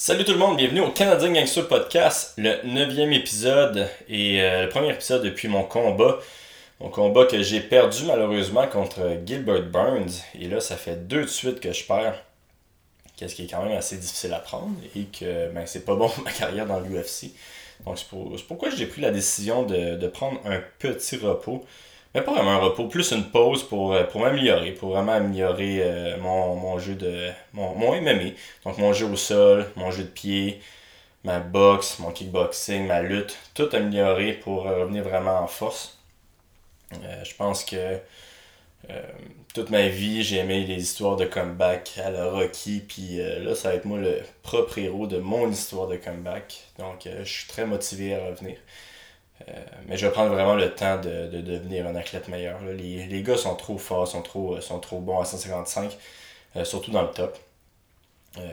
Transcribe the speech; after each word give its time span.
Salut 0.00 0.24
tout 0.24 0.30
le 0.30 0.38
monde, 0.38 0.56
bienvenue 0.56 0.80
au 0.80 0.92
Canadien 0.92 1.32
Gangster 1.32 1.66
Podcast, 1.66 2.34
le 2.38 2.62
neuvième 2.62 3.12
épisode 3.12 3.88
et 4.08 4.40
euh, 4.40 4.62
le 4.62 4.68
premier 4.68 4.90
épisode 4.90 5.24
depuis 5.24 5.48
mon 5.48 5.64
combat. 5.64 6.20
Mon 6.78 6.88
combat 6.88 7.26
que 7.26 7.42
j'ai 7.42 7.58
perdu 7.58 8.04
malheureusement 8.04 8.68
contre 8.68 9.18
Gilbert 9.26 9.64
Burns. 9.64 10.22
Et 10.40 10.46
là, 10.46 10.60
ça 10.60 10.76
fait 10.76 11.08
deux 11.08 11.22
de 11.22 11.26
suite 11.26 11.58
que 11.58 11.72
je 11.72 11.84
perds. 11.84 12.22
Qu'est-ce 13.16 13.34
qui 13.34 13.42
est 13.42 13.46
quand 13.48 13.64
même 13.64 13.76
assez 13.76 13.96
difficile 13.96 14.32
à 14.34 14.38
prendre 14.38 14.76
et 14.94 15.02
que 15.06 15.50
ben, 15.50 15.66
c'est 15.66 15.84
pas 15.84 15.96
bon 15.96 16.08
pour 16.14 16.22
ma 16.22 16.30
carrière 16.30 16.66
dans 16.66 16.78
l'UFC. 16.78 17.32
Donc 17.84 17.98
c'est 17.98 18.46
pourquoi 18.46 18.70
j'ai 18.70 18.86
pris 18.86 19.00
la 19.00 19.10
décision 19.10 19.64
de, 19.64 19.96
de 19.96 20.06
prendre 20.06 20.40
un 20.44 20.62
petit 20.78 21.16
repos 21.16 21.66
mais 22.14 22.22
pas 22.22 22.32
vraiment 22.32 22.52
un 22.52 22.58
repos, 22.58 22.88
plus 22.88 23.12
une 23.12 23.30
pause 23.30 23.62
pour, 23.62 23.92
euh, 23.92 24.04
pour 24.04 24.20
m'améliorer, 24.20 24.72
pour 24.72 24.90
vraiment 24.90 25.12
améliorer 25.12 25.82
euh, 25.82 26.16
mon, 26.18 26.56
mon, 26.56 26.78
jeu 26.78 26.94
de. 26.94 27.30
Mon, 27.52 27.74
mon 27.74 28.00
MMA. 28.00 28.30
Donc 28.64 28.78
mon 28.78 28.92
jeu 28.92 29.06
au 29.06 29.16
sol, 29.16 29.70
mon 29.76 29.90
jeu 29.90 30.04
de 30.04 30.08
pied, 30.08 30.60
ma 31.24 31.38
boxe, 31.40 31.98
mon 31.98 32.10
kickboxing, 32.10 32.86
ma 32.86 33.02
lutte, 33.02 33.38
tout 33.54 33.68
améliorer 33.72 34.32
pour 34.32 34.66
euh, 34.66 34.80
revenir 34.80 35.04
vraiment 35.04 35.38
en 35.40 35.46
force. 35.46 35.98
je 36.92 37.34
pense 37.36 37.64
que 37.64 37.98
toute 39.54 39.70
ma 39.70 39.88
vie, 39.88 40.22
j'ai 40.22 40.38
aimé 40.38 40.64
les 40.64 40.82
histoires 40.82 41.16
de 41.16 41.24
comeback 41.26 41.98
à 42.04 42.10
la 42.10 42.26
Rocky, 42.30 42.80
puis 42.88 43.18
là, 43.18 43.54
ça 43.54 43.70
va 43.70 43.74
être 43.74 43.84
moi 43.84 43.98
le 43.98 44.22
propre 44.42 44.78
héros 44.78 45.06
de 45.06 45.18
mon 45.18 45.50
histoire 45.50 45.88
de 45.88 45.96
comeback. 45.96 46.60
Donc, 46.78 47.06
je 47.06 47.28
suis 47.28 47.48
très 47.48 47.66
motivé 47.66 48.14
à 48.14 48.24
revenir. 48.24 48.56
Euh, 49.46 49.52
mais 49.86 49.96
je 49.96 50.06
vais 50.06 50.12
prendre 50.12 50.32
vraiment 50.32 50.54
le 50.54 50.74
temps 50.74 50.98
de, 50.98 51.28
devenir 51.40 51.86
un 51.86 51.94
athlète 51.94 52.28
meilleur. 52.28 52.60
Les, 52.62 53.06
les, 53.06 53.22
gars 53.22 53.36
sont 53.36 53.54
trop 53.54 53.78
forts, 53.78 54.08
sont 54.08 54.22
trop, 54.22 54.56
euh, 54.56 54.60
sont 54.60 54.80
trop 54.80 55.00
bons 55.00 55.20
à 55.20 55.24
155, 55.24 55.96
euh, 56.56 56.64
surtout 56.64 56.90
dans 56.90 57.02
le 57.02 57.10
top. 57.10 57.38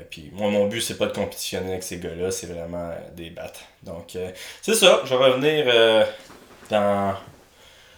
puis 0.10 0.30
moi, 0.34 0.50
mon 0.50 0.68
but, 0.68 0.82
c'est 0.82 0.98
pas 0.98 1.08
de 1.08 1.14
compétitionner 1.14 1.72
avec 1.72 1.84
ces 1.84 1.98
gars-là, 1.98 2.32
c'est 2.32 2.48
vraiment 2.48 2.92
des 3.16 3.30
battre. 3.30 3.62
Donc, 3.84 4.18
c'est 4.62 4.74
ça, 4.76 5.02
je 5.06 5.16
vais 5.16 5.26
revenir 5.26 5.66
dans. 6.70 7.16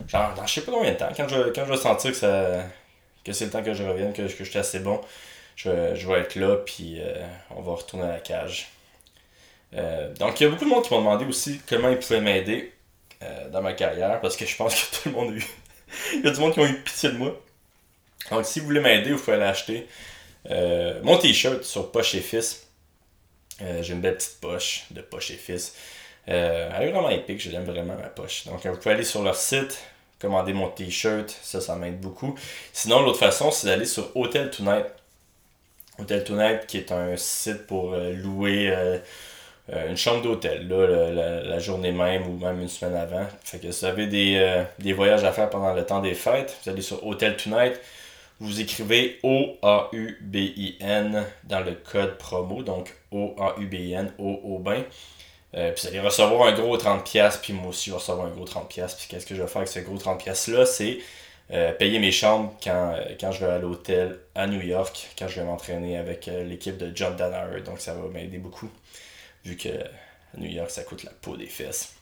Genre, 0.08 0.34
dans 0.36 0.46
je 0.46 0.54
sais 0.54 0.62
pas 0.62 0.72
combien 0.72 0.92
de 0.92 0.98
temps. 0.98 1.10
Quand 1.16 1.28
je, 1.28 1.50
quand 1.50 1.66
je 1.66 1.72
vais 1.72 1.78
sentir 1.78 2.12
que, 2.12 2.18
ça, 2.18 2.64
que 3.26 3.34
c'est 3.34 3.46
le 3.46 3.52
temps 3.52 3.64
que 3.64 3.74
je 3.74 3.84
revienne, 3.84 4.14
que, 4.14 4.22
que 4.22 4.44
je 4.44 4.50
suis 4.50 4.60
assez 4.60 4.80
bon, 4.80 5.02
je, 5.56 5.96
je 5.96 6.08
vais 6.08 6.20
être 6.20 6.36
là, 6.36 6.58
puis 6.58 7.02
on 7.56 7.62
va 7.62 7.74
retourner 7.74 8.06
à 8.06 8.14
la 8.14 8.20
cage. 8.20 8.70
donc, 9.74 10.40
il 10.40 10.44
y 10.44 10.46
a 10.46 10.50
beaucoup 10.50 10.66
de 10.66 10.70
monde 10.70 10.84
qui 10.84 10.94
m'ont 10.94 11.00
demandé 11.00 11.26
aussi 11.26 11.62
comment 11.68 11.90
ils 11.90 12.00
pouvaient 12.00 12.22
m'aider. 12.22 12.74
Euh, 13.24 13.50
dans 13.50 13.64
ma 13.64 13.74
carrière 13.74 14.22
parce 14.22 14.38
que 14.38 14.46
je 14.46 14.56
pense 14.56 14.76
que 14.76 14.96
tout 14.96 15.10
le 15.10 15.16
monde 15.16 15.34
a 15.34 15.38
eu. 15.38 15.46
Il 16.14 16.24
y 16.24 16.28
a 16.28 16.32
du 16.32 16.40
monde 16.40 16.54
qui 16.54 16.60
ont 16.60 16.68
eu 16.68 16.80
pitié 16.84 17.10
de 17.10 17.18
moi. 17.18 17.42
Donc, 18.30 18.46
si 18.46 18.60
vous 18.60 18.68
voulez 18.68 18.80
m'aider, 18.80 19.12
vous 19.12 19.18
pouvez 19.18 19.38
aller 19.38 19.46
acheter 19.46 19.88
euh, 20.52 21.00
mon 21.02 21.18
t-shirt 21.18 21.64
sur 21.64 21.92
Poche 21.92 22.14
et 22.14 22.20
Fils. 22.20 22.68
Euh, 23.64 23.82
j'ai 23.82 23.94
une 23.94 24.02
belle 24.02 24.18
petite 24.18 24.40
poche 24.40 24.86
de 24.92 25.02
Poche 25.02 25.32
et 25.32 25.36
Fils. 25.36 25.74
elle 26.28 26.72
est 26.80 26.92
vraiment 26.92 27.10
épique, 27.10 27.40
j'aime 27.40 27.66
vraiment 27.66 27.96
ma 27.96 28.10
poche. 28.10 28.46
Donc, 28.46 28.64
vous 28.64 28.78
pouvez 28.78 28.94
aller 28.94 29.04
sur 29.04 29.24
leur 29.24 29.36
site, 29.36 29.80
commander 30.20 30.54
mon 30.54 30.70
t-shirt, 30.70 31.36
ça, 31.42 31.60
ça 31.60 31.76
m'aide 31.76 32.00
beaucoup. 32.00 32.38
Sinon, 32.74 33.02
l'autre 33.02 33.20
façon, 33.20 33.50
c'est 33.50 33.66
d'aller 33.66 33.86
sur 33.86 34.16
Hotel 34.16 34.52
Tonight. 34.52 34.86
Hotel 35.98 36.24
Tonight, 36.24 36.68
qui 36.68 36.78
est 36.78 36.92
un 36.92 37.18
site 37.18 37.66
pour 37.66 37.96
louer 37.96 39.00
euh, 39.74 39.90
une 39.90 39.98
chambre 39.98 40.22
d'hôtel, 40.22 40.66
la, 40.70 41.60
journée 41.60 41.92
même 41.92 42.26
ou 42.26 42.38
même 42.38 42.62
une 42.62 42.70
semaine 42.70 42.96
avant. 42.96 43.28
Fait 43.44 43.60
que 43.60 43.70
si 43.72 43.82
vous 43.82 43.86
avez 43.86 44.08
des, 44.08 44.38
euh, 44.38 44.64
voyages 44.94 45.26
à 45.26 45.34
faire 45.34 45.50
pendant 45.50 45.74
le 45.74 45.86
temps 45.86 46.00
des 46.00 46.14
fêtes, 46.14 46.58
vous 46.64 46.70
allez 46.70 46.82
sur 46.82 47.06
Hotel 47.06 47.36
Tonight, 47.36 47.78
vous 48.40 48.62
écrivez 48.62 49.20
O-A-U-B-I-N 49.24 49.66
dans 51.44 51.60
le 51.60 51.74
code 51.74 52.18
promo, 52.18 52.64
donc 52.64 52.96
O-A-U-B-I-N, 53.12 54.14
O-O 54.18 54.60
bain. 54.60 54.84
Euh, 55.56 55.72
puis 55.74 55.82
vous 55.82 55.88
allez 55.90 56.00
recevoir 56.00 56.48
un 56.48 56.54
gros 56.54 56.78
30$, 56.78 57.42
puis 57.42 57.52
moi 57.52 57.68
aussi 57.70 57.88
je 57.88 57.92
vais 57.92 57.98
recevoir 57.98 58.28
un 58.28 58.30
gros 58.30 58.46
30$. 58.46 58.96
Puis 58.96 59.08
qu'est-ce 59.10 59.26
que 59.26 59.36
je 59.36 59.42
vais 59.42 59.48
faire 59.50 59.58
avec 59.58 59.70
ce 59.70 59.80
gros 59.80 59.98
30$-là 59.98 60.66
C'est 60.66 61.00
payer 61.78 62.00
mes 62.00 62.12
chambres 62.12 62.54
quand, 62.64 62.96
je 63.32 63.46
vais 63.46 63.52
à 63.52 63.58
l'hôtel 63.58 64.18
à 64.34 64.48
New 64.48 64.62
York, 64.62 65.10
quand 65.20 65.28
je 65.28 65.42
vais 65.42 65.46
m'entraîner 65.46 65.98
avec 65.98 66.28
l'équipe 66.28 66.78
de 66.78 66.96
John 66.96 67.18
Danaher. 67.18 67.60
Donc 67.62 67.82
ça 67.82 67.94
va 67.94 68.08
m'aider 68.08 68.38
beaucoup 68.38 68.70
vu 69.48 69.56
que 69.56 69.70
New 70.38 70.50
York, 70.50 70.70
ça 70.70 70.84
coûte 70.84 71.04
la 71.04 71.12
peau 71.12 71.38
des 71.38 71.48
fesses. 71.48 71.94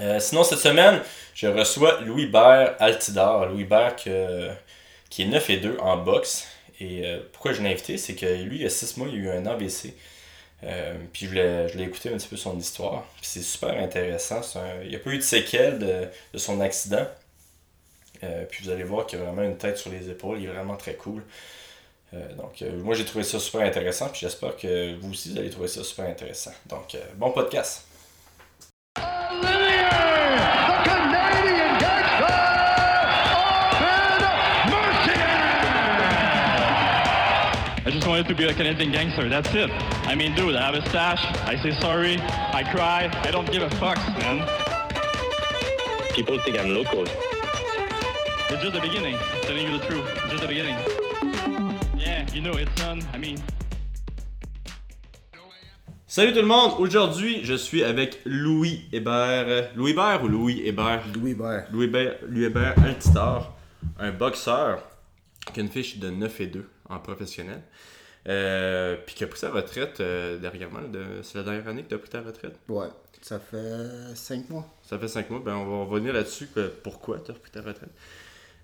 Euh, 0.00 0.20
sinon, 0.20 0.44
cette 0.44 0.58
semaine, 0.58 1.00
je 1.34 1.46
reçois 1.46 2.00
Louis 2.02 2.26
Bert 2.26 2.76
Altidar. 2.78 3.46
Louis 3.46 3.64
Bert 3.64 3.96
qui 3.96 4.10
est 4.10 5.26
9 5.26 5.50
et 5.50 5.56
2 5.58 5.78
en 5.80 5.96
boxe. 5.96 6.46
Et 6.80 7.04
euh, 7.04 7.20
pourquoi 7.32 7.52
je 7.52 7.62
l'ai 7.62 7.70
invité, 7.70 7.96
c'est 7.96 8.14
que 8.14 8.26
lui, 8.26 8.56
il 8.56 8.62
y 8.62 8.66
a 8.66 8.70
6 8.70 8.96
mois, 8.98 9.08
il 9.08 9.14
a 9.14 9.18
eu 9.18 9.30
un 9.30 9.46
AVC. 9.46 9.94
Euh, 10.64 10.94
puis 11.12 11.26
je 11.26 11.76
l'ai 11.76 11.84
écouté 11.84 12.10
un 12.10 12.16
petit 12.16 12.28
peu 12.28 12.36
son 12.36 12.56
histoire. 12.58 13.04
C'est 13.22 13.42
super 13.42 13.70
intéressant. 13.70 14.40
il 14.82 14.90
n'y 14.90 14.96
a 14.96 14.98
pas 14.98 15.10
eu 15.10 15.18
de 15.18 15.22
séquelles 15.22 15.78
de, 15.78 16.08
de 16.32 16.38
son 16.38 16.60
accident. 16.60 17.06
puis 18.20 18.64
vous 18.64 18.70
allez 18.70 18.84
voir 18.84 19.06
qu'il 19.06 19.18
a 19.20 19.22
vraiment 19.22 19.42
une 19.42 19.56
tête 19.56 19.78
sur 19.78 19.90
les 19.90 20.08
épaules. 20.10 20.38
Il 20.40 20.44
est 20.48 20.52
vraiment 20.52 20.76
très 20.76 20.94
cool. 20.94 21.22
Euh, 22.14 22.34
donc, 22.34 22.62
euh, 22.62 22.82
moi, 22.82 22.94
j'ai 22.94 23.04
trouvé 23.04 23.22
ça 23.24 23.38
super 23.38 23.60
intéressant, 23.66 24.08
puis 24.08 24.20
j'espère 24.20 24.56
que 24.56 24.96
vous 24.96 25.10
aussi, 25.10 25.30
vous 25.30 25.38
allez 25.38 25.50
trouver 25.50 25.68
ça 25.68 25.84
super 25.84 26.06
intéressant. 26.06 26.52
Donc, 26.66 26.94
euh, 26.94 27.00
bon 27.16 27.32
podcast. 27.32 27.84
I 37.86 37.90
just 37.90 38.06
wanted 38.06 38.28
to 38.28 38.34
be 38.34 38.44
a 38.44 38.52
Canadian 38.52 38.92
gangster. 38.92 39.28
That's 39.28 39.54
it. 39.54 39.70
I 40.06 40.14
mean, 40.14 40.34
dude, 40.34 40.56
I 40.56 40.66
have 40.66 40.74
a 40.74 40.86
stash. 40.88 41.24
I 41.46 41.56
say 41.56 41.72
sorry. 41.80 42.18
I 42.52 42.62
cry. 42.62 43.10
I 43.24 43.30
don't 43.30 43.50
give 43.50 43.62
a 43.62 43.70
fuck, 43.76 43.96
man. 44.18 44.46
People 46.14 46.38
think 46.40 46.58
I'm 46.58 46.74
local. 46.74 47.04
It's 47.04 48.62
just 48.62 48.74
the 48.74 48.80
beginning. 48.80 49.16
Telling 49.42 49.66
you 49.66 49.78
the 49.78 49.86
truth. 49.86 50.04
It's 50.16 50.30
just 50.32 50.42
the 50.42 50.48
beginning. 50.48 50.76
Salut 56.06 56.32
tout 56.32 56.40
le 56.40 56.46
monde, 56.46 56.72
aujourd'hui 56.78 57.40
je 57.42 57.54
suis 57.54 57.82
avec 57.82 58.20
Louis 58.26 58.86
Hébert. 58.92 59.70
Louis 59.74 59.92
Hébert 59.92 60.22
ou 60.24 60.28
Louis 60.28 60.60
Hébert? 60.60 61.04
Louis 61.14 61.30
Hébert. 61.30 61.68
Louis 61.72 61.84
Hébert, 61.84 62.16
Louis 62.28 62.44
Hébert 62.44 62.74
un 63.98 64.10
boxeur 64.12 64.82
qui 65.52 65.60
a 65.60 65.62
une 65.62 65.70
fiche 65.70 65.98
de 65.98 66.10
9 66.10 66.40
et 66.40 66.46
2 66.48 66.68
en 66.90 66.98
professionnel. 66.98 67.62
Euh, 68.28 68.96
puis 69.06 69.14
qui 69.14 69.24
a 69.24 69.26
pris 69.26 69.38
sa 69.38 69.50
retraite 69.50 70.00
euh, 70.00 70.38
dernièrement. 70.38 70.80
C'est 71.22 71.38
la 71.38 71.44
dernière 71.44 71.66
année 71.68 71.82
que 71.82 71.88
tu 71.88 71.94
as 71.94 71.98
pris 71.98 72.10
ta 72.10 72.20
retraite? 72.20 72.58
Ouais, 72.68 72.88
ça 73.22 73.38
fait 73.38 74.14
5 74.14 74.50
mois. 74.50 74.66
Ça 74.82 74.98
fait 74.98 75.08
5 75.08 75.30
mois, 75.30 75.40
ben 75.42 75.54
on 75.54 75.64
va 75.64 75.90
revenir 75.90 76.12
là-dessus. 76.12 76.48
Pourquoi 76.82 77.20
tu 77.20 77.30
as 77.30 77.34
pris 77.34 77.50
ta 77.50 77.60
retraite 77.60 77.90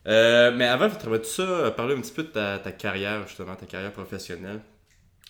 euh, 0.06 0.52
mais 0.54 0.66
avant, 0.66 0.88
je 0.88 0.98
voudrais 0.98 1.18
tout 1.18 1.24
ça, 1.24 1.42
euh, 1.42 1.70
parler 1.70 1.94
un 1.94 2.00
petit 2.00 2.12
peu 2.12 2.24
de 2.24 2.28
ta, 2.28 2.58
carrière, 2.72 3.26
justement, 3.26 3.56
ta 3.56 3.66
carrière 3.66 3.92
professionnelle. 3.92 4.60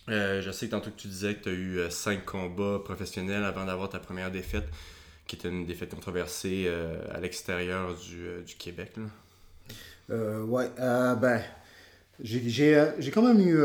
Euh, 0.09 0.41
je 0.41 0.51
sais 0.51 0.67
que 0.67 0.71
tantôt 0.71 0.91
que 0.91 0.97
tu 0.97 1.07
disais 1.07 1.35
que 1.35 1.43
tu 1.43 1.49
as 1.49 1.53
eu 1.53 1.79
cinq 1.91 2.25
combats 2.25 2.79
professionnels 2.83 3.43
avant 3.43 3.65
d'avoir 3.65 3.89
ta 3.89 3.99
première 3.99 4.31
défaite, 4.31 4.65
qui 5.27 5.37
était 5.37 5.47
une 5.47 5.65
défaite 5.65 5.89
controversée 5.89 6.71
à 7.11 7.19
l'extérieur 7.19 7.95
du, 7.95 8.43
du, 8.45 8.55
Québec. 8.55 8.91
Là. 10.09 10.41
ouais, 10.43 10.69
ben, 10.77 11.41
j'ai 12.21 13.11
quand 13.11 13.23
même 13.23 13.39
eu 13.39 13.57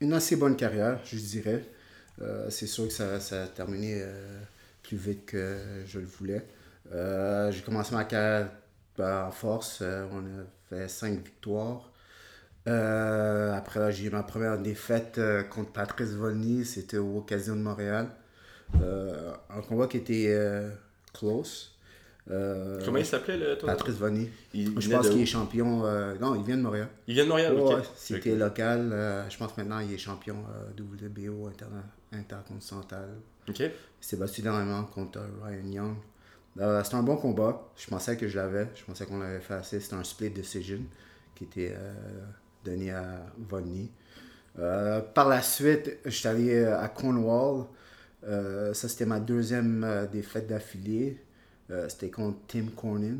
une 0.00 0.12
assez 0.12 0.36
bonne 0.36 0.56
carrière, 0.56 0.98
je 1.06 1.16
dirais. 1.16 1.64
C'est 2.50 2.66
sûr 2.66 2.88
que 2.88 2.92
ça, 2.92 3.18
ça 3.20 3.44
a 3.44 3.46
terminé 3.46 4.04
plus 4.82 4.98
vite 4.98 5.24
que 5.24 5.56
je 5.86 6.00
le 6.00 6.06
voulais. 6.06 6.44
j'ai 6.92 7.62
commencé 7.62 7.94
ma 7.94 8.04
carrière 8.04 8.50
en 9.02 9.30
force, 9.30 9.80
euh, 9.82 10.06
on 10.12 10.18
a 10.18 10.44
fait 10.68 10.88
cinq 10.88 11.24
victoires. 11.24 11.90
Euh, 12.66 13.52
après, 13.52 13.92
j'ai 13.92 14.06
eu 14.06 14.10
ma 14.10 14.22
première 14.22 14.58
défaite 14.58 15.18
euh, 15.18 15.42
contre 15.42 15.72
Patrice 15.72 16.12
Volny, 16.12 16.64
c'était 16.64 16.96
au 16.96 17.18
Occasion 17.18 17.56
de 17.56 17.60
Montréal. 17.60 18.08
un 18.74 19.60
combat 19.68 19.86
qui 19.86 19.98
était 19.98 20.34
close. 21.12 21.72
Comment 22.26 22.98
il 22.98 23.04
s'appelait 23.04 23.36
le 23.36 23.58
Patrice 23.58 23.96
Volny. 23.96 24.30
Je 24.54 24.90
pense 24.90 25.10
qu'il 25.10 25.20
est 25.20 25.26
champion. 25.26 25.82
non, 26.20 26.34
il 26.34 26.44
vient 26.44 26.56
de 26.56 26.62
Montréal. 26.62 26.88
Il 27.06 27.14
vient 27.14 27.24
de 27.24 27.28
Montréal, 27.28 27.54
C'était 27.96 28.34
local. 28.34 29.26
je 29.28 29.36
pense 29.36 29.56
maintenant 29.56 29.80
il 29.80 29.92
est 29.92 29.98
champion 29.98 30.36
WBO 30.78 31.50
intercontinental. 32.12 33.08
Ok. 33.48 33.60
Il 33.60 33.70
s'est 34.00 34.16
battu 34.16 34.40
dernièrement 34.40 34.84
contre 34.84 35.20
Ryan 35.42 35.70
Young. 35.70 35.96
Euh, 36.60 36.82
c'était 36.84 36.96
un 36.96 37.02
bon 37.02 37.16
combat. 37.16 37.68
Je 37.76 37.86
pensais 37.86 38.16
que 38.16 38.28
je 38.28 38.36
l'avais. 38.36 38.68
Je 38.74 38.84
pensais 38.84 39.06
qu'on 39.06 39.18
l'avait 39.18 39.40
fait 39.40 39.54
assez. 39.54 39.80
C'était 39.80 39.96
un 39.96 40.04
split 40.04 40.30
decision 40.30 40.80
qui 41.34 41.44
était 41.44 41.74
euh, 41.76 41.92
donné 42.64 42.92
à 42.92 43.26
Vonny. 43.38 43.90
Euh, 44.58 45.00
par 45.00 45.28
la 45.28 45.42
suite, 45.42 45.98
je 46.04 46.10
suis 46.10 46.28
allé 46.28 46.64
à 46.64 46.88
Cornwall. 46.88 47.66
ça, 48.22 48.88
c'était 48.88 49.06
ma 49.06 49.20
deuxième 49.20 50.08
défaite 50.12 50.46
d'affilée. 50.46 51.20
c'était 51.88 52.10
contre 52.10 52.38
Tim 52.46 52.66
Cornyn. 52.76 53.18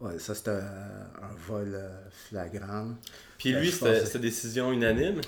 Ouais, 0.00 0.18
ça, 0.18 0.34
c'était 0.34 0.50
un 0.50 1.34
vol 1.48 1.76
flagrant. 2.10 2.90
Puis 3.38 3.52
lui, 3.52 3.72
c'était 3.72 4.18
décision 4.18 4.70
unanime? 4.70 5.20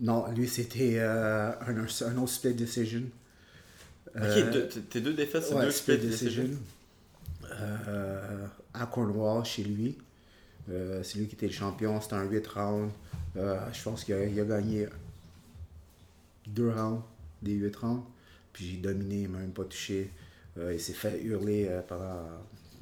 Non, 0.00 0.30
lui, 0.30 0.46
c'était 0.46 1.00
un, 1.00 1.56
un, 1.66 2.16
autre 2.18 2.28
split 2.28 2.54
decision. 2.54 3.04
T- 4.14 4.80
tes 4.82 5.00
deux 5.00 5.14
défaites, 5.14 5.44
c'est 5.44 5.54
Ouais, 5.54 5.64
deux 5.66 5.70
split 5.70 5.96
split 5.96 6.06
decision. 6.08 6.42
decisions. 6.44 6.60
Euh, 7.60 8.46
à 8.74 8.86
Cornwall, 8.86 9.44
chez 9.44 9.64
lui. 9.64 9.96
Euh, 10.70 11.02
c'est 11.02 11.18
lui 11.18 11.26
qui 11.26 11.34
était 11.34 11.46
le 11.46 11.52
champion. 11.52 12.00
C'était 12.00 12.14
un 12.14 12.24
8 12.24 12.46
rounds. 12.46 12.92
Euh, 13.36 13.58
je 13.72 13.82
pense 13.82 14.04
qu'il 14.04 14.14
a, 14.14 14.26
gagné 14.44 14.86
deux 16.46 16.70
rounds 16.70 17.02
des 17.42 17.52
8 17.52 17.76
rounds. 17.76 18.02
Puis 18.52 18.70
j'ai 18.72 18.76
dominé, 18.78 19.22
il 19.22 19.28
m'a 19.28 19.38
même 19.38 19.52
pas 19.52 19.64
touché. 19.64 20.10
Euh, 20.58 20.72
il 20.74 20.80
s'est 20.80 20.92
fait 20.92 21.20
hurler 21.22 21.66
euh, 21.68 21.80
pendant 21.82 22.26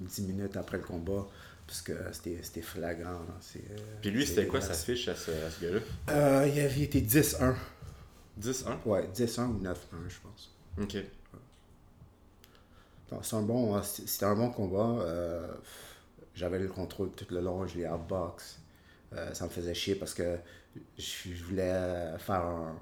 10 0.00 0.22
minutes 0.22 0.56
après 0.56 0.78
le 0.78 0.82
combat. 0.84 1.26
Parce 1.66 1.82
que 1.82 1.92
c'était 2.12 2.62
flagrant. 2.62 3.20
euh, 3.56 3.58
Puis 4.00 4.10
lui, 4.10 4.24
c'était 4.26 4.46
quoi 4.46 4.60
sa 4.60 4.72
fiche 4.74 5.08
à 5.08 5.16
ce, 5.16 5.32
ce 5.32 5.64
gars-là? 5.64 5.80
Euh, 6.10 6.48
il 6.52 6.60
avait 6.60 6.80
été 6.82 7.00
10-1. 7.00 7.54
10-1 8.40 8.66
Ouais, 8.84 9.08
10-1 9.14 9.46
ou 9.48 9.60
9-1, 9.62 9.74
je 10.08 10.14
pense. 10.22 10.55
Ok. 10.80 10.96
Non, 13.12 13.20
C'est 13.22 13.36
un 13.36 13.42
bon, 13.42 13.80
c'était 13.82 14.24
un 14.26 14.34
bon 14.34 14.50
combat. 14.50 15.00
Euh, 15.02 15.46
J'avais 16.34 16.58
le 16.58 16.68
contrôle 16.68 17.10
tout 17.12 17.26
le 17.30 17.40
long, 17.40 17.66
je 17.66 17.78
l'ai 17.78 17.88
outbox. 17.88 18.58
Euh, 19.14 19.32
ça 19.34 19.44
me 19.44 19.50
faisait 19.50 19.74
chier 19.74 19.94
parce 19.94 20.12
que 20.14 20.36
je, 20.98 21.32
je 21.32 21.44
voulais 21.44 22.18
faire 22.18 22.42
un, 22.44 22.76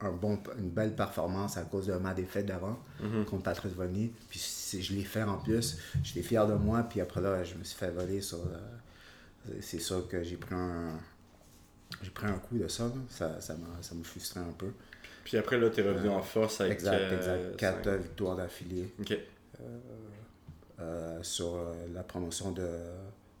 un 0.00 0.12
bon, 0.12 0.38
une 0.58 0.70
belle 0.70 0.94
performance 0.94 1.56
à 1.56 1.62
cause 1.62 1.86
de 1.86 1.94
ma 1.94 2.12
défaite 2.14 2.46
d'avant 2.46 2.78
contre 3.24 3.42
Patrice 3.44 3.72
Vonny. 3.72 4.12
Puis 4.28 4.78
je 4.80 4.92
l'ai 4.94 5.04
fait 5.04 5.22
en 5.22 5.38
plus. 5.38 5.78
J'étais 6.04 6.22
fier 6.22 6.46
de 6.46 6.54
moi. 6.54 6.82
Puis 6.84 7.00
après 7.00 7.20
là, 7.22 7.42
je 7.44 7.54
me 7.54 7.64
suis 7.64 7.76
fait 7.78 7.90
voler 7.90 8.20
sur. 8.20 8.38
euh, 8.38 9.52
c'est 9.60 9.80
sûr 9.80 10.06
que 10.08 10.22
j'ai 10.22 10.36
pris 10.36 10.54
un. 10.54 10.98
J'ai 12.02 12.10
pris 12.10 12.26
un 12.26 12.38
coup 12.38 12.58
de 12.58 12.68
ça. 12.68 12.84
là. 12.84 12.92
Ça, 13.08 13.40
ça 13.40 13.54
m'a 13.54 13.82
ça 13.82 13.94
m'a 13.94 14.04
frustré 14.04 14.40
un 14.40 14.52
peu. 14.56 14.70
Puis 15.24 15.36
après, 15.36 15.58
là, 15.58 15.70
t'es 15.70 15.82
revenu 15.82 16.08
en 16.08 16.22
force 16.22 16.60
avec. 16.60 16.74
Exact, 16.74 16.94
euh, 16.94 17.16
exact. 17.16 17.56
Quatre 17.56 17.84
cinq. 17.84 18.00
victoires 18.00 18.36
d'affilée. 18.36 18.92
Ok. 19.00 19.16
euh, 20.80 21.18
sur 21.22 21.54
euh, 21.54 21.72
la 21.94 22.02
promotion 22.02 22.50
de, 22.50 22.66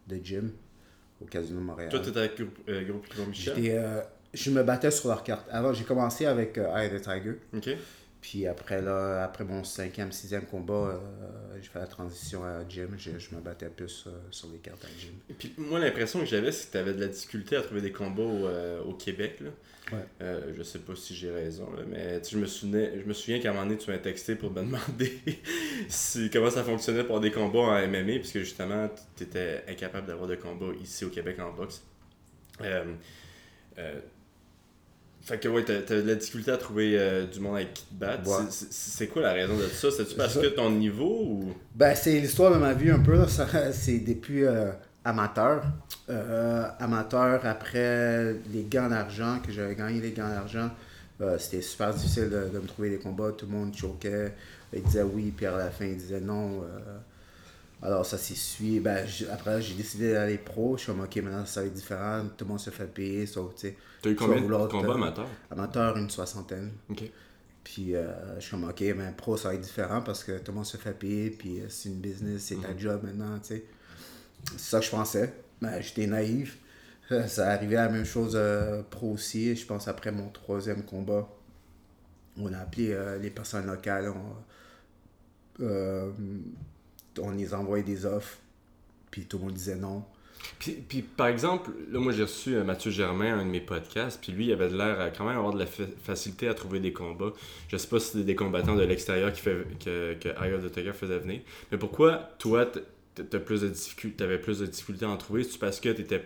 de 0.06 0.20
Jim 0.22 0.44
au 1.20 1.24
Casino 1.24 1.60
Montréal. 1.60 1.90
Toi, 1.90 2.00
t'étais 2.00 2.18
avec 2.18 2.36
groupe, 2.36 2.58
euh, 2.68 2.84
groupe 2.84 3.06
Michel? 3.28 3.54
J'étais, 3.56 3.76
euh, 3.76 4.00
je 4.32 4.50
me 4.50 4.62
battais 4.62 4.90
sur 4.90 5.08
leur 5.08 5.22
carte. 5.24 5.46
Avant, 5.50 5.72
j'ai 5.72 5.84
commencé 5.84 6.26
avec 6.26 6.56
euh, 6.58 6.74
Eye 6.76 6.90
the 6.90 7.00
Tiger. 7.02 7.34
Ok. 7.56 7.76
Puis 8.22 8.46
après, 8.46 8.80
là, 8.80 9.24
après 9.24 9.42
mon 9.42 9.64
cinquième, 9.64 10.12
sixième 10.12 10.46
combat, 10.46 10.72
euh, 10.74 10.98
j'ai 11.60 11.68
fait 11.68 11.80
la 11.80 11.88
transition 11.88 12.44
à 12.44 12.60
Jim. 12.68 12.86
Je, 12.96 13.18
je 13.18 13.34
me 13.34 13.40
battais 13.40 13.68
plus 13.68 14.04
euh, 14.06 14.10
sur 14.30 14.48
les 14.52 14.58
cartes 14.58 14.84
à 14.84 14.88
Jim. 14.96 15.10
Et 15.28 15.34
puis 15.34 15.52
moi, 15.58 15.80
l'impression 15.80 16.20
que 16.20 16.26
j'avais, 16.26 16.52
c'est 16.52 16.68
que 16.68 16.72
t'avais 16.74 16.94
de 16.94 17.00
la 17.00 17.08
difficulté 17.08 17.56
à 17.56 17.62
trouver 17.62 17.80
des 17.80 17.90
combats 17.90 18.22
au, 18.22 18.46
euh, 18.46 18.80
au 18.84 18.94
Québec. 18.94 19.40
Là. 19.40 19.50
Ouais. 19.90 20.52
Je 20.56 20.62
sais 20.62 20.78
pas 20.78 20.94
si 20.94 21.16
j'ai 21.16 21.32
raison, 21.32 21.68
là, 21.72 21.82
mais 21.90 22.20
tu 22.20 22.26
sais, 22.26 22.30
je 22.36 22.38
me 22.38 22.46
souvenais, 22.46 23.00
je 23.00 23.04
me 23.04 23.12
souviens 23.12 23.40
qu'à 23.40 23.50
un 23.50 23.54
moment 23.54 23.66
donné, 23.66 23.76
tu 23.76 23.90
m'as 23.90 23.98
texté 23.98 24.36
pour 24.36 24.52
me 24.52 24.60
demander 24.60 25.20
si, 25.88 26.30
comment 26.30 26.48
ça 26.48 26.62
fonctionnait 26.62 27.04
pour 27.04 27.18
des 27.18 27.32
combats 27.32 27.58
en 27.58 27.88
MMA, 27.88 28.20
puisque 28.20 28.38
justement, 28.38 28.88
tu 29.16 29.24
étais 29.24 29.64
incapable 29.68 30.06
d'avoir 30.06 30.28
de 30.28 30.36
combats 30.36 30.72
ici 30.80 31.04
au 31.04 31.10
Québec 31.10 31.40
en 31.40 31.52
boxe. 31.52 31.82
Euh, 32.60 32.94
fait 35.22 35.38
que 35.38 35.48
ouais, 35.48 35.64
t'as 35.64 35.80
de 35.80 36.02
la 36.08 36.14
difficulté 36.16 36.50
à 36.50 36.56
trouver 36.56 36.98
euh, 36.98 37.26
du 37.26 37.40
monde 37.40 37.56
avec 37.56 37.74
qui 37.74 37.84
te 37.84 37.94
battre. 37.94 38.28
Ouais. 38.28 38.44
C'est- 38.50 39.06
quoi 39.06 39.22
la 39.22 39.32
raison 39.32 39.56
de 39.56 39.64
ça? 39.68 39.88
C'est-tu 39.90 40.14
parce 40.16 40.34
Ça- 40.34 40.40
que 40.40 40.46
ton 40.48 40.70
niveau 40.70 41.22
ou? 41.24 41.54
Ben, 41.74 41.94
c'est 41.94 42.18
l'histoire 42.20 42.52
de 42.52 42.58
ma 42.58 42.72
vie 42.74 42.90
un 42.90 42.98
peu. 43.00 43.18
C'est 43.72 43.98
depuis 43.98 44.44
euh, 44.44 44.70
amateur. 45.04 45.62
Euh, 46.10 46.66
amateur, 46.80 47.44
après 47.46 48.34
les 48.52 48.64
gants 48.64 48.88
d'argent, 48.88 49.38
que 49.44 49.52
j'avais 49.52 49.74
gagné 49.76 50.00
les 50.00 50.10
gants 50.12 50.28
d'argent, 50.28 50.70
c'était 51.38 51.62
super 51.62 51.94
difficile 51.94 52.24
de, 52.28 52.48
de 52.52 52.58
me 52.58 52.66
trouver 52.66 52.90
des 52.90 52.98
combats. 52.98 53.30
Tout 53.30 53.46
le 53.46 53.52
monde 53.52 53.76
choquait. 53.76 54.34
Il 54.74 54.82
disait 54.82 55.02
oui, 55.02 55.32
puis 55.36 55.46
à 55.46 55.56
la 55.56 55.70
fin, 55.70 55.84
il 55.84 55.96
disait 55.96 56.20
non. 56.20 56.62
Alors, 57.82 58.06
ça 58.06 58.16
s'est 58.16 58.34
suivi. 58.34 58.80
Ben, 58.80 59.06
après, 59.32 59.60
j'ai 59.60 59.74
décidé 59.74 60.12
d'aller 60.12 60.38
pro. 60.38 60.76
Je 60.76 60.82
suis 60.82 60.92
comme, 60.92 61.02
ok, 61.02 61.16
maintenant, 61.16 61.44
ça 61.44 61.62
va 61.62 61.66
être 61.66 61.72
différent. 61.72 62.22
Tout 62.36 62.44
le 62.44 62.50
monde 62.50 62.60
se 62.60 62.70
fait 62.70 62.86
payer. 62.86 63.26
Sauf, 63.26 63.54
tu 63.54 63.68
sais, 63.68 63.76
T'as 64.00 64.10
eu 64.10 64.14
combien 64.14 64.40
de 64.40 64.66
combats 64.66 64.94
amateurs? 64.94 65.28
Amateur, 65.50 65.96
une 65.96 66.08
soixantaine. 66.08 66.72
Ok. 66.88 67.10
Puis 67.64 67.94
euh, 67.94 68.36
je 68.36 68.40
suis 68.40 68.50
comme, 68.52 68.64
ok, 68.64 68.80
mais 68.96 69.12
pro, 69.16 69.36
ça 69.36 69.48
va 69.48 69.54
être 69.54 69.60
différent 69.60 70.00
parce 70.02 70.24
que 70.24 70.38
tout 70.38 70.50
le 70.50 70.56
monde 70.56 70.66
se 70.66 70.76
fait 70.76 70.98
payer, 70.98 71.30
puis 71.30 71.60
euh, 71.60 71.66
c'est 71.68 71.90
une 71.90 72.00
business, 72.00 72.42
c'est 72.42 72.60
ta 72.60 72.76
job 72.76 73.02
maintenant, 73.04 73.38
tu 73.38 73.48
sais. 73.48 73.64
C'est 74.56 74.70
ça 74.70 74.78
que 74.80 74.86
je 74.86 74.90
pensais. 74.90 75.32
Mais 75.60 75.80
j'étais 75.80 76.06
naïf. 76.06 76.58
Ça 77.26 77.50
arrivait 77.50 77.76
à 77.76 77.86
la 77.86 77.92
même 77.92 78.04
chose 78.04 78.32
euh, 78.34 78.82
pro 78.82 79.12
aussi. 79.12 79.54
Je 79.54 79.66
pense 79.66 79.86
après 79.86 80.10
mon 80.12 80.28
troisième 80.28 80.82
combat, 80.82 81.28
on 82.36 82.52
a 82.52 82.58
appelé 82.58 82.92
euh, 82.92 83.18
les 83.18 83.30
personnes 83.30 83.66
locales, 83.66 84.08
on, 84.08 85.62
euh, 85.62 86.10
on 87.20 87.30
les 87.30 87.54
envoyait 87.54 87.84
des 87.84 88.06
offres, 88.06 88.38
puis 89.10 89.26
tout 89.26 89.38
le 89.38 89.44
monde 89.44 89.54
disait 89.54 89.76
non. 89.76 90.04
Puis, 90.58 91.02
par 91.02 91.28
exemple, 91.28 91.70
là, 91.90 92.00
moi 92.00 92.12
j'ai 92.12 92.24
reçu 92.24 92.56
euh, 92.56 92.64
Mathieu 92.64 92.90
Germain, 92.90 93.38
un 93.38 93.44
de 93.44 93.50
mes 93.50 93.60
podcasts, 93.60 94.20
puis 94.20 94.32
lui, 94.32 94.46
il 94.46 94.52
avait 94.52 94.68
l'air 94.70 95.00
à 95.00 95.10
quand 95.10 95.24
même 95.24 95.36
avoir 95.36 95.52
de 95.52 95.58
la 95.60 95.66
fa- 95.66 95.84
facilité 96.02 96.48
à 96.48 96.54
trouver 96.54 96.80
des 96.80 96.92
combats. 96.92 97.32
Je 97.68 97.76
sais 97.76 97.86
pas 97.86 98.00
si 98.00 98.08
c'était 98.10 98.24
des 98.24 98.34
combattants 98.34 98.74
de 98.74 98.82
l'extérieur 98.82 99.32
que, 99.32 99.64
que 100.14 100.28
Eye 100.28 100.60
the 100.60 100.72
Tiger 100.72 100.92
faisait 100.92 101.20
venir. 101.20 101.42
Mais 101.70 101.78
pourquoi, 101.78 102.30
toi, 102.38 102.66
t'as 103.14 103.38
plus 103.38 103.60
de 103.60 103.68
difficultés, 103.68 104.16
t'avais 104.16 104.38
plus 104.38 104.58
de 104.58 104.66
difficultés 104.66 105.04
à 105.04 105.10
en 105.10 105.16
trouver? 105.16 105.44
C'est 105.44 105.58
parce 105.58 105.78
que 105.78 105.90
t'étais 105.90 106.24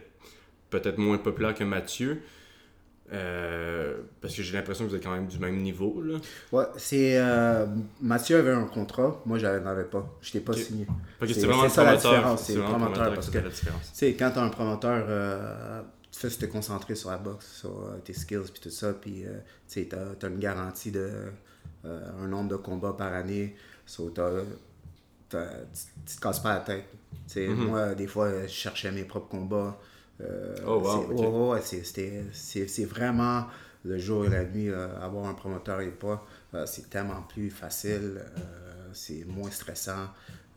peut-être 0.70 0.96
moins 0.98 1.18
populaire 1.18 1.54
que 1.54 1.64
Mathieu? 1.64 2.22
Euh, 3.12 3.98
parce 4.20 4.34
que 4.34 4.42
j'ai 4.42 4.52
l'impression 4.56 4.84
que 4.84 4.90
vous 4.90 4.96
êtes 4.96 5.02
quand 5.04 5.12
même 5.12 5.26
du 5.28 5.38
même 5.38 5.58
niveau, 5.62 6.02
là. 6.02 6.18
Ouais, 6.52 6.64
c'est. 6.76 7.18
euh, 7.18 7.66
Mathieu 8.00 8.36
avait 8.38 8.52
un 8.52 8.64
contrat, 8.66 9.20
moi 9.26 9.38
j'en 9.38 9.48
avais 9.64 9.84
pas. 9.84 10.06
Je 10.20 10.28
n'étais 10.28 10.40
pas 10.40 10.52
signé. 10.54 10.86
Que 11.20 11.26
C'est- 11.28 11.46
vraiment 11.46 11.68
ça 11.68 11.84
la 11.84 11.96
différence, 11.96 12.42
C'est 12.42 12.54
le 12.56 12.62
promoteur, 12.62 12.90
promoteur 12.92 13.14
parce 13.14 13.30
que- 13.30 13.38
la 13.38 13.48
différence. 13.48 13.92
Tu 13.96 14.06
quand 14.06 14.32
t'as 14.34 14.42
un 14.42 14.48
promoteur, 14.48 15.06
euh, 15.08 15.82
tu 16.10 16.18
fais 16.18 16.28
te 16.28 16.46
concentrer 16.46 16.96
sur 16.96 17.10
la 17.10 17.18
boxe, 17.18 17.46
sur 17.60 17.70
euh, 17.70 17.98
tes 18.04 18.12
skills 18.12 18.50
puis 18.52 18.60
tout 18.60 18.70
ça, 18.70 18.92
puis 18.92 19.24
euh, 19.24 19.38
tu 19.68 19.86
t'as 19.88 20.28
une 20.28 20.38
garantie 20.40 20.90
de 20.90 21.10
un 21.84 22.26
nombre 22.26 22.48
de 22.50 22.56
combats 22.56 22.94
par 22.94 23.12
année, 23.12 23.54
so, 23.86 24.10
t'as- 24.10 24.42
tu, 25.30 25.36
tu 26.04 26.16
te 26.16 26.20
casses 26.20 26.40
pas 26.40 26.54
la 26.54 26.60
tête. 26.60 26.84
Sais, 27.28 27.46
Moi, 27.46 27.94
des 27.94 28.06
fois, 28.08 28.42
je 28.42 28.52
cherchais 28.52 28.90
mes 28.90 29.04
propres 29.04 29.28
combats. 29.28 29.78
Euh, 30.20 30.56
Oh, 30.66 30.78
wow, 30.80 31.60
c'est, 31.62 31.76
ouais, 31.76 32.62
ouais, 32.62 32.68
c'est, 32.68 32.84
vraiment 32.84 33.46
le 33.84 33.98
jour 33.98 34.26
et 34.26 34.28
la 34.28 34.44
nuit, 34.44 34.68
euh, 34.68 34.98
avoir 35.00 35.26
un 35.26 35.34
promoteur 35.34 35.80
et 35.80 35.90
pas, 35.90 36.24
euh, 36.54 36.66
c'est 36.66 36.90
tellement 36.90 37.22
plus 37.22 37.50
facile, 37.50 38.22
c'est 38.92 39.24
moins 39.26 39.50
stressant. 39.50 40.08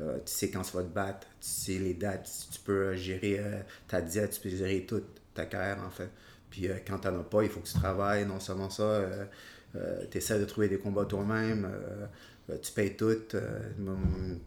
Euh, 0.01 0.17
tu 0.25 0.31
sais 0.31 0.49
quand 0.49 0.61
tu 0.61 0.77
vas 0.77 0.83
te 0.83 0.93
battre, 0.93 1.27
tu 1.41 1.49
sais 1.49 1.77
les 1.77 1.93
dates, 1.93 2.29
tu 2.51 2.59
peux 2.61 2.95
gérer 2.95 3.37
euh, 3.39 3.61
ta 3.87 4.01
diète, 4.01 4.31
tu 4.31 4.39
peux 4.39 4.55
gérer 4.55 4.85
toute 4.85 5.03
ta 5.33 5.45
carrière 5.45 5.83
en 5.85 5.89
fait. 5.89 6.09
Puis 6.49 6.67
euh, 6.69 6.77
quand 6.87 6.99
tu 6.99 7.07
n'en 7.09 7.19
as 7.19 7.23
pas, 7.23 7.43
il 7.43 7.49
faut 7.49 7.59
que 7.59 7.67
tu 7.67 7.73
travailles. 7.73 8.25
Non 8.25 8.39
seulement 8.39 8.69
ça, 8.69 9.03
tu 10.09 10.17
essaies 10.17 10.39
de 10.39 10.45
trouver 10.45 10.69
des 10.69 10.79
combats 10.79 11.05
toi-même, 11.05 11.69
tu 12.61 12.71
payes 12.71 12.95
tout. 12.95 13.17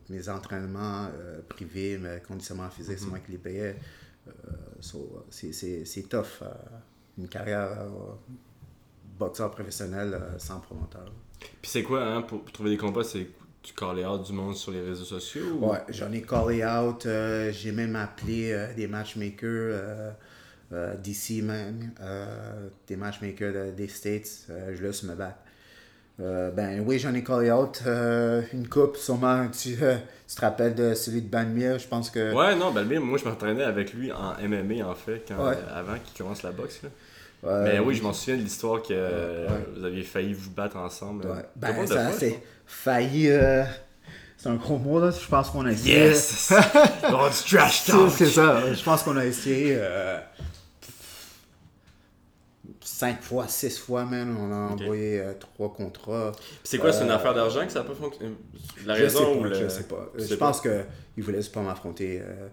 mes 0.09 0.29
entraînements 0.29 1.09
privés, 1.49 1.99
mes 1.99 2.19
conditionnements 2.27 2.71
physiques, 2.71 2.99
c'est 2.99 3.07
moi 3.07 3.19
qui 3.19 3.33
les 3.33 3.39
payais. 3.39 3.77
Euh, 4.29 4.33
so, 4.81 5.25
c'est- 5.31 5.83
tough. 6.09 6.43
euh, 6.43 6.47
une 7.19 7.29
carrière 7.29 7.71
euh, 7.81 7.88
boxeur 9.19 9.50
professionnel 9.50 10.19
sans 10.38 10.61
promoteur. 10.61 11.12
Puis 11.41 11.71
c'est 11.71 11.83
quoi, 11.83 12.05
hein, 12.05 12.23
pour, 12.23 12.43
pour 12.43 12.52
trouver 12.52 12.71
des 12.71 12.76
combats, 12.76 13.05
c'est 13.05 13.26
tu 13.62 13.75
call 13.75 13.99
out 14.07 14.25
du 14.25 14.33
monde 14.33 14.57
sur 14.57 14.73
les 14.73 14.81
réseaux 14.81 15.05
sociaux? 15.05 15.59
ou- 15.61 15.71
Ouais, 15.71 15.79
j'en 15.91 16.11
ai 16.12 16.23
callé 16.23 16.64
out. 16.64 17.07
euh, 17.07 17.52
j'ai 17.52 17.71
même 17.73 17.95
appelé 17.97 18.52
euh, 18.52 18.73
des 18.75 18.87
matchmakers 18.88 20.12
euh, 20.73 20.97
d'ici 20.97 21.43
même, 21.43 21.91
des 22.87 22.97
matchmakers 22.97 23.52
de- 23.52 23.71
des 23.73 23.88
States. 23.88 24.47
je 24.49 24.83
laisse 24.83 25.02
me 25.02 25.14
battre. 25.14 25.38
Euh, 26.21 26.50
ben 26.50 26.83
oui, 26.87 26.99
j'en 26.99 27.14
ai 27.14 27.25
callé 27.25 27.50
out 27.50 27.83
euh, 27.87 28.42
une 28.52 28.69
coupe, 28.69 28.97
sûrement. 28.97 29.47
Tu, 29.49 29.76
euh, 29.83 29.97
tu 30.28 30.37
te 30.37 30.40
rappelles 30.40 30.75
de 30.75 30.95
celui 30.95 31.23
de 31.23 31.28
Banmire, 31.28 31.78
je 31.78 31.88
pense 31.88 32.11
que. 32.11 32.33
Ouais, 32.35 32.54
non, 32.54 32.71
Balbir, 32.71 33.00
moi 33.00 33.19
je 33.19 33.25
m'entraînais 33.28 33.64
avec 33.64 33.92
lui 33.95 34.12
en 34.12 34.35
MMA 34.47 34.87
en 34.87 34.95
fait, 34.95 35.25
quand, 35.26 35.37
Ouais. 35.45 35.54
euh, 35.57 35.81
avant 35.81 35.95
qu'il 36.04 36.16
commence 36.23 36.42
la 36.42 36.52
boxe. 36.52 36.81
Là. 36.83 36.88
Mais 37.64 37.78
oui, 37.81 37.95
je 37.97 38.02
m'en 38.02 38.12
souviens 38.12 38.37
de 38.37 38.42
l'histoire 38.42 38.83
que 38.83 39.47
vous 39.76 39.85
aviez 39.85 40.02
failli 40.02 40.33
vous 40.33 40.50
battre 40.50 40.76
ensemble. 40.76 41.26
Ouais. 41.26 41.45
Ben, 41.57 41.87
ça 41.87 42.12
c'est 42.12 42.38
failli. 42.66 43.28
euh, 43.31 43.64
c'est 44.37 44.49
un 44.49 44.54
gros 44.57 44.78
mot, 44.78 45.00
là. 45.00 45.11
Je 45.11 45.26
pense 45.28 45.50
qu'on 45.50 45.64
a 45.66 45.73
essayé. 45.73 45.95
Yes! 45.99 46.52
oh, 47.12 47.28
du 47.28 47.50
trash 47.57 47.83
C'est 47.85 47.92
talk! 47.92 48.11
c'est 48.16 48.26
ça. 48.26 48.73
Je 48.73 48.83
pense 48.85 49.02
qu'on 49.02 49.16
a 49.16 49.25
essayé 49.25 49.76
cinq 53.03 53.23
fois, 53.23 53.49
six 53.49 53.79
fois 53.79 54.05
même. 54.05 54.37
On 54.39 54.51
a 54.53 54.73
envoyé 54.75 55.21
euh, 55.21 55.33
trois 55.39 55.73
contrats. 55.73 56.33
C'est 56.65 56.79
quoi, 56.79 56.93
c'est 56.93 57.05
une 57.05 57.11
Euh, 57.11 57.17
affaire 57.17 57.35
d'argent 57.35 57.65
que 57.67 57.73
ça 57.73 57.81
n'a 57.81 57.85
pas 57.87 57.95
fonctionné? 57.95 58.35
La 58.87 58.95
je 58.97 59.03
raison 59.05 59.19
sais 59.19 59.39
ou 59.39 59.43
pas, 59.43 59.49
le... 59.49 59.55
je 59.55 59.69
sais 59.69 59.85
pas. 59.85 60.11
tu 60.17 60.23
Je 60.23 60.29
sais 60.29 60.37
pense 60.37 60.61
qu'il 60.61 61.25
voulait 61.25 61.39
juste 61.43 61.55
pas 61.55 61.63
m'affronter. 61.63 62.21
euh, 62.21 62.49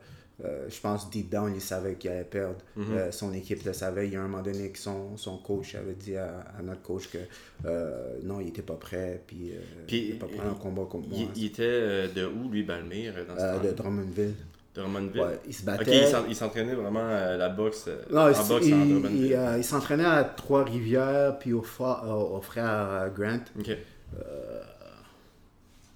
euh, 0.45 0.67
je 0.69 0.79
pense 0.79 1.09
deep 1.09 1.29
down, 1.29 1.51
il 1.53 1.59
savait 1.59 1.95
qu'il 1.95 2.09
allait 2.11 2.23
perdre. 2.23 2.55
Mhm. 2.77 2.85
Euh, 2.93 3.11
son 3.11 3.33
équipe 3.33 3.61
le 3.65 3.73
savait. 3.73 4.07
Il 4.07 4.13
y 4.13 4.15
a 4.15 4.21
un 4.21 4.27
moment 4.29 4.41
donné 4.41 4.69
que 4.69 4.79
son, 4.79 5.17
son 5.17 5.37
coach 5.37 5.75
avait 5.75 5.95
dit 6.05 6.15
à, 6.15 6.45
à 6.57 6.61
notre 6.63 6.81
coach 6.81 7.09
que 7.09 7.17
euh, 7.65 8.17
non, 8.23 8.39
il 8.39 8.47
était 8.47 8.61
pas 8.61 8.75
prêt. 8.75 9.21
Puis, 9.27 9.51
euh, 9.51 9.59
Puis, 9.85 9.97
il 9.97 10.05
n'était 10.13 10.19
pas 10.19 10.27
prêt 10.27 10.47
un 10.49 10.53
combat 10.53 10.83
contre 10.89 11.09
moi. 11.09 11.17
Il, 11.19 11.27
il 11.43 11.45
était 11.47 11.63
euh, 11.63 12.07
de 12.07 12.25
où, 12.25 12.49
lui, 12.49 12.63
Balmire, 12.63 13.13
dans 13.27 13.35
ce 13.35 13.41
Euh, 13.41 13.59
de 13.59 13.71
Drummondville. 13.75 14.33
De 14.75 14.81
Drummondville? 14.81 15.21
Ouais, 15.21 15.39
il 15.47 15.53
se 15.53 15.63
battait. 15.63 16.03
il 16.03 16.07
s'en- 16.07 16.25
il 16.27 16.35
s'entraînait 16.35 16.75
vraiment 16.75 17.07
à 17.07 17.35
la 17.37 17.49
boxe, 17.49 17.85
euh, 17.87 18.01
Non, 18.11 18.21
en 18.21 18.29
il, 18.29 18.47
boxe 18.47 18.65
il- 18.67 18.73
en 18.73 18.81
il- 18.83 18.89
Drummondville. 19.01 19.33
euh, 19.33 19.57
il 19.57 19.63
s'entraînait 19.63 20.05
à 20.05 20.23
Trois-Rivières, 20.23 21.37
puis 21.39 21.53
au, 21.53 21.61
fa- 21.63 22.03
au- 22.05 22.39
frère 22.41 22.65
euh, 22.69 23.09
Grant. 23.09 23.39
Ok. 23.59 23.75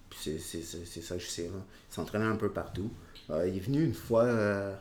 Puis 0.10 0.39
c'est- 0.39 1.01
ça 1.01 1.15
que 1.15 1.22
je 1.22 1.27
sais. 1.27 1.44
Là. 1.44 1.60
Il 1.92 1.94
s'entraînait 1.94 2.25
un 2.25 2.36
peu 2.36 2.50
partout. 2.50 2.92
Euh, 3.30 3.48
il 3.48 3.58
est 3.58 3.60
venu 3.60 3.84
une 3.84 3.94
fois 3.94 4.24
euh, 4.24 4.74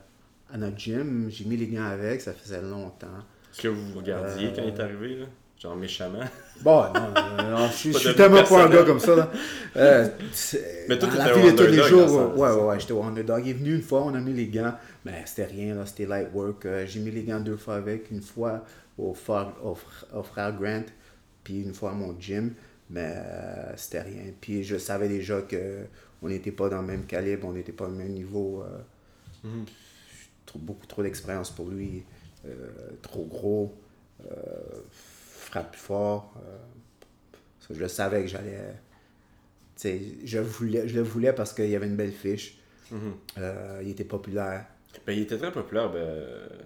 à 0.51 0.57
notre 0.57 0.77
gym. 0.77 1.27
J'ai 1.29 1.45
mis 1.45 1.57
les 1.57 1.67
gants 1.67 1.83
avec, 1.85 2.21
ça 2.21 2.33
faisait 2.33 2.61
longtemps. 2.61 3.07
Est-ce 3.51 3.61
que 3.61 3.67
vous 3.67 3.97
regardiez 3.97 4.51
quand 4.55 4.61
il 4.63 4.69
est 4.69 4.79
Euh, 4.79 4.83
arrivé, 4.83 5.15
là? 5.17 5.25
Genre 5.63 5.75
méchamment? 5.77 6.19
Bon, 6.61 6.83
non, 6.93 7.09
non, 7.37 7.51
non, 7.51 7.67
je 7.67 7.91
je 7.91 7.97
suis 7.97 8.15
tellement 8.15 8.43
pas 8.43 8.65
un 8.65 8.69
gars 8.69 8.83
comme 8.83 8.99
ça. 8.99 9.15
Là. 9.15 9.31
Euh, 9.77 10.07
Mais 10.89 10.99
toi, 10.99 11.09
la 11.17 11.25
de 11.29 11.51
tous 11.55 11.63
les 11.71 11.83
jours, 11.83 12.37
ouais, 12.37 12.49
ouais, 12.51 12.61
ouais, 12.65 12.79
j'étais 12.81 12.91
au 12.91 13.01
underdog. 13.03 13.41
Il 13.45 13.49
est 13.51 13.53
venu 13.53 13.75
une 13.75 13.81
fois, 13.81 14.03
on 14.03 14.13
a 14.13 14.19
mis 14.19 14.33
les 14.33 14.47
gants, 14.47 14.73
mais 15.05 15.23
c'était 15.25 15.45
rien, 15.45 15.73
là, 15.75 15.85
c'était 15.85 16.05
light 16.05 16.27
work. 16.33 16.65
Euh, 16.65 16.85
J'ai 16.85 16.99
mis 16.99 17.11
les 17.11 17.23
gants 17.23 17.39
deux 17.39 17.55
fois 17.55 17.75
avec, 17.75 18.11
une 18.11 18.21
fois 18.21 18.65
au, 18.97 19.13
frère- 19.13 19.53
au, 19.63 19.77
au 20.17 20.23
frère 20.23 20.53
Grant, 20.59 20.83
puis 21.45 21.61
une 21.61 21.73
fois 21.73 21.91
à 21.91 21.93
mon 21.93 22.13
gym, 22.19 22.53
mais 22.89 23.13
euh, 23.15 23.73
c'était 23.77 24.01
rien. 24.01 24.23
Puis 24.41 24.63
je 24.65 24.77
savais 24.77 25.07
déjà 25.07 25.41
que 25.43 25.85
on 26.21 26.27
n'était 26.27 26.51
pas 26.51 26.67
dans 26.67 26.81
le 26.81 26.87
même 26.87 27.05
calibre, 27.05 27.47
on 27.47 27.53
n'était 27.53 27.71
pas 27.71 27.85
au 27.85 27.89
même 27.91 28.11
niveau. 28.11 28.63
euh, 28.63 29.47
Mhm. 29.47 29.65
trop- 30.45 30.59
beaucoup 30.59 30.85
trop 30.87 31.03
d'expérience 31.03 31.51
pour 31.51 31.69
lui, 31.69 32.03
trop 33.01 33.25
gros, 33.25 33.73
frappe 35.53 35.71
plus 35.71 35.81
fort. 35.81 36.33
euh, 36.37 36.57
je 37.73 37.79
le 37.79 37.87
savais 37.87 38.21
que 38.23 38.27
j'allais. 38.27 38.59
tu 39.75 39.81
sais, 39.87 40.01
Je, 40.25 40.39
voulais, 40.39 40.87
je 40.87 40.95
le 40.95 41.01
voulais 41.03 41.33
parce 41.33 41.53
qu'il 41.53 41.69
y 41.69 41.75
avait 41.75 41.87
une 41.87 41.95
belle 41.95 42.11
fiche. 42.11 42.57
Mhm. 42.91 42.99
euh, 43.39 43.79
il 43.83 43.89
était 43.91 44.03
populaire. 44.03 44.65
Ben, 45.07 45.13
il 45.13 45.23
était 45.23 45.37
très 45.37 45.51
populaire, 45.51 45.91
ben, 45.91 46.05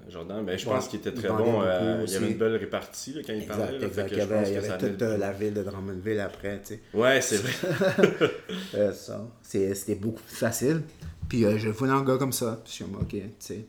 Jordan. 0.10 0.44
Ben, 0.46 0.58
je 0.58 0.67
Ouais, 0.67 0.74
pense 0.75 0.88
qu'il 0.89 1.00
était 1.00 1.13
très 1.13 1.29
bon. 1.29 1.62
euh, 1.62 2.03
il 2.06 2.12
y 2.13 2.15
avait 2.17 2.32
une 2.32 2.38
belle 2.38 2.56
répartie 2.58 3.13
là, 3.13 3.22
quand 3.25 3.34
il 3.34 3.46
parlait. 3.46 3.63
Exact, 3.65 3.74
là, 3.74 3.79
fait 3.79 3.86
exact. 3.88 4.10
que 4.10 4.13
Il 4.15 4.17
y 4.17 4.22
je 4.22 4.25
pense 4.27 4.32
avait, 4.38 4.48
il 4.48 4.51
y 4.51 4.53
que 4.53 4.58
avait 4.60 4.67
ça 4.67 4.77
toute 4.77 5.01
la 5.20 5.32
ville 5.32 5.53
de 5.53 5.63
Drummondville 5.63 6.20
après. 6.20 6.62
tu 6.62 6.67
sais. 6.75 6.82
Ouais, 6.94 7.22
c'est 7.22 7.38
vrai. 7.38 8.29
Euh, 8.75 8.91
ça. 8.94 9.25
C'était 9.41 9.96
beaucoup 9.96 10.22
plus 10.22 10.36
facile. 10.36 10.82
Puis 11.29 11.46
euh, 11.46 11.58
je 11.58 11.70
voulais 11.70 11.91
un 11.91 12.03
gars 12.03 12.17
comme 12.17 12.34
ça. 12.34 12.60
Puis 12.63 12.72
je 12.72 12.75
suis 12.75 12.86
comme, 12.86 12.96
ok, 13.01 13.10
tu 13.12 13.22
sais, 13.39 13.65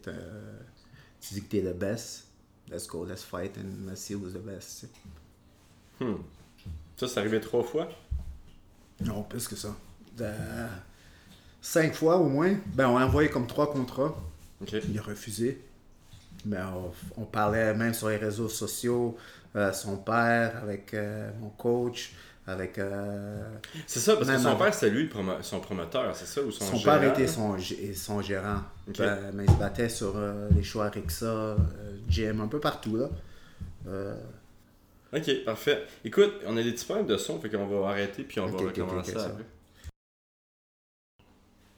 tu 1.20 1.34
dis 1.34 1.42
que 1.42 1.48
t'es 1.48 1.60
le 1.60 1.72
best. 1.72 2.24
Let's 2.70 2.86
go, 2.86 3.04
let's 3.04 3.22
fight 3.22 3.56
and 3.56 3.86
let's 3.86 4.02
see 4.02 4.14
who's 4.14 4.32
the 4.32 4.38
best. 4.38 4.86
Hmm. 6.00 6.16
Ça, 6.96 7.08
c'est 7.08 7.20
arrivé 7.20 7.40
trois 7.40 7.62
fois? 7.64 7.88
Non, 9.00 9.22
plus 9.22 9.48
que 9.48 9.56
ça. 9.56 9.74
Cinq 11.62 11.94
fois 11.94 12.16
au 12.16 12.28
moins. 12.28 12.54
Ben, 12.74 12.88
on 12.88 12.96
a 12.96 13.06
envoyé 13.06 13.30
comme 13.30 13.46
trois 13.46 13.72
contrats. 13.72 14.16
Il 14.72 14.98
a 14.98 15.02
refusé. 15.02 15.62
Mais 16.44 16.58
on, 16.62 16.92
on 17.22 17.24
parlait 17.24 17.74
même 17.74 17.94
sur 17.94 18.08
les 18.08 18.16
réseaux 18.16 18.48
sociaux. 18.48 19.16
euh, 19.56 19.72
son 19.72 19.96
père, 19.96 20.56
avec 20.62 20.94
euh, 20.94 21.30
mon 21.40 21.50
coach, 21.50 22.12
avec. 22.48 22.78
euh, 22.78 23.40
C'est 23.86 24.00
ça, 24.00 24.16
parce 24.16 24.28
que 24.28 24.38
son 24.38 24.56
père, 24.56 24.72
c'était 24.74 24.90
lui 24.90 25.04
le 25.04 25.08
promo- 25.08 25.42
son 25.42 25.60
promoteur, 25.60 26.14
c'est 26.16 26.26
ça? 26.26 26.42
Ou 26.42 26.50
son, 26.50 26.64
son 26.64 26.76
gérant? 26.76 26.98
père 26.98 27.12
était 27.12 27.26
son, 27.26 27.56
gé- 27.56 27.94
son 27.94 28.20
gérant. 28.22 28.60
Ben, 28.98 29.18
mais 29.34 29.44
il 29.44 29.50
se 29.50 29.56
battait 29.56 29.88
sur 29.88 30.14
euh, 30.16 30.48
les 30.56 30.62
choix 30.62 30.88
Rixa, 30.88 31.26
euh, 31.26 31.56
Gym, 32.08 32.40
un 32.40 32.48
peu 32.48 32.58
partout. 32.60 32.96
là. 32.96 33.08
Euh, 33.86 34.14
Ok, 35.10 35.44
parfait. 35.46 35.86
Écoute, 36.04 36.32
on 36.46 36.54
a 36.58 36.62
des 36.62 36.72
petits 36.72 36.84
problèmes 36.84 37.06
de 37.06 37.16
son, 37.16 37.40
fait 37.40 37.48
qu'on 37.48 37.66
va 37.66 37.88
arrêter 37.88 38.24
puis 38.24 38.40
on 38.40 38.46
va 38.46 38.58
recommencer. 38.58 39.14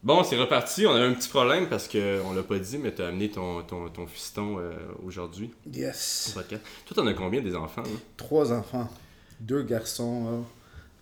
Bon, 0.03 0.25
c'est 0.25 0.37
reparti. 0.37 0.87
On 0.87 0.95
avait 0.95 1.05
un 1.07 1.13
petit 1.15 1.29
problème 1.29 1.69
parce 1.69 1.87
qu'on 1.87 2.33
l'a 2.35 2.43
pas 2.43 2.59
dit, 2.59 2.79
mais 2.79 2.93
tu 2.95 3.03
as 3.03 3.09
amené 3.09 3.31
ton, 3.31 3.63
ton, 3.63 3.89
ton 3.91 4.07
fiston 4.07 4.59
aujourd'hui 5.07 5.51
au 5.67 5.71
yes. 5.73 6.33
podcast. 6.35 6.63
Toi, 6.87 6.97
t'en 6.97 7.07
as 7.07 7.15
combien 7.15 7.41
des 7.43 7.55
enfants? 7.55 7.83
là? 7.83 7.89
Trois 8.17 8.53
enfants. 8.53 8.91
Deux 9.39 9.63
garçons, 9.63 10.25
là, 10.25 10.39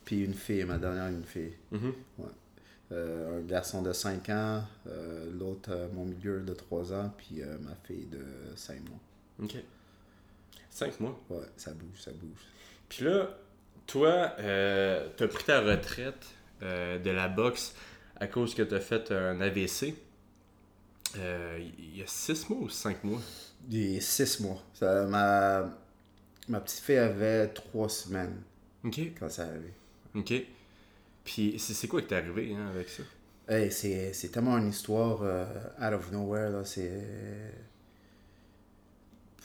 puis 0.08 0.24
une 0.24 0.32
fille. 0.32 0.64
Ma 0.64 0.78
dernière, 0.78 1.08
une 1.08 1.22
fille. 1.22 1.52
Mhm. 1.70 1.92
Euh, 2.92 3.38
un 3.40 3.42
garçon 3.42 3.82
de 3.82 3.92
5 3.92 4.30
ans, 4.30 4.64
euh, 4.86 5.30
l'autre, 5.38 5.68
euh, 5.70 5.86
mon 5.92 6.06
milieu 6.06 6.40
de 6.40 6.54
3 6.54 6.94
ans, 6.94 7.12
puis 7.18 7.42
euh, 7.42 7.58
ma 7.58 7.74
fille 7.84 8.06
de 8.06 8.24
5 8.56 8.80
mois. 8.88 8.98
Ok. 9.42 9.56
Cinq 10.70 10.98
mois? 11.00 11.20
Ouais, 11.28 11.44
ça 11.58 11.72
bouge, 11.74 12.00
ça 12.00 12.10
bouge. 12.12 12.40
Puis 12.88 13.04
là, 13.04 13.28
toi, 13.86 14.32
t'as 14.38 15.28
pris 15.28 15.44
ta 15.44 15.60
retraite 15.60 16.24
de 16.62 17.10
la 17.10 17.28
boxe 17.28 17.74
à 18.16 18.28
cause 18.28 18.54
que 18.54 18.62
t'as 18.62 18.80
fait 18.80 19.10
un 19.12 19.40
AVC. 19.42 19.94
Il 21.16 21.96
y 21.96 22.02
a 22.02 22.06
six 22.06 22.48
mois 22.48 22.60
ou 22.60 22.68
cinq 22.70 23.04
mois? 23.04 23.20
Il 23.70 24.00
6 24.00 24.40
mois. 24.40 24.62
Ça, 24.72 25.04
ma, 25.04 25.68
ma 26.48 26.60
petite 26.60 26.80
fille 26.80 26.96
avait 26.96 27.48
3 27.48 27.88
semaines 27.90 28.40
Ok. 28.84 29.00
quand 29.18 29.28
ça 29.28 29.44
arrivait. 29.44 29.74
Ok. 30.18 30.34
Puis 31.24 31.58
c'est 31.58 31.88
quoi 31.88 32.00
qui 32.00 32.08
t'est 32.08 32.16
arrivé 32.16 32.54
hein, 32.54 32.68
avec 32.74 32.88
ça? 32.88 33.02
Hey, 33.48 33.70
c'est, 33.70 34.28
tellement 34.30 34.58
une 34.58 34.68
histoire 34.68 35.20
euh, 35.22 35.44
out 35.80 35.94
of 35.94 36.12
nowhere. 36.12 36.50
Là. 36.50 36.62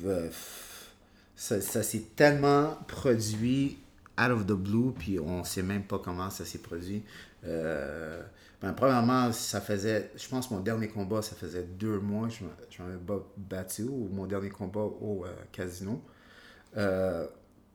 Euh, 0.03 0.29
ça, 1.35 1.61
s'est 1.61 2.03
tellement 2.15 2.77
produit 2.87 3.77
out 4.19 4.31
of 4.31 4.45
the 4.45 4.53
blue, 4.53 4.93
puis 4.97 5.19
on 5.19 5.43
sait 5.43 5.63
même 5.63 5.83
pas 5.83 5.99
comment 5.99 6.29
ça 6.29 6.45
s'est 6.45 6.59
produit. 6.59 7.03
Euh, 7.45 8.21
ben, 8.61 8.73
premièrement, 8.73 9.31
ça 9.31 9.59
faisait, 9.59 10.11
je 10.15 10.27
pense 10.29 10.49
mon 10.51 10.59
dernier 10.59 10.87
combat, 10.87 11.21
ça 11.21 11.35
faisait 11.35 11.63
deux 11.63 11.99
mois, 11.99 12.29
je, 12.29 12.43
m'avais 12.81 12.97
battu, 13.37 13.83
ou 13.83 14.09
mon 14.11 14.25
dernier 14.25 14.49
combat 14.49 14.81
au 14.81 15.25
euh, 15.25 15.33
casino. 15.51 16.01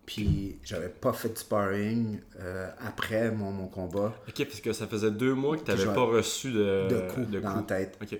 Puis 0.08 0.58
j'avais 0.64 0.88
pas 0.88 1.12
fait 1.12 1.28
de 1.28 1.36
sparring 1.36 2.18
euh, 2.40 2.70
après 2.78 3.30
mon, 3.30 3.52
mon 3.52 3.66
combat. 3.66 4.14
Ok, 4.26 4.42
parce 4.42 4.60
que 4.62 4.72
ça 4.72 4.86
faisait 4.86 5.10
deux 5.10 5.34
mois 5.34 5.58
que 5.58 5.64
t'avais 5.64 5.84
Puis 5.84 5.94
pas 5.94 6.00
reçu 6.00 6.50
de, 6.50 6.88
de 6.88 7.12
coups 7.12 7.30
dans 7.30 7.56
la 7.56 7.62
tête. 7.62 7.98
Ok. 8.00 8.18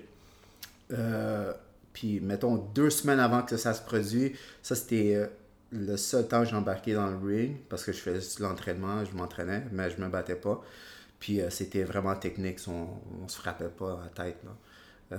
Euh, 0.91 1.51
puis, 1.91 2.19
mettons, 2.19 2.57
deux 2.57 2.91
semaines 2.91 3.19
avant 3.19 3.41
que 3.41 3.57
ça 3.57 3.73
se 3.73 3.81
produise, 3.81 4.37
ça 4.61 4.75
c'était 4.75 5.15
euh, 5.15 5.25
le 5.71 5.97
seul 5.97 6.27
temps 6.27 6.43
que 6.43 6.49
j'ai 6.49 6.55
embarqué 6.55 6.93
dans 6.93 7.09
le 7.09 7.17
ring 7.17 7.57
parce 7.69 7.83
que 7.83 7.91
je 7.91 7.97
faisais 7.97 8.37
de 8.37 8.43
l'entraînement, 8.43 9.03
je 9.03 9.15
m'entraînais, 9.15 9.63
mais 9.71 9.89
je 9.89 9.99
me 9.99 10.09
battais 10.09 10.35
pas. 10.35 10.63
Puis 11.19 11.41
euh, 11.41 11.49
c'était 11.49 11.85
vraiment 11.85 12.13
technique, 12.13 12.59
on, 12.67 12.87
on 13.23 13.27
se 13.27 13.35
frappait 13.35 13.65
pas 13.65 13.99
la 14.03 14.25
tête. 14.25 14.37
Là. 14.43 15.17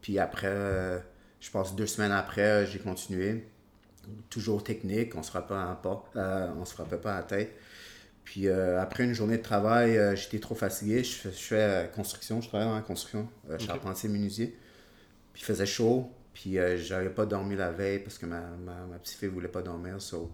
Puis 0.00 0.20
après, 0.20 1.02
je 1.40 1.50
pense 1.50 1.74
deux 1.74 1.88
semaines 1.88 2.12
après, 2.12 2.66
j'ai 2.66 2.78
continué. 2.78 3.48
Toujours 4.30 4.62
technique, 4.64 5.14
on 5.16 5.22
se 5.22 5.30
frappait 5.30 5.54
pas, 5.82 6.04
euh, 6.16 6.50
on 6.58 6.64
se 6.64 6.74
frappait 6.74 6.98
pas 6.98 7.14
à 7.14 7.16
la 7.18 7.22
tête. 7.22 7.52
Puis 8.24 8.48
euh, 8.48 8.80
après 8.80 9.04
une 9.04 9.12
journée 9.12 9.36
de 9.36 9.42
travail, 9.42 9.98
euh, 9.98 10.16
j'étais 10.16 10.38
trop 10.38 10.54
fatigué. 10.54 11.04
Je 11.04 11.12
fais, 11.12 11.30
je 11.30 11.36
fais 11.36 11.60
euh, 11.60 11.86
construction, 11.86 12.40
je 12.40 12.48
travaille 12.48 12.66
dans 12.66 12.74
la 12.74 12.82
construction, 12.82 13.28
euh, 13.50 13.58
charpentier 13.58 14.08
menuisier. 14.08 14.56
Puis 15.32 15.42
il 15.42 15.44
faisait 15.44 15.66
chaud, 15.66 16.10
puis 16.32 16.56
j'avais 16.76 17.10
pas 17.10 17.26
dormi 17.26 17.56
la 17.56 17.72
veille 17.72 17.98
parce 17.98 18.18
que 18.18 18.26
ma, 18.26 18.40
ma, 18.40 18.86
ma 18.86 18.98
petite 18.98 19.18
fille 19.18 19.28
voulait 19.28 19.48
pas 19.48 19.62
dormir. 19.62 20.00
so, 20.00 20.30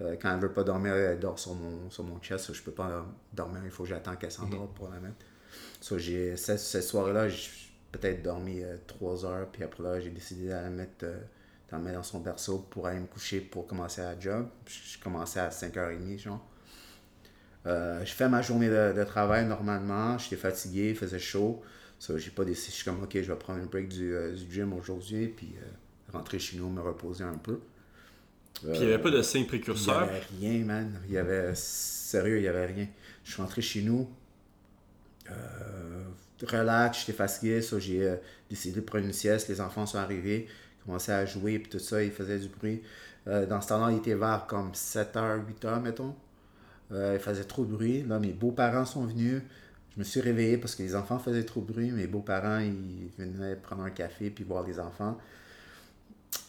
quand 0.00 0.34
elle 0.34 0.40
veut 0.40 0.52
pas 0.52 0.64
dormir, 0.64 0.94
elle 0.94 1.20
dort 1.20 1.38
sur 1.38 1.54
mon, 1.54 1.88
sur 1.90 2.02
mon 2.02 2.18
chest. 2.18 2.46
so 2.46 2.52
je 2.52 2.62
peux 2.62 2.72
pas 2.72 3.06
dormir, 3.32 3.60
il 3.64 3.70
faut 3.70 3.84
que 3.84 3.88
j'attende 3.88 4.18
qu'elle 4.18 4.32
s'endorme 4.32 4.68
pour 4.74 4.88
la 4.88 4.98
mettre. 4.98 5.24
So, 5.80 5.96
j'ai, 5.96 6.36
cette, 6.36 6.58
cette 6.58 6.82
soirée-là, 6.82 7.28
j'ai 7.28 7.50
peut-être 7.92 8.22
dormi 8.22 8.62
trois 8.88 9.24
heures, 9.24 9.46
puis 9.52 9.62
après 9.62 9.84
là, 9.84 10.00
j'ai 10.00 10.10
décidé 10.10 10.46
de 10.46 10.50
la 10.50 10.70
mettre, 10.70 11.06
mettre 11.78 11.96
dans 11.96 12.02
son 12.02 12.20
berceau 12.20 12.58
pour 12.70 12.86
aller 12.86 13.00
me 13.00 13.06
coucher 13.06 13.40
pour 13.40 13.66
commencer 13.66 14.00
la 14.02 14.18
job. 14.18 14.46
Je, 14.66 14.98
commençais 14.98 15.40
à 15.40 15.48
5h30, 15.48 16.18
genre. 16.18 16.46
Euh, 17.66 18.04
je 18.04 18.12
fais 18.12 18.28
ma 18.28 18.42
journée 18.42 18.68
de, 18.68 18.92
de 18.92 19.04
travail 19.04 19.46
normalement. 19.46 20.18
J'étais 20.18 20.36
fatigué, 20.36 20.90
il 20.90 20.96
faisait 20.96 21.18
chaud. 21.18 21.62
So, 21.98 22.18
j'ai 22.18 22.30
pas 22.30 22.44
décidé. 22.44 22.70
Je 22.70 22.76
suis 22.76 22.84
comme, 22.84 23.02
ok, 23.02 23.12
je 23.14 23.20
vais 23.32 23.38
prendre 23.38 23.60
un 23.62 23.66
break 23.66 23.88
du, 23.88 24.14
euh, 24.14 24.34
du 24.34 24.52
gym 24.52 24.72
aujourd'hui, 24.72 25.28
puis 25.28 25.54
euh, 25.56 26.12
rentrer 26.12 26.38
chez 26.38 26.56
nous, 26.56 26.68
me 26.68 26.80
reposer 26.80 27.24
un 27.24 27.38
peu. 27.38 27.60
Puis 28.54 28.70
il 28.74 28.80
n'y 28.80 28.92
avait 28.92 29.02
pas 29.02 29.10
de 29.10 29.22
signe 29.22 29.40
Il 29.40 29.42
n'y 29.42 29.48
précurseur. 29.48 30.02
avait 30.02 30.22
rien, 30.40 30.64
man. 30.64 31.00
Il 31.06 31.14
y 31.14 31.18
avait. 31.18 31.52
Sérieux, 31.54 32.38
il 32.38 32.42
n'y 32.42 32.48
avait 32.48 32.66
rien. 32.66 32.88
Je 33.24 33.32
suis 33.32 33.42
rentré 33.42 33.62
chez 33.62 33.82
nous. 33.82 34.08
Relax, 36.42 37.00
j'étais 37.00 37.12
fatigué. 37.12 37.62
So 37.62 37.78
j'ai 37.78 38.16
décidé 38.50 38.80
de 38.80 38.84
prendre 38.84 39.04
une 39.04 39.12
sieste. 39.12 39.48
Les 39.48 39.60
enfants 39.60 39.86
sont 39.86 39.98
arrivés. 39.98 40.48
Commençaient 40.86 41.12
à 41.12 41.24
jouer. 41.26 41.58
Puis 41.58 41.70
tout 41.70 41.78
ça, 41.78 42.02
ils 42.02 42.10
faisaient 42.10 42.38
du 42.38 42.48
bruit. 42.48 42.82
Euh, 43.28 43.46
dans 43.46 43.60
ce 43.60 43.68
temps-là, 43.68 43.92
il 43.92 43.98
était 43.98 44.14
vers 44.14 44.46
comme 44.46 44.72
7h, 44.72 45.40
8h, 45.46 45.80
mettons. 45.80 46.14
Euh, 46.92 47.14
il 47.14 47.20
faisait 47.20 47.44
trop 47.44 47.64
de 47.64 47.72
bruit. 47.72 48.02
Là, 48.02 48.18
mes 48.18 48.32
beaux-parents 48.32 48.84
sont 48.84 49.06
venus. 49.06 49.42
je 49.94 49.98
me 49.98 50.04
suis 50.04 50.20
réveillé 50.20 50.58
parce 50.58 50.74
que 50.74 50.82
les 50.82 50.94
enfants 50.94 51.18
faisaient 51.18 51.44
trop 51.44 51.60
de 51.60 51.72
bruit. 51.72 51.90
Mes 51.90 52.06
beaux-parents, 52.06 52.58
ils 52.58 53.10
venaient 53.18 53.56
prendre 53.56 53.82
un 53.82 53.90
café 53.90 54.30
puis 54.30 54.44
voir 54.44 54.66
les 54.66 54.78
enfants. 54.80 55.18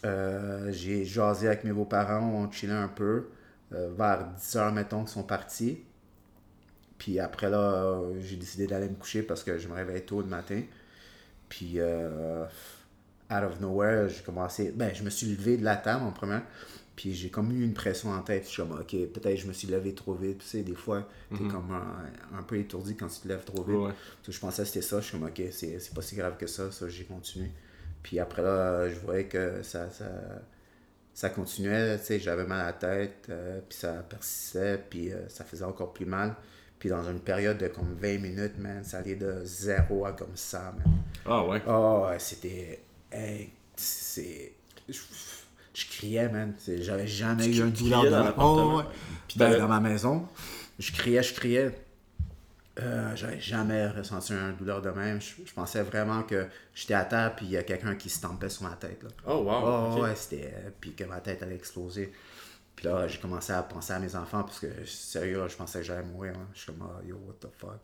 Euh, 0.04 0.70
j'ai 0.72 1.04
jasé 1.04 1.46
avec 1.46 1.64
mes 1.64 1.72
beaux-parents, 1.72 2.26
on 2.26 2.50
chillait 2.50 2.72
un 2.72 2.88
peu. 2.88 3.28
Euh, 3.72 3.90
vers 3.96 4.26
10 4.26 4.56
heures, 4.56 4.72
mettons, 4.72 5.00
qu'ils 5.00 5.08
sont 5.10 5.22
partis. 5.22 5.78
Puis 6.98 7.20
après 7.20 7.50
là, 7.50 8.00
j'ai 8.20 8.36
décidé 8.36 8.66
d'aller 8.66 8.88
me 8.88 8.94
coucher 8.94 9.22
parce 9.22 9.42
que 9.42 9.58
je 9.58 9.68
me 9.68 9.74
réveillais 9.74 10.02
tôt 10.02 10.20
le 10.20 10.28
matin. 10.28 10.62
Puis, 11.48 11.78
out 13.34 13.44
of 13.50 13.60
nowhere, 13.60 14.08
j'ai 14.08 14.22
commencé. 14.22 14.72
Ben, 14.74 14.94
je 14.94 15.02
me 15.02 15.10
suis 15.10 15.26
levé 15.26 15.56
de 15.56 15.64
la 15.64 15.76
table 15.76 16.04
en 16.04 16.12
premier. 16.12 16.40
Puis 16.96 17.12
j'ai 17.12 17.28
comme 17.28 17.50
eu 17.50 17.64
une 17.64 17.74
pression 17.74 18.10
en 18.10 18.20
tête. 18.22 18.44
Je 18.44 18.50
suis 18.50 18.62
comme, 18.62 18.72
ok, 18.78 18.90
peut-être 19.12 19.36
je 19.36 19.48
me 19.48 19.52
suis 19.52 19.66
levé 19.66 19.94
trop 19.94 20.14
vite. 20.14 20.38
Tu 20.38 20.46
sais, 20.46 20.62
des 20.62 20.74
fois, 20.76 21.08
t'es 21.30 21.42
comme 21.48 21.72
un, 21.72 22.38
un 22.38 22.42
peu 22.44 22.56
étourdi 22.56 22.94
quand 22.96 23.08
tu 23.08 23.20
te 23.20 23.26
lèves 23.28 23.44
trop 23.44 23.64
vite. 23.64 23.76
Ouais. 23.76 23.90
Je 24.28 24.38
pensais 24.38 24.62
que 24.62 24.68
c'était 24.68 24.82
ça. 24.82 25.00
Je 25.00 25.06
suis 25.06 25.18
comme, 25.18 25.26
ok, 25.28 25.42
c'est 25.50 25.80
c'est 25.80 25.92
pas 25.92 26.02
si 26.02 26.14
grave 26.14 26.36
que 26.36 26.46
ça. 26.46 26.70
Ça, 26.70 26.88
j'ai 26.88 27.04
continué. 27.04 27.50
Puis 28.02 28.20
après 28.20 28.42
là, 28.42 28.88
je 28.88 28.98
voyais 29.00 29.24
que 29.24 29.62
ça, 29.62 29.90
ça, 29.90 30.04
ça 31.12 31.30
continuait. 31.30 31.98
Tu 31.98 32.04
sais, 32.04 32.20
j'avais 32.20 32.44
mal 32.46 32.60
à 32.60 32.66
la 32.66 32.72
tête. 32.74 33.26
euh, 33.28 33.60
puis 33.68 33.76
ça 33.76 33.94
persistait. 34.08 34.78
Puis 34.88 35.12
euh, 35.12 35.28
ça 35.28 35.42
faisait 35.44 35.64
encore 35.64 35.92
plus 35.92 36.06
mal. 36.06 36.36
Puis 36.78 36.90
dans 36.90 37.02
une 37.10 37.20
période 37.20 37.58
de 37.58 37.66
comme 37.68 37.94
20 37.94 38.18
minutes, 38.18 38.58
man, 38.58 38.84
ça 38.84 38.98
allait 38.98 39.16
de 39.16 39.40
zéro 39.44 40.04
à 40.06 40.12
comme 40.12 40.36
ça, 40.36 40.74
man. 40.78 40.94
Ah 41.26 41.44
ouais. 41.44 41.60
Oh, 41.66 42.06
ouais, 42.08 42.18
c'était. 42.20 42.82
Hey, 43.14 43.50
c'est. 43.76 44.52
Je, 44.88 44.98
je 45.74 45.86
criais, 45.86 46.28
man. 46.28 46.54
J'avais 46.66 47.06
jamais 47.06 47.46
eu 47.46 47.62
un 47.62 47.66
douleur 47.68 48.04
dans 48.10 48.24
l'appartement? 48.24 48.74
Oh, 48.74 48.78
ouais. 48.78 48.84
Puis 49.28 49.38
Ben, 49.38 49.46
t'avais- 49.46 49.60
dans 49.60 49.68
ma 49.68 49.80
maison, 49.80 50.28
je 50.78 50.92
criais, 50.92 51.22
je 51.22 51.34
criais. 51.34 51.80
Euh, 52.80 53.14
j'avais 53.14 53.40
jamais 53.40 53.86
ressenti 53.88 54.32
un 54.32 54.50
douleur 54.52 54.82
de 54.82 54.90
même. 54.90 55.20
Je, 55.20 55.34
je 55.46 55.52
pensais 55.52 55.82
vraiment 55.82 56.22
que 56.24 56.46
j'étais 56.74 56.94
à 56.94 57.04
terre 57.04 57.34
puis 57.36 57.46
il 57.46 57.52
y 57.52 57.56
a 57.56 57.62
quelqu'un 57.62 57.94
qui 57.94 58.10
se 58.10 58.20
tampait 58.20 58.48
sur 58.48 58.64
ma 58.64 58.74
tête. 58.74 59.00
Là. 59.04 59.10
Oh 59.28 59.36
wow. 59.44 59.94
Oh, 59.96 60.02
ouais, 60.02 60.14
c'était. 60.16 60.52
Puis 60.80 60.92
que 60.92 61.04
ma 61.04 61.20
tête 61.20 61.40
allait 61.44 61.54
exploser. 61.54 62.12
Puis 62.74 62.86
là, 62.86 63.06
j'ai 63.06 63.18
commencé 63.18 63.52
à 63.52 63.62
penser 63.62 63.92
à 63.92 64.00
mes 64.00 64.16
enfants 64.16 64.42
parce 64.42 64.58
que, 64.58 64.66
sérieux, 64.84 65.38
là, 65.38 65.46
je 65.46 65.54
pensais 65.54 65.78
que 65.78 65.84
j'allais 65.84 66.02
mourir. 66.02 66.32
hein. 66.36 66.48
Je 66.52 66.58
suis 66.62 66.72
comme, 66.72 66.82
oh, 66.82 67.06
yo, 67.06 67.14
what 67.24 67.34
the 67.40 67.46
fuck. 67.56 67.78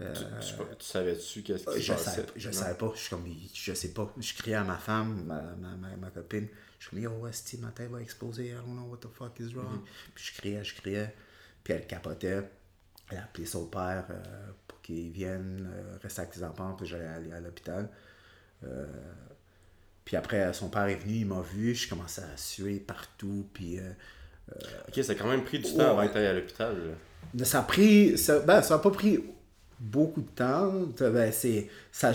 Euh, 0.00 0.12
Tu, 0.12 0.24
tu- 0.46 0.76
tu 0.78 0.84
savais-tu 0.86 1.42
qu'est-ce 1.42 1.64
qui 1.64 1.72
se 1.72 1.78
je 1.80 1.92
passait? 1.92 2.10
savais, 2.10 2.28
je 2.36 2.50
savais 2.50 2.74
pas. 2.76 2.92
Je 2.94 3.00
suis 3.00 3.10
comme, 3.10 3.24
je 3.54 3.72
sais 3.74 3.92
pas. 3.94 4.12
Je 4.18 4.34
criais 4.34 4.56
à 4.56 4.64
ma 4.64 4.76
femme, 4.76 5.24
ma, 5.24 5.40
ma, 5.40 5.74
ma, 5.76 5.96
ma 5.96 6.10
copine. 6.10 6.48
Je 6.78 6.84
suis 6.86 6.90
comme, 6.90 6.98
yo, 7.02 7.26
Esti, 7.26 7.56
ma 7.58 7.70
tête 7.70 7.90
va 7.90 8.00
exploser. 8.02 8.48
I 8.48 8.52
don't 8.54 8.74
know 8.76 8.84
what 8.90 8.98
the 8.98 9.08
fuck 9.12 9.38
is 9.40 9.54
wrong. 9.54 9.80
Puis 10.14 10.24
je 10.32 10.38
criais, 10.38 10.62
je 10.64 10.74
criais. 10.74 11.14
Puis 11.64 11.72
elle 11.72 11.86
capotait. 11.86 12.42
Elle 13.10 13.18
a 13.18 13.22
appelé 13.22 13.46
son 13.46 13.66
père 13.66 14.04
euh, 14.10 14.22
pour 14.68 14.82
qu'il 14.82 15.10
vienne 15.12 15.70
euh, 15.72 15.96
rester 16.02 16.22
avec 16.22 16.36
les 16.36 16.44
enfants. 16.44 16.74
Puis 16.76 16.86
j'allais 16.86 17.06
aller 17.06 17.32
à 17.32 17.40
l'hôpital. 17.40 17.88
Euh, 18.64 18.86
puis 20.04 20.16
après, 20.16 20.52
son 20.52 20.68
père 20.68 20.84
est 20.86 20.96
venu, 20.96 21.14
il 21.20 21.26
m'a 21.26 21.40
vu. 21.40 21.74
Je 21.74 21.88
commençais 21.88 22.22
à 22.22 22.36
suer 22.36 22.80
partout. 22.80 23.48
Puis. 23.54 23.78
euh, 23.80 23.90
Ok, 24.88 25.02
ça 25.02 25.12
a 25.12 25.14
quand 25.16 25.28
même 25.28 25.42
pris 25.42 25.58
du 25.58 25.72
temps 25.74 25.90
avant 25.98 26.06
tu 26.08 26.18
à 26.18 26.32
l'hôpital. 26.32 26.76
ça 27.42 27.60
a 27.60 27.62
pris. 27.62 28.16
Ça, 28.18 28.38
ben, 28.40 28.62
ça 28.62 28.74
a 28.76 28.78
pas 28.78 28.90
pris 28.92 29.24
beaucoup 29.78 30.22
de 30.22 30.30
temps. 30.30 30.72
Ben, 30.98 31.32
c'est, 31.32 31.68
ça, 31.92 32.12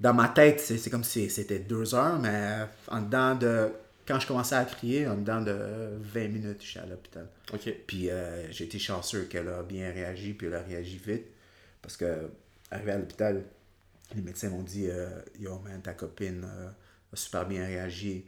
dans 0.00 0.14
ma 0.14 0.28
tête, 0.28 0.60
c'est, 0.60 0.78
c'est 0.78 0.90
comme 0.90 1.04
si 1.04 1.28
c'était 1.30 1.58
deux 1.58 1.94
heures, 1.94 2.18
mais 2.18 2.66
en 2.88 3.02
dedans 3.02 3.34
de. 3.34 3.70
Quand 4.06 4.20
je 4.20 4.28
commençais 4.28 4.54
à 4.54 4.64
crier, 4.64 5.08
en 5.08 5.16
dedans 5.16 5.40
de 5.40 5.96
20 6.00 6.28
minutes, 6.28 6.58
je 6.60 6.66
suis 6.66 6.78
à 6.78 6.86
l'hôpital. 6.86 7.26
Ok. 7.52 7.74
Puis 7.88 8.08
euh, 8.08 8.50
j'ai 8.52 8.64
été 8.64 8.78
chanceux 8.78 9.24
qu'elle 9.24 9.48
a 9.48 9.64
bien 9.64 9.90
réagi, 9.90 10.32
puis 10.32 10.46
elle 10.46 10.54
a 10.54 10.62
réagi 10.62 11.00
vite. 11.04 11.24
Parce 11.82 11.96
que, 11.96 12.30
arrivé 12.70 12.92
à 12.92 12.98
l'hôpital, 12.98 13.42
les 14.14 14.22
médecins 14.22 14.50
m'ont 14.50 14.62
dit 14.62 14.88
euh, 14.88 15.08
Yo, 15.38 15.58
man, 15.60 15.82
ta 15.82 15.94
copine 15.94 16.44
euh, 16.44 16.68
a 17.12 17.16
super 17.16 17.46
bien 17.46 17.66
réagi. 17.66 18.24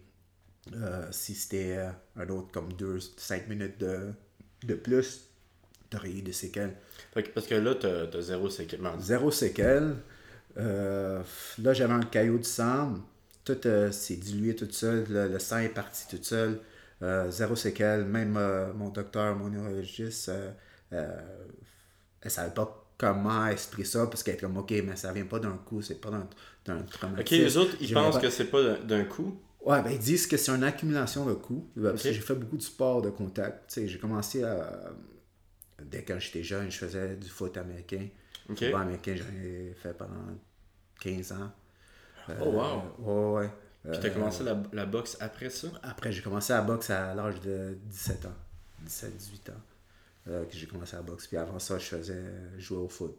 Euh, 0.74 1.06
si 1.12 1.34
c'était 1.34 1.78
un 2.16 2.28
autre 2.28 2.50
comme 2.52 2.72
2-5 2.72 3.48
minutes 3.48 3.78
de, 3.78 4.12
de 4.64 4.74
plus, 4.74 5.27
t'aurais 5.90 6.10
eu 6.10 6.22
des 6.22 6.32
séquelles. 6.32 6.74
Parce 7.34 7.46
que 7.46 7.54
là, 7.54 7.74
t'as 7.74 8.06
as 8.16 8.20
zéro 8.20 8.48
séquellement. 8.50 8.98
Zéro 9.00 9.30
séquelles. 9.30 9.96
Euh, 10.56 11.22
là, 11.62 11.72
j'avais 11.72 11.94
un 11.94 12.00
caillot 12.02 12.38
de 12.38 12.44
sang. 12.44 12.94
Tout 13.44 13.66
euh, 13.66 13.90
s'est 13.92 14.16
dilué 14.16 14.54
tout 14.54 14.68
seul. 14.70 15.04
Le, 15.08 15.28
le 15.28 15.38
sang 15.38 15.58
est 15.58 15.68
parti 15.70 16.04
tout 16.08 16.22
seul. 16.22 16.60
Euh, 17.02 17.30
zéro 17.30 17.56
séquelles. 17.56 18.04
Même 18.04 18.36
euh, 18.36 18.72
mon 18.74 18.88
docteur, 18.90 19.34
mon 19.36 19.48
neurologiste, 19.48 20.28
euh, 20.30 20.50
euh, 20.92 21.16
elle 22.20 22.30
savait 22.30 22.52
pas 22.54 22.84
comment 22.98 23.46
expliquer 23.46 23.84
ça 23.88 24.06
parce 24.08 24.24
qu'elle 24.24 24.34
était 24.34 24.42
comme 24.46 24.56
ok 24.56 24.72
mais 24.84 24.96
ça 24.96 25.12
vient 25.12 25.24
pas 25.26 25.38
d'un 25.38 25.56
coup 25.56 25.80
c'est 25.82 26.00
pas 26.00 26.10
d'un 26.10 26.82
traumatisme 26.82 27.20
Ok, 27.20 27.30
les 27.30 27.56
autres, 27.56 27.76
ils 27.80 27.94
pensent 27.94 28.16
pas- 28.16 28.20
que 28.22 28.28
c'est 28.30 28.46
pas 28.46 28.74
d'un- 28.78 29.04
coup. 29.04 29.38
Ouais, 29.64 29.80
ben 29.82 29.90
ils 29.92 29.98
disent 30.00 30.26
que 30.26 30.36
c'est 30.36 30.50
une 30.50 30.64
accumulation 30.64 31.24
de 31.24 31.34
coups. 31.34 31.64
Ben, 31.76 31.90
Parce 31.90 32.02
que 32.02 32.08
Ok. 32.08 32.14
j'ai 32.14 32.20
fait 32.20 32.34
beaucoup 32.34 32.56
de 32.56 32.62
sport 32.62 33.00
de 33.02 33.10
contact. 33.10 33.80
J'ai 33.86 33.98
commencé 33.98 34.42
à. 34.42 34.90
Dès 35.82 36.04
quand 36.04 36.18
j'étais 36.18 36.42
jeune, 36.42 36.70
je 36.70 36.78
faisais 36.78 37.16
du 37.16 37.28
foot 37.28 37.56
américain. 37.56 38.08
Ok. 38.48 38.60
Le 38.60 38.66
football 38.66 38.82
américain, 38.82 39.14
j'en 39.16 39.28
ai 39.42 39.74
fait 39.74 39.94
pendant 39.96 40.38
15 41.00 41.32
ans. 41.32 41.52
Oh, 42.40 42.44
wow. 42.50 42.82
Euh, 43.00 43.34
ouais, 43.38 43.40
ouais. 43.46 43.50
Puis 43.90 44.00
t'as 44.00 44.08
Euh, 44.08 44.14
commencé 44.14 44.44
la, 44.44 44.62
la 44.72 44.86
boxe 44.86 45.16
après 45.20 45.50
ça? 45.50 45.68
Après, 45.82 46.12
j'ai 46.12 46.22
commencé 46.22 46.52
à 46.52 46.60
boxe 46.62 46.90
à 46.90 47.14
l'âge 47.14 47.40
de 47.40 47.78
17 47.84 48.26
ans. 48.26 48.34
17-18 48.86 49.50
ans. 49.50 49.54
euh, 50.28 50.44
que 50.44 50.54
j'ai 50.56 50.66
commencé 50.66 50.96
à 50.96 51.02
boxe. 51.02 51.26
Puis 51.26 51.36
avant 51.38 51.58
ça, 51.58 51.78
je 51.78 51.86
faisais 51.86 52.22
jouer 52.58 52.78
au 52.78 52.88
foot. 52.88 53.16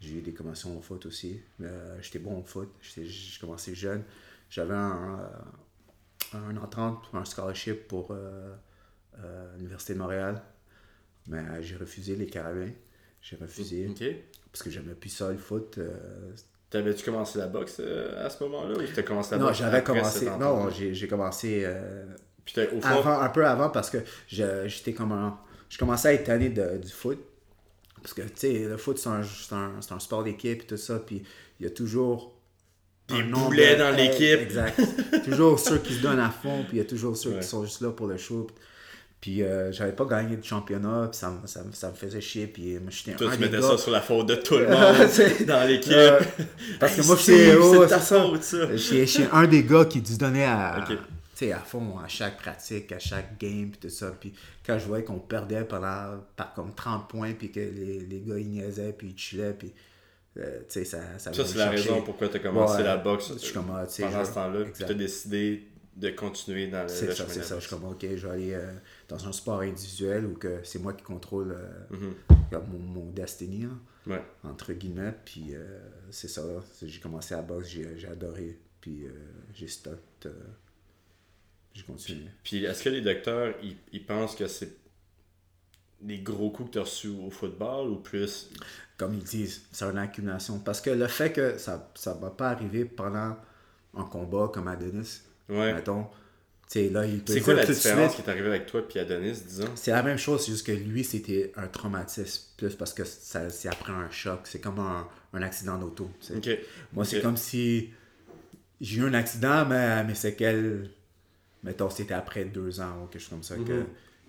J'ai 0.00 0.16
eu 0.18 0.22
des 0.22 0.34
commissions 0.34 0.76
au 0.78 0.82
foot 0.82 1.06
aussi. 1.06 1.40
Euh, 1.62 1.98
j'étais 2.02 2.18
bon 2.18 2.38
au 2.40 2.44
foot. 2.44 2.70
J'ai 2.82 3.38
commencé 3.40 3.74
jeune. 3.74 4.02
J'avais 4.50 4.74
un, 4.74 5.30
un 6.34 6.56
entrante, 6.56 7.04
un 7.14 7.24
scholarship 7.24 7.86
pour 7.88 8.08
euh, 8.12 8.54
l'Université 9.56 9.94
de 9.94 9.98
Montréal. 9.98 10.42
Mais 11.30 11.38
euh, 11.38 11.62
j'ai 11.62 11.76
refusé 11.76 12.14
les 12.16 12.26
carabins. 12.26 12.68
J'ai 13.22 13.36
refusé 13.36 13.88
Ok. 13.88 14.04
parce 14.52 14.62
que 14.62 14.68
j'aimais 14.70 14.94
plus 14.94 15.08
ça, 15.10 15.30
le 15.30 15.38
foot. 15.38 15.76
euh, 15.78 15.90
T'avais-tu 16.70 17.04
commencé 17.04 17.38
la 17.38 17.46
boxe 17.46 17.76
euh, 17.80 18.24
à 18.26 18.30
ce 18.30 18.42
moment-là 18.44 18.74
ou 18.78 18.82
t'as 18.94 19.02
commencé 19.02 19.32
la 19.32 19.38
non, 19.38 19.46
boxe 19.46 19.58
j'avais 19.58 19.82
commencé. 19.82 20.26
Non, 20.38 20.70
j'ai 20.70 21.08
commencé 21.08 21.62
euh, 21.64 22.04
Puis 22.44 22.54
au 22.76 22.80
fond, 22.80 22.86
avant, 23.00 23.20
un 23.20 23.28
peu 23.30 23.46
avant 23.46 23.70
parce 23.70 23.90
que 23.90 23.98
je- 24.28 24.66
j'étais 24.68 24.92
comme 24.92 25.12
un. 25.12 25.38
Je 25.68 25.78
commençais 25.78 26.08
à 26.08 26.12
être 26.14 26.24
tanné 26.24 26.48
de- 26.50 26.76
du 26.78 26.90
foot. 26.90 27.18
Parce 28.02 28.14
que, 28.14 28.22
tu 28.22 28.28
sais, 28.34 28.64
le 28.66 28.76
foot, 28.76 28.98
c'est 28.98 29.08
un, 29.08 29.20
un, 29.20 29.80
c'est 29.80 29.92
un 29.92 29.98
sport 29.98 30.24
d'équipe 30.24 30.62
et 30.62 30.66
tout 30.66 30.76
ça. 30.76 30.98
Puis 31.00 31.22
il 31.58 31.64
y 31.64 31.66
a 31.66 31.70
toujours. 31.70 32.36
Des 33.08 33.22
boulets 33.24 33.74
de- 33.74 33.80
dans 33.80 33.90
l'équipe. 33.94 34.40
Exact. 34.40 34.80
toujours 35.24 35.58
ceux 35.58 35.78
qui 35.78 35.94
se 35.94 36.00
donnent 36.02 36.20
à 36.20 36.30
fond. 36.30 36.62
Puis 36.68 36.76
il 36.76 36.78
y 36.78 36.82
a 36.82 36.84
toujours 36.84 37.16
ceux 37.16 37.30
Ouais. 37.30 37.40
qui 37.40 37.46
sont 37.46 37.64
juste 37.64 37.80
là 37.82 37.90
pour 37.90 38.06
le 38.06 38.16
show. 38.16 38.46
Puis 39.20 39.42
euh, 39.42 39.70
j'avais 39.70 39.92
pas 39.92 40.06
gagné 40.06 40.36
de 40.36 40.44
championnat. 40.44 41.08
Puis 41.10 41.18
ça, 41.18 41.30
me- 41.30 41.46
ça, 41.46 41.60
ça 41.72 41.88
me 41.90 41.94
faisait 41.94 42.20
chier. 42.20 42.46
Puis 42.46 42.78
moi, 42.78 42.90
j'étais 42.90 43.14
toi, 43.16 43.30
un 43.30 43.34
tu 43.34 43.40
mettais 43.40 43.56
gars- 43.60 43.68
ça 43.68 43.78
sur 43.78 43.90
la 43.90 44.00
faute 44.00 44.26
de 44.28 44.34
tout 44.36 44.56
le 44.56 44.68
monde 44.70 45.46
dans 45.46 45.68
l'équipe. 45.68 45.92
Euh, 45.92 46.20
parce 46.78 46.96
que 46.96 47.02
moi, 47.06 47.16
j'étais 47.16 47.54
oh, 47.56 47.86
ça. 47.86 47.98
faute, 47.98 48.42
ça. 48.42 48.76
J'étais 48.76 49.28
un 49.32 49.46
des 49.46 49.62
gars 49.64 49.84
qui 49.84 50.04
se 50.04 50.18
donnait 50.18 50.46
à, 50.46 50.86
tu 51.36 51.50
à 51.52 51.58
fond 51.58 51.98
à 52.02 52.08
chaque 52.08 52.38
pratique, 52.38 52.92
à 52.92 52.98
chaque 52.98 53.38
game, 53.38 53.70
puis 53.70 53.80
tout 53.80 53.94
ça. 53.94 54.12
Puis 54.18 54.32
quand 54.66 54.78
je 54.78 54.86
voyais 54.86 55.04
qu'on 55.04 55.18
perdait 55.18 55.64
pendant, 55.64 56.18
par 56.36 56.52
comme 56.54 56.74
30 56.74 57.08
points, 57.08 57.32
puis 57.32 57.50
que 57.50 57.60
les, 57.60 58.00
les 58.00 58.20
gars, 58.20 58.38
ils 58.38 58.48
niaisaient, 58.48 58.92
puis 58.96 59.14
ils 59.14 59.18
chillaient, 59.18 59.52
puis 59.54 59.72
euh, 60.38 60.60
tu 60.68 60.84
ça, 60.84 60.98
ça 61.18 61.32
Ça, 61.32 61.44
c'est 61.44 61.58
la 61.58 61.70
raison 61.70 62.02
pourquoi 62.02 62.28
t'as 62.28 62.38
commencé 62.38 62.76
Ouais, 62.78 62.84
la 62.84 62.96
boxe 62.96 63.32
comme, 63.52 63.70
ah, 63.74 63.86
tu 63.86 64.02
pendant 64.02 64.24
ce 64.24 64.32
temps-là. 64.34 64.60
Exact. 64.60 64.86
t'as 64.88 64.94
décidé 64.94 65.66
de 65.96 66.10
continuer 66.10 66.68
dans 66.68 66.82
le, 66.82 66.88
C'est 66.88 67.12
ça, 67.14 67.24
c'est 67.28 67.42
ça. 67.42 67.56
Je 67.56 67.66
suis 67.66 67.70
comme, 67.70 67.84
ok, 67.84 68.06
je 68.16 68.26
vais 68.26 68.32
aller 68.32 68.54
euh, 68.54 68.72
dans 69.10 69.28
un 69.28 69.32
sport 69.32 69.60
individuel 69.60 70.24
où 70.24 70.34
que 70.34 70.60
c'est 70.64 70.78
moi 70.78 70.92
qui 70.94 71.02
contrôle 71.02 71.52
euh, 71.52 71.68
Mhm. 71.90 72.14
mon, 72.72 72.78
mon 72.78 73.10
destiny, 73.10 73.66
Ouais. 74.06 74.22
entre 74.44 74.72
guillemets. 74.72 75.14
Puis 75.24 75.54
euh, 75.54 75.78
c'est 76.10 76.28
ça. 76.28 76.42
J'ai 76.82 77.00
commencé 77.00 77.34
à 77.34 77.42
boxe, 77.42 77.68
j'ai 77.68 78.08
adoré. 78.08 78.58
Puis 78.80 79.04
euh, 79.06 79.10
j'ai 79.52 79.66
stop. 79.68 80.00
euh, 80.26 80.30
j'ai 81.74 81.82
continué. 81.84 82.24
Puis 82.42 82.64
est-ce 82.64 82.82
que 82.82 82.88
les 82.88 83.00
docteurs, 83.00 83.54
ils, 83.62 83.76
ils 83.92 84.04
pensent 84.04 84.34
que 84.34 84.46
c'est 84.48 84.76
des 86.00 86.18
gros 86.18 86.50
coups 86.50 86.70
que 86.70 86.74
t'as 86.74 86.80
reçus 86.80 87.08
au 87.08 87.30
football 87.30 87.88
ou 87.90 87.96
plus... 87.96 88.50
Comme 88.96 89.14
ils 89.14 89.22
disent, 89.24 89.62
c'est 89.72 89.84
une 89.86 89.96
accumulation. 89.98 90.58
Parce 90.60 90.80
que 90.80 90.90
le 90.90 91.06
fait 91.06 91.32
que 91.32 91.56
ça 91.58 91.88
ne 92.06 92.20
va 92.20 92.30
pas 92.30 92.50
arriver 92.50 92.84
pendant 92.84 93.36
un 93.94 94.04
combat 94.04 94.50
comme 94.52 94.68
Adonis, 94.68 95.22
Ouais. 95.48 95.72
mettons, 95.74 96.04
tu 96.04 96.10
là, 96.90 97.04
il 97.04 97.18
peut 97.20 97.32
C'est 97.32 97.40
quoi 97.40 97.54
la 97.54 97.66
différence 97.66 98.14
qui 98.14 98.22
est 98.22 98.28
arrivée 98.28 98.48
avec 98.48 98.66
toi 98.66 98.82
et 98.94 98.98
Adonis, 99.00 99.42
disons? 99.46 99.64
C'est 99.74 99.90
la 99.90 100.02
même 100.02 100.18
chose, 100.18 100.44
c'est 100.44 100.52
juste 100.52 100.66
que 100.66 100.72
lui, 100.72 101.02
c'était 101.02 101.52
un 101.56 101.66
traumatisme, 101.66 102.44
plus 102.56 102.74
parce 102.76 102.94
que 102.94 103.04
ça- 103.04 103.50
c'est 103.50 103.68
après 103.68 103.92
un 103.92 104.08
choc. 104.10 104.40
C'est 104.44 104.60
comme 104.60 104.78
un, 104.78 105.08
un 105.32 105.42
accident 105.42 105.78
d'auto. 105.78 106.08
Moi, 106.92 107.04
c'est 107.04 107.20
comme 107.20 107.36
si 107.36 107.90
j'ai 108.80 109.00
eu 109.00 109.04
un 109.04 109.14
accident, 109.14 109.66
mais 109.66 110.04
mes 110.04 110.14
séquelles, 110.14 110.90
mettons, 111.62 111.90
c'était 111.90 112.14
après 112.14 112.44
deux 112.44 112.80
ans 112.80 113.04
ou 113.04 113.06
quelque 113.08 113.20
chose 113.22 113.30
comme 113.30 113.42
ça, 113.42 113.56
que 113.56 113.72
Mhm. 113.72 113.86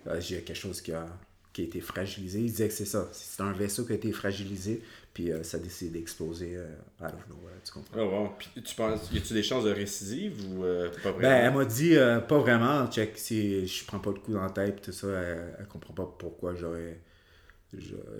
euh, 0.08 0.20
j'ai 0.20 0.42
quelque 0.42 0.56
chose 0.56 0.80
qui 0.82 0.92
a 0.92 1.06
qui 1.52 1.62
a 1.62 1.64
été 1.64 1.80
fragilisé. 1.80 2.40
Il 2.40 2.46
disait 2.46 2.68
que 2.68 2.74
c'est 2.74 2.86
ça. 2.86 3.08
C'est 3.12 3.42
un 3.42 3.52
vaisseau 3.52 3.84
qui 3.84 3.92
a 3.92 3.94
été 3.96 4.10
fragilisé, 4.12 4.82
puis 5.12 5.30
euh, 5.30 5.42
ça 5.42 5.58
a 5.58 5.60
décidé 5.60 5.98
d'exploser 5.98 6.56
euh, 6.56 6.64
out 7.00 7.12
of 7.12 7.28
nowhere, 7.28 7.54
tu 7.64 7.72
comprends? 7.72 8.00
Oh, 8.00 8.22
wow. 8.22 8.30
Puis 8.38 8.62
tu 8.62 8.74
penses, 8.74 9.10
y 9.12 9.18
a-tu 9.18 9.34
des 9.34 9.42
chances 9.42 9.64
de 9.64 9.70
récidive 9.70 10.34
ou 10.50 10.64
euh, 10.64 10.88
pas 11.02 11.12
Ben, 11.12 11.18
vraiment? 11.18 11.36
elle 11.36 11.54
m'a 11.54 11.64
dit, 11.66 11.96
euh, 11.96 12.20
pas 12.20 12.38
vraiment, 12.38 12.86
check, 12.90 13.18
si 13.18 13.66
je 13.66 13.84
prends 13.84 13.98
pas 13.98 14.10
le 14.10 14.18
coup 14.20 14.32
dans 14.32 14.42
la 14.42 14.50
tête, 14.50 14.80
tout 14.80 14.92
ça, 14.92 15.08
elle, 15.08 15.56
elle 15.58 15.66
comprend 15.66 15.92
pas 15.94 16.14
pourquoi 16.18 16.54
j'aurais 16.54 17.00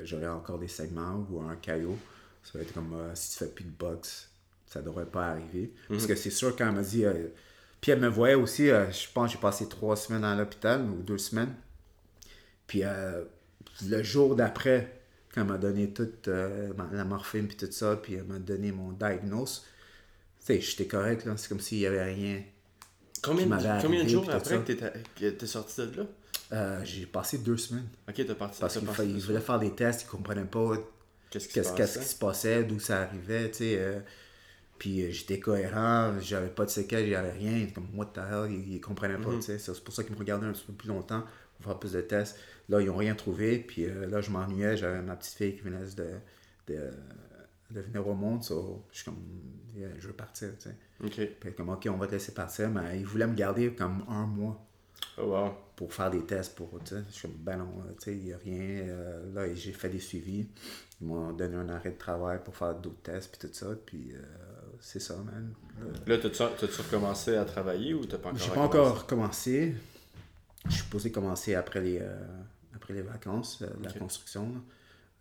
j'aurais 0.03 0.29
encore 0.29 0.59
des 0.59 0.69
segments 0.69 1.27
ou 1.31 1.41
un 1.43 1.57
caillot. 1.57 1.99
Ça 2.43 2.53
va 2.59 2.63
être 2.65 2.73
comme, 2.73 2.95
euh, 2.95 3.15
si 3.15 3.33
tu 3.33 3.45
fais 3.45 3.51
plus 3.51 3.65
de 3.65 3.71
box, 3.71 4.31
ça 4.67 4.81
devrait 4.83 5.07
pas 5.07 5.27
arriver. 5.29 5.73
Parce 5.89 6.07
que 6.07 6.15
c'est 6.15 6.31
sûr, 6.31 6.57
quand 6.57 6.67
elle 6.67 6.75
m'a 6.75 6.83
dit, 6.83 7.05
puis 7.81 7.93
elle 7.93 8.01
me 8.01 8.09
voyait 8.09 8.35
aussi, 8.35 8.69
je 8.69 9.13
pense 9.13 9.29
que 9.29 9.33
j'ai 9.37 9.41
passé 9.41 9.69
trois 9.69 9.97
semaines 9.97 10.25
à 10.25 10.35
l'hôpital, 10.35 10.83
ou 10.83 11.03
deux 11.03 11.19
semaines. 11.19 11.55
Puis 12.67 12.83
euh, 12.85 13.25
le 13.87 14.03
jour 14.03 14.35
d'après, 14.37 15.01
quand 15.35 15.43
elle 15.43 15.47
m'a 15.49 15.59
donné 15.59 15.93
toute 15.93 16.29
euh, 16.29 16.73
la 16.93 17.05
morphine 17.05 17.47
puis 17.49 17.57
tout 17.57 17.71
ça, 17.71 17.97
puis 17.97 18.15
elle 18.15 18.25
m'a 18.25 18.39
donné 18.39 18.73
mon 18.73 18.93
diagnose, 18.93 19.65
tu 20.41 20.47
sais, 20.47 20.61
j'étais 20.61 20.87
correct, 20.87 21.25
là. 21.25 21.37
C'est 21.37 21.49
comme 21.49 21.61
s'il 21.61 21.79
y 21.79 21.87
avait 21.87 22.03
rien. 22.03 22.43
combien, 23.23 23.47
combien 23.81 24.05
de 24.05 24.09
jours 24.09 24.29
après 24.31 24.63
que 24.65 24.73
que 24.73 25.31
t'es 25.31 25.47
sorti 25.47 25.87
de 25.87 25.97
là? 25.99 26.07
Euh, 26.53 26.85
j'ai 26.85 27.07
passé 27.07 27.39
deux 27.39 27.57
semaines. 27.57 27.89
Ok, 28.09 28.25
t'as 28.27 28.35
parti. 28.35 28.61
Parce 28.61 28.75
t'as 28.75 28.81
qu'il 28.81 28.87
parti 28.87 28.97
fallait- 29.03 29.13
de 29.13 29.17
il 29.17 29.21
ça. 29.21 29.27
voulait 29.29 29.41
faire 29.41 29.59
des 29.59 29.75
tests, 29.75 30.03
il 30.03 30.07
comprenait 30.09 30.45
pas 30.45 30.77
Qu'est-ce 31.31 31.49
qui 31.49 31.55
se 31.65 31.71
passait? 31.71 32.01
qui 32.01 32.07
se 32.07 32.15
passait, 32.19 32.65
d'où 32.65 32.79
ça 32.79 33.03
arrivait, 33.03 33.51
tu 33.51 33.59
sais. 33.59 33.77
euh, 33.79 34.01
puis 34.79 35.03
euh, 35.03 35.11
j'étais 35.11 35.39
cohérent, 35.41 36.13
j'avais 36.21 36.49
pas 36.51 36.65
de 36.67 36.71
séquelles, 36.71 37.09
j'avais 37.09 37.33
rien. 37.33 37.67
Comme, 37.75 37.87
what 37.95 38.07
the 38.15 38.19
hell, 38.19 38.51
il, 38.51 38.75
il 38.75 38.81
comprenait 38.83 39.17
Mhm. 39.17 39.25
pas, 39.25 39.35
tu 39.37 39.43
sais. 39.43 39.59
C'est 39.59 39.83
pour 39.85 39.95
ça 39.95 40.03
qu'il 40.05 40.13
me 40.13 40.19
regardait 40.19 40.47
un 40.47 40.53
petit 40.53 40.65
peu 40.67 40.73
plus 40.75 40.89
longtemps 40.89 41.23
pour 41.57 41.65
faire 41.71 41.79
plus 41.79 41.93
de 41.93 42.01
tests. 42.03 42.39
Là, 42.69 42.81
ils 42.81 42.91
ont 42.91 42.97
rien 42.97 43.15
trouvé, 43.15 43.59
puis 43.59 43.85
euh, 43.85 44.07
là, 44.07 44.21
je 44.21 44.31
m'ennuyais, 44.31 44.77
j'avais 44.77 45.03
ma 45.03 45.17
petite 45.17 45.35
fille 45.35 45.57
qui 45.57 45.63
venait 45.63 45.85
de, 45.97 46.07
de, 46.73 46.91
de 47.71 47.81
venir 47.81 48.07
au 48.07 48.15
monde, 48.15 48.43
so, 48.45 48.85
je 48.93 48.97
suis 48.99 49.05
comme, 49.05 49.19
Yeah, 49.75 49.89
je 49.99 50.09
veux 50.09 50.13
partir, 50.13 50.51
tu 50.59 50.69
sais. 50.69 51.27
Puis 51.41 51.55
comme, 51.55 51.71
ok, 51.71 51.89
on 51.91 51.97
va 51.97 52.07
te 52.07 52.13
laisser 52.13 52.33
partir, 52.33 52.69
mais 52.69 52.99
il 52.99 53.07
voulait 53.07 53.27
me 53.27 53.35
garder 53.35 53.73
comme 53.73 54.05
un 54.09 54.27
mois. 54.27 54.63
Oh, 55.19 55.25
wow. 55.25 55.51
pour 55.77 55.93
faire 55.93 56.11
des 56.11 56.25
tests 56.25 56.55
pour 56.55 56.71
tu 56.85 56.95
sais. 56.95 57.03
Je 57.09 57.13
suis 57.13 57.23
comme 57.29 57.37
ben 57.39 57.57
non 57.57 57.85
tu 57.99 58.05
sais 58.05 58.17
il 58.17 58.23
n'y 58.23 58.33
a 58.33 58.39
rien 58.39 58.87
Euh, 58.87 59.35
là 59.35 59.53
j'ai 59.55 59.73
fait 59.73 59.89
des 59.89 59.99
suivis. 59.99 60.47
Ils 61.01 61.07
m'ont 61.07 61.33
donné 61.33 61.57
un 61.57 61.69
arrêt 61.69 61.91
de 61.91 61.99
travail 61.99 62.39
pour 62.43 62.57
faire 62.57 62.75
d'autres 62.77 63.03
tests 63.03 63.37
puis 63.37 63.49
tout 63.49 63.53
ça 63.53 63.67
puis 63.85 64.13
euh, 64.15 64.23
c'est 64.81 65.01
ça 65.01 65.17
man. 65.17 65.53
Là, 66.07 66.19
t'as-tu 66.19 66.81
recommencé 66.83 67.35
à 67.35 67.45
travailler 67.45 67.95
ou 67.95 68.07
t'as 68.07 68.19
pas 68.19 68.31
encore 68.31 68.41
j'ai 68.41 68.51
pas 68.51 68.61
encore 68.61 69.07
commencé. 69.07 69.75
Je 70.67 70.71
suis 70.71 70.83
supposé 70.85 71.11
commencer 71.11 71.57
après 71.57 71.81
les 71.81 71.99
euh, 72.01 72.15
après 72.83 72.95
les 72.95 73.03
vacances 73.03 73.63
euh, 73.63 73.69
la 73.83 73.93
construction. 73.93 74.63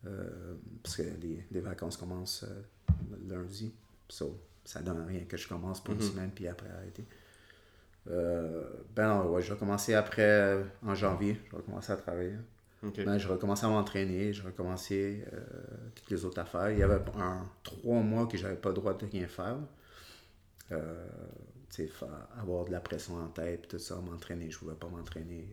Euh, 0.08 0.56
parce 0.82 0.98
que 0.98 1.04
les, 1.22 1.46
les 1.52 1.62
vacances 1.62 1.96
commencent 1.96 2.44
euh, 2.44 2.64
lundi 3.30 3.72
so, 4.10 4.36
ça 4.66 4.82
donne 4.82 5.06
rien 5.06 5.26
que 5.26 5.38
je 5.38 5.48
commence 5.48 5.84
pour 5.84 5.94
une 5.94 6.02
semaine 6.02 6.32
puis 6.34 6.48
après 6.48 6.70
arrêter 6.72 7.06
euh, 8.10 8.64
ben 8.96 9.08
non, 9.08 9.30
ouais, 9.30 9.44
je 9.44 9.54
vais 9.54 9.60
commencer 9.60 9.94
après, 9.94 10.24
euh, 10.24 10.64
en 10.84 10.96
janvier, 10.96 11.40
je 11.52 11.56
vais 11.56 11.62
commencer 11.62 11.92
à 11.92 11.98
travailler. 11.98 12.36
Ben, 12.82 13.20
je 13.20 13.28
vais 13.28 13.38
commencer 13.38 13.64
à 13.68 13.70
m'entraîner, 13.70 14.34
je 14.34 14.42
vais 14.42 14.52
commencer 14.54 15.24
euh, 15.32 15.40
toutes 15.94 16.10
les 16.10 16.26
autres 16.26 16.40
affaires. 16.40 16.72
Il 16.72 16.80
y 16.80 16.84
avait 16.84 17.00
un 17.20 17.48
trois 17.62 18.02
mois 18.02 18.26
que 18.26 18.40
j'avais 18.40 18.56
pas 18.56 18.70
le 18.70 18.76
droit 18.76 18.96
de 18.96 19.06
rien 19.06 19.28
faire. 19.28 19.58
Avoir 22.40 22.66
de 22.66 22.72
la 22.72 22.80
pression 22.80 23.18
en 23.18 23.28
tête, 23.28 23.68
tout 23.68 23.78
ça, 23.78 23.98
m'entraîner, 23.98 24.50
je 24.50 24.58
pouvais 24.58 24.74
pas 24.74 24.88
m'entraîner. 24.88 25.48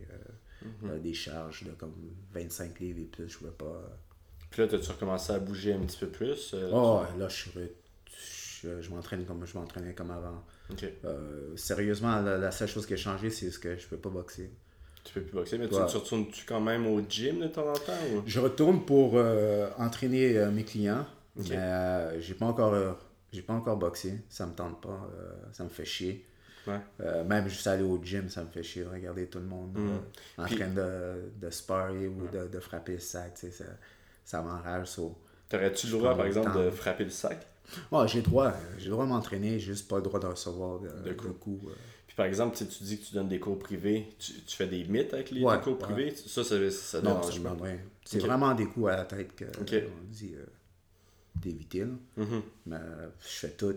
Euh, 0.63 0.87
euh, 0.89 0.99
des 0.99 1.13
charges 1.13 1.63
de 1.63 1.71
comme 1.71 1.93
25 2.33 2.79
livres 2.79 2.99
et 2.99 3.05
plus, 3.05 3.29
je 3.29 3.37
pouvais 3.37 3.51
pas. 3.51 3.81
Puis 4.49 4.61
là, 4.61 4.67
t'as-tu 4.67 4.91
recommencé 4.91 5.31
à 5.33 5.39
bouger 5.39 5.73
un 5.73 5.79
petit 5.79 5.97
peu 5.99 6.07
plus? 6.07 6.51
euh, 6.53 6.69
Oh, 6.73 7.01
là, 7.17 7.27
je 7.29 7.35
suis 7.35 7.51
je, 8.61 8.81
je 8.81 8.89
m'entraîne 8.89 9.23
comme 9.25 9.45
je 9.45 9.57
m'entraînais 9.57 9.93
comme 9.93 10.11
avant. 10.11 10.43
Euh, 11.05 11.55
sérieusement, 11.55 12.21
la, 12.21 12.37
la 12.37 12.51
seule 12.51 12.67
chose 12.67 12.85
qui 12.85 12.93
a 12.93 12.97
changé, 12.97 13.29
c'est 13.29 13.49
ce 13.51 13.59
que 13.59 13.77
je 13.77 13.87
peux 13.87 13.97
pas 13.97 14.09
boxer. 14.09 14.51
Tu 15.05 15.13
peux 15.13 15.21
plus 15.21 15.31
boxer, 15.33 15.57
mais 15.57 15.67
tu, 15.69 15.75
Ouais. 15.75 15.85
tu 15.87 15.97
retournes-tu 15.97 16.45
quand 16.45 16.59
même 16.59 16.85
au 16.85 17.01
gym 17.07 17.39
de 17.39 17.47
temps 17.47 17.67
en 17.69 17.73
temps? 17.73 17.93
Ou... 18.15 18.23
Je 18.25 18.39
retourne 18.39 18.85
pour 18.85 19.13
euh, 19.15 19.69
entraîner 19.77 20.37
euh, 20.37 20.51
mes 20.51 20.63
clients, 20.65 21.05
mais 21.37 21.55
euh, 21.57 22.19
j'ai 22.19 22.33
pas 22.33 22.45
encore 22.47 22.73
euh, 22.73 22.91
j'ai 23.31 23.41
pas 23.43 23.53
encore 23.53 23.77
boxé, 23.77 24.21
ça 24.27 24.45
me 24.45 24.53
tente 24.53 24.81
pas, 24.81 25.09
euh, 25.17 25.31
ça 25.53 25.63
me 25.63 25.69
fait 25.69 25.85
chier. 25.85 26.25
Ouais. 26.67 26.79
Euh, 27.01 27.23
même 27.23 27.47
juste 27.47 27.65
aller 27.67 27.83
au 27.83 27.99
gym, 28.03 28.29
ça 28.29 28.43
me 28.43 28.47
fait 28.49 28.63
chier 28.63 28.83
de 28.83 28.89
regarder 28.89 29.27
tout 29.27 29.39
le 29.39 29.45
monde 29.45 29.75
euh, 29.77 29.97
en 30.37 30.43
Mm. 30.43 30.45
Puis- 30.47 30.55
train 30.57 30.69
de, 30.69 31.31
de 31.35 31.49
sparrer 31.49 32.07
ou 32.07 32.27
de, 32.27 32.47
de 32.47 32.59
frapper 32.59 32.93
le 32.93 32.99
sac, 32.99 33.33
tu 33.35 33.47
sais, 33.47 33.51
ça, 33.51 33.65
ça 34.25 34.41
m'enrage. 34.41 34.87
so. 34.87 35.17
T'aurais-tu 35.49 35.87
le 35.87 35.93
droit, 35.93 36.09
par 36.15 36.23
le 36.23 36.27
exemple, 36.27 36.51
temps. 36.51 36.63
de 36.63 36.69
frapper 36.69 37.03
le 37.05 37.09
sac? 37.09 37.45
Ouais, 37.91 38.07
j'ai 38.07 38.19
le 38.19 38.25
droit, 38.25 38.51
j'ai 38.77 38.85
le 38.85 38.91
droit 38.91 39.05
de 39.05 39.09
m'entraîner, 39.09 39.59
j'ai 39.59 39.73
juste 39.73 39.87
pas 39.87 39.97
le 39.97 40.01
droit 40.03 40.19
de 40.19 40.25
recevoir 40.27 40.79
de, 40.79 41.13
coups. 41.13 41.39
coups. 41.39 41.65
euh. 41.67 41.73
Puis 42.07 42.15
par 42.15 42.25
exemple, 42.25 42.57
tu 42.57 42.83
dis 42.83 42.99
que 42.99 43.05
tu 43.05 43.13
donnes 43.13 43.27
des 43.29 43.39
cours 43.39 43.57
privés, 43.59 44.07
tu, 44.19 44.33
tu 44.41 44.55
fais 44.57 44.65
des 44.67 44.83
mythes 44.85 45.13
avec 45.13 45.29
les, 45.31 45.43
Ouais, 45.43 45.59
cours 45.61 45.77
privés, 45.77 46.13
ça, 46.15 46.43
ça, 46.43 46.71
ça 46.71 47.01
Non, 47.01 47.11
dérange 47.19 47.33
ça 47.35 47.41
pas. 47.55 47.63
rien. 47.63 47.77
C'est 48.05 48.19
vraiment 48.19 48.53
des 48.55 48.65
coups 48.65 48.87
à 48.89 48.97
la 48.97 49.05
tête 49.05 49.35
que 49.35 49.45
Ok. 49.61 49.73
euh, 49.73 49.87
on 50.01 50.11
dit 50.11 50.33
euh, 50.35 50.45
d'éviter. 51.35 51.85
Mhm. 52.17 52.41
Mais 52.65 52.77
je 53.21 53.27
fais 53.27 53.51
tout. 53.51 53.75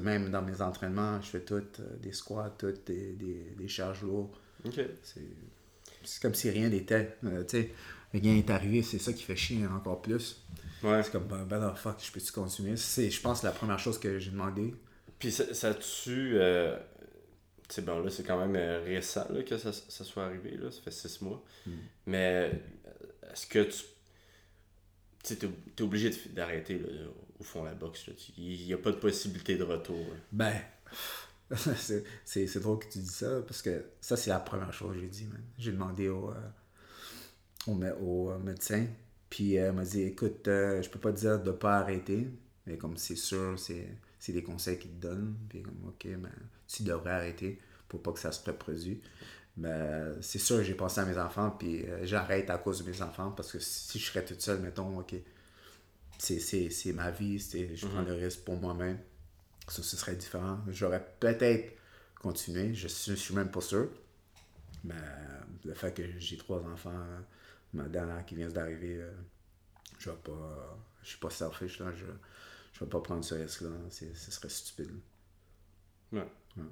Même 0.00 0.30
dans 0.30 0.42
mes 0.42 0.60
entraînements, 0.60 1.20
je 1.20 1.28
fais 1.28 1.40
tout. 1.40 1.54
euh, 1.54 1.96
des 2.00 2.12
squats, 2.12 2.54
tout, 2.58 2.72
des, 2.86 3.12
des, 3.12 3.54
des 3.56 3.68
charges 3.68 4.02
lourdes. 4.02 4.34
Ok. 4.64 4.80
C'est 6.02 6.20
comme 6.20 6.34
si 6.34 6.50
rien 6.50 6.68
n'était. 6.68 7.16
Euh, 7.24 7.44
tu 7.44 7.58
sais, 7.62 7.70
rien 8.12 8.34
n'est 8.34 8.50
arrivé, 8.50 8.82
c'est 8.82 8.98
ça 8.98 9.12
qui 9.12 9.22
fait 9.22 9.36
chier 9.36 9.66
encore 9.66 10.02
plus. 10.02 10.44
Ouais. 10.82 11.02
C'est 11.02 11.12
comme, 11.12 11.26
ben, 11.26 11.44
ben, 11.44 11.70
oh, 11.72 11.76
fuck, 11.76 11.96
je 12.04 12.10
peux-tu 12.12 12.32
continuer? 12.32 12.76
C'est, 12.76 13.10
je 13.10 13.20
pense, 13.20 13.42
la 13.42 13.52
première 13.52 13.78
chose 13.78 13.98
que 13.98 14.18
j'ai 14.18 14.30
demandé. 14.30 14.74
Puis 15.18 15.30
ça, 15.32 15.54
ça 15.54 15.74
tu 15.74 16.32
euh, 16.34 16.76
bon, 17.82 18.00
là, 18.00 18.10
c'est 18.10 18.24
quand 18.24 18.38
même 18.38 18.56
euh, 18.56 18.82
récent 18.84 19.26
là, 19.30 19.42
que 19.42 19.56
ça, 19.56 19.72
ça 19.72 20.04
soit 20.04 20.24
arrivé, 20.24 20.56
là, 20.56 20.70
ça 20.70 20.80
fait 20.82 20.90
six 20.90 21.22
mois. 21.22 21.42
Hmm. 21.66 21.70
Mais 22.06 22.60
est-ce 23.32 23.46
que 23.46 23.62
tu. 23.62 23.82
Tu 25.22 25.36
t'es 25.36 25.48
t'es 25.74 25.82
obligé 25.82 26.10
de- 26.10 26.34
d'arrêter, 26.34 26.78
là, 26.78 26.88
au 27.38 27.44
fond, 27.44 27.64
la 27.64 27.74
boxe. 27.74 28.06
Il 28.36 28.66
n'y 28.66 28.72
a 28.72 28.78
pas 28.78 28.90
de 28.90 28.96
possibilité 28.96 29.56
de 29.56 29.64
retour. 29.64 30.06
Ben, 30.32 30.54
c'est, 32.24 32.60
drôle 32.60 32.78
que 32.78 32.88
tu 32.88 32.98
dis 32.98 33.06
ça, 33.06 33.42
parce 33.42 33.62
que 33.62 33.84
ça, 34.00 34.16
c'est 34.16 34.30
la 34.30 34.40
première 34.40 34.72
chose 34.72 34.94
que 34.94 35.00
j'ai 35.00 35.08
dit. 35.08 35.28
J'ai 35.58 35.72
demandé 35.72 36.08
au, 36.08 36.30
euh, 36.30 37.94
au, 38.00 38.30
euh, 38.30 38.38
médecin, 38.38 38.86
puis 39.30 39.58
euh, 39.58 39.68
elle 39.68 39.72
m'a 39.72 39.84
dit, 39.84 40.02
écoute, 40.02 40.48
euh, 40.48 40.82
je 40.82 40.88
peux 40.88 40.98
pas 40.98 41.12
te 41.12 41.18
dire 41.18 41.42
de 41.42 41.50
pas 41.50 41.78
arrêter, 41.78 42.28
mais 42.66 42.76
comme 42.76 42.96
c'est 42.96 43.16
sûr, 43.16 43.58
c'est, 43.58 43.86
des 44.28 44.42
conseils 44.42 44.78
qu'ils 44.78 44.92
te 44.92 45.06
donnent, 45.06 45.36
puis 45.48 45.62
comme, 45.62 45.88
ok, 45.88 46.06
ben, 46.16 46.30
tu 46.66 46.82
devrais 46.82 47.12
arrêter 47.12 47.58
pour 47.88 48.02
pas 48.02 48.12
que 48.12 48.18
ça 48.18 48.32
se 48.32 48.44
reproduise. 48.44 48.98
Ben, 49.56 50.16
c'est 50.20 50.38
sûr, 50.38 50.62
j'ai 50.64 50.74
pensé 50.74 51.00
à 51.00 51.04
mes 51.04 51.18
enfants, 51.18 51.50
puis 51.50 51.84
j'arrête 52.02 52.50
à 52.50 52.58
cause 52.58 52.82
de 52.82 52.90
mes 52.90 53.02
enfants, 53.02 53.30
parce 53.32 53.52
que 53.52 53.58
si 53.60 53.98
je 53.98 54.06
serais 54.06 54.24
toute 54.24 54.40
seule, 54.40 54.60
mettons, 54.60 54.98
ok, 54.98 55.14
c'est, 56.18 56.92
ma 56.94 57.10
vie, 57.10 57.38
je 57.38 57.86
prends 57.86 58.02
le 58.02 58.14
risque 58.14 58.44
pour 58.44 58.56
moi-même. 58.56 58.98
Ça, 59.68 59.82
ce 59.82 59.96
serait 59.96 60.16
différent. 60.16 60.60
J'aurais 60.68 61.04
peut-être 61.20 61.76
continué, 62.20 62.74
je 62.74 62.88
suis, 62.88 63.12
je 63.12 63.16
suis 63.16 63.34
même 63.34 63.50
pas 63.50 63.60
sûr. 63.60 63.88
Mais 64.84 64.94
euh, 64.94 65.40
le 65.64 65.74
fait 65.74 65.94
que 65.94 66.02
j'ai 66.18 66.36
trois 66.36 66.62
enfants, 66.66 66.92
ma 67.72 67.84
dernière 67.88 68.24
qui 68.26 68.34
vient 68.36 68.48
d'arriver, 68.50 68.96
euh, 69.00 69.12
je 69.98 70.10
vais 70.10 70.16
pas. 70.16 70.78
Je 71.02 71.08
suis 71.10 71.18
pas 71.18 71.30
selfish 71.30 71.80
là, 71.80 71.92
je, 71.92 72.06
je 72.72 72.80
vais 72.80 72.90
pas 72.90 73.00
prendre 73.00 73.24
ce 73.24 73.34
risque-là. 73.34 73.70
Ce 73.90 74.30
serait 74.30 74.48
stupide. 74.48 74.90
Ouais. 76.12 76.26
Ouais. 76.56 76.64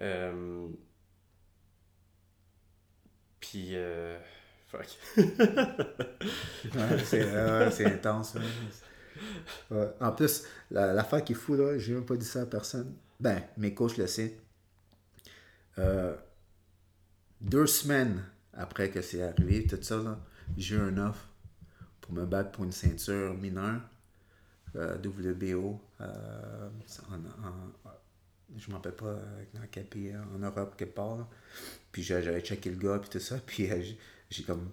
Euh, 0.00 0.68
Puis. 3.40 3.74
euh, 3.74 4.18
Fuck. 4.68 4.98
C'est 7.04 7.84
intense. 7.86 8.36
En 10.00 10.12
plus, 10.12 10.44
la- 10.70 10.92
l'affaire 10.92 11.24
qui 11.24 11.32
est 11.32 11.36
fou, 11.36 11.54
là, 11.54 11.78
j'ai 11.78 11.94
même 11.94 12.04
pas 12.04 12.16
dit 12.16 12.26
ça 12.26 12.42
à 12.42 12.46
personne. 12.46 12.94
Ben, 13.20 13.42
mes 13.56 13.74
coachs 13.74 13.96
le 13.96 14.06
savent. 14.06 14.30
Euh, 15.78 16.14
deux 17.40 17.66
semaines 17.66 18.24
après 18.52 18.90
que 18.90 19.00
c'est 19.00 19.22
arrivé, 19.22 19.66
tout 19.66 19.78
ça, 19.80 20.18
j'ai 20.56 20.76
eu 20.76 20.80
un 20.80 20.96
offre 20.98 21.28
pour 22.00 22.12
me 22.12 22.24
battre 22.26 22.50
pour 22.52 22.64
une 22.64 22.72
ceinture 22.72 23.34
mineure, 23.34 23.80
euh, 24.76 24.96
WBO, 24.98 25.80
euh, 26.00 26.68
je 28.56 28.70
m'en 28.70 28.76
rappelle 28.76 28.92
pas 28.96 29.14
dans 29.54 29.60
en 30.34 30.38
Europe, 30.38 30.74
quelque 30.76 30.94
part. 30.94 31.28
Puis 31.92 32.02
j'avais 32.02 32.40
checké 32.40 32.70
le 32.70 32.76
gars, 32.76 32.98
puis 32.98 33.10
tout 33.10 33.20
ça, 33.20 33.36
puis 33.46 33.68
j'ai- 34.30 34.42
comme... 34.44 34.70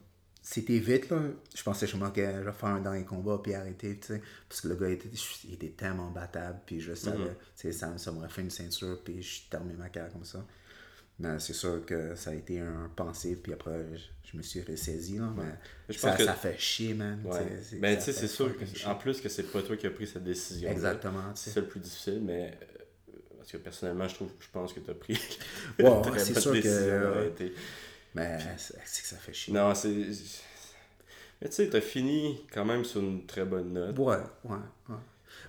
C'était 0.47 0.77
vite, 0.77 1.09
là. 1.09 1.19
Je 1.55 1.63
pensais 1.63 1.87
justement 1.87 2.11
que 2.11 2.21
je 2.21 2.39
vais 2.45 2.51
faire 2.51 2.69
un 2.69 2.79
dernier 2.79 3.03
combat, 3.03 3.39
puis 3.43 3.55
arrêter, 3.55 3.97
tu 3.99 4.07
sais. 4.07 4.21
Parce 4.47 4.61
que 4.61 4.67
le 4.67 4.75
gars 4.75 4.89
était, 4.89 5.09
il 5.45 5.53
était 5.55 5.69
tellement 5.69 6.11
battable, 6.11 6.59
puis 6.67 6.79
je 6.79 6.93
savais, 6.93 7.17
tu 7.57 7.61
sais, 7.67 7.71
ça, 7.71 7.97
ça 7.97 8.11
m'aurait 8.11 8.29
fait 8.29 8.41
une 8.41 8.51
ceinture, 8.51 9.01
puis 9.03 9.23
je 9.23 9.49
terminé 9.49 9.73
ma 9.73 9.89
carrière 9.89 10.13
comme 10.13 10.23
ça. 10.23 10.45
Mais 11.17 11.39
c'est 11.39 11.53
sûr 11.53 11.83
que 11.85 12.13
ça 12.13 12.29
a 12.29 12.33
été 12.35 12.59
un 12.59 12.91
pensée, 12.95 13.37
puis 13.37 13.53
après, 13.53 13.85
je, 13.95 14.31
je 14.31 14.37
me 14.37 14.43
suis 14.43 14.61
ressaisi, 14.61 15.17
là. 15.17 15.33
Mais 15.35 15.43
Je 15.89 15.97
ça, 15.97 16.09
pense 16.09 16.17
que- 16.19 16.25
ça 16.25 16.33
fait 16.35 16.59
chier, 16.59 16.93
man. 16.93 17.21
Ouais. 17.25 17.39
C'est- 17.63 17.77
Ben, 17.79 17.99
ça 17.99 18.05
tu 18.05 18.11
sais, 18.13 18.19
c'est 18.19 18.27
sûr 18.27 18.55
que, 18.55 18.87
en 18.87 18.93
plus 18.95 19.19
que 19.21 19.29
c'est 19.29 19.51
pas 19.51 19.63
toi 19.63 19.75
qui 19.77 19.87
as 19.87 19.91
pris 19.91 20.05
cette 20.05 20.23
décision. 20.25 20.69
Exactement, 20.69 21.31
C'est 21.33 21.49
ça 21.49 21.61
le 21.61 21.67
plus 21.67 21.79
difficile, 21.79 22.21
mais. 22.23 22.55
euh, 22.61 23.17
Parce 23.37 23.51
que 23.51 23.57
personnellement, 23.57 24.07
je 24.07 24.15
trouve, 24.15 24.31
je 24.39 24.47
pense 24.51 24.73
que 24.73 24.79
tu 24.79 24.91
as 24.91 24.95
pris. 24.95 25.19
Ouais, 25.79 26.01
très 26.03 26.19
c'est 26.19 26.39
sûr 26.39 26.51
que-. 26.53 27.53
Mais 28.15 28.37
c'est 28.57 29.01
que 29.01 29.07
ça 29.07 29.17
fait 29.17 29.33
chier. 29.33 29.53
Non, 29.53 29.75
c'est. 29.75 29.93
Mais 31.41 31.49
tu 31.49 31.55
sais, 31.55 31.69
t'as 31.69 31.81
fini 31.81 32.41
quand 32.53 32.63
même 32.65 32.85
sur 32.85 33.01
une 33.01 33.25
très 33.25 33.43
bonne 33.45 33.73
note. 33.73 33.97
Ouais, 33.99 34.15
ouais, 34.45 34.57
ouais. 34.89 34.95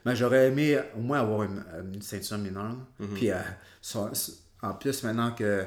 Mais 0.05 0.16
j'aurais 0.16 0.48
aimé 0.48 0.79
au 0.96 1.00
moins 1.00 1.20
avoir 1.20 1.44
une, 1.44 1.64
une 1.94 2.02
ceinture 2.02 2.38
mineure. 2.38 2.76
Mhm. 2.98 3.14
Puis 3.14 3.31
euh, 3.31 3.38
en 4.62 4.74
plus, 4.74 5.02
maintenant 5.05 5.33
que 5.33 5.64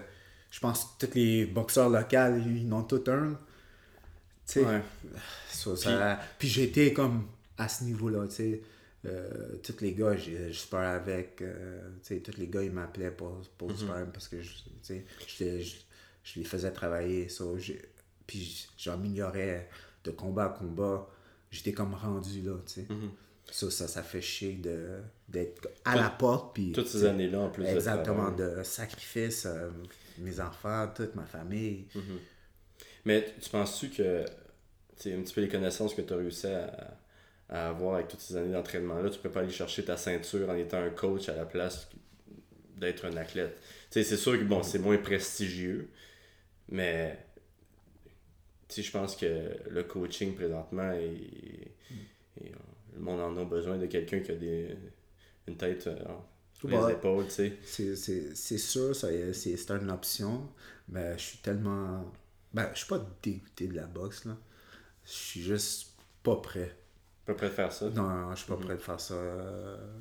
je 0.52 0.60
pense 0.60 0.96
que 1.00 1.06
tous 1.06 1.16
les 1.16 1.46
boxeurs 1.46 1.90
locaux, 1.90 2.36
ils 2.46 2.72
en 2.74 2.80
ont 2.80 2.84
tous 2.84 3.10
un. 3.10 3.32
Tu 4.46 4.54
sais, 4.54 4.66
Ouais. 4.66 4.82
ça- 5.50 5.76
ça- 5.78 6.20
puis 6.38 6.48
j'étais 6.48 6.92
comme 6.92 7.28
à 7.58 7.68
ce 7.70 7.84
niveau-là, 7.86 8.28
tu 8.28 8.36
sais. 8.36 8.62
Euh, 9.06 9.56
tous 9.64 9.80
les 9.80 9.94
gars, 9.94 10.18
je 10.18 10.32
avec. 10.76 11.42
euh, 11.42 11.80
tu 12.04 12.16
sais, 12.16 12.20
tous 12.20 12.38
les 12.38 12.48
gars, 12.48 12.62
ils 12.64 12.72
m'appelaient 12.72 13.12
pour, 13.12 13.40
pour 13.58 13.72
sparring 13.78 14.08
parce 14.12 14.28
que 14.28 14.36
tu 14.36 14.50
sais, 14.82 15.06
j'étais- 15.26 15.64
je, 16.24 16.34
je 16.34 16.40
les 16.40 16.46
faisais 16.46 16.72
travailler. 16.72 17.30
so, 17.30 17.58
j'ai- 17.58 17.82
puis 18.28 18.68
j'améliorais 18.78 19.70
de 20.04 20.12
combat 20.12 20.46
à 20.46 20.50
combat. 20.50 21.08
J'étais 21.52 21.74
comme 21.74 21.94
rendu 21.96 22.42
là, 22.44 22.58
tu 22.66 22.74
sais. 22.74 22.86
Mhm. 22.90 23.10
Ça, 23.52 23.72
ça, 23.72 23.88
ça 23.88 24.04
fait 24.04 24.22
chier 24.22 24.62
d'être 25.28 25.68
à 25.84 25.96
la 25.96 26.10
porte. 26.12 26.54
Puis, 26.54 26.72
Toutes 26.72 26.88
ces 26.88 27.06
années-là, 27.06 27.40
en 27.40 27.50
plus. 27.50 27.66
Exactement, 27.66 28.30
de 28.32 28.62
sacrifice, 28.64 29.48
euh, 29.48 29.72
mes 30.20 30.40
enfants, 30.40 30.88
toute 30.96 31.16
ma 31.16 31.26
famille. 31.26 31.88
Mais 33.06 33.26
tu- 33.26 33.42
tu 33.42 33.50
penses-tu 33.50 33.90
que, 33.90 34.22
un 34.24 35.22
petit 35.22 35.34
peu 35.34 35.42
les 35.42 35.48
connaissances 35.48 35.96
que 35.96 36.02
tu 36.02 36.14
as 36.14 36.18
réussi 36.18 36.48
à, 36.48 36.98
à 37.50 37.70
avoir 37.70 37.96
avec 37.96 38.10
toutes 38.10 38.20
ces 38.22 38.36
années 38.36 38.52
d'entraînement-là, 38.52 39.10
tu 39.10 39.18
peux 39.20 39.32
pas 39.32 39.40
aller 39.40 39.50
chercher 39.52 39.84
ta 39.84 39.98
ceinture 39.98 40.48
en 40.50 40.56
étant 40.56 40.78
un 40.84 40.90
coach 40.92 41.30
à 41.30 41.36
la 41.36 41.46
place 41.46 41.88
d'être 42.78 43.06
un 43.06 43.18
athlète? 43.18 43.60
C'est 43.90 44.04
sûr 44.04 44.38
que, 44.38 44.44
bon, 44.44 44.62
c'est 44.62 44.78
moins 44.80 44.98
prestigieux, 44.98 45.90
mais, 46.70 47.18
je 48.76 48.92
pense 48.92 49.16
que 49.16 49.50
le 49.70 49.84
coaching 49.84 50.36
présentement, 50.36 50.92
est- 50.94 51.72
le 52.94 53.00
monde 53.00 53.20
en 53.22 53.38
a 53.38 53.46
besoin 53.46 53.78
de 53.78 53.86
quelqu'un 53.86 54.20
qui 54.20 54.32
a 54.32 54.36
des, 54.36 54.76
une 55.48 55.58
tête 55.58 55.88
euh, 55.88 55.98
sur 56.54 56.70
les 56.70 56.94
épaules, 56.94 57.26
tu 57.28 57.32
sais. 57.32 57.54
C'est- 57.64 58.58
sûr, 58.58 58.96
c'est 58.96 59.72
une 59.72 59.92
option, 59.92 60.50
mais 60.90 61.18
je 61.18 61.24
suis 61.24 61.38
tellement. 61.40 62.12
Ben, 62.54 62.70
je 62.74 62.80
suis 62.80 62.88
pas 62.88 63.06
dégoûté 63.22 63.68
de 63.68 63.76
la 63.76 63.86
boxe, 63.86 64.26
là. 64.26 64.38
Je 65.06 65.12
suis 65.12 65.42
juste 65.42 65.94
pas 66.24 66.36
prêt. 66.38 66.76
Pas 67.26 67.36
prêt 67.36 67.48
de 67.50 67.54
faire 67.54 67.72
ça? 67.72 67.90
Non, 67.90 68.32
je 68.32 68.38
suis 68.40 68.48
pas 68.48 68.58
prêt 68.58 68.76
de 68.76 68.82
faire 68.82 69.00
ça. 69.00 69.16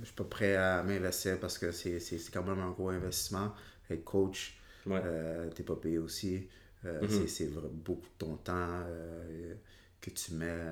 Je 0.00 0.07
suis 0.07 0.14
pas 0.14 0.24
prêt 0.24 0.57
à 0.57 0.83
m'investir 0.83 1.38
parce 1.40 1.59
que 1.59 1.72
c'est 1.72 2.00
quand 2.33 2.42
même 2.42 2.61
un 2.61 2.70
gros 2.70 2.88
investissement. 2.90 3.52
Être 3.90 4.04
coach, 4.04 4.58
Ouais. 4.88 5.01
euh, 5.05 5.51
t'es 5.51 5.62
pas 5.62 5.77
payé 5.77 5.98
aussi. 5.98 6.48
Euh, 6.85 7.03
Mhm. 7.03 7.27
c'est- 7.29 7.51
beaucoup 7.72 8.03
de 8.09 8.18
ton 8.18 8.37
temps 8.37 8.55
euh, 8.87 9.55
que 10.01 10.11
tu 10.11 10.35
mets 10.35 10.64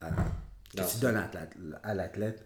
à, 0.00 0.10
que 0.76 0.90
tu 0.90 0.98
donnes 1.00 1.16
à 1.82 1.94
l'athlète- 1.94 2.44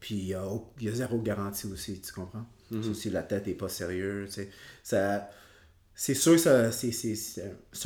puis 0.00 0.14
il 0.16 0.24
y 0.26 0.34
y 0.80 0.88
a 0.88 0.92
zéro 0.92 1.18
garantie 1.20 1.66
aussi, 1.66 2.00
tu 2.00 2.12
comprends? 2.12 2.46
Mhm. 2.70 2.94
Si 2.94 3.10
la 3.10 3.22
tête 3.22 3.48
est 3.48 3.54
pas 3.54 3.68
sérieuse, 3.68 4.28
tu 4.28 4.34
sais, 4.42 4.50
ça, 4.82 5.28
c'est 5.94 6.14
sûr 6.14 6.32
que 6.32 6.38
ça, 6.38 6.70
c'est, 6.72 6.92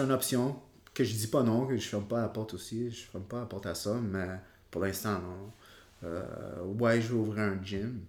une 0.02 0.12
option 0.12 0.56
que 0.92 1.04
je 1.04 1.14
dis 1.14 1.26
pas 1.26 1.42
non, 1.42 1.66
que 1.66 1.76
je 1.76 1.88
ferme 1.88 2.06
pas 2.06 2.20
la 2.22 2.28
porte 2.28 2.54
aussi, 2.54 2.90
je 2.90 3.04
ferme 3.06 3.24
pas 3.24 3.40
la 3.40 3.46
porte 3.46 3.66
à 3.66 3.74
ça, 3.74 3.94
mais 3.94 4.28
pour 4.70 4.82
l'instant, 4.82 5.20
non. 5.20 5.52
Euh, 6.04 6.62
ouais, 6.78 7.00
je 7.00 7.08
vais 7.08 7.14
ouvrir 7.14 7.44
un 7.44 7.62
gym, 7.62 8.00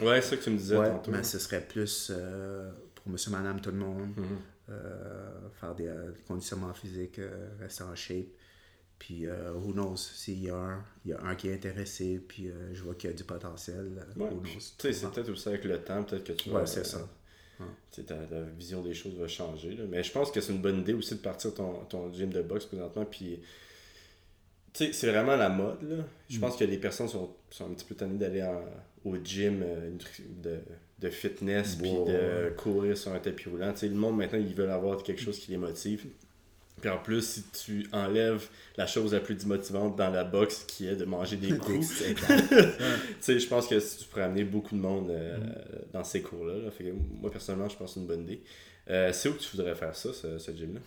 Ouais, 0.00 0.22
c'est 0.22 0.30
ça 0.30 0.36
que 0.36 0.44
tu 0.44 0.50
me 0.50 0.56
disais 0.56 0.78
ouais, 0.78 0.88
tantôt. 0.88 1.10
mais 1.10 1.22
ce 1.24 1.38
serait 1.38 1.60
plus 1.66 2.10
euh, 2.14 2.70
monsieur, 3.10 3.30
madame, 3.30 3.60
tout 3.60 3.70
le 3.70 3.76
monde, 3.78 4.10
Mhm. 4.16 4.24
euh, 4.70 5.48
faire 5.60 5.74
des, 5.74 5.86
euh, 5.88 6.10
des 6.12 6.22
conditionnements 6.22 6.72
physiques, 6.74 7.18
euh, 7.18 7.48
rester 7.60 7.84
en 7.84 7.94
shape. 7.94 8.26
Puis, 8.98 9.26
who 9.26 9.72
knows, 9.72 9.96
s'il 9.96 10.42
y, 10.42 10.50
a 10.50 10.56
un- 10.56 10.84
il 11.06 11.12
y 11.12 11.14
a 11.14 11.20
un 11.22 11.34
qui 11.34 11.48
est 11.48 11.54
intéressé, 11.54 12.18
puis 12.28 12.50
je 12.74 12.82
vois 12.82 12.94
qu'il 12.94 13.08
y 13.08 13.12
a 13.14 13.16
du 13.16 13.24
potentiel, 13.24 14.06
Ouais, 14.14 14.28
tu 14.44 14.60
sais, 14.60 14.92
c'est 14.92 15.10
peut-être 15.10 15.30
aussi 15.30 15.48
avec 15.48 15.64
le 15.64 15.78
temps, 15.82 16.04
peut-être 16.04 16.24
que 16.24 16.32
tu 16.32 16.50
Ouais, 16.50 16.60
vas, 16.60 16.66
c'est 16.66 16.84
ça. 16.84 16.98
Ouais. 17.58 17.66
tu 17.90 18.02
sais, 18.02 18.06
ta, 18.06 18.16
ta 18.16 18.42
vision 18.42 18.82
des 18.82 18.92
choses 18.92 19.14
va 19.16 19.26
changer. 19.26 19.74
là. 19.74 19.84
Mais 19.88 20.02
je 20.02 20.12
pense 20.12 20.30
que 20.30 20.42
c'est 20.42 20.52
une 20.52 20.60
bonne 20.60 20.80
idée 20.80 20.92
aussi 20.92 21.14
de 21.14 21.20
partir 21.20 21.54
ton, 21.54 21.82
ton 21.86 22.12
gym 22.12 22.28
de 22.30 22.42
boxe 22.42 22.66
présentement. 22.66 23.06
Puis, 23.06 23.40
tu 24.74 24.84
sais, 24.84 24.92
c'est 24.92 25.10
vraiment 25.10 25.36
la 25.36 25.48
mode. 25.48 25.82
Là. 25.82 26.04
Je 26.28 26.36
Mm. 26.36 26.40
pense 26.40 26.56
que 26.58 26.64
les 26.64 26.78
personnes 26.78 27.08
sont, 27.08 27.34
sont 27.50 27.70
un 27.70 27.74
petit 27.74 27.86
peu 27.86 27.94
tannées 27.94 28.18
d'aller 28.18 28.46
au 29.04 29.16
gym 29.16 29.62
euh, 29.62 29.90
de, 30.42 30.58
de 31.00 31.08
fitness, 31.10 31.76
puis 31.76 31.90
de 31.90 32.50
courir 32.56 32.96
sur 32.96 33.12
un 33.12 33.18
tapis 33.18 33.48
roulant. 33.48 33.72
Tu 33.72 33.78
sais, 33.80 33.88
le 33.88 33.94
monde 33.94 34.16
maintenant, 34.18 34.38
ils 34.38 34.54
veulent 34.54 34.70
avoir 34.70 35.02
quelque 35.02 35.20
chose 35.20 35.38
qui 35.38 35.50
les 35.50 35.56
motive. 35.56 36.06
Puis 36.80 36.88
en 36.88 36.96
plus, 36.98 37.20
si 37.26 37.42
tu 37.64 37.86
enlèves 37.92 38.48
la 38.78 38.86
chose 38.86 39.12
la 39.12 39.20
plus 39.20 39.34
démotivante 39.34 39.96
dans 39.96 40.08
la 40.10 40.24
boxe, 40.24 40.64
qui 40.66 40.86
est 40.88 40.96
de 40.96 41.04
manger 41.04 41.36
des 41.36 41.56
coups, 41.58 41.86
C'est- 41.86 42.14
tu 42.14 42.22
sais, 43.20 43.38
je 43.38 43.48
pense 43.48 43.66
que 43.66 43.74
tu 43.78 44.04
pourrais 44.08 44.22
amener 44.22 44.44
beaucoup 44.44 44.74
de 44.74 44.80
monde 44.80 45.10
euh, 45.10 45.36
Mm. 45.38 45.52
dans 45.92 46.04
ces 46.04 46.22
cours-là. 46.22 46.54
là. 46.54 46.70
Moi, 47.20 47.30
personnellement, 47.30 47.68
je 47.68 47.76
pense 47.76 47.90
que 47.90 47.94
c'est 47.94 48.00
une 48.00 48.06
bonne 48.06 48.22
idée. 48.22 48.42
Euh, 48.88 49.12
c'est 49.12 49.28
où 49.28 49.34
que 49.34 49.38
tu 49.40 49.56
voudrais 49.56 49.74
faire 49.74 49.94
ça, 49.94 50.12
ce, 50.12 50.38
ce 50.38 50.50
gym-là? 50.52 50.80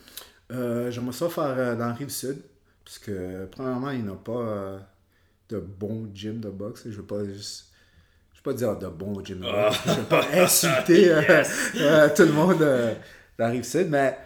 Euh, 0.51 0.89
J'aimerais 0.91 1.13
ça 1.13 1.29
faire 1.29 1.43
euh, 1.45 1.75
dans 1.75 1.87
la 1.87 1.93
rive 1.93 2.09
sud. 2.09 2.37
Parce 2.83 2.99
que, 2.99 3.45
premièrement, 3.51 3.91
il 3.91 4.03
n'y 4.03 4.09
a 4.11 4.15
pas 4.15 4.31
euh, 4.41 4.79
de 5.49 5.59
bon 5.59 6.09
gym 6.13 6.39
de 6.41 6.49
boxe. 6.49 6.81
Je 6.85 6.89
ne 6.89 6.95
veux 6.95 7.05
pas 7.05 7.23
juste. 7.23 7.71
Je 8.45 8.49
veux 8.49 8.55
pas 8.55 8.59
dire 8.59 8.77
de 8.77 8.87
bon 8.87 9.13
de 9.21 9.35
Ah. 9.45 9.69
boxe. 9.69 9.79
Je 9.85 9.91
ne 9.91 9.95
veux 9.95 10.03
pas 10.03 10.25
insulter 10.33 11.09
euh, 11.11 11.43
euh, 11.77 12.09
tout 12.15 12.23
le 12.23 12.31
monde 12.33 12.61
euh, 12.61 12.93
dans 13.37 13.45
la 13.45 13.51
rive 13.51 13.63
sud. 13.63 13.87
Mais. 13.89 14.17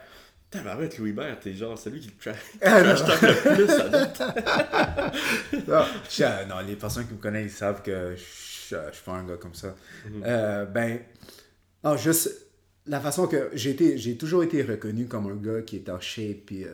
Tabarouette, 0.50 0.98
Louis 0.98 1.12
Bert, 1.12 1.38
t'es 1.42 1.54
genre 1.54 1.78
celui 1.78 2.00
qui 2.00 2.08
le 2.08 2.14
trash, 2.32 2.42
Ah, 2.62 2.82
non. 2.82 2.96
trash 2.96 3.22
le 3.22 3.56
plus 3.56 3.70
à. 3.70 5.12
Non, 5.68 5.86
je- 6.10 6.24
euh, 6.24 6.46
non, 6.48 6.56
les 6.66 6.76
personnes 6.78 7.06
qui 7.06 7.14
me 7.14 7.20
connaissent, 7.20 7.52
ils 7.52 7.56
savent 7.56 7.82
que 7.82 8.16
je 8.16 8.76
ne 8.76 8.92
suis 8.92 9.04
pas 9.06 9.12
un 9.12 9.28
gars 9.28 9.36
comme 9.38 9.54
ça. 9.54 9.76
Euh, 10.24 10.66
ben, 10.66 11.00
non, 11.84 11.98
juste 11.98 12.30
la 12.86 13.02
façon 13.02 13.28
que 13.28 13.50
j'ai 13.54 13.72
été, 13.72 13.98
j'ai 13.98 14.16
toujours 14.16 14.42
été 14.44 14.64
reconnu 14.64 15.06
comme 15.08 15.28
un 15.28 15.36
gars 15.36 15.62
qui 15.64 15.76
est 15.76 15.90
en 15.90 16.00
shape 16.00 16.46
puis 16.46 16.66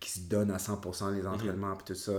qui 0.00 0.10
se 0.10 0.20
donne 0.28 0.50
à 0.50 0.58
100% 0.58 1.14
les 1.14 1.26
entraînements 1.26 1.74
puis 1.76 1.94
tout 1.94 1.98
ça. 1.98 2.12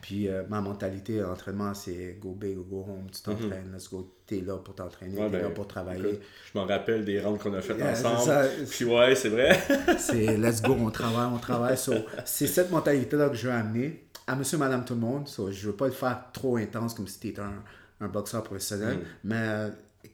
Puis 0.00 0.28
euh, 0.28 0.44
ma 0.48 0.60
mentalité 0.62 1.20
d'entraînement, 1.20 1.74
c'est 1.74 2.16
go 2.20 2.32
big 2.32 2.56
ou 2.58 2.62
go 2.64 2.86
home. 2.88 3.10
Tu 3.12 3.20
t'entraînes, 3.22 3.70
let's 3.74 3.90
go. 3.90 4.10
T'es 4.26 4.40
là 4.40 4.56
pour 4.56 4.74
t'entraîner, 4.74 5.16
Ouais, 5.20 5.30
t'es 5.30 5.42
là 5.42 5.48
ben, 5.48 5.54
pour 5.54 5.68
travailler. 5.68 6.08
écoute, 6.14 6.22
je 6.52 6.58
m'en 6.58 6.66
rappelle 6.66 7.04
des 7.04 7.20
rounds 7.20 7.38
qu'on 7.42 7.52
a 7.54 7.60
fait 7.60 7.76
Yeah, 7.76 7.94
c'est 7.94 8.06
ensemble. 8.06 8.26
ça. 8.26 8.48
Puis 8.70 8.84
ouais, 8.86 9.14
c'est 9.14 9.28
vrai. 9.28 9.60
C'est 9.98 10.36
let's 10.38 10.62
go, 10.62 10.72
on 10.78 10.90
travaille, 10.90 11.28
on 11.32 11.38
travaille. 11.38 11.76
So, 11.76 11.92
c'est 12.24 12.46
cette 12.46 12.70
mentalité-là 12.70 13.28
que 13.28 13.34
je 13.36 13.48
veux 13.48 13.54
amener 13.54 14.08
à 14.26 14.34
monsieur, 14.34 14.58
madame, 14.58 14.84
tout 14.84 14.94
le 14.94 15.00
monde. 15.00 15.28
So, 15.28 15.50
je 15.52 15.66
veux 15.68 15.76
pas 15.76 15.86
le 15.86 15.92
faire 15.92 16.24
trop 16.32 16.56
intense 16.56 16.94
comme 16.94 17.06
si 17.06 17.20
tu 17.20 17.28
étais 17.28 17.42
un, 17.42 17.62
un 18.00 18.08
boxeur 18.08 18.42
professionnel. 18.42 18.98
Mais 19.24 19.36
euh, 19.38 19.68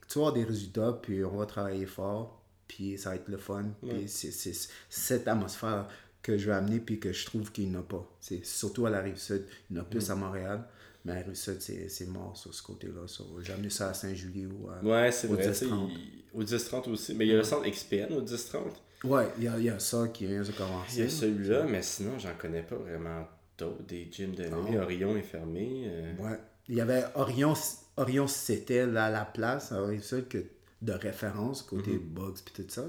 tu 0.08 0.18
vas 0.18 0.26
avoir 0.26 0.32
des 0.34 0.44
résultats, 0.44 0.98
puis 1.00 1.24
on 1.24 1.36
va 1.36 1.46
travailler 1.46 1.86
fort, 1.86 2.42
puis 2.68 2.98
ça 2.98 3.10
va 3.10 3.16
être 3.16 3.28
le 3.28 3.38
fun. 3.38 3.64
Puis 3.88 4.08
c'est 4.08 4.52
cette 4.90 5.26
atmosphère 5.28 5.86
que 6.22 6.38
je 6.38 6.46
veux 6.46 6.54
amener, 6.54 6.78
puis 6.80 7.00
que 7.00 7.12
je 7.12 7.26
trouve 7.26 7.50
qu'il 7.52 7.68
n'y 7.68 7.76
en 7.76 7.80
a 7.80 7.82
pas. 7.82 8.06
C'est 8.20 8.44
surtout 8.44 8.86
à 8.86 8.90
la 8.90 9.00
Rive-Sud. 9.00 9.44
Il 9.70 9.76
y 9.76 9.78
en 9.80 9.82
a 9.82 9.84
plus 9.84 10.08
à 10.10 10.14
Montréal. 10.14 10.64
Mais 11.04 11.12
à 11.12 11.14
la 11.16 11.22
Rive-Sud, 11.22 11.60
c'est, 11.60 11.88
c'est 11.88 12.06
mort 12.06 12.36
sur 12.36 12.54
ce 12.54 12.62
côté-là. 12.62 13.00
J'ai 13.42 13.52
amené 13.52 13.70
ça 13.70 13.88
à 13.90 13.94
Saint-Julie 13.94 14.46
ou 14.46 14.68
à, 14.70 14.80
Ouais, 14.84 15.10
c'est 15.10 15.28
au 15.28 15.34
vrai. 15.34 15.48
tu 15.48 15.54
sais, 15.54 15.66
10-30. 15.66 15.90
il- 15.90 16.22
Au 16.32 16.44
10-30 16.44 16.88
aussi. 16.88 17.14
Mais 17.14 17.26
il 17.26 17.30
y 17.30 17.34
a 17.34 17.38
le 17.38 17.42
centre 17.42 17.68
XPN 17.68 18.12
au 18.12 18.20
10-30. 18.22 18.60
Ouais, 19.04 19.26
il 19.36 19.44
y 19.44 19.48
a, 19.48 19.58
il 19.58 19.64
y 19.64 19.68
a 19.68 19.80
ça 19.80 20.06
qui 20.08 20.26
vient 20.26 20.42
de 20.42 20.52
commencer. 20.52 20.98
Il 20.98 21.02
y 21.02 21.06
a 21.06 21.10
celui-là, 21.10 21.64
mais 21.64 21.82
sinon, 21.82 22.16
j'en 22.20 22.34
connais 22.38 22.62
pas 22.62 22.76
vraiment 22.76 23.26
d'autres. 23.58 23.82
Des 23.82 24.08
gyms 24.12 24.34
de 24.36 24.44
nuit. 24.44 24.78
Orion 24.78 25.16
est 25.16 25.22
fermé. 25.22 25.86
euh, 25.88 26.14
Ouais. 26.18 26.38
Il 26.68 26.76
y 26.76 26.80
avait 26.80 27.02
Orion, 27.16 27.54
Orion 27.96 28.28
c'était 28.28 28.86
là 28.86 29.10
la 29.10 29.24
place, 29.24 29.72
alors 29.72 29.88
c'est 29.90 29.98
sûr 30.00 30.28
que 30.28 30.38
de 30.80 30.92
référence 30.92 31.62
côté 31.62 31.98
box 31.98 32.42
puis 32.42 32.54
tout 32.62 32.70
ça. 32.70 32.86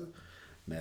Mais 0.68 0.78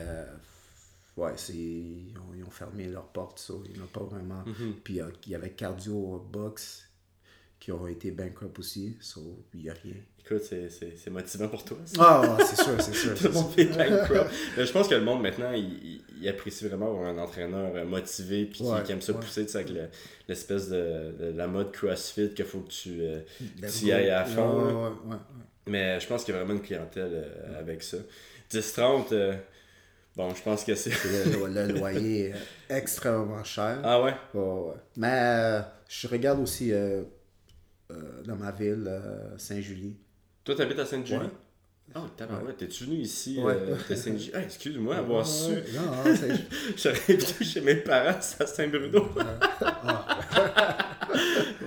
ouais, 1.17 1.33
c'est 1.37 1.53
ils 1.55 2.15
ont, 2.19 2.35
ils 2.35 2.45
ont 2.45 2.51
fermé 2.51 2.87
leurs 2.87 3.09
portes, 3.09 3.39
ça. 3.39 3.55
Il 3.67 3.73
n'y 3.75 3.81
en 3.81 3.85
a 3.85 3.87
pas 3.87 4.05
vraiment. 4.05 4.45
Puis 4.85 5.01
euh, 5.01 5.07
il 5.27 5.33
y 5.33 5.35
avait 5.35 5.51
Cardio 5.51 6.27
Box 6.33 6.89
qui 7.61 7.71
ont 7.71 7.87
été 7.87 8.11
bankrupt 8.11 8.59
aussi, 8.59 8.97
so 9.01 9.21
il 9.55 9.63
n'y 9.63 9.71
a 9.71 9.75
rien. 9.75 9.95
Écoute, 10.25 10.43
c'est- 10.43 11.11
motivant 11.11 11.49
pour 11.49 11.65
toi. 11.65 11.77
ça. 11.85 11.97
Ah, 12.01 12.21
ouais, 12.37 12.45
c'est 12.45 12.57
sûr, 12.63 12.81
c'est 12.81 12.93
sûr. 12.95 13.11
Tout 13.15 13.19
c'est 13.23 13.29
le 13.29 13.35
monde 13.35 13.45
sûr. 13.47 13.55
fait 13.55 13.65
bankrupt. 13.67 14.31
Mais 14.57 14.67
je 14.67 14.73
pense 14.73 14.89
que 14.89 14.95
le 14.97 15.01
monde 15.05 15.23
maintenant, 15.23 15.53
il, 15.53 16.29
apprécie 16.29 16.67
vraiment 16.67 16.87
avoir 16.87 17.09
un 17.09 17.19
entraîneur 17.19 17.73
euh, 17.75 17.85
motivé 17.85 18.45
puis 18.47 18.59
qui, 18.59 18.63
Ouais, 18.65 18.83
qui 18.85 18.93
aime 18.93 19.01
ça 19.01 19.13
ouais. 19.13 19.21
pousser, 19.21 19.45
tu 19.47 19.53
sais, 19.53 19.59
avec 19.59 19.71
le- 19.71 19.89
l'espèce 20.29 20.69
de, 20.71 21.13
de 21.21 21.33
la 21.37 21.47
mode 21.49 21.71
CrossFit 21.73 22.31
qu'il 22.35 22.45
faut 22.45 22.61
que 22.61 22.71
tu 22.71 23.01
euh, 23.01 23.21
tu 23.61 23.87
y 23.87 23.93
ailles 23.93 24.11
à 24.11 24.25
fond. 24.25 24.93
Ouais. 25.07 25.17
Mais 25.67 26.01
je 26.01 26.07
pense 26.09 26.25
qu'il 26.25 26.35
y 26.35 26.37
a 26.37 26.41
vraiment 26.41 26.59
une 26.59 26.65
clientèle 26.67 27.11
euh, 27.13 27.59
avec 27.61 27.83
ça. 27.85 27.99
Tu 28.49 28.59
10-30, 28.59 29.07
euh, 29.13 29.35
bon, 30.17 30.35
je 30.35 30.43
pense 30.43 30.65
que 30.65 30.75
c'est. 30.75 30.91
Le, 30.91 31.47
le 31.49 31.73
loyer 31.79 32.27
est 32.69 32.77
extrêmement 32.77 33.43
cher. 33.45 33.81
Ah 33.85 34.03
ouais? 34.03 34.15
Ouais, 34.35 34.41
ouais. 34.43 34.75
Mais 34.97 35.11
euh, 35.13 35.61
je 35.89 36.09
regarde 36.09 36.41
aussi 36.41 36.73
euh, 36.73 37.03
euh, 37.91 38.23
dans 38.25 38.37
ma 38.37 38.51
ville, 38.53 38.91
Saint-Julie. 39.39 39.97
Toi, 40.45 40.55
t'habites 40.57 40.79
à 40.79 40.87
Sainte-Julie? 40.87 41.21
Ouais. 41.21 41.31
Oh, 41.95 42.01
tabarouette, 42.17 42.57
t'es-tu 42.57 42.85
venu 42.85 42.97
ici 42.97 43.39
Ouais. 43.43 43.53
euh, 43.55 43.77
de 43.89 43.95
Sainte-Julie? 43.95 44.33
Ah, 44.35 44.41
excuse-moi, 44.43 44.97
avoir 44.97 45.19
Ouais, 45.21 45.25
su. 45.25 45.51
ouais. 45.53 45.65
Non, 45.75 45.83
non, 45.91 46.03
J'aurais 46.77 46.99
été 47.09 47.45
chez 47.45 47.61
mes 47.61 47.77
parents, 47.77 48.19
c'est 48.21 48.43
à 48.43 48.47
Saint-Bruno. 48.47 49.09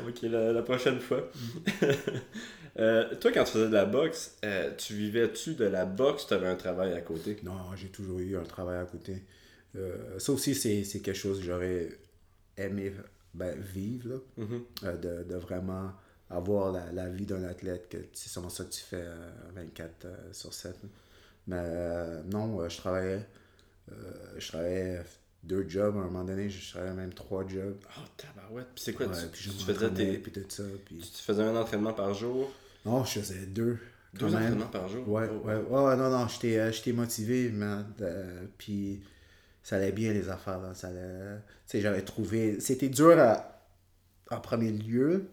ok, 0.07 0.21
la, 0.23 0.51
la 0.53 0.61
prochaine 0.61 0.99
fois. 0.99 1.29
Euh, 2.77 3.15
toi, 3.15 3.31
quand 3.31 3.45
tu 3.45 3.51
faisais 3.53 3.69
de 3.69 3.73
la 3.73 3.85
boxe, 3.85 4.37
euh, 4.43 4.69
tu 4.75 4.95
vivais-tu 4.95 5.53
de 5.55 5.63
la 5.63 5.85
boxe? 5.85 6.27
Tu 6.27 6.33
avais 6.33 6.47
un 6.47 6.55
travail 6.57 6.91
à 6.93 6.99
côté? 6.99 7.37
non, 7.43 7.53
j'ai 7.75 7.87
toujours 7.87 8.19
eu 8.19 8.35
un 8.37 8.43
travail 8.43 8.79
à 8.79 8.83
côté. 8.85 9.23
Euh, 9.77 10.19
ça 10.19 10.33
aussi, 10.33 10.53
c'est 10.55 10.83
quelque 10.99 11.13
chose 11.13 11.39
que 11.39 11.45
j'aurais 11.45 11.87
aimé 12.57 12.91
ben, 13.33 13.57
vivre, 13.59 14.09
là. 14.09 14.15
Mhm. 14.43 14.63
Euh, 14.83 14.97
de, 14.97 15.23
de 15.23 15.35
vraiment 15.35 15.93
avoir 16.29 16.73
la, 16.73 16.91
la 16.91 17.07
vie 17.07 17.25
d'un 17.25 17.43
athlète, 17.45 17.87
que 17.87 17.97
c'est 18.11 18.27
seulement 18.29 18.49
ça 18.49 18.65
que 18.65 18.71
tu 18.71 18.81
fais 18.81 19.05
euh, 19.05 19.31
24 19.55 20.05
euh, 20.05 20.33
sur 20.33 20.53
7. 20.53 20.75
là. 20.83 20.89
Mais 21.47 22.23
non, 22.29 22.67
je 22.67 22.75
travaillais, 22.75 23.25
je 24.37 24.47
travaillais 24.47 24.99
deux 25.45 25.65
jobs, 25.67 25.95
à 25.95 25.99
un 25.99 26.03
moment 26.05 26.23
donné, 26.23 26.49
je 26.49 26.71
travaillais 26.71 26.93
même 26.93 27.13
trois 27.13 27.47
jobs. 27.47 27.77
Oh, 27.97 28.01
tabarouette. 28.17 28.67
Puis 28.73 28.83
c'est 28.83 28.93
quoi? 28.93 29.07
Ouais, 29.07 29.13
tu, 29.13 29.27
puis 29.27 29.41
je 29.43 29.51
tu 29.51 29.57
faisais 29.65 29.87
m'entraînais, 29.87 30.11
tes, 30.11 30.17
puis 30.17 30.31
tout 30.31 30.45
ça. 30.49 30.63
Puis... 30.85 30.97
tu 30.97 31.23
faisais 31.23 31.43
un 31.43 31.55
entraînement 31.55 31.93
par 31.93 32.13
jour? 32.13 32.51
Non, 32.85 33.03
je 33.03 33.19
faisais 33.19 33.45
deux. 33.45 33.77
Deux 34.13 34.27
même. 34.27 34.35
entraînements 34.35 34.67
par 34.67 34.87
jour? 34.87 35.07
Ouais, 35.09 35.29
Oh, 35.29 35.47
ouais, 35.87 35.97
non, 35.97 36.09
non, 36.09 36.27
j'étais, 36.27 36.57
euh, 36.57 36.93
motivé, 36.93 37.51
mais, 37.53 37.83
euh, 38.01 38.45
puis 38.57 39.01
ça 39.61 39.77
allait 39.77 39.91
bien 39.91 40.13
les 40.13 40.29
affaires, 40.29 40.59
là, 40.59 40.73
ça 40.73 40.87
allait, 40.89 41.37
tu 41.67 41.71
sais, 41.71 41.81
j'avais 41.81 42.03
trouvé, 42.03 42.59
c'était 42.59 42.87
dur 42.89 43.19
à, 43.19 43.61
en 44.31 44.39
premier 44.39 44.71
lieu 44.71 45.27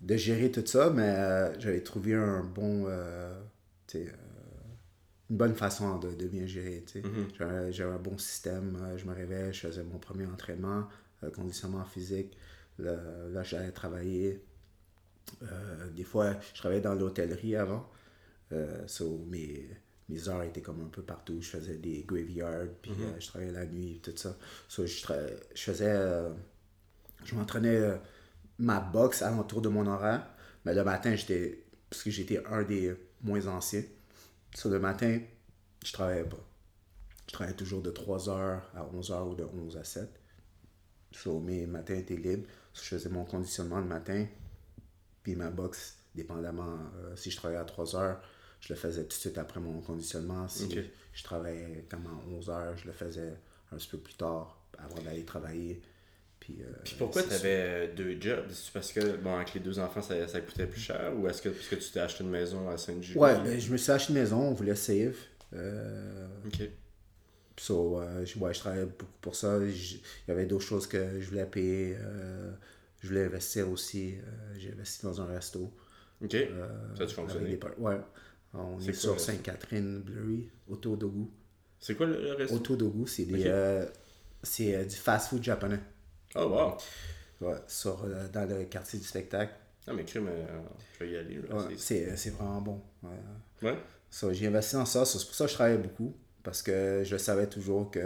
de 0.00 0.16
gérer 0.16 0.50
tout 0.50 0.66
ça, 0.66 0.90
mais 0.90 1.02
euh, 1.02 1.60
j'avais 1.60 1.82
trouvé 1.82 2.14
un 2.14 2.42
bon, 2.42 2.84
euh, 2.88 3.32
tu 3.86 3.98
sais, 4.04 4.12
une 5.30 5.36
bonne 5.36 5.54
façon 5.54 5.98
de, 5.98 6.12
de 6.14 6.26
bien 6.26 6.46
gérer, 6.46 6.84
tu 6.86 7.02
sais. 7.02 7.08
Mhm. 7.08 7.28
J'avais, 7.72 7.94
un 7.94 7.98
bon 7.98 8.18
système, 8.18 8.76
euh, 8.82 8.96
je 8.98 9.04
me 9.06 9.14
réveillais, 9.14 9.52
je 9.52 9.60
faisais 9.66 9.84
mon 9.84 9.98
premier 9.98 10.26
entraînement, 10.26 10.88
euh, 11.22 11.30
conditionnement 11.30 11.84
physique, 11.84 12.36
là, 12.78 12.96
là 13.30 13.42
j'allais 13.42 13.72
travailler, 13.72 14.42
euh, 15.42 15.90
des 15.90 16.04
fois, 16.04 16.36
je 16.54 16.58
travaillais 16.60 16.80
dans 16.80 16.94
l'hôtellerie 16.94 17.56
avant. 17.56 17.88
Euh, 18.52 18.86
so, 18.86 19.24
mes, 19.28 19.68
mes 20.08 20.28
heures 20.28 20.42
étaient 20.42 20.62
comme 20.62 20.80
un 20.82 20.88
peu 20.88 21.02
partout. 21.02 21.40
Je 21.42 21.50
faisais 21.50 21.76
des 21.76 22.04
graveyards, 22.04 22.68
puis 22.82 22.92
Mhm. 22.92 23.02
euh, 23.02 23.20
je 23.20 23.28
travaillais 23.28 23.52
la 23.52 23.66
nuit, 23.66 24.00
tout 24.02 24.12
ça. 24.16 24.36
So, 24.68 24.86
je, 24.86 25.04
faisais. 25.54 25.96
je 27.24 27.34
m'entraînais 27.34 27.98
ma 28.58 28.80
boxe 28.80 29.22
alentour 29.22 29.60
de 29.62 29.68
mon 29.68 29.86
horaire. 29.86 30.26
Mais 30.64 30.74
le 30.74 30.84
matin, 30.84 31.14
j'étais. 31.14 31.64
Parce 31.90 32.02
que 32.02 32.10
j'étais 32.10 32.44
un 32.46 32.62
des 32.64 32.94
moins 33.22 33.46
anciens. 33.46 33.82
So, 34.54 34.68
le 34.68 34.78
matin, 34.78 35.20
je 35.84 35.92
travaillais 35.92 36.24
pas. 36.24 36.44
Je 37.26 37.32
travaillais 37.32 37.56
toujours 37.56 37.82
de 37.82 37.90
3h 37.90 38.60
à 38.74 38.84
11h 38.92 39.28
ou 39.28 39.34
de 39.34 39.44
11 39.44 39.76
à 39.76 39.84
7. 39.84 40.08
So, 41.12 41.40
mes 41.40 41.66
matins 41.66 41.94
étaient 41.94 42.16
libres. 42.16 42.46
So, 42.72 42.82
je 42.84 42.88
faisais 42.96 43.08
mon 43.08 43.24
conditionnement 43.24 43.80
le 43.80 43.86
matin. 43.86 44.26
Puis 45.22 45.36
ma 45.36 45.50
boxe, 45.50 45.96
dépendamment 46.14 46.78
euh, 46.96 47.16
si 47.16 47.30
je 47.30 47.36
travaillais 47.36 47.60
à 47.60 47.64
3 47.64 47.96
heures, 47.96 48.20
je 48.60 48.72
le 48.72 48.78
faisais 48.78 49.02
tout 49.02 49.08
de 49.08 49.12
suite 49.12 49.38
après 49.38 49.60
mon 49.60 49.80
conditionnement. 49.80 50.48
Si 50.48 50.68
je 51.12 51.24
travaillais 51.24 51.86
comme 51.90 52.06
à 52.06 52.34
11 52.34 52.50
heures, 52.50 52.76
je 52.76 52.86
le 52.86 52.92
faisais 52.92 53.36
un 53.72 53.76
petit 53.76 53.88
peu 53.88 53.98
plus 53.98 54.14
tard 54.14 54.60
avant 54.78 55.00
d'aller 55.02 55.24
travailler. 55.24 55.82
Puis, 56.48 56.62
euh, 56.62 56.72
Puis 56.82 56.94
pourquoi 56.98 57.22
tu 57.22 57.34
avais 57.34 57.88
deux 57.88 58.16
jobs? 58.18 58.46
C'est 58.50 58.72
parce 58.72 58.90
que, 58.92 59.16
bon, 59.18 59.36
avec 59.36 59.52
les 59.52 59.60
deux 59.60 59.78
enfants, 59.78 60.00
ça, 60.00 60.26
ça 60.26 60.40
coûtait 60.40 60.66
plus 60.66 60.80
cher 60.80 61.12
ou 61.14 61.28
est-ce 61.28 61.42
que 61.42 61.50
parce 61.50 61.68
que 61.68 61.74
tu 61.76 61.90
t'es 61.90 62.00
acheté 62.00 62.24
une 62.24 62.30
maison 62.30 62.68
à 62.70 62.78
Sainte-Julie? 62.78 63.18
Ouais, 63.18 63.34
ben, 63.42 63.60
je 63.60 63.70
me 63.70 63.76
suis 63.76 63.92
acheté 63.92 64.14
une 64.14 64.18
maison, 64.20 64.38
on 64.40 64.54
voulait 64.54 64.74
save. 64.74 65.14
Euh, 65.52 66.26
Ok. 66.46 66.62
So, 67.58 68.00
euh, 68.00 68.24
je, 68.24 68.38
ouais, 68.38 68.54
je 68.54 68.60
travaillais 68.60 68.86
beaucoup 68.86 69.04
pour 69.20 69.34
ça. 69.34 69.58
Il 69.62 70.00
y 70.28 70.30
avait 70.30 70.46
d'autres 70.46 70.64
choses 70.64 70.86
que 70.86 71.20
je 71.20 71.28
voulais 71.28 71.44
payer. 71.44 71.96
euh, 72.00 72.52
je 73.00 73.08
voulais 73.08 73.24
investir 73.24 73.68
aussi. 73.68 74.14
euh, 74.16 74.54
J'ai 74.56 74.72
investi 74.72 75.02
dans 75.02 75.20
un 75.20 75.26
resto. 75.26 75.70
Ok. 76.22 76.34
euh, 76.34 76.68
Ça 76.96 77.02
avec 77.02 77.10
fonctionné? 77.10 77.56
des 77.56 77.60
Ouais. 77.78 77.96
On 78.54 78.80
est, 78.80 78.92
sur? 78.94 79.20
Sainte-Catherine, 79.20 80.00
Bleury, 80.00 80.48
Autodogu. 80.68 81.26
C'est 81.78 81.94
quoi 81.94 82.06
le, 82.06 82.32
resto? 82.32 82.54
Autodogu, 82.56 83.06
c'est 83.06 83.24
des, 83.26 83.40
Ok. 83.40 83.46
euh, 83.46 83.86
c'est 84.42 84.74
euh, 84.76 84.84
du 84.84 84.96
fast-food 84.96 85.42
japonais. 85.42 85.80
Oh, 86.34 86.46
wow. 86.46 86.76
Ouais, 87.40 87.56
sur, 87.66 88.02
euh, 88.04 88.28
dans 88.28 88.48
le 88.48 88.64
quartier 88.64 88.98
du 88.98 89.04
spectacle. 89.04 89.52
Ah, 89.86 89.92
mais 89.92 90.04
crime, 90.04 90.28
euh, 90.28 90.46
je 90.98 91.04
vais 91.04 91.10
y 91.12 91.16
aller. 91.16 91.36
là. 91.36 91.54
Ouais, 91.68 91.76
C'est- 91.76 92.30
vraiment 92.30 92.60
bon. 92.60 92.82
Ouais. 93.02 93.10
Ouais? 93.62 93.78
So, 94.10 94.32
j'ai 94.32 94.46
investi 94.48 94.74
dans 94.74 94.84
ça. 94.86 95.04
So, 95.04 95.18
c'est 95.18 95.26
pour 95.26 95.34
ça 95.34 95.44
que 95.44 95.50
je 95.50 95.54
travaillais 95.54 95.78
beaucoup. 95.78 96.14
Parce 96.42 96.62
que 96.62 97.02
je 97.04 97.16
savais 97.16 97.46
toujours 97.46 97.90
que 97.90 98.00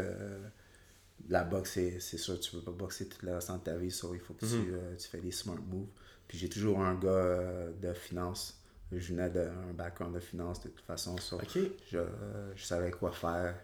la 1.29 1.45
boxe, 1.45 1.73
c'est 1.75 2.01
c'est 2.01 2.19
sûr, 2.19 2.39
tu 2.41 2.51
peux 2.53 2.61
pas 2.63 2.71
boxer 2.73 3.09
tout 3.09 3.25
le 3.25 3.35
restant 3.35 3.57
de 3.59 3.63
ta 3.63 3.77
vie. 3.77 3.91
So, 3.91 4.15
il 4.15 4.21
faut 4.21 4.35
que 4.35 4.45
tu, 4.45 4.73
euh, 4.73 4.97
tu 4.97 5.09
fais 5.09 5.21
des 5.21 5.31
smart 5.33 5.57
moves. 5.69 5.87
Puis 6.27 6.39
j'ai 6.39 6.49
toujours 6.49 6.81
un 6.81 6.95
gars 6.95 7.09
euh, 7.09 7.73
de 7.81 7.93
finance. 7.93 8.59
Je 8.91 9.13
venais 9.15 9.31
d'un 9.31 9.73
background 9.75 10.15
de 10.15 10.21
finance 10.21 10.61
de 10.63 10.69
toute 10.69 10.85
façon. 10.85 11.17
So, 11.19 11.39
je, 11.91 11.97
euh, 11.99 12.53
je 12.55 12.65
savais 12.65 12.91
quoi 12.91 13.11
faire 13.13 13.55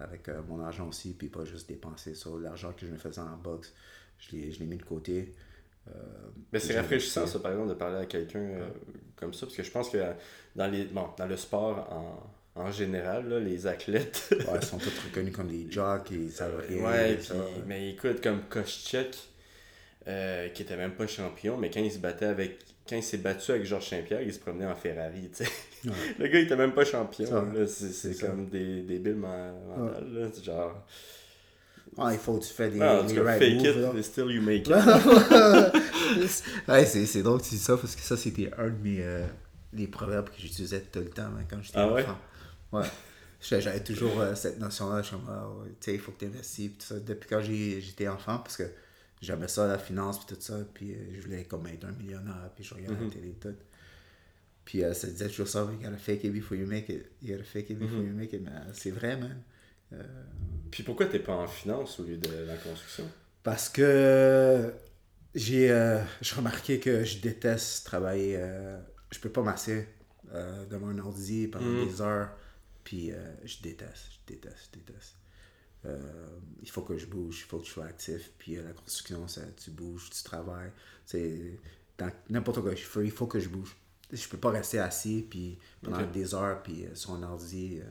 avec 0.00 0.28
euh, 0.28 0.40
mon 0.48 0.60
argent 0.60 0.88
aussi. 0.88 1.14
Puis 1.14 1.28
pas 1.28 1.44
juste 1.44 1.68
dépenser 1.68 2.14
sur 2.14 2.38
l'argent 2.38 2.72
que 2.72 2.86
je 2.86 2.90
me 2.92 2.98
faisais 2.98 3.20
en 3.20 3.36
boxe. 3.36 3.72
Je 4.18 4.36
l'ai 4.36 4.66
mis 4.66 4.76
de 4.76 4.82
côté. 4.82 5.34
Euh, 5.88 5.92
Mais 6.52 6.60
c'est 6.60 6.76
rafraîchissant, 6.76 7.26
ça, 7.26 7.38
par 7.38 7.52
exemple, 7.52 7.70
de 7.70 7.74
parler 7.74 7.98
à 7.98 8.06
quelqu'un 8.06 8.38
euh, 8.38 8.68
comme 9.16 9.32
ça, 9.32 9.46
parce 9.46 9.56
que 9.56 9.62
je 9.62 9.70
pense 9.70 9.88
que 9.90 9.98
dans, 10.54 10.66
les, 10.70 10.84
bon, 10.84 11.06
dans 11.16 11.26
le 11.26 11.36
sport 11.36 11.88
en, 11.90 12.60
en 12.62 12.70
général, 12.70 13.28
là, 13.28 13.40
les 13.40 13.66
athlètes. 13.66 14.28
Ouais, 14.50 14.58
ils 14.60 14.66
sont 14.66 14.78
tous 14.78 14.92
reconnus 15.08 15.34
comme 15.34 15.48
des 15.48 15.70
jocks 15.70 16.10
et 16.12 16.16
ils 16.16 16.30
savent 16.32 16.62
rien. 16.68 16.84
ouais, 16.84 17.18
ça. 17.20 17.34
mais 17.66 17.90
écoute, 17.90 18.20
comme 18.22 18.42
Koscheck, 18.48 19.16
euh, 20.08 20.48
qui 20.50 20.62
était 20.62 20.76
même 20.76 20.92
pas 20.94 21.06
champion, 21.06 21.56
mais 21.56 21.70
quand 21.70 21.80
il 21.80 21.92
se 21.92 21.98
battait 21.98 22.26
avec. 22.26 22.58
Quand 22.88 22.96
il 22.96 23.02
s'est 23.02 23.18
battu 23.18 23.52
avec 23.52 23.64
Georges 23.64 23.88
Saint-Pierre, 23.88 24.22
il 24.22 24.32
se 24.34 24.38
promenait 24.40 24.66
en 24.66 24.74
Ferrari, 24.74 25.30
tu 25.30 25.44
sais. 25.44 25.50
Ouais. 25.84 25.92
Le 26.18 26.26
gars, 26.28 26.38
il 26.40 26.44
était 26.44 26.56
même 26.56 26.72
pas 26.72 26.84
champion. 26.84 27.26
C'est, 27.66 28.12
ça. 28.12 28.26
comme 28.28 28.48
des, 28.48 28.82
men- 28.82 29.54
mentales. 29.66 30.30
C'est 30.34 30.44
genre. 30.44 30.86
Ah, 31.98 32.10
il 32.12 32.18
faut 32.18 32.38
que 32.38 32.44
tu 32.44 32.52
fais 32.52 32.70
des, 32.70 32.80
Ah, 32.80 33.00
tout 33.00 33.14
des 33.14 33.20
right 33.20 33.38
fake 33.42 33.54
moves, 33.54 33.66
it, 33.66 33.94
là. 33.96 34.02
still 34.02 34.30
you 34.30 34.42
make 34.42 34.68
it. 34.68 34.74
ouais, 36.68 36.84
c'est, 36.86 37.22
drôle 37.22 37.40
que 37.40 37.44
tu 37.46 37.54
dis 37.54 37.58
ça 37.58 37.76
parce 37.76 37.96
que 37.96 38.02
ça, 38.02 38.16
c'était 38.16 38.50
un 38.58 38.68
de 38.68 38.76
mes 38.82 39.02
euh, 39.02 39.26
les 39.72 39.86
proverbes 39.86 40.28
que 40.28 40.38
j'utilisais 40.40 40.80
tout 40.82 41.00
le 41.00 41.10
temps 41.10 41.22
hein, 41.24 41.44
quand 41.48 41.62
j'étais 41.62 41.78
Ah 41.78 41.88
enfant. 41.88 42.18
Ouais. 42.72 42.86
J'avais 43.40 43.62
j'avais 43.62 43.80
toujours 43.82 44.20
euh, 44.20 44.34
cette 44.34 44.60
notion-là. 44.60 45.02
Je 45.02 45.08
suis 45.08 45.16
comme, 45.16 45.26
ah, 45.30 45.48
tu 45.66 45.72
sais, 45.80 45.94
il 45.94 46.00
faut 46.00 46.12
que 46.12 46.18
tu 46.20 46.26
investisses. 46.26 46.68
Puis 46.70 46.78
tout 46.78 46.94
ça. 46.94 47.00
Depuis 47.00 47.28
quand 47.28 47.40
j'étais 47.40 48.06
enfant, 48.08 48.38
parce 48.38 48.56
que 48.56 48.64
j'aimais 49.20 49.48
ça, 49.48 49.66
la 49.66 49.78
finance, 49.78 50.24
puis 50.24 50.36
tout 50.36 50.40
ça. 50.42 50.58
Puis 50.74 50.92
euh, 50.92 50.96
je 51.16 51.22
voulais 51.22 51.44
comme 51.44 51.66
être 51.66 51.84
un 51.86 51.92
millionnaire, 51.92 52.50
puis 52.54 52.64
je 52.64 52.74
regardais 52.74 52.96
Mhm. 53.00 53.04
la 53.08 53.10
télé 53.14 53.28
et 53.28 53.32
tout. 53.32 53.54
Puis 54.70 54.84
euh, 54.84 54.94
ça 54.94 55.08
disait 55.08 55.26
toujours 55.28 55.48
ça, 55.48 55.62
you 55.72 55.78
gotta 55.82 55.96
fake 55.96 56.22
it 56.22 56.32
before 56.32 56.56
you 56.56 56.64
make 56.64 56.88
it. 56.90 57.04
You 57.20 57.32
gotta 57.32 57.42
fake 57.42 57.70
it 57.70 57.78
before 57.80 57.98
Mhm. 57.98 58.06
you 58.06 58.12
make 58.14 58.32
it. 58.32 58.40
Mais 58.44 58.52
euh, 58.52 58.72
c'est 58.72 58.92
vrai, 58.92 59.16
man. 59.16 59.42
Puis 60.70 60.84
pourquoi 60.84 61.06
t'es 61.06 61.18
pas 61.18 61.34
en 61.34 61.48
finance 61.48 61.98
au 61.98 62.04
lieu 62.04 62.16
de 62.16 62.30
la 62.46 62.56
construction? 62.56 63.10
Parce 63.42 63.68
que 63.68 64.72
j'ai 65.34 65.72
euh, 65.72 65.98
remarqué 66.36 66.78
que 66.78 67.02
je 67.04 67.18
déteste 67.18 67.84
travailler. 67.84 68.36
euh, 68.38 68.78
je 69.10 69.18
peux 69.18 69.30
pas 69.30 69.42
m'asseoir 69.42 69.82
euh, 70.32 70.64
devant 70.66 70.86
un 70.88 70.98
ordi 71.00 71.48
pendant 71.48 71.66
Mm. 71.66 71.88
des 71.88 72.00
heures. 72.00 72.30
Puis 72.84 73.10
euh, 73.10 73.16
je 73.44 73.60
déteste, 73.62 74.04
je 74.12 74.32
déteste, 74.34 74.70
je 74.72 74.78
déteste. 74.78 75.16
Euh, 75.86 75.98
il 76.62 76.70
faut 76.70 76.82
que 76.82 76.96
je 76.96 77.06
bouge, 77.06 77.40
il 77.40 77.48
faut 77.48 77.58
que 77.58 77.66
je 77.66 77.72
sois 77.72 77.86
actif. 77.86 78.30
Puis 78.38 78.56
euh, 78.56 78.62
la 78.62 78.72
construction, 78.72 79.26
ça, 79.26 79.40
tu 79.56 79.72
bouges, 79.72 80.10
tu 80.10 80.22
travailles. 80.22 80.70
C'est 81.06 81.58
dans 81.98 82.12
n'importe 82.28 82.60
quoi 82.60 82.76
je 82.76 82.84
fais, 82.84 83.04
il 83.04 83.10
faut 83.10 83.26
que 83.26 83.40
je 83.40 83.48
bouge. 83.48 83.74
Je 84.12 84.28
peux 84.28 84.38
pas 84.38 84.50
rester 84.50 84.78
assis 84.78 85.26
puis 85.28 85.58
pendant 85.82 86.04
des 86.06 86.34
heures 86.34 86.62
puis 86.62 86.84
euh, 86.84 86.94
sur 86.94 87.12
un 87.12 87.22
ordi. 87.22 87.80
euh, 87.80 87.84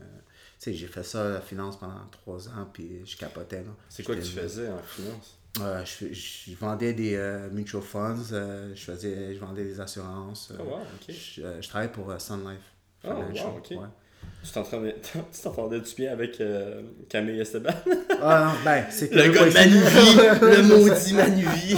tu 0.58 0.64
sais, 0.70 0.74
j'ai 0.74 0.86
fait 0.88 1.02
ça, 1.02 1.26
la 1.28 1.40
finance, 1.40 1.78
pendant 1.78 2.06
trois 2.10 2.48
ans, 2.48 2.68
puis 2.70 3.00
je 3.06 3.16
capotais. 3.16 3.64
C'est 3.88 4.02
quoi 4.02 4.14
que 4.14 4.20
tu 4.20 4.26
faisais 4.32 4.68
en 4.68 4.78
finance? 4.82 5.38
euh, 5.58 5.84
je, 5.84 6.54
vendais 6.54 6.92
des 6.92 7.16
euh, 7.16 7.50
mutual 7.50 7.82
funds, 7.82 8.32
euh, 8.32 8.72
je, 8.74 8.84
faisais, 8.84 9.34
je 9.34 9.40
vendais 9.40 9.64
des 9.64 9.80
assurances. 9.80 10.52
Oh, 10.58 10.62
wow, 10.62 10.78
je, 11.08 11.42
je 11.60 11.68
travaille 11.68 11.90
pour 11.90 12.12
Sun 12.20 12.48
Life. 12.48 12.60
Oh, 13.04 13.08
wow, 13.08 13.14
Financial, 13.14 13.78
ouais. 13.78 13.88
Tu 14.42 14.52
t'entendais- 14.52 14.96
tu 15.02 15.40
t'entendais-tu 15.42 15.94
bien 15.96 16.12
avec 16.12 16.40
euh, 16.40 16.80
Camille 17.10 17.40
Esteban? 17.40 17.70
Ah 18.22 18.46
non, 18.54 18.64
ben, 18.64 18.84
c'est. 18.90 19.12
Le 19.12 19.28
gars 19.30 19.46
de 19.46 19.52
Manuvie! 19.52 20.56
le 20.56 20.62
maudit 20.88 21.14
Manuvie! 21.14 21.76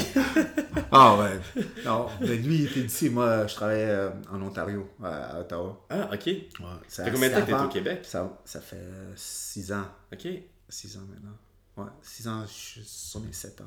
Ah 0.92 1.16
ouais. 1.16 1.62
Non, 1.84 2.06
mais 2.20 2.36
lui, 2.36 2.56
il 2.58 2.64
était 2.66 2.82
d'ici. 2.82 3.10
Moi, 3.10 3.46
je 3.46 3.54
travaillais 3.54 3.88
euh, 3.88 4.10
en 4.30 4.40
Ontario, 4.42 4.88
à, 5.02 5.36
à 5.36 5.40
Ottawa. 5.40 5.86
Ah, 5.90 6.08
ok. 6.12 6.26
Ouais, 6.26 6.42
Ça 6.88 7.04
fait 7.04 7.10
combien 7.12 7.28
de 7.30 7.34
temps 7.34 7.40
que 7.42 7.46
t'es 7.46 7.54
au 7.60 7.68
Québec? 7.68 8.00
Ça, 8.04 8.40
ça 8.44 8.60
fait 8.60 8.76
6 9.16 9.72
ans. 9.72 9.86
Ok. 10.12 10.28
6 10.68 10.96
ans 10.98 11.06
maintenant. 11.08 11.36
Ouais, 11.84 11.90
6 12.02 12.28
ans, 12.28 12.44
je 12.46 12.52
suis 12.52 12.84
sur 12.84 13.20
mes 13.20 13.32
7 13.32 13.60
ans. 13.62 13.64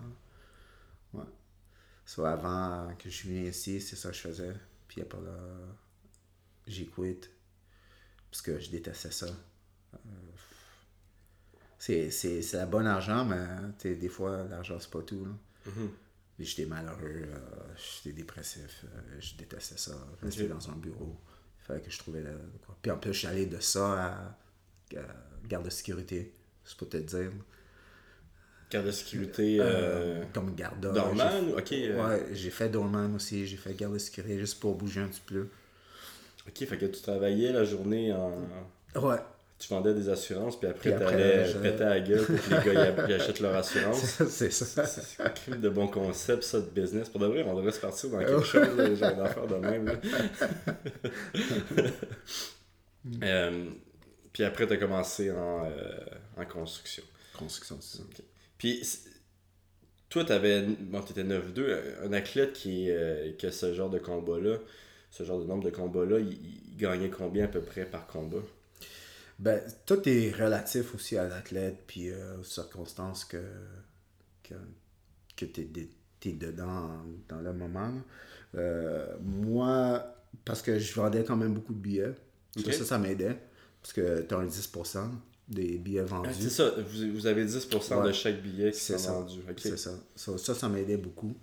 Ouais. 1.14 1.24
Soit 2.06 2.32
avant 2.32 2.88
que 2.98 3.10
je 3.10 3.28
vienne 3.28 3.48
ici, 3.48 3.82
c'est 3.82 3.96
ça 3.96 4.10
que 4.10 4.16
je 4.16 4.22
faisais. 4.22 4.54
Puis 4.88 5.02
après 5.02 5.20
là, 5.20 5.32
j'ai 6.68 6.86
quitté. 6.86 7.30
Parce 8.36 8.42
que 8.42 8.60
je 8.60 8.70
détestais 8.70 9.12
ça. 9.12 9.28
Euh, 9.28 9.98
c'est, 11.80 12.12
c'est, 12.12 12.42
c'est 12.42 12.58
la 12.58 12.66
bonne 12.66 12.86
argent, 12.86 13.24
mais 13.24 13.96
des 13.96 14.10
fois, 14.10 14.44
l'argent, 14.50 14.78
c'est 14.78 14.90
pas 14.90 15.02
tout. 15.04 15.24
Là. 15.24 15.32
Mhm. 15.72 15.90
J'étais 16.40 16.66
malheureux, 16.66 17.00
euh, 17.30 17.38
j'étais 17.78 18.14
dépressif, 18.14 18.84
euh, 18.84 19.20
je 19.22 19.36
détestais 19.36 19.78
ça, 19.78 19.94
rester 20.22 20.44
Ok. 20.44 20.50
dans 20.50 20.70
un 20.70 20.76
bureau. 20.76 21.16
Il 21.62 21.64
fallait 21.66 21.80
que 21.82 21.90
je 21.90 21.98
trouvais 21.98 22.20
le- 22.24 22.38
quoi. 22.66 22.78
Puis 22.82 22.92
en 22.92 22.98
plus, 22.98 23.14
j'allais 23.14 23.46
de 23.46 23.62
ça 23.62 24.04
à, 24.04 24.98
à 24.98 25.02
garde 25.48 25.64
de 25.64 25.70
sécurité, 25.70 26.34
c'est 26.66 26.76
pour 26.78 26.90
te 26.90 26.98
dire. 26.98 27.32
Garde 28.70 28.88
de 28.88 28.92
sécurité. 28.92 29.60
Euh, 29.62 30.26
comme 30.34 30.54
garde 30.56 30.82
Dorman? 30.82 31.54
Ok. 31.58 31.72
Ouais, 31.72 32.28
j'ai 32.34 32.50
fait 32.50 32.68
doorman 32.68 33.16
aussi, 33.16 33.48
j'ai 33.48 33.56
fait 33.56 33.74
garde 33.76 33.94
de 33.94 33.98
sécurité 34.00 34.38
juste 34.38 34.60
pour 34.60 34.76
bouger 34.76 35.00
un 35.00 35.08
petit 35.08 35.24
peu. 35.26 35.48
Ok, 36.48 36.66
fait 36.68 36.78
que 36.78 36.86
tu 36.86 37.02
travaillais 37.02 37.52
la 37.52 37.64
journée 37.64 38.14
en. 38.14 38.32
Ouais, 39.02 39.18
Tu 39.58 39.68
vendais 39.70 39.94
des 39.94 40.10
assurances, 40.10 40.60
puis 40.60 40.68
après, 40.70 40.94
après, 40.94 41.06
t'allais 41.12 41.46
je- 41.46 41.58
péter 41.58 41.84
à 41.84 41.90
la 41.90 42.00
gueule 42.02 42.26
pour 42.26 42.36
que 42.36 42.70
les 42.70 42.74
gars 42.76 43.06
y- 43.08 43.12
y 43.12 43.14
achètent 43.14 43.40
leur 43.40 43.56
assurance. 43.56 44.22
c'est 44.30 44.52
ça. 44.52 44.86
C'est 44.86 45.24
un 45.24 45.30
crime 45.30 45.62
de 45.62 45.70
bon 45.70 45.88
concept, 45.88 46.44
ça, 46.44 46.60
de 46.60 46.66
business. 46.70 47.10
Pour 47.10 47.22
de 47.22 47.28
vrai, 47.28 47.44
on 47.48 47.56
devrait 47.56 47.72
se 47.72 47.80
partir 47.80 48.10
dans 48.10 48.20
quelque 48.20 48.44
chose, 48.44 48.76
là, 48.78 48.94
genre 48.96 49.16
d'affaires 49.16 49.48
de 49.48 49.56
même. 49.56 49.86
là. 49.86 49.94
Euh, 53.24 53.66
puis 54.34 54.44
après, 54.44 54.66
tu 54.68 54.74
as 54.74 54.78
commencé 54.78 55.32
en, 55.32 55.66
euh, 55.66 55.70
en 56.38 56.46
construction. 56.46 57.04
Construction, 57.38 57.78
c'est 57.82 57.98
ça. 57.98 58.04
Puis, 58.58 58.82
toi, 60.10 60.26
t'avais, 60.26 60.64
bon, 60.64 61.02
t'étais 61.02 61.24
9-2, 61.24 61.82
un 62.04 62.14
athlète 62.14 62.54
qui, 62.54 62.90
euh, 62.90 63.32
qui 63.38 63.46
a 63.46 63.52
ce 63.52 63.74
genre 63.76 63.90
de 63.90 64.00
combat-là, 64.00 64.58
ce 65.16 65.24
genre 65.24 65.40
de 65.40 65.46
nombre 65.46 65.64
de 65.64 65.70
combats-là, 65.70 66.20
il, 66.20 66.34
il 66.34 66.76
gagnait 66.76 67.10
combien 67.10 67.46
à 67.46 67.48
peu 67.48 67.62
près 67.62 67.86
par 67.86 68.06
combat? 68.06 68.42
Ben, 69.40 69.62
tout 69.86 70.08
est 70.10 70.32
relatif 70.32 70.94
aussi 70.94 71.18
à 71.18 71.26
l'athlète, 71.26 71.84
puis 71.88 72.10
euh, 72.10 72.38
aux 72.40 72.44
circonstances 72.44 73.24
que, 73.24 73.42
que, 74.44 74.56
que 75.38 75.46
tu 75.46 75.62
es, 75.62 76.32
dedans 76.34 76.90
dans 77.30 77.40
le 77.40 77.54
moment. 77.54 77.94
Euh, 78.56 79.16
moi, 79.22 80.06
parce 80.44 80.62
que 80.62 80.80
je 80.80 80.94
vendais 80.96 81.24
quand 81.24 81.38
même 81.38 81.54
beaucoup 81.54 81.74
de 81.74 81.80
billets, 81.80 82.16
ça, 82.58 82.84
ça, 82.84 82.98
m'aidait, 82.98 83.38
parce 83.82 83.94
que 83.94 84.22
tu 84.22 84.34
as 84.34 84.38
un 84.38 84.48
10% 84.48 85.12
des 85.48 85.78
billets 85.78 86.02
vendus. 86.02 86.30
Ah, 86.30 86.36
c'est 86.38 86.50
ça, 86.50 86.72
vous, 86.72 87.14
vous 87.14 87.28
avez 87.28 87.46
10% 87.46 88.06
de 88.06 88.12
chaque 88.12 88.42
billet 88.42 88.72
qui 88.72 88.92
vendus. 88.94 89.40
Ok. 89.50 89.60
C'est 89.60 89.78
ça. 89.78 89.92
ça. 90.16 90.38
Ça, 90.38 90.56
ça 90.56 90.68
m'aidait 90.68 90.98
beaucoup. 90.98 91.38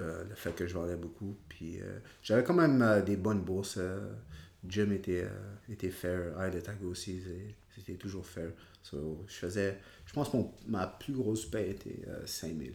Euh, 0.00 0.24
le 0.28 0.34
fait 0.34 0.52
que 0.54 0.66
je 0.66 0.74
vendais 0.74 0.96
beaucoup. 0.96 1.36
Puis 1.48 1.80
euh, 1.80 1.98
j'avais 2.22 2.44
quand 2.44 2.54
même 2.54 2.80
euh, 2.82 3.02
des 3.02 3.16
bonnes 3.16 3.42
bourses. 3.42 3.76
euh, 3.78 4.12
Jim 4.66 4.90
était, 4.92 5.24
euh, 5.24 5.28
était 5.72 5.90
fair. 5.90 6.40
Aide 6.42 6.54
de 6.54 6.60
Tago 6.60 6.88
aussi, 6.88 7.22
c'était 7.76 7.94
toujours 7.94 8.26
fair. 8.26 8.50
So, 8.82 9.24
je 9.28 9.34
faisais. 9.34 9.78
Je 10.06 10.12
pense 10.12 10.30
que 10.30 10.36
mon- 10.36 10.52
ma 10.66 10.86
plus 10.86 11.12
grosse 11.12 11.46
paie 11.46 11.70
était 11.70 12.00
euh, 12.08 12.26
5000. 12.26 12.74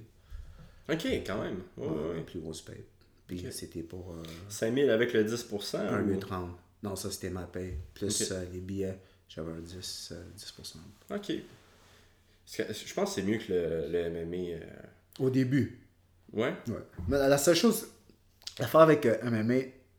Ok, 0.89 1.05
quand 1.25 1.41
même. 1.41 1.59
Ouais, 1.77 1.87
ouais, 1.87 2.15
Ma 2.15 2.21
plus 2.21 2.39
grosse 2.39 2.61
paie. 2.61 2.83
Puis 3.27 3.41
Ok. 3.45 3.51
c'était 3.53 3.83
pour 3.83 4.11
euh, 4.13 4.23
5000 4.49 4.89
avec 4.89 5.13
le 5.13 5.23
10%. 5.23 5.77
un 5.79 6.03
ou- 6.03 6.09
8,30. 6.13 6.49
Non, 6.83 6.95
ça 6.95 7.09
c'était 7.09 7.29
ma 7.29 7.43
paie. 7.47 7.77
Plus 7.93 8.31
euh, 8.31 8.43
les 8.51 8.59
billets, 8.59 8.99
j'avais 9.29 9.51
un 9.53 9.59
10, 9.61 10.09
euh, 10.11 10.23
10%. 10.37 10.77
Ok. 11.15 11.31
Je 12.45 12.93
pense 12.93 13.15
que 13.15 13.21
c'est 13.21 13.25
mieux 13.27 13.37
que 13.37 13.51
le, 13.53 13.87
le 13.89 14.09
MMA. 14.09 14.35
euh, 14.57 14.59
Au 15.19 15.29
début, 15.29 15.79
Ouais. 16.33 16.53
Ouais. 16.67 16.75
Mais 17.07 17.17
la 17.27 17.37
seule 17.37 17.55
chose, 17.55 17.87
l'affaire 18.59 18.81
avec 18.81 19.05
euh, 19.05 19.17
MMA, 19.23 19.53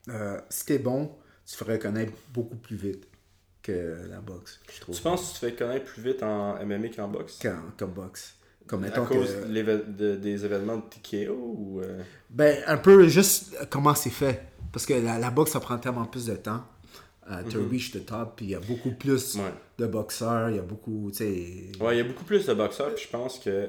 euh, 0.09 0.41
si 0.49 0.66
t'es 0.66 0.78
bon, 0.78 1.11
tu 1.47 1.57
ferais 1.57 1.78
connaître 1.78 2.12
beaucoup 2.32 2.57
plus 2.57 2.76
vite 2.76 3.07
que 3.62 3.97
la 4.11 4.20
boxe, 4.20 4.61
je 4.74 4.80
trouve. 4.80 4.95
Tu 4.95 5.03
penses 5.03 5.20
que 5.22 5.26
tu 5.28 5.32
te 5.41 5.47
fais 5.47 5.55
connaître 5.55 5.87
plus 5.87 6.03
vite 6.03 6.22
en 6.22 6.57
MMA 6.64 6.89
qu'en 6.89 7.09
boxe? 7.09 7.39
Qu'en- 7.41 7.70
Comme 7.78 7.93
boxe. 7.93 8.35
Comme 8.66 8.85
À 8.85 8.91
cause 8.91 9.28
que- 9.30 9.47
de 9.47 9.85
de- 9.93 10.16
des 10.16 10.45
événements 10.45 10.76
de 10.78 10.82
TKO 10.89 11.35
ou. 11.35 11.80
euh, 11.82 12.01
Ben, 12.30 12.62
un 12.66 12.78
peu 12.78 13.07
juste 13.09 13.55
comment 13.70 13.95
c'est 13.95 14.09
fait. 14.11 14.43
Parce 14.72 14.87
que 14.87 14.95
la, 14.95 15.18
la 15.18 15.30
boxe, 15.30 15.53
ça 15.53 15.61
prend 15.61 15.78
tellement 15.78 16.07
plus 16.07 16.26
de 16.26 16.35
temps. 16.37 16.64
Euh, 17.30 17.43
to 17.45 17.59
reach 17.70 17.91
the 17.93 18.05
top, 18.05 18.37
puis 18.37 18.47
il 18.47 18.51
y 18.51 18.55
a 18.55 18.61
beaucoup 18.61 18.91
plus. 18.93 19.37
Ouais. 19.37 19.53
de 19.78 19.87
boxeurs, 19.87 20.51
il 20.51 20.57
y 20.57 20.59
a 20.59 20.62
beaucoup, 20.62 21.11
tu 21.11 21.16
sais... 21.18 21.72
Ouais, 21.82 21.95
il 21.95 21.99
y 21.99 22.01
a 22.01 22.05
beaucoup 22.05 22.22
plus 22.24 22.47
de 22.47 22.55
boxeurs, 22.55 22.95
puis 22.95 23.05
je 23.05 23.11
pense 23.11 23.39
que. 23.39 23.68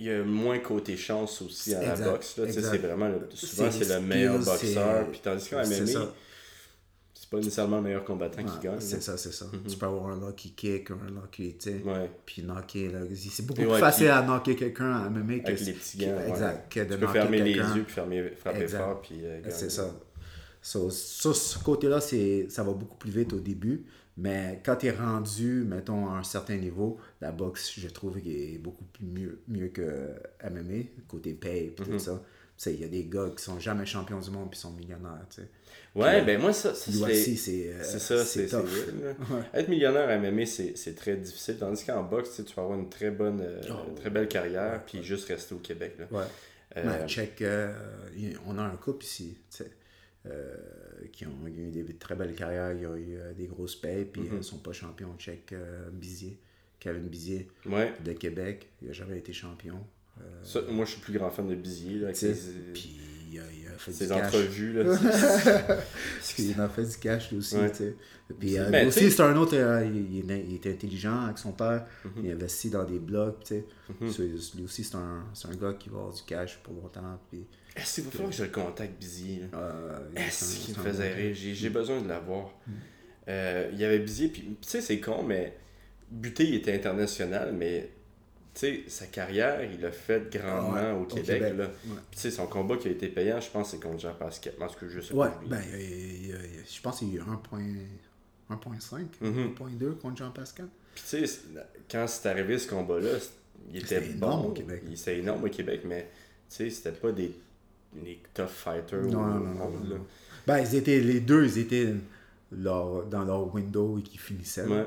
Il 0.00 0.06
y 0.06 0.10
a 0.10 0.24
moins 0.24 0.58
côté 0.58 0.96
chance 0.96 1.42
aussi 1.42 1.74
à 1.74 1.82
la 1.82 1.90
Exact, 1.92 2.10
boxe. 2.10 2.36
Là. 2.38 2.44
C'est 2.50 2.78
vraiment 2.78 3.08
le, 3.08 3.20
souvent 3.34 3.70
C'est 3.70 3.88
le 3.94 4.00
meilleur 4.00 4.38
boxeur. 4.38 5.06
Puis 5.10 5.20
tandis 5.22 5.48
qu'en 5.48 5.58
MMA, 5.58 6.12
c'est 7.12 7.28
pas 7.28 7.36
nécessairement 7.36 7.76
le 7.76 7.82
meilleur 7.82 8.04
combattant 8.04 8.42
Ouais, 8.42 8.48
qui 8.60 8.66
gagne. 8.66 8.80
c'est 8.80 9.02
ça, 9.02 9.16
c'est 9.18 9.32
ça. 9.32 9.46
Tu 9.68 9.76
peux 9.76 9.86
avoir 9.86 10.06
un 10.08 10.26
lucky 10.26 10.52
kick, 10.52 10.90
un 10.90 10.94
lucky, 11.20 11.54
tu 11.58 11.70
sais. 11.70 11.82
Puis 12.24 12.42
knocker, 12.42 12.88
là. 12.88 13.00
C'est 13.14 13.44
beaucoup 13.46 13.60
plus 13.62 13.78
facile 13.78 14.06
qui- 14.06 14.10
à 14.10 14.22
knocker 14.22 14.56
quelqu'un 14.56 14.90
à 15.04 15.10
MMA 15.10 15.38
que 15.40 15.48
Avec 15.48 15.60
les 15.60 15.72
petits 15.74 15.98
gants. 15.98 16.06
ouais. 16.16 16.28
Exact. 16.30 16.72
Que 16.72 16.80
de 16.80 16.94
Tu 16.94 17.00
peux 17.00 17.06
fermer 17.08 17.42
les 17.42 17.52
yeux 17.54 17.84
puis 17.84 17.92
fermer- 17.94 18.30
frapper 18.36 18.62
Exact. 18.62 18.78
fort. 18.78 19.00
Puis, 19.02 19.16
euh, 19.22 19.40
gagner. 19.42 19.54
C'est 19.54 19.70
ça. 19.70 19.94
So, 20.62 20.90
sur 20.90 21.36
ce 21.36 21.58
côté-là, 21.58 22.00
c'est, 22.00 22.46
ça 22.50 22.62
va 22.62 22.72
beaucoup 22.72 22.96
plus 22.96 23.10
vite 23.10 23.32
au 23.32 23.40
début. 23.40 23.84
Mais 24.22 24.60
quand 24.64 24.76
tu 24.76 24.86
es 24.86 24.90
rendu, 24.90 25.64
mettons, 25.66 26.08
à 26.10 26.18
un 26.18 26.22
certain 26.22 26.56
niveau, 26.56 26.98
la 27.22 27.32
boxe, 27.32 27.72
je 27.78 27.88
trouve 27.88 28.20
qu'elle 28.20 28.32
est 28.54 28.58
beaucoup 28.58 28.84
plus 28.84 29.06
mieux, 29.06 29.40
mieux 29.48 29.68
que 29.68 30.10
MMA, 30.44 30.84
côté 31.08 31.32
paye 31.32 31.66
et 31.66 31.74
Mhm. 31.80 31.86
tout 31.86 31.98
ça. 31.98 32.22
Tu 32.56 32.64
sais, 32.64 32.74
il 32.74 32.80
y 32.82 32.84
a 32.84 32.88
des 32.88 33.06
gars 33.06 33.30
qui 33.34 33.42
sont 33.42 33.58
jamais 33.58 33.86
champions 33.86 34.20
du 34.20 34.30
monde 34.30 34.50
puis 34.50 34.60
sont 34.60 34.72
millionnaires, 34.72 35.24
tu 35.30 35.40
sais. 35.40 35.48
Ouais, 35.94 36.18
Puis, 36.18 36.26
ben 36.26 36.40
moi, 36.42 36.52
ça, 36.52 36.74
ça 36.74 36.90
c'est. 36.92 37.34
c'est, 37.36 37.72
euh, 37.72 37.82
C'est 37.82 37.98
ça, 37.98 38.22
c'est 38.24 38.46
tough. 38.48 38.60
Ouais. 39.30 39.42
Être 39.54 39.68
millionnaire 39.68 40.08
à 40.10 40.18
MMA, 40.18 40.44
c'est 40.44 40.94
très 40.94 41.16
difficile. 41.16 41.56
Tandis 41.58 41.82
qu'en 41.86 42.02
boxe, 42.02 42.42
tu 42.46 42.54
peux 42.54 42.60
avoir 42.60 42.78
une 42.78 42.90
très 42.90 43.10
bonne, 43.10 43.40
euh, 43.40 43.62
Oh. 43.70 43.94
très 43.96 44.10
belle 44.10 44.28
carrière, 44.28 44.84
puis 44.84 45.02
juste 45.02 45.26
rester 45.28 45.54
au 45.54 45.58
Québec. 45.58 45.96
Là. 45.98 46.06
Ouais. 46.10 46.24
Euh, 46.76 46.84
Ben, 46.84 47.08
check, 47.08 47.40
euh, 47.40 47.72
on 48.46 48.58
a 48.58 48.62
un 48.62 48.76
couple 48.76 49.04
ici, 49.06 49.38
sais, 49.48 49.70
euh, 50.26 50.54
qui 51.12 51.26
ont 51.26 51.46
eu 51.46 51.70
des 51.70 51.84
très 51.94 52.14
belles 52.14 52.34
carrières, 52.34 52.72
ils 52.72 52.86
ont 52.86 52.96
eu 52.96 53.16
euh, 53.16 53.32
des 53.32 53.46
grosses 53.46 53.76
payes, 53.76 54.04
puis 54.04 54.22
ils 54.32 54.44
sont 54.44 54.58
pas 54.58 54.72
champions. 54.72 55.14
Check 55.18 55.52
euh, 55.52 55.90
Bizier, 55.90 56.38
Kevin 56.78 57.08
Bizier 57.08 57.48
ouais. 57.66 57.92
de 58.04 58.12
Québec, 58.12 58.68
il 58.82 58.90
a 58.90 58.92
jamais 58.92 59.18
été 59.18 59.32
champion. 59.32 59.78
Euh, 60.20 60.22
Ça, 60.42 60.62
moi, 60.62 60.84
je 60.84 60.92
suis 60.92 61.00
plus 61.00 61.12
grand 61.12 61.30
fan 61.30 61.48
de 61.48 61.54
Bizier. 61.54 62.06
Puis 62.74 62.98
fait 63.80 63.92
du 63.92 64.08
cash. 64.08 64.26
entrevues. 64.26 64.72
Là, 64.74 64.82
il 66.38 66.60
a 66.60 66.68
fait 66.68 66.84
du 66.84 66.96
cash 66.96 67.30
lui 67.30 67.38
aussi, 67.38 67.56
Ouais. 67.56 67.70
tu 67.70 67.76
sais. 67.78 67.94
Puis 68.38 68.58
euh, 68.58 68.70
Ben, 68.70 68.86
aussi, 68.86 69.10
c'est 69.10 69.22
un 69.22 69.36
autre, 69.36 69.56
euh, 69.56 69.84
il, 69.84 70.30
il 70.30 70.54
était 70.54 70.70
intelligent 70.72 71.24
avec 71.24 71.38
son 71.38 71.52
père, 71.52 71.84
Mhm. 72.04 72.12
il 72.24 72.30
investit 72.32 72.70
dans 72.70 72.84
des 72.84 72.98
blogs, 73.00 73.34
tu 73.44 73.54
sais. 73.56 73.64
So, 74.12 74.22
lui 74.56 74.64
aussi, 74.64 74.84
c'est 74.84 74.94
un, 74.96 75.24
un 75.50 75.54
gars 75.56 75.74
qui 75.78 75.88
va 75.88 75.98
avoir 75.98 76.12
du 76.12 76.22
cash 76.22 76.58
pour 76.62 76.74
longtemps, 76.74 77.18
puis... 77.30 77.44
Est-ce 77.76 77.96
qu'il 77.96 78.04
va 78.04 78.10
falloir 78.10 78.30
que 78.30 78.36
je 78.36 78.42
le 78.44 78.48
contacte, 78.50 78.98
Bizier? 79.00 79.40
là? 79.52 79.58
euh, 79.58 79.98
Est-ce 80.16 80.58
qu'il 80.66 80.76
me 80.76 80.82
faisait 80.82 81.12
rire? 81.12 81.34
J'ai 81.34 81.70
besoin 81.70 82.00
de 82.00 82.08
l'avoir. 82.08 82.52
Euh, 83.28 83.68
il 83.72 83.78
y 83.78 83.84
avait 83.84 83.98
Bizier, 84.00 84.28
puis 84.28 84.42
tu 84.42 84.68
sais, 84.68 84.80
c'est 84.80 84.98
con, 85.00 85.22
mais 85.22 85.56
Buté, 86.10 86.44
il 86.48 86.54
était 86.56 86.74
international, 86.74 87.52
mais 87.56 87.90
sais, 88.54 88.84
sa 88.88 89.06
carrière, 89.06 89.62
il 89.62 89.80
l'a 89.80 89.92
fait 89.92 90.28
grandement 90.36 90.74
ouais, 90.74 91.00
au 91.02 91.04
Québec. 91.04 91.26
Québec, 91.40 91.54
là. 91.56 91.64
ouais. 91.66 92.00
Puis 92.10 92.30
son 92.32 92.46
combat 92.46 92.76
qui 92.76 92.88
a 92.88 92.90
été 92.90 93.08
payant, 93.08 93.40
je 93.40 93.48
pense, 93.50 93.70
c'est 93.70 93.80
contre 93.80 94.00
Jean 94.00 94.14
Pascal. 94.14 94.54
Parce 94.58 94.74
que 94.76 94.88
je 94.88 95.00
sais 95.00 95.14
Ouais, 95.14 95.28
pas. 95.28 95.38
lui. 95.42 95.48
ben, 95.48 95.62
je 96.68 96.80
pense 96.80 96.98
qu'il 96.98 97.14
y 97.14 97.18
a 97.18 97.22
eu 97.22 97.24
1.5, 98.48 99.06
Mhm. 99.20 99.54
1.2 99.54 99.92
contre 99.94 100.16
Jean-Pascal. 100.18 100.68
Puis 100.94 101.04
tu 101.08 101.26
sais, 101.26 101.40
quand 101.90 102.06
c'est 102.08 102.28
arrivé 102.28 102.58
ce 102.58 102.68
combat-là, 102.68 103.18
c'est- 103.20 103.30
il 103.72 103.76
était 103.82 104.00
bon. 104.00 104.26
énorme 104.26 104.46
au 104.46 104.50
Québec. 104.52 104.82
Il- 104.88 104.96
C'était 104.98 105.18
énorme 105.18 105.44
au 105.44 105.48
Québec, 105.48 105.82
mais 105.84 106.08
tu 106.48 106.56
sais, 106.56 106.70
c'était 106.70 106.92
pas 106.92 107.12
des, 107.12 107.32
des 107.94 108.18
tough 108.34 108.48
fighters. 108.48 109.02
Non, 109.02 109.20
non, 109.26 109.34
non, 109.34 109.38
monde, 109.40 109.74
non, 109.84 109.90
là. 109.90 109.96
non. 109.96 110.06
Ben, 110.46 110.58
ils 110.58 110.74
étaient, 110.74 111.00
les 111.00 111.20
deux, 111.20 111.44
ils 111.46 111.58
étaient 111.58 111.94
leur- 112.50 113.04
dans 113.06 113.24
leur 113.24 113.54
window 113.54 113.98
et 113.98 114.02
qui 114.02 114.18
finissaient. 114.18 114.66
Ouais. 114.66 114.86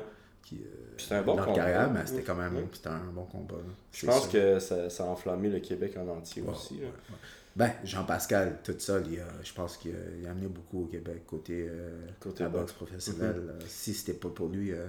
Euh, 0.62 0.94
Puis 0.96 1.06
un 1.10 1.22
bon 1.22 1.36
leur 1.36 1.46
combat. 1.46 1.56
carrière, 1.58 1.90
mais 1.90 2.06
c'était 2.06 2.22
quand 2.22 2.34
même 2.34 2.54
Oui. 2.56 2.62
un 2.84 3.10
bon 3.12 3.24
combat. 3.24 3.56
là. 3.56 3.62
Je 3.92 4.06
pense 4.06 4.28
que 4.28 4.58
ça, 4.58 4.88
ça 4.90 5.04
a 5.04 5.06
enflammé 5.08 5.48
le 5.48 5.60
Québec 5.60 5.96
en 5.96 6.06
entier 6.08 6.42
aussi. 6.42 6.74
ouais, 6.74 6.80
là. 6.82 6.86
ouais. 6.86 7.16
Ben, 7.56 7.70
Jean-Pascal, 7.84 8.58
tout 8.64 8.74
seul, 8.78 9.04
il 9.12 9.20
a- 9.20 9.42
je 9.44 9.52
pense 9.52 9.76
qu'il 9.76 9.94
a, 10.26 10.30
amené 10.30 10.48
beaucoup 10.48 10.82
au 10.82 10.86
Québec 10.86 11.22
côté, 11.26 11.66
euh, 11.68 12.06
Côté 12.18 12.42
la 12.42 12.48
boxe 12.48 12.72
professionnelle. 12.72 13.42
Euh, 13.48 13.60
Si 13.68 13.94
c'était 13.94 14.14
pas 14.18 14.28
pour 14.28 14.48
lui, 14.48 14.72
euh, 14.72 14.86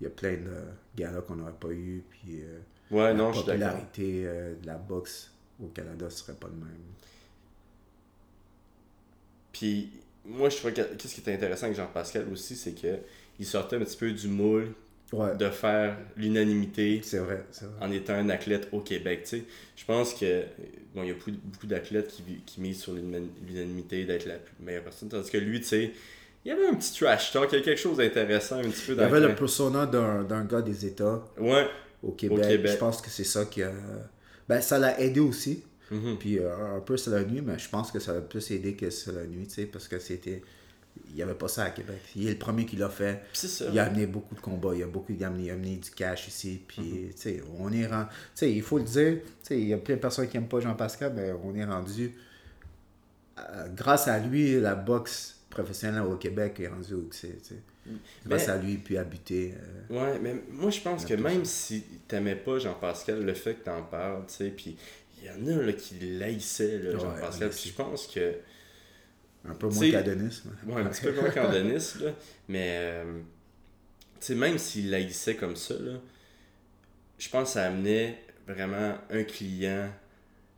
il 0.00 0.04
y 0.04 0.06
a 0.06 0.10
plein 0.10 0.34
de 0.34 0.52
gars-là 0.96 1.22
qu'on 1.22 1.36
n'aurait 1.36 1.52
pas 1.58 1.70
eu. 1.70 2.02
Puis 2.10 2.42
Ouais, 2.90 3.04
la 3.04 3.14
non, 3.14 3.32
popularité 3.32 4.24
de 4.24 4.66
la 4.66 4.76
boxe 4.76 5.30
au 5.62 5.68
Canada 5.68 6.10
serait 6.10 6.34
pas 6.34 6.48
le 6.48 6.54
même. 6.56 6.76
Puis 9.52 9.90
moi, 10.24 10.48
je 10.48 10.56
trouvais 10.56 10.72
que 10.74 10.82
qu'est-ce 10.94 11.14
qui 11.14 11.20
était 11.20 11.32
intéressant 11.34 11.66
avec 11.66 11.76
Jean-Pascal 11.76 12.26
aussi, 12.32 12.56
c'est 12.56 12.72
que 12.74 12.98
il 13.38 13.46
sortait 13.46 13.76
un 13.76 13.80
petit 13.80 13.96
peu 13.96 14.10
du 14.12 14.28
moule 14.28 14.72
Ouais, 15.14 15.36
de 15.36 15.48
faire 15.50 15.96
l'unanimité 16.16 17.00
c'est 17.02 17.18
vrai, 17.18 17.44
c'est 17.50 17.66
vrai. 17.66 17.74
en 17.80 17.90
étant 17.92 18.14
un 18.14 18.28
athlète 18.28 18.68
au 18.72 18.80
Québec. 18.80 19.20
tu 19.24 19.38
sais. 19.38 19.44
Je 19.76 19.84
pense 19.84 20.14
que 20.14 20.42
bon, 20.94 21.02
il 21.02 21.08
y 21.08 21.10
a 21.10 21.14
beaucoup, 21.14 21.66
d'athlètes 21.66 22.12
qui, 22.46 22.60
misent 22.60 22.80
sur 22.80 22.92
l'una- 22.92 23.18
l'unanimité 23.46 24.04
d'être 24.04 24.26
la 24.26 24.34
plus 24.36 24.54
meilleure 24.60 24.82
personne. 24.84 25.08
Tandis 25.08 25.30
que 25.30 25.38
lui, 25.38 25.60
tu 25.60 25.66
sais, 25.66 25.90
il 26.44 26.48
y 26.48 26.50
avait 26.52 26.66
un 26.66 26.74
petit 26.74 26.92
trash 26.98 27.32
talk, 27.32 27.48
il 27.50 27.52
y 27.52 27.56
avait 27.56 27.64
quelque 27.64 27.80
chose 27.80 27.96
d'intéressant 27.98 28.56
un 28.58 28.62
petit 28.68 28.82
peu 28.86 28.92
Il 28.92 28.94
y 28.94 28.98
dans 28.98 29.04
avait 29.04 29.20
le 29.20 29.28
le 29.28 29.34
persona 29.34 29.86
d'un 29.86 30.22
d'un 30.24 30.44
gars 30.44 30.62
des 30.62 30.84
États 30.86 31.22
Ouais. 31.38 31.66
au 32.02 32.12
Québec. 32.12 32.46
Québec. 32.46 32.72
Je 32.72 32.76
pense 32.78 33.00
que 33.00 33.10
c'est 33.10 33.24
ça 33.24 33.44
qui 33.44 33.62
a. 33.62 33.72
Ben, 34.48 34.60
ça 34.60 34.78
l'a 34.78 35.00
aidé 35.00 35.20
aussi. 35.20 35.62
Mhm. 35.90 36.16
Puis 36.18 36.38
euh, 36.38 36.76
un 36.76 36.80
peu 36.80 36.96
ça 36.96 37.10
la 37.10 37.24
nuit, 37.24 37.40
mais 37.42 37.58
je 37.58 37.68
pense 37.68 37.92
que 37.92 37.98
ça 37.98 38.12
a 38.12 38.20
plus 38.20 38.50
aidé 38.50 38.74
que 38.74 38.88
ça 38.90 39.12
la 39.12 39.24
nuit, 39.26 39.46
tu 39.46 39.54
sais, 39.54 39.66
parce 39.66 39.86
que 39.88 39.98
c'était. 39.98 40.42
Il 41.08 41.14
n'y 41.16 41.22
avait 41.22 41.34
pas 41.34 41.48
ça 41.48 41.64
à 41.64 41.70
Québec. 41.70 42.00
Il 42.16 42.26
est 42.26 42.32
le 42.32 42.38
premier 42.38 42.66
qui 42.66 42.76
l'a 42.76 42.88
fait. 42.88 43.22
Ça. 43.32 43.66
Il 43.72 43.78
a 43.78 43.84
amené 43.84 44.06
beaucoup 44.06 44.34
de 44.34 44.40
combats, 44.40 44.74
il 44.74 44.82
a, 44.82 44.86
beaucoup, 44.86 45.12
il 45.12 45.22
a, 45.22 45.28
amené, 45.28 45.44
il 45.44 45.50
a 45.50 45.54
amené 45.54 45.76
du 45.76 45.90
cash 45.90 46.26
ici. 46.28 46.60
Puis, 46.66 46.82
Mhm. 46.82 47.08
tu 47.10 47.12
sais, 47.16 47.42
on 47.58 47.72
est 47.72 47.86
rendu. 47.86 48.08
Tu 48.10 48.16
sais, 48.34 48.52
il 48.52 48.62
faut 48.62 48.78
le 48.78 48.84
dire, 48.84 49.18
tu 49.22 49.28
sais, 49.42 49.60
il 49.60 49.68
y 49.68 49.72
a 49.72 49.78
plein 49.78 49.94
de 49.96 50.00
personnes 50.00 50.28
qui 50.28 50.36
n'aiment 50.36 50.48
pas 50.48 50.60
Jean-Pascal, 50.60 51.12
mais 51.14 51.32
on 51.42 51.54
est 51.54 51.64
rendu. 51.64 52.12
euh, 53.38 53.68
grâce 53.74 54.06
à 54.08 54.18
lui, 54.18 54.60
la 54.60 54.74
boxe 54.76 55.40
professionnelle 55.50 56.02
au 56.02 56.16
Québec 56.16 56.58
est 56.60 56.68
rendue 56.68 56.94
où 56.94 57.08
c'est, 57.10 57.42
tu 57.42 57.54
sais. 57.54 57.90
Grâce 58.24 58.48
à 58.48 58.56
lui, 58.56 58.76
puis 58.78 58.96
à 58.96 59.04
buter. 59.04 59.54
euh, 59.90 60.12
Ouais, 60.12 60.18
mais 60.20 60.36
moi 60.50 60.70
je 60.70 60.80
pense 60.80 61.04
que 61.04 61.14
même 61.14 61.44
si 61.44 61.82
t'aimais 62.08 62.36
pas 62.36 62.58
Jean-Pascal, 62.58 63.24
le 63.24 63.34
fait 63.34 63.54
que 63.54 63.64
t'en 63.64 63.82
parles, 63.82 64.24
tu 64.28 64.34
sais, 64.34 64.48
puis 64.50 64.76
il 65.20 65.26
y 65.26 65.30
en 65.30 65.58
a 65.58 65.62
là, 65.62 65.72
qui 65.72 65.96
Ouais, 66.18 66.92
Jean-Pascal, 66.92 67.48
ouais, 67.48 67.54
puis 67.54 67.68
je 67.70 67.74
pense 67.74 68.06
que, 68.06 68.34
un 69.48 69.54
peu 69.54 69.68
moins 69.68 69.90
qu'Adonis. 69.90 70.42
ouais, 70.66 70.82
un 70.82 70.86
petit 70.86 71.02
peu 71.02 71.12
moins 71.20 71.30
qu'en 71.30 71.50
Denis, 71.50 71.92
là, 72.00 72.10
mais, 72.48 72.68
euh, 72.80 73.18
tu 74.20 74.26
sais, 74.28 74.34
même 74.34 74.58
s'il 74.58 74.90
laïssait 74.90 75.36
comme 75.36 75.56
ça, 75.56 75.74
là, 75.74 75.92
je 77.18 77.28
pense 77.28 77.48
que 77.48 77.54
ça 77.54 77.66
amenait 77.66 78.18
vraiment 78.46 78.94
un 79.10 79.22
client, 79.24 79.90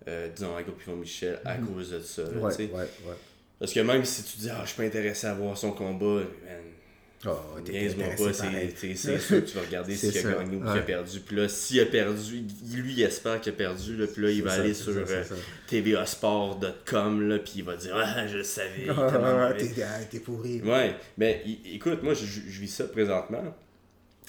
euh, 0.08 0.28
disons, 0.34 0.56
à 0.56 0.62
Groupe 0.62 0.86
Michel, 0.88 1.38
à 1.44 1.56
cause 1.56 1.90
de 1.90 2.00
ça, 2.00 2.22
là, 2.22 2.30
Mhm. 2.30 2.42
Ouais, 2.42 2.80
ouais. 2.80 3.14
Parce 3.58 3.72
que 3.72 3.80
même 3.80 4.04
si 4.04 4.22
tu 4.22 4.38
dis, 4.38 4.50
ah, 4.50 4.60
je 4.62 4.68
suis 4.68 4.76
pas 4.76 4.84
intéressé 4.84 5.26
à 5.26 5.34
voir 5.34 5.56
son 5.56 5.72
combat, 5.72 6.20
man, 6.22 6.62
Oh, 7.26 7.60
Niaise-moi 7.68 8.06
pas, 8.16 8.32
c'est- 8.32 8.94
sûr 8.94 9.40
que 9.40 9.46
tu 9.46 9.56
vas 9.56 9.62
regarder 9.62 9.94
s'il 9.96 10.16
a 10.18 10.22
gagné 10.22 10.56
ou 10.56 10.60
qu'il 10.60 10.68
ouais. 10.70 10.78
a 10.78 10.82
perdu. 10.82 11.20
Puis 11.20 11.36
là, 11.36 11.48
s'il 11.48 11.80
a 11.80 11.86
perdu, 11.86 12.44
lui 12.72 12.92
il 12.92 13.02
espère 13.02 13.40
qu'il 13.40 13.52
a 13.52 13.56
perdu. 13.56 13.96
Là, 13.96 14.06
puis 14.06 14.22
là, 14.22 14.30
il 14.30 14.42
va 14.42 14.50
ça, 14.50 14.60
aller 14.60 14.74
sur 14.74 14.92
euh, 14.96 15.22
tvasport.com, 15.66 17.38
puis 17.44 17.52
il 17.56 17.64
va 17.64 17.76
dire 17.76 17.94
Ah, 17.96 18.26
je 18.26 18.38
le 18.38 18.44
savais. 18.44 18.86
mauvais. 18.86 19.74
t'es, 20.10 20.18
pourri. 20.20 20.60
Ouais, 20.62 20.94
mais 21.18 21.42
écoute, 21.72 22.02
moi, 22.02 22.14
je 22.14 22.60
vis 22.60 22.68
ça 22.68 22.84
présentement. 22.84 23.54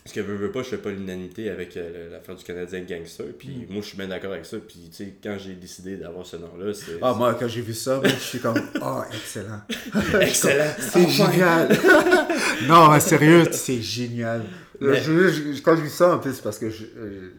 Parce 0.07 0.13
que 0.15 0.21
veux, 0.21 0.35
veux 0.37 0.51
pas, 0.51 0.63
je 0.63 0.69
fais 0.69 0.77
pas 0.77 0.89
l'unanimité 0.89 1.49
avec 1.49 1.75
euh, 1.75 2.09
l'affaire 2.11 2.33
du 2.37 2.43
Canadien 2.45 2.79
Gangster. 2.87 3.25
Puis 3.37 3.49
Mm. 3.69 3.73
moi, 3.73 3.81
je 3.81 3.87
suis 3.87 3.97
bien 3.97 4.07
d'accord 4.07 4.31
avec 4.31 4.45
ça. 4.45 4.55
Puis, 4.65 4.87
tu 4.89 4.95
sais, 5.03 5.13
quand 5.21 5.35
j'ai 5.37 5.53
décidé 5.55 5.97
d'avoir 5.97 6.25
ce 6.25 6.37
nom-là, 6.37 6.73
c'est. 6.73 6.93
Ah, 7.01 7.13
moi, 7.13 7.33
quand 7.37 7.49
j'ai 7.49 7.59
vu 7.59 7.73
ça, 7.73 8.01
je 8.05 8.09
suis 8.15 8.39
comme, 8.39 8.57
oh, 8.81 9.01
excellent. 9.13 9.59
Excellent! 10.21 10.71
C'est 10.79 11.03
Enfin! 11.03 11.31
génial. 11.31 11.77
non, 12.69 12.89
mais 12.89 13.01
sérieux, 13.01 13.43
c'est 13.51 13.81
génial. 13.81 14.43
Mais- 14.79 15.01
Je- 15.03 15.27
je- 15.53 15.61
quand 15.61 15.75
je 15.75 15.81
vis 15.81 15.89
ça, 15.89 16.15
en 16.15 16.19
plus, 16.19 16.39
parce 16.39 16.57
que 16.57 16.69
je, 16.69 16.85
euh, 16.97 17.31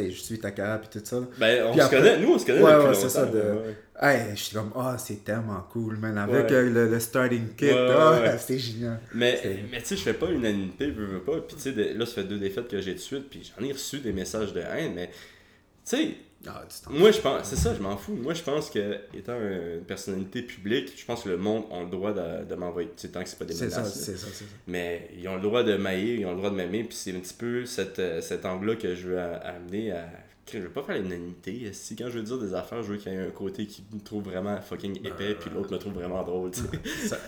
sais, 0.00 0.10
je 0.10 0.20
suis 0.20 0.38
ta 0.38 0.50
carrière 0.50 0.80
et 0.84 0.98
tout 0.98 1.04
ça. 1.04 1.16
là. 1.20 1.26
Ben, 1.38 1.64
on 1.66 1.70
Puis 1.72 1.80
se 1.80 1.84
après- 1.86 1.96
connaît, 1.98 2.18
nous, 2.18 2.32
on 2.34 2.38
se 2.38 2.46
connaît 2.46 2.62
Ouais, 2.62 2.94
c'est 2.94 3.08
ça, 3.08 3.26
de- 3.26 3.38
ouais. 3.38 3.76
Hey, 4.00 4.36
je 4.36 4.42
suis 4.42 4.54
comme, 4.56 4.72
ah, 4.76 4.96
c'est 4.98 5.24
tellement 5.24 5.66
cool, 5.72 5.96
man. 5.96 6.18
Avec 6.18 6.46
Ouais. 6.48 6.52
euh, 6.52 6.70
le, 6.70 6.88
le 6.90 7.00
starting 7.00 7.54
kit, 7.56 7.66
Ouais, 7.66 7.72
ouais, 7.72 7.94
ah, 7.96 8.38
c'était 8.38 8.58
génial. 8.58 9.00
Mais, 9.14 9.40
mais 9.70 9.80
tu 9.80 9.86
sais, 9.86 9.96
je 9.96 10.02
fais 10.02 10.12
pas 10.14 10.26
l'unanimité, 10.26 10.90
veux, 10.90 11.06
veux 11.06 11.20
pas. 11.22 11.38
Puis 11.40 11.56
tu 11.56 11.62
sais, 11.74 11.94
là, 11.94 12.04
ça 12.06 12.12
fait 12.14 12.24
deux 12.24 12.38
défaites 12.38 12.68
que 12.68 12.80
j'ai 12.80 12.92
de 12.94 12.98
suite, 12.98 13.28
puis 13.30 13.50
j'en 13.58 13.64
ai 13.66 13.72
reçu 13.72 14.00
des 14.00 14.12
messages 14.12 14.52
de 14.52 14.60
haine, 14.60 14.92
mais 14.94 15.06
tu 15.08 15.96
sais, 15.96 16.08
Ah, 16.48 16.64
moi 16.90 17.10
je 17.10 17.20
pense, 17.20 17.48
c'est 17.48 17.56
ça, 17.56 17.74
je 17.74 17.82
m'en 17.82 17.96
fous. 17.96 18.14
Moi 18.14 18.34
je 18.34 18.42
pense 18.42 18.70
que, 18.70 18.98
étant 19.14 19.38
une 19.40 19.82
personnalité 19.86 20.42
publique, 20.42 20.92
je 20.96 21.04
pense 21.04 21.22
que 21.24 21.28
le 21.30 21.36
monde 21.38 21.64
a 21.72 21.82
le 21.82 21.90
droit 21.90 22.12
de, 22.12 22.44
de 22.44 22.54
m'envoyer, 22.54 22.88
tu 22.88 23.02
sais, 23.02 23.08
tant 23.08 23.22
que 23.22 23.28
c'est 23.28 23.38
pas 23.38 23.44
des 23.44 23.54
ça, 23.54 23.64
menaces. 23.66 23.76
là. 23.78 23.84
c'est 23.90 24.16
ça, 24.16 24.26
c'est 24.32 24.44
ça. 24.44 24.50
Mais 24.66 25.10
ils 25.16 25.26
ont 25.28 25.36
le 25.36 25.42
droit 25.42 25.62
de 25.62 25.76
mailler, 25.76 26.14
ils 26.16 26.26
ont 26.26 26.32
le 26.32 26.36
droit 26.38 26.50
de 26.50 26.56
m'aimer, 26.56 26.84
puis 26.84 26.96
c'est 26.96 27.14
un 27.16 27.20
petit 27.20 27.34
peu 27.34 27.64
cette, 27.66 27.98
euh, 27.98 28.20
cet 28.20 28.44
angle-là 28.46 28.76
que 28.76 28.94
je 28.94 29.08
veux 29.08 29.18
amener 29.20 29.92
à. 29.92 30.08
Je 30.52 30.58
veux 30.58 30.70
pas 30.70 30.84
faire 30.84 30.96
l'unanimité. 31.02 31.72
Si 31.72 31.96
quand 31.96 32.08
je 32.08 32.18
veux 32.18 32.22
dire 32.22 32.38
des 32.38 32.54
affaires, 32.54 32.80
je 32.84 32.92
veux 32.92 32.98
qu'il 32.98 33.12
y 33.12 33.16
ait 33.16 33.18
un 33.18 33.30
côté 33.30 33.66
qui 33.66 33.84
me 33.92 33.98
trouve 33.98 34.22
vraiment 34.22 34.60
fucking 34.60 35.04
épais, 35.04 35.34
puis 35.34 35.50
l'autre 35.52 35.72
me 35.72 35.78
trouve 35.78 35.94
vraiment 35.94 36.22
drôle, 36.22 36.52
tu 36.52 36.60
sais. 36.60 37.08
Ça- 37.08 37.18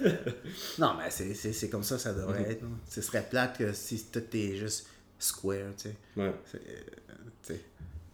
non, 0.79 0.93
mais 0.97 1.11
c'est- 1.11 1.35
c'est 1.35 1.53
c'est 1.53 1.69
comme 1.69 1.83
ça, 1.83 1.99
ça 1.99 2.13
devrait 2.15 2.43
être. 2.53 2.63
non? 2.63 2.71
Ce 2.89 3.03
serait 3.03 3.27
plate 3.29 3.59
que 3.59 3.73
si 3.73 4.05
tout 4.13 4.23
est 4.35 4.55
juste 4.55 4.87
square, 5.19 5.73
tu 5.77 5.89
sais. 5.89 5.95
Ouais. 6.17 6.33
C'est, 6.45 6.59
euh. 7.55 7.57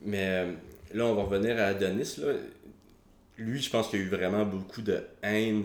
Mais 0.06 0.26
euh, 0.46 0.52
là, 0.94 1.04
on 1.06 1.14
va 1.14 1.22
revenir 1.24 1.58
à 1.58 1.66
Adonis. 1.66 2.16
Là. 2.18 2.32
Lui, 3.38 3.60
je 3.60 3.68
pense 3.70 3.88
qu'il 3.88 4.00
y 4.00 4.02
a 4.02 4.06
eu 4.06 4.08
vraiment 4.08 4.44
beaucoup 4.46 4.80
de 4.82 5.02
haine 5.22 5.64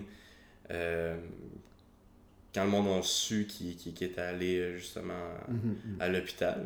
euh, 0.72 1.16
quand 2.54 2.64
le 2.64 2.70
monde 2.72 2.88
a 3.00 3.02
su 3.04 3.46
qu'il 3.46 3.72
était 4.04 4.20
allé 4.22 4.58
euh, 4.60 4.78
justement 4.78 5.14
à, 6.00 6.04
à 6.04 6.10
l'hôpital. 6.10 6.64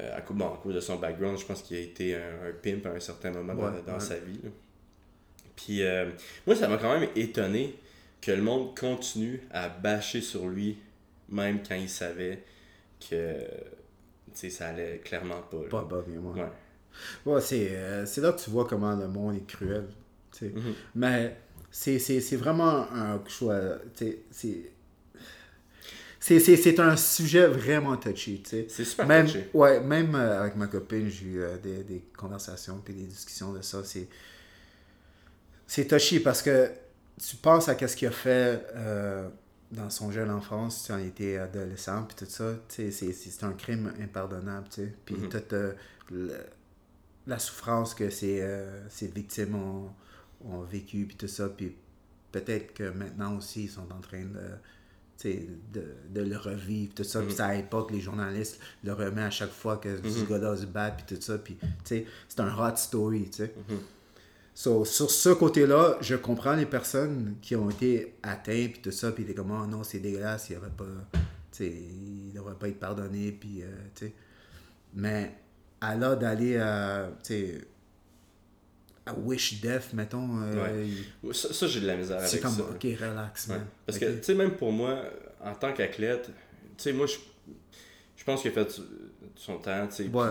Euh, 0.00 0.16
à, 0.16 0.22
cause, 0.22 0.36
bon, 0.36 0.46
à 0.52 0.56
cause 0.62 0.74
de 0.74 0.80
son 0.80 0.96
background, 0.96 1.38
je 1.38 1.44
pense 1.46 1.62
qu'il 1.62 1.76
a 1.76 1.80
été 1.80 2.16
un, 2.16 2.48
un 2.48 2.52
pimp 2.60 2.84
à 2.86 2.90
un 2.90 3.00
certain 3.00 3.30
moment 3.30 3.54
dans, 3.54 3.64
Ouais, 3.70 3.82
dans 3.86 3.94
ouais. 3.94 4.00
sa 4.00 4.16
vie. 4.16 4.40
là. 4.42 4.50
Puis 5.54 5.82
euh, 5.82 6.10
moi, 6.46 6.56
ça 6.56 6.66
m'a 6.68 6.78
quand 6.78 6.98
même 6.98 7.08
étonné 7.14 7.76
que 8.20 8.32
le 8.32 8.42
monde 8.42 8.76
continue 8.76 9.40
à 9.52 9.68
bâcher 9.68 10.20
sur 10.20 10.48
lui, 10.48 10.78
même 11.28 11.60
quand 11.62 11.76
il 11.76 11.88
savait 11.88 12.42
que 13.08 13.36
ça 14.32 14.68
allait 14.68 14.98
clairement 15.04 15.42
pas. 15.42 15.58
là. 15.62 15.68
Pas 15.84 16.04
mais 16.08 16.16
moi. 16.16 16.32
Ouais. 16.34 16.42
Ouais, 17.26 17.40
c'est, 17.40 17.68
euh, 17.72 18.06
c'est 18.06 18.20
là 18.20 18.32
que 18.32 18.40
tu 18.40 18.50
vois 18.50 18.66
comment 18.66 18.94
le 18.94 19.08
monde 19.08 19.36
est 19.36 19.46
cruel. 19.46 19.86
Mhm. 20.40 20.74
Mais 20.94 21.36
c'est, 21.70 21.98
c'est, 21.98 22.20
c'est 22.20 22.36
vraiment 22.36 22.90
un 22.92 23.20
choix. 23.28 23.60
C'est, 23.94 24.18
c'est, 24.30 24.70
c'est, 26.20 26.56
c'est 26.56 26.80
un 26.80 26.96
sujet 26.96 27.46
vraiment 27.46 27.96
touchy. 27.96 28.42
C'est 28.46 28.68
super 28.70 29.06
Même, 29.06 29.26
touché. 29.26 29.48
ouais, 29.54 29.80
même 29.80 30.14
euh, 30.14 30.40
avec 30.40 30.56
ma 30.56 30.66
copine, 30.66 31.08
j'ai 31.08 31.26
eu 31.26 31.40
euh, 31.42 31.58
des, 31.58 31.84
des 31.84 32.04
conversations 32.16 32.80
puis 32.84 32.94
des 32.94 33.04
discussions 33.04 33.52
de 33.52 33.60
ça. 33.62 33.82
C'est, 33.84 34.08
c'est 35.66 35.86
touchy 35.86 36.20
parce 36.20 36.42
que 36.42 36.70
tu 37.22 37.36
penses 37.36 37.68
à 37.68 37.76
ce 37.88 37.96
qu'il 37.96 38.08
a 38.08 38.10
fait 38.10 38.60
dans 39.70 39.90
son 39.90 40.10
jeune 40.12 40.30
enfance, 40.30 40.84
tu 40.86 40.92
on 40.92 40.98
était 40.98 41.36
adolescent 41.38 42.04
puis 42.04 42.16
tout 42.16 42.30
ça. 42.30 42.54
C'est, 42.68 42.90
un 43.42 43.52
crime 43.52 43.92
impardonnable. 44.00 44.68
tu 44.70 44.82
sais. 44.82 44.94
Puis 45.04 45.16
Mhm. 45.16 45.28
La 47.26 47.38
souffrance 47.38 47.94
que 47.94 48.10
ces, 48.10 48.40
euh, 48.40 48.88
ces 48.88 49.08
victimes 49.08 49.54
ont, 49.54 49.90
ont 50.44 50.62
vécu 50.62 51.06
puis 51.06 51.16
tout 51.16 51.28
ça. 51.28 51.48
Puis 51.48 51.76
peut-être 52.32 52.74
que 52.74 52.90
maintenant 52.90 53.36
aussi, 53.36 53.64
ils 53.64 53.70
sont 53.70 53.92
en 53.92 54.00
train 54.00 54.24
de 54.24 54.50
de, 55.22 55.84
de 56.10 56.20
le 56.20 56.36
revivre, 56.36 56.94
tout 56.94 57.04
ça. 57.04 57.22
Puis 57.22 57.34
ça 57.34 57.56
aide 57.56 57.68
pas 57.68 57.82
que 57.84 57.92
les 57.92 58.00
journalistes 58.00 58.60
le 58.82 58.92
remettent 58.92 59.24
à 59.24 59.30
chaque 59.30 59.52
fois 59.52 59.76
que 59.76 59.96
ce 59.96 60.24
gars-là 60.24 60.56
se 60.56 60.66
bat, 60.66 60.90
puis 60.90 61.16
tout 61.16 61.22
ça. 61.22 61.38
Puis, 61.38 61.56
tu 61.56 61.66
sais, 61.84 62.06
c'est 62.28 62.40
un 62.40 62.54
hot 62.56 62.76
story, 62.76 63.30
tu 63.30 63.38
sais. 63.38 63.54
Mhm. 63.68 63.78
So, 64.56 64.84
sur 64.84 65.10
ce 65.10 65.30
côté-là, 65.30 65.98
je 66.00 66.14
comprends 66.14 66.54
les 66.54 66.66
personnes 66.66 67.36
qui 67.42 67.56
ont 67.56 67.70
été 67.70 68.14
atteintes, 68.22 68.72
puis 68.72 68.80
tout 68.82 68.92
ça, 68.92 69.10
puis 69.10 69.24
des 69.24 69.34
comme, 69.34 69.50
oh 69.50 69.66
non, 69.66 69.82
c'est 69.82 69.98
dégueulasse, 69.98 70.50
il 70.50 70.54
devrait 70.54 70.70
pas, 70.70 70.84
tu 71.12 71.20
sais, 71.50 71.72
il 71.72 72.32
devrait 72.32 72.54
pas 72.54 72.68
être 72.68 72.78
pardonné, 72.78 73.32
puis, 73.32 73.62
euh, 73.62 73.66
tu 73.94 74.06
sais. 74.06 74.14
Mais, 74.94 75.36
là 75.94 76.16
d'aller 76.16 76.56
à, 76.56 77.10
sais, 77.22 77.60
à 79.06 79.12
Wish 79.14 79.60
Death, 79.60 79.92
mettons, 79.92 80.28
euh, 80.42 80.86
Ouais. 81.22 81.32
Ça, 81.34 81.52
ça, 81.52 81.66
j'ai 81.66 81.80
de 81.80 81.86
la 81.86 81.96
misère 81.96 82.16
avec 82.18 82.28
c'est 82.28 82.40
comme, 82.40 82.52
ça. 82.52 82.62
ok, 82.62 82.82
relax, 83.00 83.48
Ouais. 83.48 83.56
man. 83.56 83.66
Parce 83.86 83.98
que, 83.98 84.06
tu 84.16 84.22
sais, 84.22 84.34
même 84.34 84.52
pour 84.52 84.72
moi, 84.72 85.02
en 85.42 85.54
tant 85.54 85.72
qu'athlète, 85.74 86.26
tu 86.26 86.32
sais, 86.78 86.92
moi, 86.92 87.06
je, 87.06 87.16
je 88.16 88.24
pense 88.24 88.40
qu'il 88.42 88.50
a 88.50 88.54
fait 88.54 88.80
son 89.36 89.58
temps, 89.58 89.86
tu 89.88 89.96
sais, 90.04 90.08
Ouais, 90.08 90.28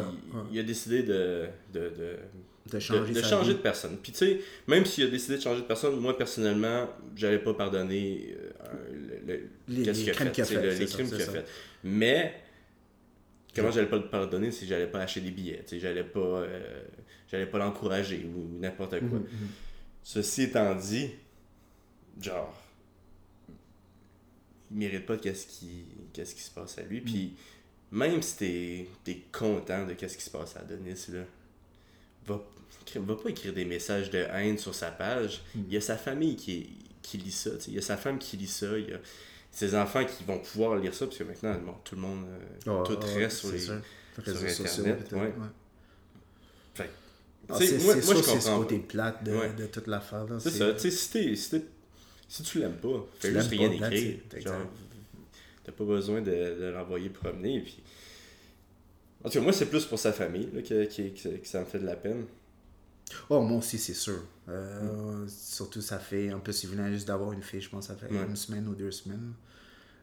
il 0.51 0.59
a 0.59 0.63
décidé 0.63 1.03
de, 1.03 1.45
de, 1.71 1.79
de, 1.81 2.15
de 2.71 2.79
changer, 2.79 3.13
de 3.13 3.21
changer 3.21 3.53
personne. 3.55 3.97
Puis, 4.01 4.11
tu 4.11 4.17
sais, 4.19 4.39
même 4.67 4.85
s'il 4.85 5.03
a 5.05 5.09
décidé 5.09 5.35
de 5.37 5.41
changer 5.41 5.61
de 5.61 5.67
personne, 5.67 5.99
moi, 5.99 6.17
personnellement, 6.17 6.89
j'allais 7.15 7.39
pas 7.39 7.53
pardonner 7.53 8.35
euh, 8.65 9.19
le- 9.27 9.33
le- 9.75 9.83
Les- 9.91 10.11
crimes 10.11 10.31
qu'il 10.31 10.43
a 10.43 10.47
fait, 10.47 10.61
le- 10.63 10.73
les 10.73 10.85
crimes 10.87 11.07
qu'il 11.11 11.21
a 11.21 11.25
fait. 11.25 11.45
Mais, 11.83 12.33
comment 13.55 13.71
j'allais 13.71 13.89
pas 13.89 13.97
le 13.97 14.09
pardonner 14.09 14.51
si 14.51 14.65
j'allais 14.67 14.87
pas 14.87 14.99
acheter 14.99 15.21
des 15.21 15.31
billets, 15.31 15.63
sais, 15.65 15.79
j'allais 15.79 16.03
pas, 16.03 16.19
euh, 16.19 16.83
j'allais 17.31 17.45
pas 17.45 17.59
l'encourager 17.59 18.25
ou 18.25 18.59
n'importe 18.59 18.99
quoi. 18.99 19.19
Mhm, 19.19 19.25
mhm. 19.25 19.47
Ceci 20.03 20.43
étant 20.43 20.75
dit, 20.75 21.11
genre, 22.19 22.59
il 24.71 24.77
mérite 24.77 25.05
pas 25.05 25.17
qu'est-ce 25.17 25.47
qui, 25.47 25.85
qu'est-ce 26.11 26.35
qui 26.35 26.41
se 26.41 26.51
passe 26.51 26.77
à 26.77 26.83
lui. 26.83 27.01
Puis 27.01 27.35
même 27.91 28.21
si 28.21 28.37
t'es, 28.37 28.87
t'es 29.03 29.21
content 29.31 29.85
de 29.85 29.93
qu'est-ce 29.93 30.17
qui 30.17 30.23
se 30.23 30.31
passe 30.31 30.57
à 30.57 30.61
Adonis, 30.61 31.05
là, 31.09 31.23
va, 32.25 32.41
va 32.95 33.15
pas 33.15 33.29
écrire 33.29 33.53
des 33.53 33.65
messages 33.65 34.09
de 34.09 34.17
haine 34.17 34.57
sur 34.57 34.73
sa 34.73 34.89
page. 34.89 35.41
Il 35.55 35.71
y 35.71 35.77
a 35.77 35.81
sa 35.81 35.95
famille 35.95 36.35
qui, 36.35 36.69
qui 37.03 37.17
lit 37.17 37.31
ça, 37.31 37.51
il 37.67 37.75
y 37.75 37.77
a 37.77 37.81
sa 37.81 37.97
femme 37.97 38.17
qui 38.17 38.35
lit 38.35 38.47
ça, 38.47 38.77
il 38.77 38.89
y 38.89 38.93
a 38.93 38.99
ses 39.53 39.75
enfants 39.75 40.03
qui 40.03 40.23
vont 40.25 40.39
pouvoir 40.39 40.75
lire 40.77 40.93
ça, 40.93 41.05
parce 41.05 41.17
que 41.19 41.23
maintenant, 41.23 41.53
bon, 41.65 41.75
tout 41.85 41.95
le 41.95 42.01
monde, 42.01 42.25
euh, 42.27 42.39
Ah, 42.81 42.83
tout 42.85 42.97
ah, 43.01 43.05
reste 43.17 43.37
sur 43.37 43.51
les... 43.51 43.59
sur 43.59 43.75
Réseaux 44.17 44.47
sociaux, 44.47 44.83
Internet, 44.83 44.97
peut-être, 44.99 45.13
ouais. 45.13 45.21
ouais. 45.27 45.49
Fait 46.73 46.89
Ah, 47.49 47.55
c'est 47.59 47.77
moi, 47.83 47.93
moi, 47.95 48.01
sûr, 48.03 48.17
je 48.17 48.21
c'est 48.23 48.39
ce 48.41 48.45
comprends. 48.47 48.59
côté 48.59 48.79
plate 48.79 49.23
de, 49.23 49.31
Ouais. 49.35 49.53
de 49.53 49.65
toute 49.67 49.87
l'affaire. 49.87 50.25
C'est 50.39 50.49
ça, 50.49 50.73
tu 50.73 50.79
sais, 50.79 50.91
si, 50.91 51.09
t'es- 51.11 51.35
si, 51.35 51.49
t'es- 51.51 51.65
si 52.27 52.43
tu 52.43 52.59
l'aimes 52.59 52.77
pas, 52.77 53.05
fais 53.19 53.29
Tu 53.29 53.33
juste 53.35 53.51
l'aimes 53.51 53.71
rien 53.71 53.89
écrire. 53.91 54.19
t'as 55.63 55.71
pas 55.71 55.83
besoin 55.85 56.21
de, 56.21 56.31
de 56.31 56.65
l'envoyer 56.73 57.09
promener. 57.09 57.61
Puis... 57.61 57.81
En 59.23 59.29
tout 59.29 59.35
cas, 59.37 59.41
moi, 59.41 59.53
c'est 59.53 59.67
plus 59.67 59.85
pour 59.85 59.99
sa 59.99 60.11
famille 60.13 60.49
là, 60.53 60.61
que, 60.61 60.85
que, 60.85 61.01
que- 61.09 61.37
que 61.37 61.47
ça 61.47 61.59
me 61.61 61.65
fait 61.65 61.79
de 61.79 61.85
la 61.85 61.95
peine. 61.95 62.25
Oh, 63.29 63.41
moi 63.41 63.57
aussi, 63.59 63.77
c'est 63.79 63.93
sûr. 63.93 64.21
Euh, 64.49 65.25
Surtout, 65.27 65.81
ça 65.81 65.99
fait. 65.99 66.33
En 66.33 66.39
plus, 66.39 66.63
il 66.63 66.69
venait 66.69 66.91
juste 66.93 67.07
d'avoir 67.07 67.31
une 67.33 67.43
fille, 67.43 67.61
je 67.61 67.69
pense, 67.69 67.87
ça 67.87 67.95
fait 67.95 68.09
une 68.09 68.35
semaine 68.35 68.67
ou 68.67 68.75
deux 68.75 68.91
semaines. 68.91 69.33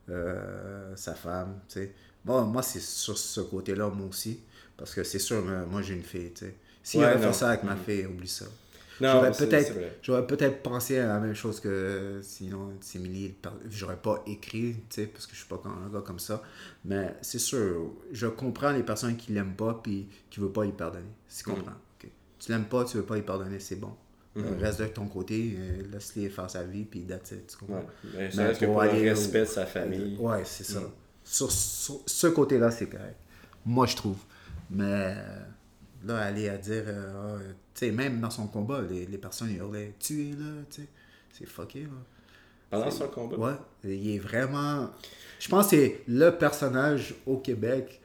Euh, 0.08 0.94
sa 0.96 1.14
femme, 1.14 1.60
tu 1.68 1.74
sais. 1.80 1.94
Bon, 2.24 2.42
moi, 2.44 2.62
c'est 2.62 2.80
sur 2.80 3.16
ce 3.18 3.40
côté-là, 3.40 3.88
moi 3.90 4.08
aussi. 4.08 4.40
Parce 4.76 4.94
que 4.94 5.04
c'est 5.04 5.18
sûr, 5.18 5.42
moi, 5.70 5.82
j'ai 5.82 5.94
une 5.94 6.02
fille, 6.02 6.32
tu 6.32 6.46
sais. 6.46 6.54
S'il 6.82 7.00
Ouais, 7.00 7.06
avait 7.06 7.22
fait 7.22 7.32
ça 7.32 7.50
avec 7.50 7.64
ma 7.64 7.74
Mhm. 7.74 7.84
fille, 7.84 8.06
oublie 8.06 8.28
ça. 8.28 8.46
Non, 9.00 9.12
J'aurais 9.12 9.30
peut-être 9.32 9.72
j'aurais 10.02 10.26
peut-être 10.26 10.62
pensé 10.62 10.98
à 10.98 11.06
la 11.08 11.20
même 11.20 11.34
chose 11.34 11.58
que 11.60 12.20
sinon 12.22 12.72
Simili 12.80 13.34
j'aurais 13.70 13.96
pas 13.96 14.22
écrit 14.26 14.74
tu 14.90 14.96
sais 15.02 15.06
parce 15.06 15.26
que 15.26 15.32
je 15.32 15.38
suis 15.38 15.48
pas 15.48 15.60
un 15.64 15.88
gars 15.88 16.02
comme 16.02 16.18
ça 16.18 16.42
mais 16.84 17.14
c'est 17.22 17.38
sûr 17.38 17.92
je 18.12 18.26
comprends 18.26 18.72
les 18.72 18.82
personnes 18.82 19.16
qui 19.16 19.32
l'aiment 19.32 19.56
pas 19.56 19.80
puis 19.82 20.06
qui 20.28 20.40
veulent 20.40 20.52
pas 20.52 20.66
y 20.66 20.72
pardonner 20.72 21.04
c'est 21.28 21.44
Mhm. 21.46 21.56
comprends? 21.56 21.72
Tu 22.40 22.50
l'aimes 22.50 22.64
pas 22.64 22.84
tu 22.84 22.96
veux 22.96 23.04
pas 23.04 23.16
y 23.18 23.22
pardonner 23.22 23.60
c'est 23.60 23.76
bon 23.76 23.94
Euh, 24.36 24.56
reste 24.60 24.80
de 24.80 24.86
ton 24.86 25.06
côté 25.08 25.56
euh, 25.58 25.82
laisse-les 25.92 26.28
faire 26.30 26.48
sa 26.48 26.62
vie 26.64 26.84
puis 26.84 27.02
that's 27.02 27.32
it 27.32 27.46
tu 27.48 27.56
comprends? 27.56 27.76
Ouais. 27.78 27.86
Mais 28.16 28.30
ça 28.30 28.36
Mais 28.42 28.48
reste 28.48 28.60
que 28.60 28.64
pour 28.66 28.74
pour 28.74 28.82
le 28.84 28.88
aller 28.90 29.10
au- 29.10 29.14
respect 29.14 29.40
de 29.40 29.44
sa 29.44 29.66
famille. 29.66 30.16
ouais 30.18 30.42
c'est 30.44 30.64
ça 30.64 30.80
Mm. 30.80 30.90
sur, 31.24 31.50
sur 31.52 32.00
ce 32.06 32.26
côté-là 32.28 32.70
c'est 32.70 32.86
correct 32.88 33.16
moi 33.66 33.86
je 33.86 33.96
trouve 33.96 34.18
mais 34.70 34.84
euh, 35.16 35.40
là 36.06 36.18
aller 36.18 36.48
à 36.48 36.56
dire 36.58 36.84
euh, 36.86 37.38
Ah, 37.38 37.52
tu 37.74 37.86
sais 37.86 37.90
même 37.92 38.20
dans 38.20 38.30
son 38.30 38.46
combat 38.46 38.80
les, 38.82 39.04
les 39.06 39.18
personnes 39.18 39.50
hurlaient 39.54 39.94
tu 39.98 40.28
es 40.28 40.32
là 40.32 40.62
tu 40.70 40.82
sais 40.82 40.88
c'est 41.32 41.46
fucké 41.46 41.82
là 41.82 41.88
Pendant 42.70 42.90
son 42.90 43.08
combat? 43.08 43.36
ouais 43.36 43.56
il 43.84 44.14
est 44.14 44.18
vraiment 44.20 44.90
je 45.40 45.48
pense 45.48 45.64
que 45.70 45.70
c'est 45.76 46.00
le 46.06 46.30
personnage 46.30 47.14
au 47.26 47.38
Québec 47.38 48.00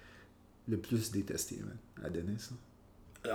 le 0.67 0.77
plus 0.77 1.11
détesté 1.11 1.57
man, 1.57 1.77
à. 2.03 2.09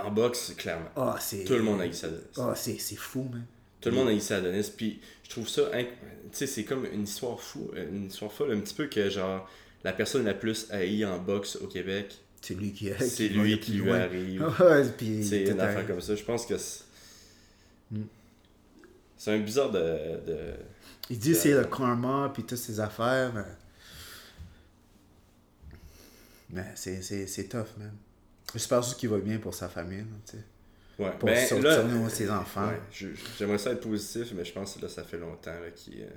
En 0.03 0.11
boxe, 0.11 0.53
clairement. 0.57 0.89
ah 0.95 1.17
c'est 1.19 1.43
Tout 1.43 1.53
le 1.53 1.63
monde 1.63 1.81
a 1.81 1.85
eu 1.87 1.93
ça. 1.93 2.07
ah 2.37 2.53
c'est 2.55 2.77
c'est 2.79 2.95
fou 2.95 3.23
man 3.31 3.45
Tout 3.81 3.89
le 3.89 3.95
monde 3.95 4.07
a 4.09 4.13
eu 4.13 4.19
ça 4.19 4.35
à 4.35 4.37
Adonis. 4.39 4.71
Puis 4.75 5.01
je 5.23 5.29
trouve 5.29 5.47
ça. 5.47 5.63
inc- 5.73 5.87
Tu 6.31 6.37
sais, 6.37 6.47
c'est 6.47 6.63
comme 6.63 6.85
une 6.85 7.03
histoire 7.03 7.39
fou. 7.41 7.71
Une 7.75 8.07
histoire 8.07 8.31
folle. 8.31 8.53
Un 8.53 8.59
petit 8.59 8.73
peu 8.73 8.87
que, 8.87 9.09
genre, 9.09 9.49
la 9.83 9.93
personne 9.93 10.25
la 10.25 10.33
plus 10.33 10.67
haïe 10.71 11.03
en 11.05 11.17
boxe 11.19 11.55
au 11.57 11.67
Québec, 11.67 12.13
c'est 12.41 12.53
lui 12.55 12.71
qui 12.73 12.89
c'est 12.99 13.27
qui 13.29 13.37
va 13.37 13.43
lui 13.43 13.59
qui 13.59 13.71
lui 13.73 13.85
loin. 13.85 13.99
arrive. 13.99 14.45
Puis 14.97 15.23
C'est 15.25 15.43
une 15.43 15.59
affaire 15.59 15.85
comme 15.87 16.01
ça. 16.01 16.15
Je 16.15 16.23
pense 16.23 16.45
que 16.45 16.57
c'est. 16.57 16.83
Mm. 17.91 18.01
C'est 19.17 19.31
un 19.33 19.39
bizarre 19.39 19.71
de. 19.71 19.79
de... 19.79 20.37
Il 21.09 21.19
dit 21.19 21.35
c'est 21.35 21.51
le 21.53 21.65
karma 21.65 22.31
puis 22.33 22.43
toutes 22.43 22.57
ces 22.57 22.79
affaires, 22.79 23.31
mais. 23.33 23.43
Mais 26.49 26.71
c'est, 26.75 27.01
c'est, 27.01 27.27
c'est 27.27 27.45
tough, 27.45 27.67
man. 27.77 27.91
J'espère 28.53 28.81
juste 28.81 28.97
qu'il 28.99 29.09
va 29.09 29.17
bien 29.19 29.37
pour 29.37 29.53
sa 29.53 29.69
famille, 29.69 29.99
là, 29.99 30.05
tu 30.25 30.37
sais. 30.37 30.43
Ouais. 30.99 31.11
Pour 31.17 31.27
ben, 31.27 31.47
sortir 31.47 31.87
là, 31.87 32.09
ses 32.09 32.29
enfants. 32.29 32.67
ouais, 32.67 33.11
j'aimerais 33.39 33.57
ça 33.57 33.71
être 33.71 33.81
positif, 33.81 34.33
mais 34.35 34.45
je 34.45 34.53
pense 34.53 34.75
que 34.75 34.81
là, 34.81 34.89
ça 34.89 35.03
fait 35.03 35.17
longtemps 35.17 35.55
qu'il 35.75 36.01
euh, 36.01 36.07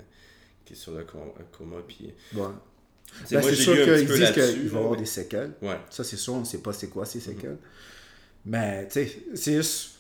qu'il 0.65 0.77
est 0.77 0.79
sur 0.79 0.93
le 0.93 1.05
com- 1.05 1.33
coma. 1.57 1.77
Puis, 1.87 2.13
sais, 2.33 3.37
Ben, 3.37 3.43
c'est 3.43 3.55
sûr 3.55 3.75
qu'ils 3.75 4.07
disent 4.07 4.33
qu'il 4.33 4.69
va 4.69 4.79
avoir 4.79 4.97
des 4.97 5.07
séquelles. 5.07 5.53
Ouais. 5.63 5.79
Ça, 5.91 6.05
c'est 6.05 6.17
sûr, 6.17 6.35
on 6.35 6.41
ne 6.41 6.45
sait 6.45 6.59
pas 6.59 6.73
c'est 6.73 6.89
quoi 6.89 7.07
ces 7.07 7.21
séquelles. 7.21 7.59
Mais, 8.45 8.87
tu 8.89 9.07
sais, 9.07 9.23
c'est 9.35 9.57
juste. 9.57 9.91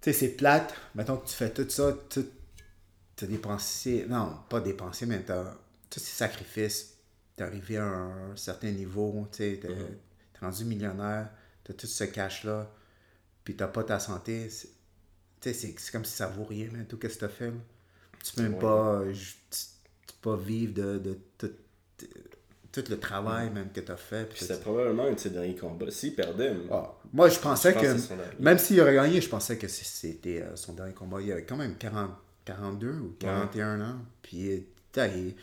Tu 0.00 0.10
sais, 0.10 0.18
c'est 0.18 0.28
plate. 0.30 0.74
Mettons 0.94 1.18
que 1.18 1.28
tu 1.28 1.34
fais 1.34 1.50
tout 1.50 1.68
ça, 1.68 1.94
tu 2.08 2.20
as 3.22 3.26
dépensé. 3.26 4.06
Non, 4.08 4.38
pas 4.48 4.60
dépensé, 4.60 5.04
mais 5.04 5.22
tu 5.22 5.32
tous 5.90 6.00
ces 6.00 6.16
sacrifices. 6.16 6.94
Tu 7.36 7.42
arrivé 7.42 7.76
à 7.76 7.84
un 7.84 8.36
certain 8.36 8.70
niveau, 8.70 9.28
tu 9.32 9.38
sais, 9.38 9.52
es 9.52 9.60
rendu 10.40 10.64
millionnaire, 10.64 11.30
tu 11.64 11.72
as 11.72 11.74
tout 11.74 11.86
ce 11.86 12.04
cash-là, 12.04 12.70
puis 13.44 13.56
tu 13.56 13.64
pas 13.66 13.84
ta 13.84 13.98
santé. 13.98 14.48
c'est- 14.50 14.70
comme 15.92 16.04
si 16.04 16.12
ça 16.16 16.26
vaut 16.26 16.44
rien, 16.44 16.68
mais 16.72 16.84
tout 16.84 16.98
ce 17.00 17.06
que 17.08 17.18
tu 17.18 17.24
as 17.24 17.28
fait. 17.28 17.46
là. 17.50 17.56
Tu 18.22 18.32
peux 18.34 18.42
même 18.42 18.54
Ouais. 18.54 18.60
pas, 18.60 19.00
euh, 19.00 19.12
tu- 19.14 19.66
peux 20.22 20.30
pas 20.30 20.36
vivre 20.36 20.74
de, 20.74 20.98
de 20.98 21.18
tout, 21.38 21.50
tout 22.72 22.84
le 22.90 23.00
travail 23.00 23.50
même 23.50 23.72
que 23.72 23.80
tu 23.80 23.90
as 23.90 23.96
fait. 23.96 24.28
puis 24.28 24.38
c'était 24.38 24.58
probablement 24.60 25.06
un 25.06 25.12
de 25.12 25.18
ses 25.18 25.30
derniers 25.30 25.56
combats. 25.56 25.90
S'il 25.90 26.14
perdait, 26.14 26.54
Ah, 26.70 26.92
moi, 27.12 27.28
je 27.30 27.38
pensais 27.38 27.72
Je 27.72 27.78
que, 27.78 28.42
même 28.42 28.58
s'il 28.58 28.80
aurait 28.80 28.94
gagné, 28.94 29.20
je 29.20 29.28
pensais 29.30 29.56
que 29.58 29.66
c'était 29.66 30.42
euh, 30.42 30.54
son 30.56 30.74
dernier 30.74 30.92
combat. 30.92 31.20
Il 31.22 31.32
avait 31.32 31.44
quand 31.44 31.56
même 31.56 31.76
40, 31.76 32.12
42 32.44 32.92
ou 32.92 33.16
41 33.18 33.80
ans. 33.80 33.98
Puis, 34.22 34.50
euh, 34.52 34.60
il, 35.16 35.34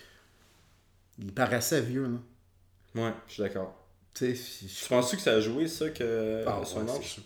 il 1.20 1.34
paraissait 1.34 1.82
vieux, 1.82 2.08
là. 2.08 3.02
ouais, 3.04 3.14
je 3.28 3.34
suis 3.34 3.44
d'accord. 3.44 3.76
Tu 4.18 4.36
je- 4.36 4.68
Tu 4.84 4.90
penses-tu 4.90 5.16
que 5.18 5.22
ça 5.22 5.34
a 5.34 5.40
joué, 5.42 5.68
ça, 5.68 5.90
que 5.90 6.44
Ah, 6.48 6.62
son 6.66 6.84
ouais, 6.86 6.92
âge 6.92 7.04
sûr. 7.14 7.24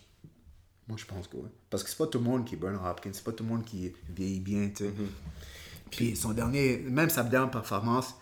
Moi, 0.88 0.98
je 1.00 1.06
pense 1.06 1.28
que 1.28 1.38
oui. 1.38 1.50
Parce 1.70 1.84
que 1.84 1.90
c'est 1.90 1.98
pas 1.98 2.08
tout 2.08 2.18
le 2.18 2.26
monde 2.26 2.46
qui 2.46 2.56
est 2.56 2.58
Burn 2.58 2.76
Hopkins. 2.76 3.12
C'est 3.14 3.24
pas 3.24 3.32
tout 3.32 3.44
le 3.44 3.50
monde 3.50 3.64
qui 3.64 3.94
vieillit 4.10 4.40
bien, 4.42 4.68
tu 4.70 4.84
sais. 4.84 4.90
Mm-hmm. 4.90 5.90
Puis 5.92 6.16
son 6.16 6.32
dernier, 6.34 6.78
même 6.80 7.10
sa 7.10 7.24
dernière 7.24 7.52
performance, 7.52 8.16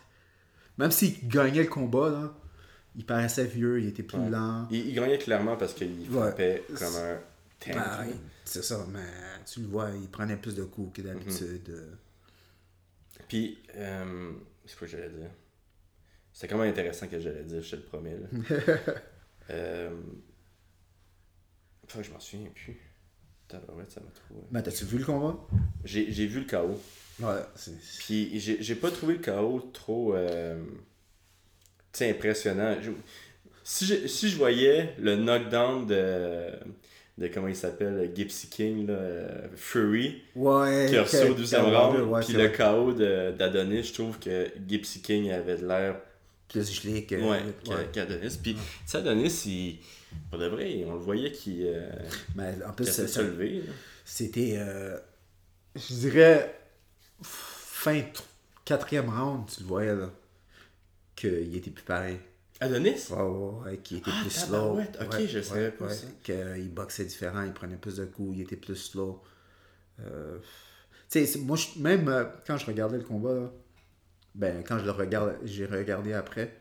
même 0.77 0.91
s'il 0.91 1.27
gagnait 1.27 1.63
le 1.63 1.69
combat, 1.69 2.09
là, 2.09 2.33
il 2.95 3.05
paraissait 3.05 3.45
vieux, 3.45 3.79
il 3.81 3.87
était 3.87 4.03
plus 4.03 4.17
Ouais. 4.19 4.29
lent. 4.29 4.67
Il, 4.69 4.87
il 4.87 4.93
gagnait 4.93 5.17
clairement 5.17 5.55
parce 5.57 5.73
qu'il 5.73 6.01
Ouais. 6.11 6.21
frappait 6.27 6.63
comme 6.77 6.95
un 6.95 7.19
tank. 7.59 8.13
C'est 8.45 8.63
ça, 8.63 8.85
mais 8.91 8.99
tu 9.51 9.61
le 9.61 9.67
vois, 9.67 9.89
il 9.91 10.07
prenait 10.09 10.37
plus 10.37 10.55
de 10.55 10.63
coups 10.63 10.93
que 10.97 11.01
d'habitude. 11.07 11.69
euh. 11.69 11.91
Puis, 13.27 13.59
euh, 13.75 14.31
c'est 14.65 14.77
quoi 14.77 14.87
que 14.87 14.91
j'allais 14.91 15.09
dire? 15.09 15.29
C'était 16.39 16.53
quand 16.53 16.59
même 16.61 16.69
intéressant 16.69 17.05
que 17.07 17.19
j'allais 17.19 17.43
dire, 17.43 17.61
je 17.61 17.71
te 17.71 17.75
le 17.75 17.81
promets. 17.81 18.15
Là. 18.15 18.75
euh, 19.49 19.89
enfin, 21.85 22.01
je 22.01 22.11
m'en 22.11 22.19
souviens 22.21 22.47
plus. 22.55 22.79
Tabarouette, 23.49 23.91
ça 23.91 23.99
m'a 23.99 24.11
trop... 24.11 24.47
Mais 24.49 24.63
t'as-tu 24.63 24.85
vu 24.85 24.99
le 24.99 25.03
combat? 25.05 25.35
J'ai 25.83 26.09
j'ai 26.13 26.27
vu 26.27 26.39
le 26.39 26.45
chaos. 26.45 26.79
Ouais, 27.19 27.41
c'est. 27.55 27.77
Puis 27.99 28.39
j'ai 28.39 28.61
j'ai 28.63 28.75
pas 28.75 28.89
trouvé 28.89 29.15
le 29.15 29.19
chaos 29.19 29.59
trop 29.73 30.15
euh, 30.15 30.63
tu 31.91 31.97
sais, 31.99 32.09
impressionnant. 32.11 32.77
Je- 32.81 32.91
si, 33.65 33.85
je, 33.85 34.07
si 34.07 34.29
je 34.29 34.37
voyais 34.37 34.95
le 34.97 35.17
knockdown 35.17 35.87
de, 35.87 36.51
de 37.17 37.27
comment 37.27 37.49
il 37.49 37.55
s'appelle, 37.57 38.11
Gypsy 38.15 38.47
King, 38.49 38.87
là, 38.87 38.93
euh, 38.93 39.47
Fury, 39.57 40.21
Ouais. 40.35 40.85
qui 40.89 40.95
a 40.95 41.03
reçu 41.03 41.17
au 41.17 41.33
que- 41.33 41.39
12 41.39 41.51
que- 41.51 41.57
round, 41.57 41.99
ouais, 42.09 42.19
puis 42.21 42.31
c'est 42.31 42.37
le 42.37 42.93
de- 42.93 43.31
d'Adonis, 43.37 43.83
je 43.83 43.93
trouve 43.93 44.17
que 44.19 44.47
Gypsy 44.65 45.01
King 45.01 45.31
avait 45.31 45.57
de 45.57 45.67
l'air 45.67 45.99
Plus 46.49 46.81
gelé 46.81 47.05
que. 47.05 47.15
ouais, 47.15 47.21
ouais. 47.27 47.53
qu'a- 47.63 47.83
qu'Adonis. 47.85 48.37
Puis 48.41 48.55
tu 48.55 48.59
sais, 48.85 48.97
Adonis, 48.97 49.43
il, 49.45 49.79
pour 50.29 50.39
de 50.39 50.47
vrai, 50.47 50.83
on 50.87 50.93
le 50.93 50.99
voyait 50.99 51.31
qu'il 51.31 51.63
euh, 51.67 51.89
Mais 52.35 52.55
en 52.65 52.73
qu'il 52.73 52.85
plus, 52.85 52.91
se 53.07 53.21
lever. 53.21 53.63
c'était. 54.03 54.55
euh, 54.57 54.97
je 55.75 55.93
dirais. 55.93 56.55
Fin 57.21 57.95
tr- 57.99 58.23
quatrième 58.65 59.09
round, 59.09 59.45
tu 59.47 59.61
le 59.61 59.67
voyais, 59.67 59.95
là. 59.95 60.09
Qu'il 61.15 61.55
était 61.55 61.69
plus 61.71 61.83
pareil. 61.83 62.17
Adonis? 62.61 62.95
Ouais, 63.09 63.21
ouais, 63.21 63.63
ouais, 63.71 63.77
qu'il 63.77 63.97
était 63.97 64.11
Ah, 64.13 64.19
plus 64.21 64.31
slow. 64.31 64.51
tabarouette, 64.51 64.97
ok, 65.01 65.13
Ouais, 65.13 65.27
je 65.27 65.41
savais 65.41 65.71
pas 65.71 65.89
ça. 65.89 66.05
Qu'il 66.23 66.73
boxait 66.73 67.05
différent, 67.05 67.43
il 67.43 67.53
prenait 67.53 67.77
plus 67.77 67.97
de 67.97 68.05
coups, 68.05 68.35
il 68.37 68.41
était 68.41 68.55
plus 68.57 68.75
slow. 68.75 69.21
Euh, 70.01 70.39
tu 71.09 71.25
sais, 71.25 71.39
moi, 71.39 71.55
je- 71.57 71.79
même 71.81 72.07
euh, 72.09 72.25
quand 72.45 72.57
je 72.57 72.65
regardais 72.65 72.97
le 72.97 73.03
combat, 73.03 73.33
là, 73.33 73.51
ben, 74.39 74.63
quand 74.65 74.79
je 74.79 74.85
le 74.85 74.91
regarde, 74.91 75.35
j'ai 75.43 75.65
regardé 75.65 76.13
après, 76.13 76.55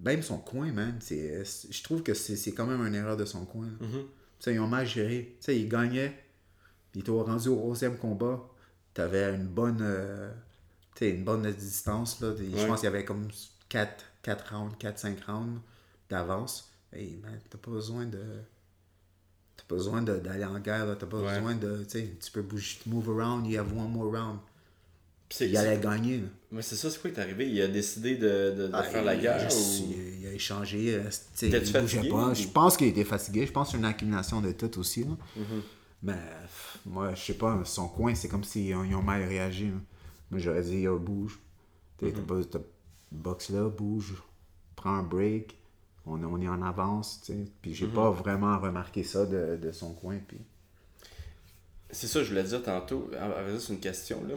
même 0.00 0.22
son 0.22 0.38
coin, 0.38 0.72
man, 0.72 0.96
c'est, 1.00 1.44
je 1.44 1.82
trouve 1.82 2.02
que 2.02 2.14
c'est, 2.14 2.52
quand 2.52 2.66
même 2.66 2.84
une 2.84 2.94
erreur 2.94 3.16
de 3.16 3.26
son 3.26 3.44
coin. 3.44 3.68
Mhm. 3.80 4.04
Sais, 4.40 4.54
ils 4.54 4.58
ont 4.58 4.66
mal 4.66 4.86
géré. 4.86 5.36
Tu 5.38 5.44
sais, 5.44 5.58
il 5.60 5.68
gagnait, 5.68 6.12
il 6.94 7.02
était 7.02 7.10
rendu 7.10 7.48
au 7.48 7.72
11e 7.72 7.96
combat, 7.96 8.42
t'avais 8.94 9.34
une 9.34 9.46
bonne, 9.46 9.80
euh, 9.82 10.32
une 11.00 11.22
bonne 11.24 11.48
distance, 11.52 12.20
là. 12.20 12.32
Je 12.36 12.66
pense 12.66 12.80
qu'il 12.80 12.86
y 12.86 12.92
avait 12.92 13.04
comme 13.04 13.28
4, 13.68 14.04
4 14.22 14.54
rounds, 14.54 14.74
4-5 14.78 15.24
rounds. 15.26 15.60
d'avance, 16.08 16.70
hey, 16.92 17.16
man, 17.22 17.38
t'as 17.48 17.58
pas 17.58 17.70
besoin 17.70 18.04
de. 18.06 18.22
T'as 19.56 19.64
pas 19.68 19.76
besoin 19.76 20.02
d'aller 20.02 20.44
en 20.44 20.58
guerre. 20.58 20.96
T'as 20.98 21.06
pas 21.06 21.18
Ouais. 21.18 21.34
besoin 21.34 21.54
de. 21.54 21.84
Tu 21.88 22.30
peux 22.32 22.42
bouger, 22.42 22.78
move 22.86 23.08
around, 23.10 23.46
you 23.46 23.58
have 23.58 23.72
one 23.72 23.90
more 23.90 24.10
round. 24.12 24.38
Il 25.40 25.56
allait 25.56 25.78
gagner. 25.80 26.22
Mais 26.50 26.62
c'est 26.62 26.76
ça, 26.76 26.90
c'est 26.90 27.00
quoi 27.00 27.10
qui 27.10 27.16
est 27.18 27.22
arrivé? 27.22 27.48
Il 27.48 27.60
a 27.62 27.68
décidé 27.68 28.16
de, 28.16 28.52
de, 28.56 28.66
de 28.68 28.70
Ah, 28.72 28.82
faire 28.82 29.02
la 29.04 29.16
guerre 29.16 29.48
il, 29.50 29.54
ou... 29.84 29.94
il- 30.20 30.26
a 30.26 30.32
échangé. 30.32 30.94
euh, 30.94 31.02
il 31.42 31.48
bougeait 31.50 31.64
fatigué 31.64 32.08
pas. 32.08 32.28
ou- 32.28 32.34
Je 32.34 32.48
pense 32.48 32.76
qu'il 32.76 32.88
était 32.88 33.04
fatigué. 33.04 33.46
Je 33.46 33.52
pense 33.52 33.68
que 33.68 33.72
c'est 33.72 33.78
une 33.78 33.84
accumulation 33.84 34.40
de 34.40 34.52
tout 34.52 34.78
aussi. 34.78 35.04
là. 35.04 35.10
Mm-hmm. 35.38 35.60
Mais 36.04 36.18
moi, 36.86 37.14
je 37.14 37.20
sais 37.22 37.34
pas, 37.34 37.60
son 37.64 37.88
coin, 37.88 38.14
c'est 38.14 38.28
comme 38.28 38.44
s'ils 38.44 38.74
ont, 38.74 39.02
mal 39.02 39.22
réagi. 39.22 39.66
là. 39.66 39.76
Moi, 40.30 40.40
j'aurais 40.40 40.62
dit, 40.62 40.80
yo, 40.80 40.98
bouge. 40.98 41.38
T'as 41.98 42.06
Mm-hmm. 42.08 42.44
t'as 42.50 42.58
boxe 43.12 43.50
là, 43.50 43.68
bouge. 43.68 44.14
Prends 44.76 44.94
un 44.96 45.02
break. 45.02 45.56
On, 46.04 46.22
on 46.24 46.40
est 46.42 46.48
en 46.48 46.60
avance. 46.62 47.20
tu 47.24 47.32
sais. 47.32 47.38
Puis 47.62 47.70
Mm-hmm. 47.70 47.74
j'ai 47.74 47.86
pas 47.86 48.10
vraiment 48.10 48.58
remarqué 48.58 49.02
ça 49.04 49.24
de, 49.24 49.56
de 49.56 49.72
son 49.72 49.92
coin. 49.94 50.18
Puis... 50.28 50.38
C'est 51.90 52.06
ça, 52.06 52.22
je 52.22 52.28
voulais 52.30 52.42
dire 52.44 52.62
tantôt. 52.62 53.10
En 53.20 53.46
fait, 53.46 53.58
c'est 53.60 53.72
une 53.72 53.80
question, 53.80 54.22
là. 54.28 54.34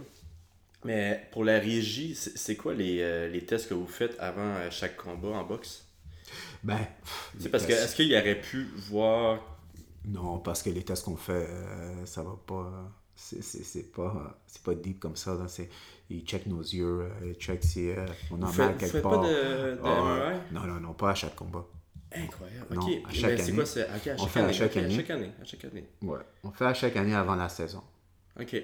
Mais 0.86 1.28
pour 1.32 1.44
la 1.44 1.60
régie, 1.60 2.14
c'est 2.16 2.56
quoi 2.56 2.74
les, 2.76 3.02
euh, 3.02 3.28
les 3.28 3.44
tests 3.44 3.68
que 3.70 3.74
vous 3.74 3.88
faites 3.88 4.16
avant 4.20 4.42
euh, 4.56 4.70
chaque 4.70 4.96
combat 4.98 5.30
en 5.30 5.44
boxe? 5.44 5.84
Ben, 6.64 6.78
C'est 7.40 7.50
parce 7.50 7.66
que 7.66 7.72
est-ce 7.72 7.96
qu'il 7.96 8.14
aurait 8.16 8.40
pu 8.40 8.68
voir... 8.90 9.40
Non, 10.06 10.38
parce 10.38 10.62
que 10.62 10.70
les 10.70 10.84
tests 10.84 11.06
qu'on 11.06 11.16
fait, 11.18 11.48
euh, 11.50 12.06
ça 12.06 12.22
va 12.22 12.38
pas. 12.46 12.92
C'est 13.16 13.92
pas, 13.92 14.38
pas 14.64 14.76
deep 14.76 15.00
comme 15.00 15.16
ça. 15.16 15.34
Là. 15.34 15.48
Ils 16.12 16.22
checkent 16.24 16.46
nos 16.46 16.62
yeux, 16.62 17.02
euh, 17.02 17.10
ils 17.26 17.34
checkent 17.34 17.64
si 17.64 17.90
on 18.30 18.42
a 18.44 18.48
faites, 18.48 18.74
vous 18.74 18.78
quelque 18.78 18.98
part. 19.00 19.22
pas 19.22 19.28
de, 19.28 19.34
de 19.34 19.82
MRI? 19.82 20.40
non, 20.52 20.62
non, 20.68 20.80
non, 20.80 20.94
pas 20.94 21.12
à 21.12 21.16
chaque 21.16 21.36
combat. 21.36 21.66
Incroyable. 22.12 22.76
Non, 22.76 22.82
ok, 22.82 22.92
à 23.10 23.12
chaque 23.14 23.32
mais 23.32 23.66
c'est 23.66 23.88
quoi? 23.88 24.16
On 24.20 24.28
fait 24.28 24.42
à 24.42 24.54
chaque 24.54 24.78
année. 24.78 24.94
À 24.94 24.98
chaque 24.98 25.10
année. 25.10 25.32
À 25.42 25.46
chaque 25.46 25.66
année. 25.66 25.86
Ouais. 26.04 26.20
On 26.44 26.52
fait 26.52 26.66
à 26.66 26.74
chaque 26.76 26.96
année 26.98 27.16
avant 27.16 27.36
la 27.36 27.50
saison. 27.50 27.82
Ok. 28.40 28.62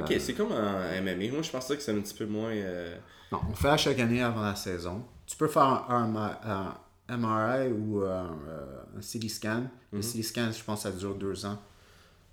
Ok, 0.00 0.14
c'est 0.20 0.34
comme 0.34 0.52
en 0.52 1.02
MMA. 1.02 1.32
Moi, 1.32 1.42
je 1.42 1.50
pensais 1.50 1.76
que 1.76 1.82
c'est 1.82 1.92
un 1.96 2.00
petit 2.00 2.14
peu 2.14 2.26
moins... 2.26 2.50
euh, 2.52 2.96
Non, 3.32 3.40
on 3.50 3.54
fait 3.54 3.68
à 3.68 3.76
chaque 3.76 3.98
année 3.98 4.22
avant 4.22 4.42
la 4.42 4.54
saison. 4.54 5.04
Tu 5.26 5.36
peux 5.36 5.48
faire 5.48 5.62
un, 5.90 6.14
un- 6.16 6.78
un 7.08 7.16
MRI 7.16 7.72
ou 7.72 8.00
un, 8.00 8.36
euh, 8.48 8.82
un 8.96 9.00
CT 9.00 9.28
scan. 9.28 9.64
Le 9.92 10.00
CT 10.00 10.22
scan, 10.22 10.52
je 10.52 10.62
pense 10.62 10.82
ça 10.82 10.90
dure 10.92 11.14
deux 11.14 11.46
ans. 11.46 11.58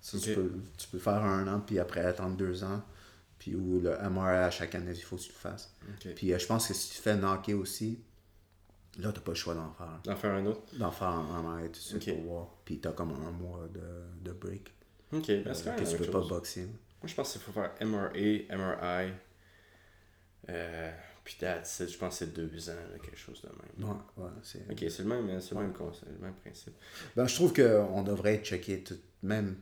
Tu, 0.02 0.18
peux, 0.34 0.52
tu 0.76 0.88
peux 0.88 0.98
faire 0.98 1.22
un 1.24 1.46
an, 1.48 1.60
puis 1.60 1.78
après 1.78 2.00
attendre 2.04 2.36
deux 2.36 2.62
ans. 2.64 2.82
Puis 3.38 3.54
ou 3.54 3.80
le 3.80 3.96
MRI 4.10 4.36
à 4.44 4.50
chaque 4.50 4.74
année, 4.74 4.92
il 4.94 5.02
faut 5.02 5.16
que 5.16 5.22
tu 5.22 5.30
le 5.30 5.34
fasses. 5.38 5.74
Puis 6.16 6.32
euh, 6.32 6.38
je 6.38 6.46
pense 6.46 6.68
que 6.68 6.74
si 6.74 6.90
tu 6.96 7.00
fais 7.02 7.16
knocker 7.16 7.54
aussi, 7.54 8.00
là, 8.98 9.12
tu 9.12 9.20
pas 9.20 9.32
le 9.32 9.36
choix 9.36 9.54
d'en 9.54 9.72
faire. 9.72 10.00
D'en 10.04 10.16
faire 10.16 10.34
un 10.34 10.46
autre? 10.46 10.60
D'en 10.78 10.90
faire 10.90 11.08
un 11.08 11.42
MRI 11.42 11.64
tout 11.66 11.70
de 11.72 11.76
suite 11.76 12.08
Ok. 12.08 12.14
pour 12.14 12.24
voir. 12.24 12.46
Puis 12.64 12.80
tu 12.80 12.88
as 12.88 12.92
comme 12.92 13.12
un 13.12 13.30
mois 13.30 13.66
de, 13.72 13.80
de 14.28 14.32
break. 14.32 14.72
Ok, 15.12 15.26
ben, 15.28 15.46
Euh, 15.46 15.64
même 15.64 15.76
que 15.76 15.90
tu 15.90 15.96
peux 15.96 16.10
pas 16.10 16.20
boxer. 16.20 16.68
Moi, 17.04 17.10
je 17.10 17.14
pense 17.16 17.32
qu'il 17.32 17.40
faut 17.42 17.52
faire 17.52 17.70
MRA, 17.82 18.08
MRI. 18.14 19.12
Euh, 20.48 20.90
puis 21.22 21.36
that's 21.38 21.80
it. 21.80 21.90
Je 21.92 21.98
pense 21.98 22.18
que 22.18 22.24
c'est 22.24 22.32
deux 22.32 22.70
ans, 22.70 22.72
là, 22.92 22.98
quelque 22.98 23.18
chose 23.18 23.42
de 23.42 23.48
même. 23.82 23.90
Ouais, 23.90 23.96
ouais, 24.24 24.30
c'est... 24.42 24.60
Ok, 24.70 24.90
c'est 24.90 25.02
le 25.02 25.08
même, 25.10 25.38
c'est 25.38 25.54
le 25.54 25.60
même 25.60 25.74
concept, 25.74 26.06
le 26.18 26.24
même 26.24 26.32
principe. 26.34 26.72
Ben, 27.14 27.26
je 27.26 27.34
trouve 27.34 27.52
qu'on 27.52 28.02
devrait 28.02 28.36
être 28.36 28.44
checké 28.46 28.82
tout, 28.82 28.96
même, 29.22 29.56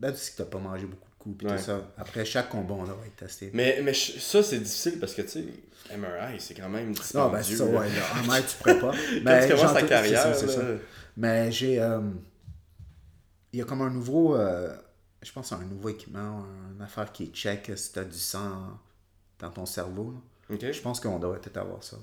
même 0.00 0.14
si 0.16 0.34
tu 0.34 0.42
n'as 0.42 0.48
pas 0.48 0.58
mangé 0.58 0.84
beaucoup 0.86 1.08
de 1.10 1.14
coups 1.16 1.38
puis 1.38 1.46
Ouais. 1.46 1.56
tout 1.58 1.62
ça. 1.62 1.92
Après 1.96 2.24
chaque 2.24 2.48
combat, 2.48 2.74
on 2.74 2.82
devrait 2.82 3.06
être 3.06 3.16
testé. 3.16 3.52
Mais, 3.54 3.80
mais 3.84 3.94
je- 3.94 4.18
ça, 4.18 4.42
c'est 4.42 4.58
difficile 4.58 4.98
parce 4.98 5.14
que, 5.14 5.22
tu 5.22 5.28
sais, 5.28 5.44
MRI, 5.96 6.40
c'est 6.40 6.54
quand 6.54 6.68
même 6.68 6.86
non, 6.86 6.90
dispendieux. 6.92 7.32
ben 7.36 7.42
c'est 7.44 7.54
ça, 7.56 7.64
ouais, 7.66 7.88
là, 7.88 8.02
en 8.20 8.26
maître, 8.32 8.48
tu 8.48 8.56
pourrais 8.56 8.80
pas. 8.80 8.90
Quand 8.92 9.20
Mais 9.24 9.46
tu 9.48 9.54
commences 9.54 9.74
ta 9.74 9.82
carrière, 9.82 10.34
c'est 10.34 10.48
ça. 10.48 10.62
Mais 11.16 11.52
j'ai. 11.52 11.80
euh, 11.80 12.00
il 13.52 13.58
y 13.60 13.62
a 13.62 13.64
comme 13.64 13.82
un 13.82 13.90
nouveau. 13.90 14.34
euh, 14.34 14.76
je 15.22 15.32
pense 15.32 15.52
un 15.52 15.58
nouveau 15.64 15.88
équipement, 15.90 16.44
une 16.74 16.82
affaire 16.82 17.12
qui 17.12 17.26
check 17.28 17.70
si 17.76 17.92
tu 17.92 17.98
as 17.98 18.04
du 18.04 18.18
sang 18.18 18.78
dans 19.38 19.50
ton 19.50 19.66
cerveau. 19.66 20.14
Je 20.72 20.80
pense 20.80 21.00
qu'on 21.00 21.18
devrait 21.18 21.38
peut-être 21.38 21.58
avoir 21.58 21.82
ça. 21.84 21.96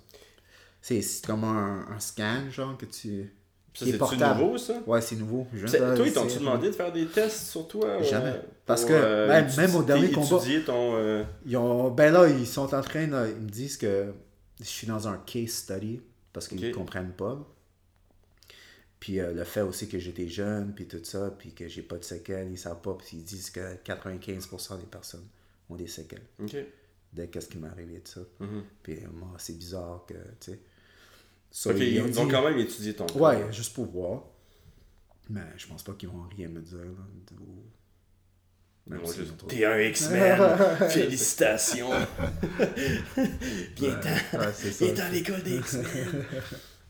C'est 0.82 1.02
c'est 1.02 1.26
comme 1.26 1.44
un, 1.44 1.86
un 1.90 2.00
scan, 2.00 2.50
genre, 2.52 2.78
que 2.78 2.86
tu. 2.86 3.34
Ça, 3.74 3.84
qui 3.84 3.90
est 3.90 3.92
c'est-tu 3.94 4.00
portable. 4.00 4.42
nouveau, 4.42 4.58
ça? 4.58 4.74
Ouais, 4.88 5.02
c'est 5.02 5.16
nouveau. 5.18 5.46
C'est- 5.68 5.78
Toi, 5.78 5.96
ils 6.00 6.06
c'est- 6.08 6.14
t'ont-tu 6.14 6.40
demandé 6.40 6.68
de 6.68 6.72
faire 6.74 6.92
des 6.92 7.06
tests 7.06 7.48
sur 7.48 7.68
toi? 7.68 7.86
euh, 7.86 8.04
Jamais. 8.04 8.34
Parce 8.66 8.86
que 8.86 8.94
euh, 8.94 9.28
même- 9.58 9.76
au 9.76 9.84
dernier 9.84 10.08
combat- 10.16 10.40
ton... 10.66 10.96
euh, 10.96 11.24
Ils 11.46 11.58
ont, 11.58 11.92
ben 11.92 12.12
là, 12.12 12.28
ils 12.28 12.48
sont 12.48 12.74
en 12.74 12.82
train, 12.82 13.06
de- 13.08 13.30
ils 13.38 13.44
me 13.44 13.50
disent 13.50 13.78
que 13.78 14.12
je 14.60 14.66
suis 14.66 14.88
dans 14.88 15.08
un 15.08 15.18
case 15.18 15.50
study 15.52 16.02
parce 16.34 16.48
qu'ils 16.48 16.60
ne 16.60 16.74
comprennent 16.74 17.12
pas. 17.12 17.38
Puis 19.00 19.20
euh, 19.20 19.32
le 19.34 19.44
fait 19.44 19.62
aussi 19.62 19.88
que 19.88 20.00
j'étais 20.00 20.28
jeune, 20.28 20.74
puis 20.74 20.88
tout 20.88 21.04
ça, 21.04 21.30
puis 21.38 21.54
que 21.54 21.68
j'ai 21.68 21.84
pas 21.84 21.98
de 21.98 22.04
séquelles, 22.04 22.50
ils 22.52 22.58
savent 22.58 22.82
pas, 22.82 22.96
puis 22.96 23.18
ils 23.18 23.24
disent 23.24 23.52
que 23.52 23.76
95% 23.84 24.80
des 24.80 24.86
personnes 24.88 25.28
ont 25.70 25.76
des 25.76 25.88
séquelles 25.88 26.26
Ok. 26.42 26.56
dès 27.14 27.28
qu'est-ce 27.28 27.48
qui 27.50 27.58
m'est 27.60 27.68
arrivé 27.68 28.00
de 28.00 28.08
ça. 28.08 28.22
Mhm. 28.40 28.64
Puis 28.82 28.96
euh, 29.04 29.08
moi, 29.14 29.34
c'est 29.38 29.58
bizarre 29.58 30.04
que, 30.08 30.14
tu 30.40 30.52
sais. 30.52 30.60
Ils 31.78 32.02
ont 32.02 32.26
dit- 32.26 32.32
quand 32.32 32.44
même 32.50 32.58
étudier 32.60 32.94
ton 32.96 33.06
corps. 33.06 33.22
Ouais, 33.22 33.52
juste 33.54 33.74
pour 33.74 33.86
voir. 33.86 34.24
Mais 35.30 35.42
je 35.58 35.68
pense 35.68 35.84
pas 35.84 35.94
qu'ils 35.94 36.10
vont 36.10 36.24
rien 36.36 36.48
me 36.50 36.62
dire. 36.62 36.78
Là, 38.90 38.98
T'es 39.50 39.66
un 39.66 39.80
X-Men! 39.80 40.40
Félicitations! 40.90 41.90
Viens 43.76 44.00
Ouais, 44.00 44.40
ouais, 44.82 44.94
dans 44.94 45.12
l'école 45.12 45.44
des 45.44 45.58
X-Men! 45.58 46.26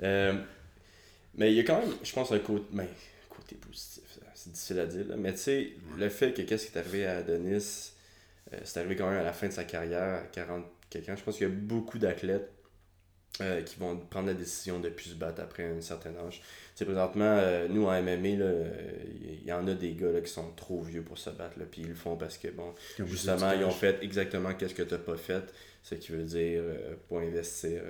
Euh, 0.03 0.33
mais 1.37 1.51
il 1.51 1.55
y 1.55 1.59
a 1.59 1.63
quand 1.63 1.79
même, 1.79 1.93
je 2.03 2.13
pense, 2.13 2.31
un 2.31 2.39
côté, 2.39 2.65
ben, 2.71 2.87
côté 3.29 3.55
positif. 3.55 4.03
C'est 4.33 4.51
difficile 4.51 4.79
à 4.79 4.85
dire, 4.85 5.07
là. 5.07 5.15
mais 5.17 5.33
tu 5.33 5.39
sais, 5.39 5.73
le 5.97 6.09
fait 6.09 6.31
que 6.31 6.43
qu'est-ce 6.43 6.67
qui 6.67 6.77
est 6.77 6.79
arrivé 6.79 7.05
à 7.05 7.17
Adonis, 7.17 7.93
euh, 8.53 8.57
c'est 8.63 8.79
arrivé 8.79 8.95
quand 8.95 9.09
même 9.09 9.19
à 9.19 9.23
la 9.23 9.33
fin 9.33 9.47
de 9.47 9.53
sa 9.53 9.63
carrière, 9.63 10.21
à 10.21 10.27
40 10.31 10.63
quelqu'un. 10.89 11.15
Je 11.15 11.23
pense 11.23 11.37
qu'il 11.37 11.47
y 11.47 11.51
a 11.51 11.53
beaucoup 11.53 11.99
d'athlètes 11.99 12.51
euh, 13.41 13.61
qui 13.61 13.77
vont 13.77 13.97
prendre 13.97 14.27
la 14.27 14.33
décision 14.33 14.79
de 14.79 14.89
plus 14.89 15.11
se 15.11 15.15
battre 15.15 15.41
après 15.41 15.63
un 15.63 15.81
certain 15.81 16.15
âge. 16.25 16.39
Tu 16.39 16.43
sais, 16.75 16.85
présentement, 16.85 17.37
euh, 17.37 17.67
nous 17.69 17.85
en 17.85 18.01
MMA, 18.01 18.41
euh, 18.41 18.71
il 19.21 19.47
y, 19.47 19.53
en 19.53 19.67
a 19.67 19.73
des 19.73 19.93
gars 19.93 20.11
là, 20.11 20.21
qui 20.21 20.31
sont 20.31 20.51
trop 20.55 20.81
vieux 20.81 21.03
pour 21.03 21.17
se 21.17 21.29
battre, 21.29 21.59
là, 21.59 21.65
puis 21.69 21.81
ils 21.81 21.89
le 21.89 21.95
font 21.95 22.15
parce 22.15 22.37
que, 22.37 22.47
bon, 22.47 22.73
Ils 22.97 23.05
justement, 23.05 23.51
ils 23.51 23.63
ont 23.63 23.71
fait 23.71 24.01
exactement 24.01 24.53
qu'est-ce 24.53 24.73
que 24.73 24.81
tu 24.81 24.93
n'as 24.93 24.99
pas 24.99 25.17
fait, 25.17 25.53
ce 25.83 25.95
qui 25.95 26.11
veut 26.13 26.23
dire 26.23 26.61
euh, 26.63 26.95
pour 27.07 27.19
investir 27.19 27.81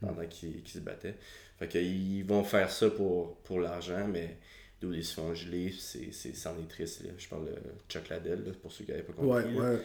pendant 0.00 0.26
qu'ils 0.26 0.62
qu'ils 0.62 0.80
se 0.80 0.84
battaient. 0.84 1.16
Fait 1.58 1.68
qu'ils 1.68 2.24
vont 2.24 2.42
faire 2.44 2.70
ça 2.70 2.90
pour, 2.90 3.36
pour 3.42 3.60
l'argent, 3.60 4.06
mais 4.08 4.38
d'où 4.80 4.92
ils 4.92 5.04
se 5.04 5.14
font 5.14 5.34
geler, 5.34 5.72
c'est 5.78 6.12
c'est- 6.12 6.34
c'en 6.34 6.58
est 6.58 6.68
triste. 6.68 7.02
Là. 7.04 7.10
Je 7.16 7.28
parle 7.28 7.46
de 7.46 7.54
Chuck 7.88 8.08
Liddell, 8.10 8.44
là, 8.44 8.52
pour 8.60 8.72
ceux 8.72 8.84
qui 8.84 8.90
n'avaient 8.90 9.02
pas 9.04 9.12
compris. 9.12 9.54
Ouais. 9.54 9.78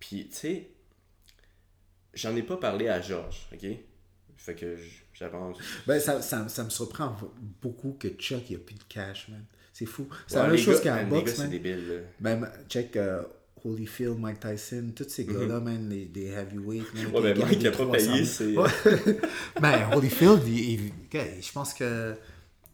Puis, 0.00 0.28
tu 0.28 0.34
sais, 0.36 0.68
j'en 2.14 2.34
ai 2.36 2.42
pas 2.42 2.56
parlé 2.56 2.88
à 2.88 3.00
Georges, 3.00 3.48
ok? 3.52 3.66
Fait 4.36 4.54
que 4.56 4.76
j'avance. 5.14 5.58
Ben, 5.86 6.00
ça, 6.00 6.20
ça, 6.20 6.48
ça 6.48 6.64
me 6.64 6.70
surprend 6.70 7.16
beaucoup 7.60 7.92
que 7.92 8.08
Chuck 8.08 8.50
il 8.50 8.56
a 8.56 8.58
plus 8.58 8.74
de 8.74 8.82
cash, 8.88 9.28
man. 9.28 9.44
C'est 9.72 9.86
fou. 9.86 10.08
C'est 10.26 10.36
Ouais, 10.36 10.42
la 10.42 10.48
même 10.48 10.58
chose 10.58 10.82
qu'en 10.82 10.94
man, 10.96 11.08
boxe, 11.08 11.30
gars, 11.30 11.36
c'est 11.36 11.42
man. 11.42 11.50
débile. 11.50 11.88
là. 11.88 12.00
Même, 12.20 12.50
check 12.68 12.96
euh, 12.96 13.22
Holyfield, 13.64 14.18
Mike 14.18 14.40
Tyson, 14.40 14.92
tous 14.94 15.08
ces 15.08 15.24
gars-là, 15.24 15.60
man, 15.60 15.88
les, 15.88 16.04
des 16.06 16.26
heavyweights, 16.26 16.94
man. 16.94 17.06
Mhm. 17.06 17.14
Ouais, 17.14 17.22
ben, 17.34 17.38
Mike 17.46 17.58
des 17.60 17.66
a 17.68 17.70
pas 17.70 17.76
300 17.84 17.92
payé, 17.92 18.24
000. 18.24 18.26
c'est- 18.26 18.56
Ouais. 18.56 19.16
ben, 19.60 19.90
Holyfield, 19.94 20.40
il, 20.46 20.70
il- 20.72 20.92
je 21.12 21.52
pense 21.52 21.74
que 21.74 22.14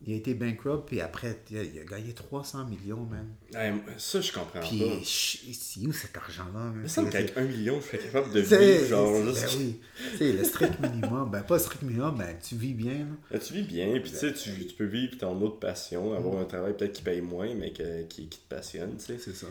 il 0.06 0.12
a 0.12 0.16
été 0.16 0.32
bankrupt, 0.34 0.86
puis 0.86 1.00
après, 1.00 1.40
il 1.50 1.58
a, 1.58 1.62
il 1.64 1.80
a 1.80 1.84
gagné 1.84 2.12
300 2.12 2.66
millions, 2.66 3.04
man. 3.10 3.26
Ouais, 3.52 3.74
ça, 3.98 4.20
je 4.20 4.30
comprends 4.32 4.60
Puis, 4.60 4.78
pas. 4.78 4.98
je- 5.02 5.52
c'est 5.52 5.80
où 5.86 5.92
cet 5.92 6.16
argent-là, 6.16 6.52
man? 6.60 6.72
Il 6.76 6.82
me 6.82 6.86
C'est- 6.88 7.10
qu'avec 7.10 7.36
un 7.36 7.42
million, 7.42 7.80
je 7.80 7.86
serais 7.86 7.98
capable 7.98 8.32
de 8.32 8.44
c'est- 8.44 8.78
vivre, 8.78 8.88
genre, 8.88 9.12
c'est- 9.34 9.40
juste- 9.48 9.58
ben 9.58 9.64
oui. 9.64 9.80
Tu 10.12 10.16
sais, 10.18 10.32
le 10.32 10.44
strict 10.44 10.80
minimum, 10.80 11.30
ben 11.32 11.42
pas 11.42 11.54
le 11.56 11.60
strict 11.60 11.82
minimum, 11.82 12.16
ben 12.16 12.36
tu 12.40 12.54
vis 12.54 12.74
bien, 12.74 12.92
là. 13.00 13.06
Là, 13.32 13.38
tu 13.40 13.52
vis 13.54 13.62
bien, 13.62 13.98
puis 14.00 14.12
tu 14.12 14.16
sais, 14.16 14.32
tu, 14.32 14.50
peux 14.78 14.84
vivre 14.86 15.18
ton 15.18 15.38
autre 15.42 15.58
passion, 15.58 16.14
avoir 16.14 16.38
un 16.40 16.44
travail 16.44 16.76
peut-être 16.76 16.92
qui 16.92 17.02
paye 17.02 17.20
moins, 17.20 17.52
mais 17.56 17.72
que- 17.72 18.04
qui, 18.04 18.28
qui 18.28 18.38
te 18.38 18.48
passionne, 18.54 18.96
tu 18.98 19.04
sais. 19.04 19.18
C'est 19.18 19.34
ça. 19.34 19.48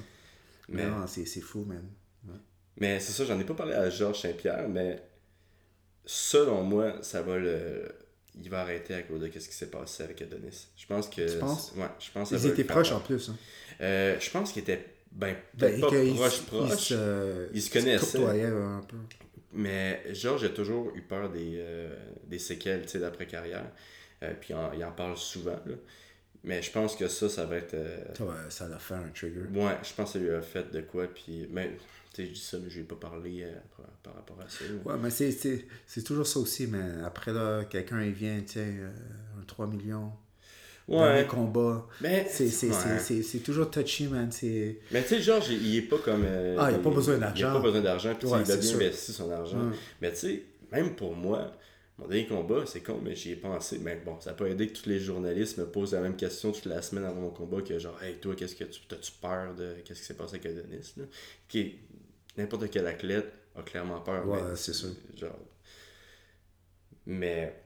Mais, 0.70 0.86
Non, 0.86 1.08
c'est 1.08 1.26
c'est 1.26 1.42
fou, 1.42 1.64
man. 1.64 1.84
mais 2.78 3.00
c'est 3.00 3.12
ça, 3.14 3.26
j'en 3.26 3.40
ai 3.40 3.44
pas 3.44 3.54
parlé 3.54 3.74
à 3.74 3.90
Georges 3.90 4.22
Saint-Pierre, 4.22 4.68
mais 4.70 5.02
selon 6.06 6.64
moi, 6.64 6.98
ça 7.02 7.22
va 7.22 7.38
le. 7.38 7.84
Il 8.40 8.50
va 8.52 8.62
arrêter 8.62 8.94
à 8.94 9.02
cause 9.02 9.20
de 9.20 9.32
ce 9.40 9.48
qui 9.50 9.56
s'est 9.56 9.72
passé 9.72 10.04
avec 10.04 10.22
Adonis. 10.22 10.68
Je 10.78 10.86
pense 10.86 11.08
que. 11.10 11.28
Tu 11.34 11.40
penses? 11.40 11.74
Ouais, 11.76 11.88
je 12.00 12.12
pense 12.12 12.30
Ils 12.32 12.46
étaient 12.46 12.64
proches 12.64 12.92
en 12.92 13.00
plus. 13.00 13.30
Hein. 13.30 13.36
Euh, 13.82 14.20
je 14.20 14.30
pense 14.30 14.52
qu'il 14.52 14.62
était. 14.62 14.86
Ben, 15.12 15.36
Ben, 15.56 15.80
pas 15.82 15.90
qu'ils- 15.90 16.14
proche, 16.14 16.42
ils 16.52 16.78
se, 16.78 17.50
Ils 17.54 17.62
se 17.62 17.72
connaissaient. 17.72 18.24
un 18.24 18.82
peu. 18.88 18.98
Mais 19.54 20.04
Georges 20.14 20.44
a 20.44 20.50
toujours 20.50 20.92
eu 20.96 21.02
peur 21.02 21.32
des, 21.32 21.54
euh, 21.56 21.96
des 22.26 22.38
séquelles 22.38 22.84
tu 22.84 22.90
sais, 22.90 23.00
d'après-carrière. 23.00 23.66
Euh, 24.22 24.34
puis 24.40 24.54
en- 24.54 24.72
il 24.74 24.84
en 24.86 24.92
parle 24.92 25.18
souvent. 25.18 25.60
là. 25.66 25.76
Mais 26.44 26.62
je 26.62 26.72
pense 26.72 26.96
que 26.96 27.08
ça, 27.08 27.28
ça 27.30 27.46
va 27.46 27.58
être. 27.58 27.74
euh, 27.74 27.98
Ça, 28.50 28.68
l'a 28.68 28.80
fait 28.80 28.94
un 28.96 29.10
trigger. 29.14 29.42
Ouais, 29.54 29.78
je 29.84 29.94
pense 29.94 30.14
que 30.14 30.20
ça 30.20 30.20
lui 30.20 30.30
a 30.32 30.42
fait 30.42 30.72
de 30.72 30.82
quoi. 30.82 31.06
Puis, 31.08 31.48
mais, 31.52 31.72
tu 32.14 32.22
sais, 32.24 32.28
je 32.30 32.34
dis 32.34 32.40
ça, 32.40 32.58
mais 32.64 32.70
je 32.70 32.76
lui 32.76 32.82
ai 32.82 32.86
pas 32.88 32.96
parlé 32.96 33.44
euh, 33.44 33.52
par, 33.76 33.86
par 34.04 34.16
rapport 34.16 34.38
à 34.46 34.48
ça. 34.50 34.64
Ouais, 34.86 34.96
mais 35.02 35.10
c'est- 35.10 35.32
c'est 35.32 35.66
c'est 35.86 36.04
toujours 36.04 36.26
ça 36.28 36.40
aussi, 36.40 36.68
mais 36.68 37.04
après, 37.06 37.34
là, 37.34 37.64
quelqu'un, 37.66 38.02
il 38.04 38.14
vient, 38.14 38.40
tiens, 38.46 38.62
euh, 38.64 38.90
un 39.42 39.44
3 39.46 39.68
millions. 39.68 40.12
Ouais. 40.88 41.00
Dernier 41.00 41.28
combat. 41.28 41.86
Mais, 42.00 42.26
C'est 42.30 42.48
c'est- 42.48 42.68
ouais. 42.70 42.74
c'est- 42.74 43.00
c'est- 43.00 43.24
c'est 43.24 43.40
toujours 43.40 43.70
touchy, 43.70 44.08
man. 44.08 44.32
C'est... 44.32 44.80
Mais 44.94 45.02
tu 45.04 45.10
sais, 45.10 45.22
Georges, 45.22 45.50
il 45.50 45.62
il 45.68 45.76
est 45.80 45.82
pas 45.82 45.98
comme. 45.98 46.24
euh, 46.26 46.56
Ah, 46.58 46.72
il 46.72 46.76
a 46.76 46.80
pas 46.80 46.90
besoin 46.92 47.16
Il 47.16 47.20
d'argent. 47.20 47.50
a 47.50 47.54
pas 47.54 47.60
besoin 47.60 47.82
d'argent, 47.82 48.16
puis 48.18 48.28
Ouais, 48.30 48.40
il 48.46 48.52
a 48.52 48.56
bien 48.56 48.74
investi 48.76 49.12
son 49.12 49.30
argent. 49.30 49.70
Mais 50.02 50.12
tu 50.12 50.18
sais, 50.18 50.44
même 50.72 50.96
pour 50.96 51.14
moi, 51.14 51.52
mon 52.00 52.08
dernier 52.08 52.28
combat, 52.28 52.66
c'est 52.66 52.82
con, 52.82 53.00
mais 53.04 53.16
j'y 53.16 53.32
ai 53.32 53.36
pensé. 53.36 53.80
Mais 53.80 53.96
bon, 53.98 54.20
ça 54.20 54.32
n'a 54.32 54.36
pas 54.38 54.46
aidé 54.48 54.68
que 54.68 54.78
tous 54.78 54.88
les 54.90 55.00
journalistes 55.00 55.58
me 55.58 55.66
posent 55.66 55.94
la 55.94 56.02
même 56.02 56.16
question 56.16 56.52
toute 56.52 56.66
la 56.66 56.82
semaine 56.82 57.06
avant 57.06 57.22
mon 57.22 57.30
combat 57.32 57.62
que 57.62 57.80
genre, 57.80 58.02
hey, 58.04 58.18
toi, 58.18 58.36
qu'est-ce 58.36 58.56
que 58.56 58.66
tu. 58.66 58.82
T'as-tu 58.88 59.12
peur 59.14 59.56
de. 59.56 59.76
Qu'est-ce 59.84 60.00
qui 60.02 60.06
s'est 60.06 60.14
passé 60.18 60.36
avec 60.36 60.46
Adonis, 60.46 60.94
là? 60.98 61.06
Qui 61.48 61.80
N'importe 62.38 62.70
quel 62.70 62.86
athlète 62.88 63.32
a 63.56 63.64
clairement 63.64 64.00
peur. 64.02 64.28
Ouais, 64.28 64.40
mais, 64.44 64.56
c'est 64.56 64.74
sûr. 64.74 64.90
Genre. 65.16 65.36
Mais. 67.06 67.64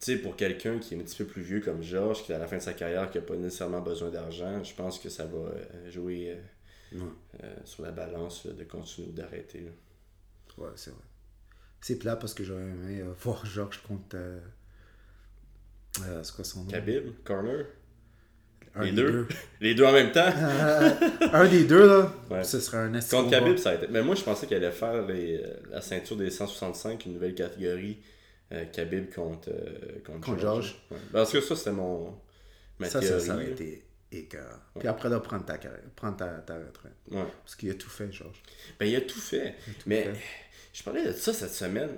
Tu 0.00 0.12
sais, 0.12 0.18
pour 0.18 0.36
quelqu'un 0.36 0.78
qui 0.78 0.94
est 0.94 0.98
un 0.98 1.02
petit 1.02 1.16
peu 1.16 1.24
plus 1.26 1.42
vieux 1.42 1.60
comme 1.60 1.82
Georges, 1.82 2.22
qui 2.24 2.30
est 2.30 2.34
à 2.34 2.38
la 2.38 2.46
fin 2.46 2.56
de 2.58 2.62
sa 2.62 2.72
carrière, 2.72 3.10
qui 3.10 3.18
n'a 3.18 3.24
pas 3.24 3.34
nécessairement 3.36 3.80
besoin 3.80 4.10
d'argent, 4.10 4.62
je 4.62 4.72
pense 4.74 4.98
que 5.00 5.08
ça 5.08 5.26
va 5.26 5.38
euh, 5.38 5.90
jouer 5.90 6.30
euh, 6.30 6.36
Ouais. 6.92 7.10
euh, 7.44 7.54
sur 7.64 7.82
la 7.82 7.90
balance 7.90 8.44
là, 8.46 8.52
de 8.52 8.64
continuer 8.64 9.08
ou 9.08 9.12
d'arrêter. 9.12 9.64
Ouais, 10.56 10.68
c'est 10.76 10.90
vrai. 10.90 11.00
C'est 11.80 11.98
plat 11.98 12.16
parce 12.16 12.34
que 12.34 12.44
j'aurais 12.44 12.62
aimé 12.62 13.00
euh, 13.00 13.12
voir 13.20 13.44
Georges 13.46 13.80
contre. 13.86 14.14
euh, 14.16 14.38
euh, 16.02 16.22
c'est 16.22 16.34
quoi 16.34 16.44
son 16.44 16.64
nom? 16.64 16.70
Khabib, 16.70 17.10
Corner, 17.24 17.64
Un 18.74 18.84
les 18.84 18.92
deux. 18.92 19.26
les 19.60 19.74
deux 19.74 19.84
en 19.84 19.92
même 19.92 20.12
temps. 20.12 20.28
un 21.32 21.48
des 21.48 21.64
deux, 21.64 21.86
là, 21.88 22.12
Ouais. 22.30 22.44
ce 22.44 22.60
serait 22.60 22.78
un 22.78 22.94
esti 22.94 23.10
Contre. 23.16 23.30
Khabib, 23.30 23.56
ça 23.56 23.70
a 23.70 23.74
été. 23.74 23.86
Mais 23.88 24.02
moi, 24.02 24.14
je 24.14 24.22
pensais 24.22 24.46
qu'elle 24.46 24.62
allait 24.64 24.72
faire 24.74 25.06
les- 25.06 25.42
la 25.70 25.80
ceinture 25.80 26.16
des 26.16 26.30
165, 26.30 27.06
une 27.06 27.14
nouvelle 27.14 27.34
catégorie. 27.34 27.98
euh, 28.52 28.64
Khabib 28.66 29.12
contre, 29.12 29.50
euh, 29.50 29.98
contre. 30.06 30.38
Georges. 30.38 30.80
Ouais. 30.90 30.96
Parce 31.12 31.32
que 31.32 31.40
ça, 31.40 31.54
c'était 31.54 31.72
mon. 31.72 32.16
Ma 32.78 32.86
Ça, 32.88 33.00
ça, 33.02 33.08
théorie. 33.08 33.26
ça 33.26 33.34
aurait 33.34 33.50
été 33.50 33.84
écœurant. 34.10 34.56
Puis 34.78 34.88
après, 34.88 35.08
là, 35.10 35.20
prendre 35.20 35.44
ta, 35.44 35.58
prendre 35.96 36.16
ta, 36.16 36.28
ta 36.38 36.54
retraite. 36.54 36.92
Ouais. 37.10 37.26
Parce 37.44 37.56
qu'il 37.56 37.70
a 37.70 37.74
tout 37.74 37.90
fait, 37.90 38.10
Georges. 38.12 38.40
Ben, 38.80 38.86
il 38.86 38.96
a 38.96 39.00
tout 39.02 39.18
fait. 39.20 39.54
mais 39.84 40.04
fait. 40.04 40.20
Je 40.78 40.84
parlais 40.84 41.04
de 41.04 41.12
ça 41.12 41.32
cette 41.32 41.52
semaine. 41.54 41.90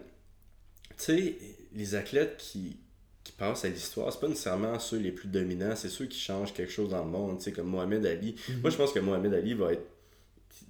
Tu 0.96 1.04
sais, 1.04 1.34
les 1.74 1.94
athlètes 1.94 2.36
qui, 2.38 2.78
qui 3.22 3.32
passent 3.32 3.64
à 3.66 3.68
l'histoire, 3.68 4.10
c'est 4.10 4.20
pas 4.20 4.28
nécessairement 4.28 4.78
ceux 4.78 4.96
les 4.98 5.12
plus 5.12 5.28
dominants, 5.28 5.76
c'est 5.76 5.90
ceux 5.90 6.06
qui 6.06 6.18
changent 6.18 6.54
quelque 6.54 6.72
chose 6.72 6.88
dans 6.90 7.04
le 7.04 7.10
monde, 7.10 7.36
tu 7.38 7.44
sais, 7.44 7.52
comme 7.52 7.66
Mohamed 7.68 8.06
Ali. 8.06 8.36
Mhm. 8.48 8.60
Moi, 8.62 8.70
je 8.70 8.76
pense 8.76 8.92
que 8.92 9.00
Mohamed 9.00 9.34
Ali 9.34 9.52
va 9.52 9.74
être 9.74 9.86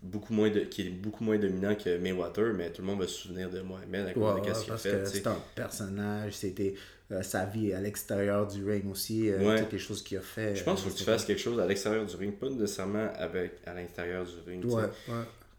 beaucoup 0.03 0.33
moins 0.33 0.51
de, 0.51 0.61
qui 0.61 0.83
est 0.83 0.91
beaucoup 0.91 1.23
moins 1.23 1.39
dominant 1.39 1.75
que 1.77 1.99
Mayweather, 1.99 2.53
mais 2.55 2.73
tout 2.73 2.83
le 2.83 2.89
monde 2.89 3.01
va 3.01 3.07
se 3.07 3.15
souvenir 3.15 3.49
de 3.49 3.61
Mohamed 3.61 4.07
à 4.09 4.13
cause 4.13 4.23
Ouais, 4.23 4.31
de 4.31 4.35
ouais, 4.41 4.47
qu'est-ce 4.47 4.65
qu'il 4.65 4.77
fait. 4.77 5.07
c'est 5.07 5.27
un 5.29 5.41
personnage, 5.55 6.33
c'était 6.33 6.75
euh, 7.13 7.23
sa 7.23 7.45
vie 7.45 7.73
à 7.73 7.81
l'extérieur 7.81 8.47
du 8.49 8.69
ring 8.69 8.91
aussi, 8.91 9.31
euh, 9.31 9.39
Ouais. 9.39 9.61
toutes 9.63 9.73
les 9.73 9.79
choses 9.79 10.03
qu'il 10.03 10.19
a 10.19 10.23
fait. 10.23 10.57
Je 10.57 10.65
pense 10.65 10.81
qu'il 10.81 10.89
faut 10.91 10.95
euh, 10.95 10.95
que 10.95 10.99
tu 10.99 11.05
fasses 11.05 11.25
quelque 11.25 11.41
chose 11.41 11.61
à 11.61 11.67
l'extérieur 11.67 12.05
du 12.07 12.17
ring, 12.17 12.35
pas 12.35 12.49
nécessairement 12.49 13.09
avec, 13.17 13.53
à 13.67 13.75
l'intérieur 13.75 14.25
du 14.25 14.51
ring. 14.51 14.65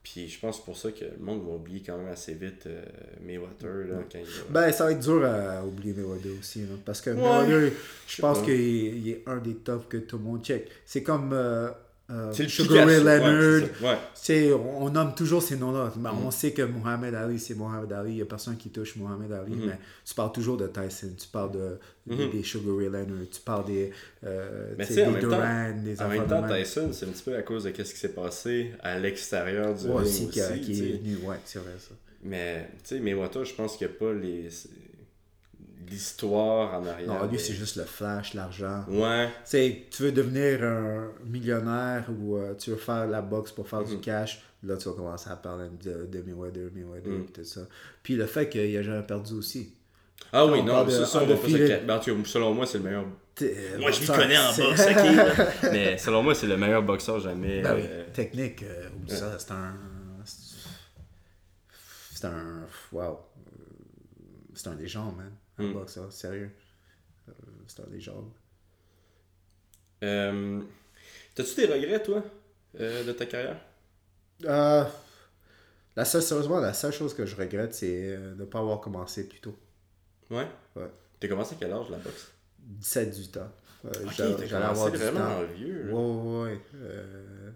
Puis 0.04 0.28
je 0.28 0.39
pense 0.39 0.64
pour 0.64 0.76
ça 0.76 0.91
que 0.91 1.06
le 1.06 1.24
monde 1.24 1.45
va 1.45 1.54
oublier 1.54 1.84
quand 1.86 1.95
même 1.97 2.08
assez 2.08 2.34
vite 2.34 2.66
euh, 2.66 2.84
Mayweather 3.24 3.88
là, 3.88 3.97
quand 4.12 4.18
il 4.18 4.26
va... 4.26 4.62
Ben, 4.66 4.72
ça 4.72 4.86
va 4.86 4.91
être 4.93 4.99
dur 4.99 5.24
à 5.24 5.64
oublier 5.64 5.93
Mayweather 5.93 6.32
aussi. 6.39 6.62
là, 6.62 6.74
parce 6.84 7.02
que 7.02 7.12
Ouais. 7.12 7.18
Mayweather, 7.18 7.72
je 8.08 8.22
pense 8.22 8.41
qu'il 8.41 8.52
est, 8.52 8.97
il 8.97 9.10
est 9.10 9.24
un 9.28 9.38
des 9.38 9.56
tops 9.56 9.86
que 9.88 9.97
tout 9.97 10.18
le 10.18 10.24
monde 10.24 10.43
check. 10.43 10.68
C'est 10.86 11.04
comme 11.04 11.34
euh, 11.34 11.70
euh, 12.12 12.32
C'est 12.34 12.43
le 12.43 12.49
Sugar 12.49 12.86
Ray. 12.88 12.97
Ouais, 12.99 13.03
Leonard. 13.20 13.70
Ouais. 13.82 13.97
On, 14.53 14.86
on 14.86 14.89
nomme 14.89 15.16
toujours 15.16 15.41
ces 15.41 15.55
noms-là. 15.57 15.91
Ben, 15.95 16.12
Mhm. 16.12 16.26
On 16.26 16.32
sait 16.32 16.51
que 16.51 16.62
Mohamed 16.62 17.16
Ali, 17.16 17.39
c'est 17.39 17.55
Mohamed 17.55 17.91
Ali. 17.93 18.12
Il 18.12 18.16
n'y 18.18 18.22
a 18.22 18.26
personne 18.26 18.57
qui 18.57 18.70
touche 18.70 18.95
Mohamed 18.97 19.32
Ali. 19.32 19.55
Mhm. 19.55 19.66
Mais 19.68 19.80
tu 20.05 20.14
parles 20.14 20.32
toujours 20.32 20.57
de 20.57 20.68
Tyson. 20.68 21.09
Tu 21.18 21.28
parles 21.28 21.51
de, 21.53 21.78
des- 22.05 22.28
des 22.28 22.43
Sugar 22.43 22.76
Ray 22.78 22.88
Leonard. 22.88 23.26
Tu 23.32 23.41
parles 23.41 23.66
des, 23.66 23.91
euh, 24.26 24.74
Mais 24.78 24.86
des 24.86 24.95
temps, 25.03 25.12
Duran, 25.20 25.72
des 25.84 26.01
En 26.01 26.07
même 26.09 26.28
temps. 26.28 26.43
Tyson, 26.47 26.89
c'est 26.91 27.05
un 27.05 27.09
petit 27.09 27.24
peu 27.24 27.36
à 27.36 27.41
cause 27.41 27.64
de 27.64 27.70
ce 27.72 27.93
qui 27.93 27.99
s'est 27.99 28.09
passé 28.09 28.72
à 28.82 28.99
l'extérieur 28.99 29.74
du 29.74 29.86
Ouais, 29.88 29.95
ring 29.97 30.01
aussi, 30.05 30.26
aussi. 30.26 30.62
qui, 30.62 30.72
est 30.72 30.97
venu. 30.97 31.18
Ouais, 31.24 31.38
c'est 31.45 31.59
vrai 31.59 31.72
ça. 31.80 31.95
Mais, 32.24 32.70
tu 32.84 32.95
sais, 32.95 32.99
Mayweather, 32.99 33.43
je 33.45 33.53
pense 33.55 33.78
qu'il 33.78 33.88
n'y 33.88 33.93
a 33.93 33.97
pas 33.97 34.14
les... 34.14 34.47
l'histoire 35.89 36.73
en 36.79 36.86
arrière. 36.86 37.07
Non, 37.07 37.25
lui, 37.27 37.39
c'est 37.39 37.53
juste 37.53 37.75
le 37.77 37.84
flash, 37.84 38.34
l'argent. 38.34 38.84
Ouais. 38.88 39.27
Tu 39.27 39.32
sais, 39.45 39.86
tu 39.91 40.03
veux 40.03 40.11
devenir 40.11 40.63
un 40.63 41.09
millionnaire 41.25 42.05
ou 42.09 42.38
euh, 42.38 42.53
tu 42.55 42.71
veux 42.71 42.75
faire 42.77 43.07
la 43.07 43.21
boxe 43.21 43.51
pour 43.51 43.67
faire 43.67 43.84
du 43.84 43.95
Mhm. 43.95 44.01
cash, 44.01 44.41
là 44.63 44.77
tu 44.77 44.88
vas 44.89 44.95
commencer 44.95 45.29
à 45.29 45.36
parler 45.36 45.69
de, 45.84 46.05
de 46.05 46.21
Mayweather, 46.21 46.69
Mayweather, 46.73 47.11
Mhm. 47.13 47.21
et 47.29 47.32
tout 47.32 47.43
ça. 47.43 47.61
Puis 48.03 48.15
le 48.15 48.25
fait 48.25 48.47
qu'il 48.49 48.75
a 48.77 48.84
jamais 48.84 49.03
perdu 49.03 49.34
aussi. 49.34 49.73
Ah 50.34 50.45
oui, 50.45 50.59
On 50.61 50.63
non, 50.65 50.84
de 50.86 50.91
ça, 50.91 51.19
on 51.21 51.25
va 51.25 51.34
ben, 51.36 52.01
selon 52.25 52.53
moi, 52.53 52.65
c'est 52.65 52.77
le 52.77 52.84
meilleur... 52.84 53.05
Euh, 53.41 53.77
Moi, 53.79 53.89
je 53.91 54.01
m'y 54.01 54.07
connais 54.07 54.38
en 54.38 54.51
c'est- 54.51 54.61
boxe, 54.61 54.82
ok? 54.82 55.63
Mais 55.71 55.97
selon 55.97 56.21
moi, 56.21 56.36
c'est 56.36 56.45
le 56.47 56.57
meilleur 56.57 56.84
boxeur 56.84 57.19
jamais... 57.19 57.61
Ben 57.61 57.75
oui, 57.75 57.82
euh, 57.86 58.05
technique, 58.13 58.61
euh, 58.63 58.88
ça, 59.07 59.39
c'est 59.39 59.51
un. 59.51 59.73
C'est 62.13 62.25
un. 62.27 62.61
Wow. 62.91 63.01
Euh, 63.01 63.17
C'est 64.53 64.67
un 64.67 64.75
légende, 64.75 65.15
man. 65.17 65.32
Un 65.58 65.64
Mm. 65.68 65.74
boxeur, 65.74 66.12
sérieux. 66.12 66.52
Euh, 67.30 67.32
C'est 67.68 67.82
un 67.82 67.89
légende. 67.91 68.30
euh, 70.04 70.62
T'as-tu 71.36 71.56
des 71.56 71.66
regrets, 71.68 72.02
toi, 72.04 72.24
euh, 72.80 73.04
de 73.06 73.12
ta 73.14 73.26
carrière? 73.26 73.60
Euh, 74.45 74.84
la 75.95 76.06
seule, 76.06 76.22
sérieusement, 76.22 76.60
la 76.60 76.74
seule 76.74 76.91
chose 76.91 77.14
que 77.14 77.26
je 77.26 77.36
regrette, 77.36 77.74
c'est 77.74 78.16
euh, 78.16 78.34
de 78.34 78.41
ne 78.41 78.45
pas 78.45 78.60
avoir 78.60 78.82
commencé 78.82 79.28
plus 79.28 79.39
tôt. 79.39 79.56
Ouais? 80.30 80.47
Ouais. 80.76 80.89
T'as 81.20 81.28
commencé 81.28 81.56
à 81.56 81.58
quel 81.60 81.72
âge, 81.72 81.89
la 81.89 81.97
boxe? 81.97 82.32
17-18 82.80 83.38
ans. 83.38 83.52
Euh, 83.86 83.89
j'allais- 84.16 84.47
commencé 84.49 84.91
du 84.91 84.97
vraiment 84.97 85.20
temps. 85.20 85.43
vieux, 85.56 85.84
là. 85.84 85.93
Ouais, 85.93 86.43
ouais, 86.43 86.60
ouais. 86.82 87.52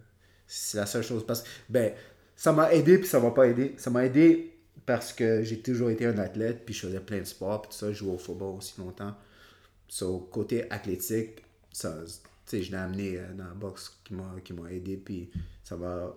C'est 0.48 0.78
la 0.78 0.86
seule 0.86 1.04
chose. 1.04 1.26
Parce 1.26 1.41
que, 1.43 1.48
ben, 1.70 1.93
ça 2.36 2.52
m'a 2.52 2.74
aidé, 2.74 2.98
puis 2.98 3.08
ça 3.08 3.20
m'a 3.20 3.32
pas 3.32 3.48
aidé. 3.48 3.76
Ça 3.78 3.89
m'a 3.89 4.06
aidé 4.06 4.55
parce 4.86 5.14
que 5.14 5.44
j'ai 5.44 5.60
toujours 5.60 5.90
été 5.90 6.06
un 6.06 6.18
athlète, 6.18 6.66
puis 6.66 6.74
je 6.74 6.88
faisais 6.88 7.00
plein 7.00 7.20
de 7.20 7.24
sports, 7.26 7.62
puis 7.64 7.72
tout 7.72 7.78
ça, 7.78 7.92
je 7.92 7.98
jouais 7.98 8.14
au 8.14 8.18
football 8.18 8.58
aussi 8.58 8.80
longtemps. 8.80 9.16
So, 9.88 10.20
côté 10.32 10.70
athlétique, 10.72 11.44
ça, 11.72 12.04
je 12.52 12.58
l'ai 12.58 12.76
amené 12.76 13.18
euh, 13.18 13.34
dans 13.34 13.46
la 13.46 13.54
boxe 13.54 14.00
qui 14.04 14.14
m'a, 14.14 14.36
qui 14.44 14.54
m'a 14.54 14.72
aidé, 14.72 14.98
puis 14.98 15.30
ça 15.64 15.76
va, 15.76 16.16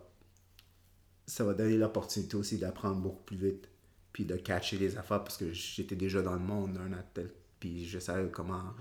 ça 1.27 1.45
va 1.45 1.55
donner 1.55 1.77
l'opportunité 1.77 2.37
aussi 2.37 2.59
d'apprendre 2.59 2.97
beaucoup 2.97 3.23
plus 3.23 3.37
vite, 3.37 3.69
puis 4.13 4.25
de 4.25 4.37
catcher 4.37 4.79
les 4.79 4.97
affaires, 4.97 5.23
parce 5.23 5.37
que 5.37 5.53
j'étais 5.53 5.97
déjà 5.97 6.23
dans 6.23 6.35
le 6.35 6.41
monde 6.41 6.75
d'un 6.75 6.93
athlète, 6.93 7.35
puis 7.61 7.87
je 7.87 7.99
savais 7.99 8.29
comment, 8.31 8.75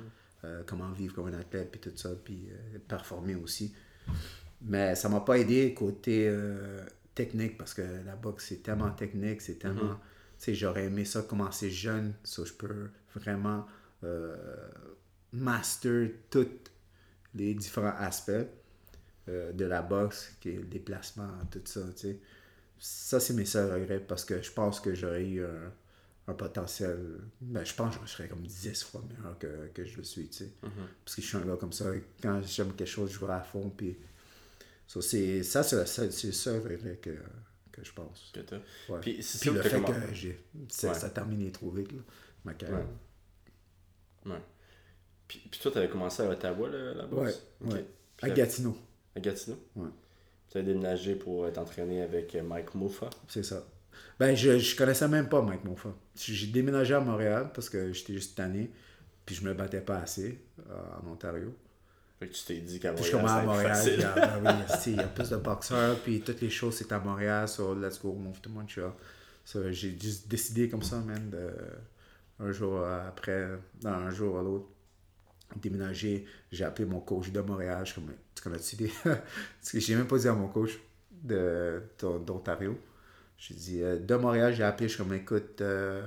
euh, 0.44 0.64
comment 0.66 0.92
vivre 0.92 1.16
comme 1.16 1.28
un 1.28 1.40
athlète, 1.40 1.72
puis 1.72 1.80
tout 1.80 1.96
ça, 1.96 2.10
puis 2.24 2.50
euh, 2.50 2.80
performer 2.88 3.36
aussi. 3.36 3.74
Mais 4.62 4.96
ça 4.96 5.10
m'a 5.10 5.20
pas 5.22 5.38
aidé 5.38 5.74
côté 5.74 6.28
euh, 6.28 6.84
technique 7.18 7.58
parce 7.58 7.74
que 7.74 7.82
la 8.06 8.16
boxe 8.16 8.46
c'est 8.50 8.64
tellement 8.64 8.92
technique, 8.92 9.42
c'est 9.42 9.58
tellement. 9.58 9.96
Tu 10.38 10.46
sais, 10.46 10.54
j'aurais 10.54 10.86
aimé 10.86 11.04
ça 11.04 11.24
commencer 11.24 11.72
jeune, 11.72 12.14
ça 12.24 12.44
je 12.46 12.54
peux 12.54 12.90
vraiment 13.16 13.66
euh, 14.04 14.38
master 15.34 16.10
tous 16.30 16.48
les 17.34 17.56
différents 17.56 17.96
aspects 17.98 18.32
euh, 19.30 19.52
de 19.52 19.66
la 19.66 19.82
boxe, 19.82 20.32
qui 20.40 20.50
est 20.50 20.58
le 20.58 20.66
déplacement, 20.66 21.32
tout 21.50 21.62
ça, 21.66 21.82
tu 21.96 22.02
sais. 22.02 22.20
Ça, 22.80 23.20
c'est 23.20 23.34
mes 23.34 23.46
seuls 23.46 23.72
regrets 23.74 24.00
parce 24.00 24.24
que 24.24 24.40
je 24.44 24.52
pense 24.52 24.80
que 24.80 24.94
j'aurais 24.94 25.26
eu 25.26 25.44
un, 25.44 25.72
un 26.28 26.34
potentiel. 26.34 27.00
Ben, 27.42 27.66
je 27.66 27.74
pense 27.74 27.98
que 27.98 28.06
je 28.06 28.12
serais 28.12 28.28
comme 28.28 28.46
10 28.46 28.84
fois 28.84 29.02
meilleur 29.10 29.40
que, 29.40 29.72
que 29.74 29.84
je 29.84 29.98
le 29.98 30.04
suis, 30.04 30.28
tu 30.28 30.38
sais. 30.38 30.52
Parce 31.04 31.16
que 31.16 31.24
je 31.24 31.28
suis 31.28 31.38
un 31.38 31.42
gars 31.42 31.58
comme 31.60 31.74
ça, 31.74 31.86
quand 32.22 32.40
j'aime 32.44 32.74
quelque 32.74 32.88
chose, 32.88 33.12
je 33.12 33.20
vais 33.26 33.34
à 33.34 33.42
fond, 33.42 33.72
puis. 33.76 33.98
So, 34.88 35.02
c'est, 35.02 35.44
ça, 35.44 35.64
c'est 35.64 36.58
regret 36.58 36.98
que, 37.02 37.10
que 37.72 37.84
je 37.84 37.92
pense. 37.94 38.32
Que. 38.34 38.40
Ouais. 38.92 39.00
Puis, 39.02 39.18
le 39.18 39.54
que 39.62 39.62
fait 39.70 39.82
que 39.82 40.14
j'ai, 40.14 40.40
ça, 40.70 40.88
Ouais. 40.90 40.94
ça 40.94 41.08
a 41.08 41.10
terminé 41.10 41.52
trop 41.52 41.70
vite, 41.70 41.92
là, 41.92 42.00
ma 42.46 42.54
carrière. 42.54 42.88
Ouais. 44.26 44.42
Puis, 45.28 45.40
puis 45.52 45.60
toi, 45.60 45.72
t'avais 45.72 45.90
commencé 45.90 46.24
à 46.24 46.30
Ottawa, 46.30 46.70
là, 46.70 46.94
la 46.94 47.06
boxe? 47.06 47.44
Ouais, 47.62 47.68
Ok. 47.68 47.74
ouais. 47.74 47.86
Puis 48.18 48.32
À 48.32 48.34
Gatineau, 48.34 48.78
à 49.16 49.20
Gatineau? 49.20 49.58
Ouais. 49.76 49.90
Tu 50.50 50.58
as 50.58 50.62
déménagé 50.62 51.16
pour 51.16 51.46
être 51.48 51.58
entraîné 51.58 52.02
avec 52.02 52.34
euh, 52.36 52.42
Mike 52.42 52.74
Muffa. 52.76 53.10
c'est 53.28 53.44
ça. 53.44 53.66
Ben, 54.20 54.36
je, 54.36 54.58
je 54.58 54.76
connaissais 54.76 55.08
même 55.08 55.28
pas 55.28 55.42
Mike 55.42 55.64
Monfort. 55.66 55.96
J'ai 56.16 56.48
déménagé 56.48 56.94
à 56.94 57.00
Montréal 57.00 57.50
parce 57.54 57.68
que 57.70 57.92
j'étais 57.92 58.14
juste 58.14 58.36
tanné, 58.38 58.72
puis 59.26 59.36
je 59.36 59.44
me 59.44 59.54
battais 59.54 59.82
pas 59.82 59.98
assez 59.98 60.40
euh, 60.70 60.74
en 61.04 61.12
Ontario. 61.12 61.54
Fait 62.20 62.28
que 62.28 62.34
tu 62.34 62.44
t'es 62.46 62.56
dit 62.62 62.80
qu'à 62.80 62.92
Montréal, 62.94 63.12
commence 63.12 63.32
à 63.32 63.42
Montréal, 63.44 63.76
facile. 63.76 64.08
ben 64.44 64.56
il 64.88 64.96
y 64.96 65.00
a 65.00 65.04
plus 65.08 65.30
de 65.30 65.36
boxeurs, 65.38 66.00
puis 66.00 66.22
toutes 66.22 66.42
les 66.42 66.50
choses 66.50 66.76
c'est 66.76 66.92
à 66.92 67.00
Montréal, 67.00 67.48
so 67.48 67.76
let's 67.76 68.02
go, 68.02 68.14
move 68.14 68.40
to 68.42 68.50
Montreal. 68.50 68.92
So, 69.46 69.72
j'ai 69.72 69.98
juste 70.00 70.28
décidé 70.28 70.68
comme 70.68 70.82
ça, 70.84 70.98
man, 70.98 71.30
de, 71.30 71.50
un 72.40 72.52
jour 72.52 72.86
après, 72.86 73.48
non, 73.84 73.92
un 73.92 74.10
jour 74.10 74.40
à 74.40 74.42
l'autre, 74.42 74.68
déménagé, 75.62 76.26
j'ai 76.52 76.64
appelé 76.66 76.86
mon 76.88 77.00
coach 77.00 77.30
de 77.30 77.40
Montréal. 77.40 77.86
Je 77.86 77.94
suis 77.94 78.02
comme, 78.02 78.12
tu 78.36 78.42
connais-tu 78.44 78.76
des. 78.76 78.92
Parce 79.04 79.72
que 79.72 79.80
j'ai 79.80 79.96
même 79.96 80.08
pas 80.08 80.18
dit 80.18 80.28
à 80.28 80.34
mon 80.34 80.48
coach 80.50 80.72
de- 81.12 81.82
de- 82.00 82.18
d'Ontario. 82.26 82.78
J'ai 83.38 83.54
dit, 83.54 83.82
euh, 83.84 83.98
de 84.00 84.16
Montréal, 84.16 84.54
j'ai 84.54 84.64
appelé, 84.64 84.90
je 84.90 84.96
suis 84.96 85.04
comme, 85.04 85.14
écoute, 85.14 85.62
euh, 85.62 86.06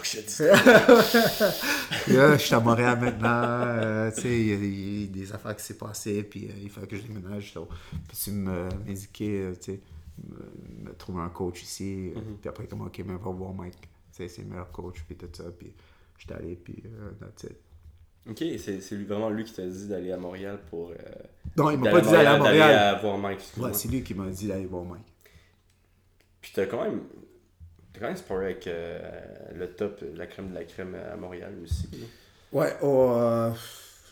Que 0.00 0.06
je 0.06 0.16
te 0.16 0.22
dise 0.22 0.34
ça. 0.36 2.12
là, 2.12 2.36
je 2.36 2.42
suis 2.42 2.54
à 2.54 2.60
Montréal 2.60 2.98
maintenant, 3.00 3.28
euh, 3.52 4.10
tu 4.12 4.20
sais, 4.22 4.28
il 4.40 4.46
y, 4.48 4.52
a- 4.52 4.56
il 4.56 5.00
y 5.02 5.04
a 5.04 5.06
des 5.08 5.32
affaires 5.32 5.56
qui 5.56 5.64
s'est 5.64 5.76
passées, 5.76 6.22
puis 6.22 6.46
euh, 6.46 6.52
il 6.62 6.70
fallait 6.70 6.86
que 6.86 6.96
je 6.96 7.02
déménage. 7.02 7.52
Peux-tu 7.54 8.30
m'indiquer, 8.32 9.40
euh, 9.42 9.52
tu 9.60 9.72
sais, 9.72 9.80
me, 10.28 10.92
trouver 10.94 11.20
un 11.22 11.28
coach 11.28 11.62
ici, 11.62 12.12
euh, 12.16 12.20
puis 12.40 12.48
après, 12.48 12.66
comme, 12.66 12.82
ok, 12.82 12.98
mais 13.06 13.14
va 13.14 13.30
voir 13.30 13.52
Mike, 13.52 13.88
c'est 14.12 14.36
le 14.38 14.44
meilleur 14.44 14.70
coach, 14.72 15.02
puis 15.06 15.16
tout 15.16 15.28
ça, 15.32 15.44
puis 15.56 15.72
j'étais 16.18 16.34
allé, 16.34 16.56
puis 16.56 16.82
euh, 16.86 17.10
that's 17.20 17.44
it. 17.44 17.56
Ok, 18.28 18.44
c'est 18.58 18.96
vraiment 19.04 19.30
lui 19.30 19.44
qui 19.44 19.52
t'a 19.54 19.66
dit 19.66 19.86
d'aller 19.88 20.12
à 20.12 20.16
Montréal 20.18 20.58
pour. 20.68 20.90
euh, 20.90 20.94
Non, 21.56 21.70
il 21.70 21.78
m'a 21.78 21.84
d'aller 21.90 22.00
pas 22.00 22.06
dit 22.06 22.12
d'aller 22.12 22.26
à 22.26 22.32
d'aller 22.38 22.58
Montréal. 22.58 22.70
à 22.74 22.94
voir 23.00 23.18
Mike. 23.18 23.40
Ouais, 23.56 23.72
c'est 23.72 23.88
lui 23.88 24.02
qui 24.02 24.14
m'a 24.14 24.26
dit 24.26 24.46
d'aller 24.46 24.66
voir 24.66 24.84
Mike. 24.84 25.06
Puis 26.42 26.52
t'as 26.54 26.66
quand 26.66 26.82
même. 26.84 27.00
Même 27.98 28.16
sparé 28.16 28.44
avec 28.46 28.66
euh, 28.66 29.00
le 29.54 29.74
top, 29.74 30.02
la 30.14 30.26
crème 30.26 30.50
de 30.50 30.54
la 30.54 30.64
crème 30.64 30.94
à 30.94 31.16
Montréal 31.16 31.54
aussi. 31.62 31.88
Ouais, 32.52 32.76
oh, 32.82 33.12
euh, 33.16 33.52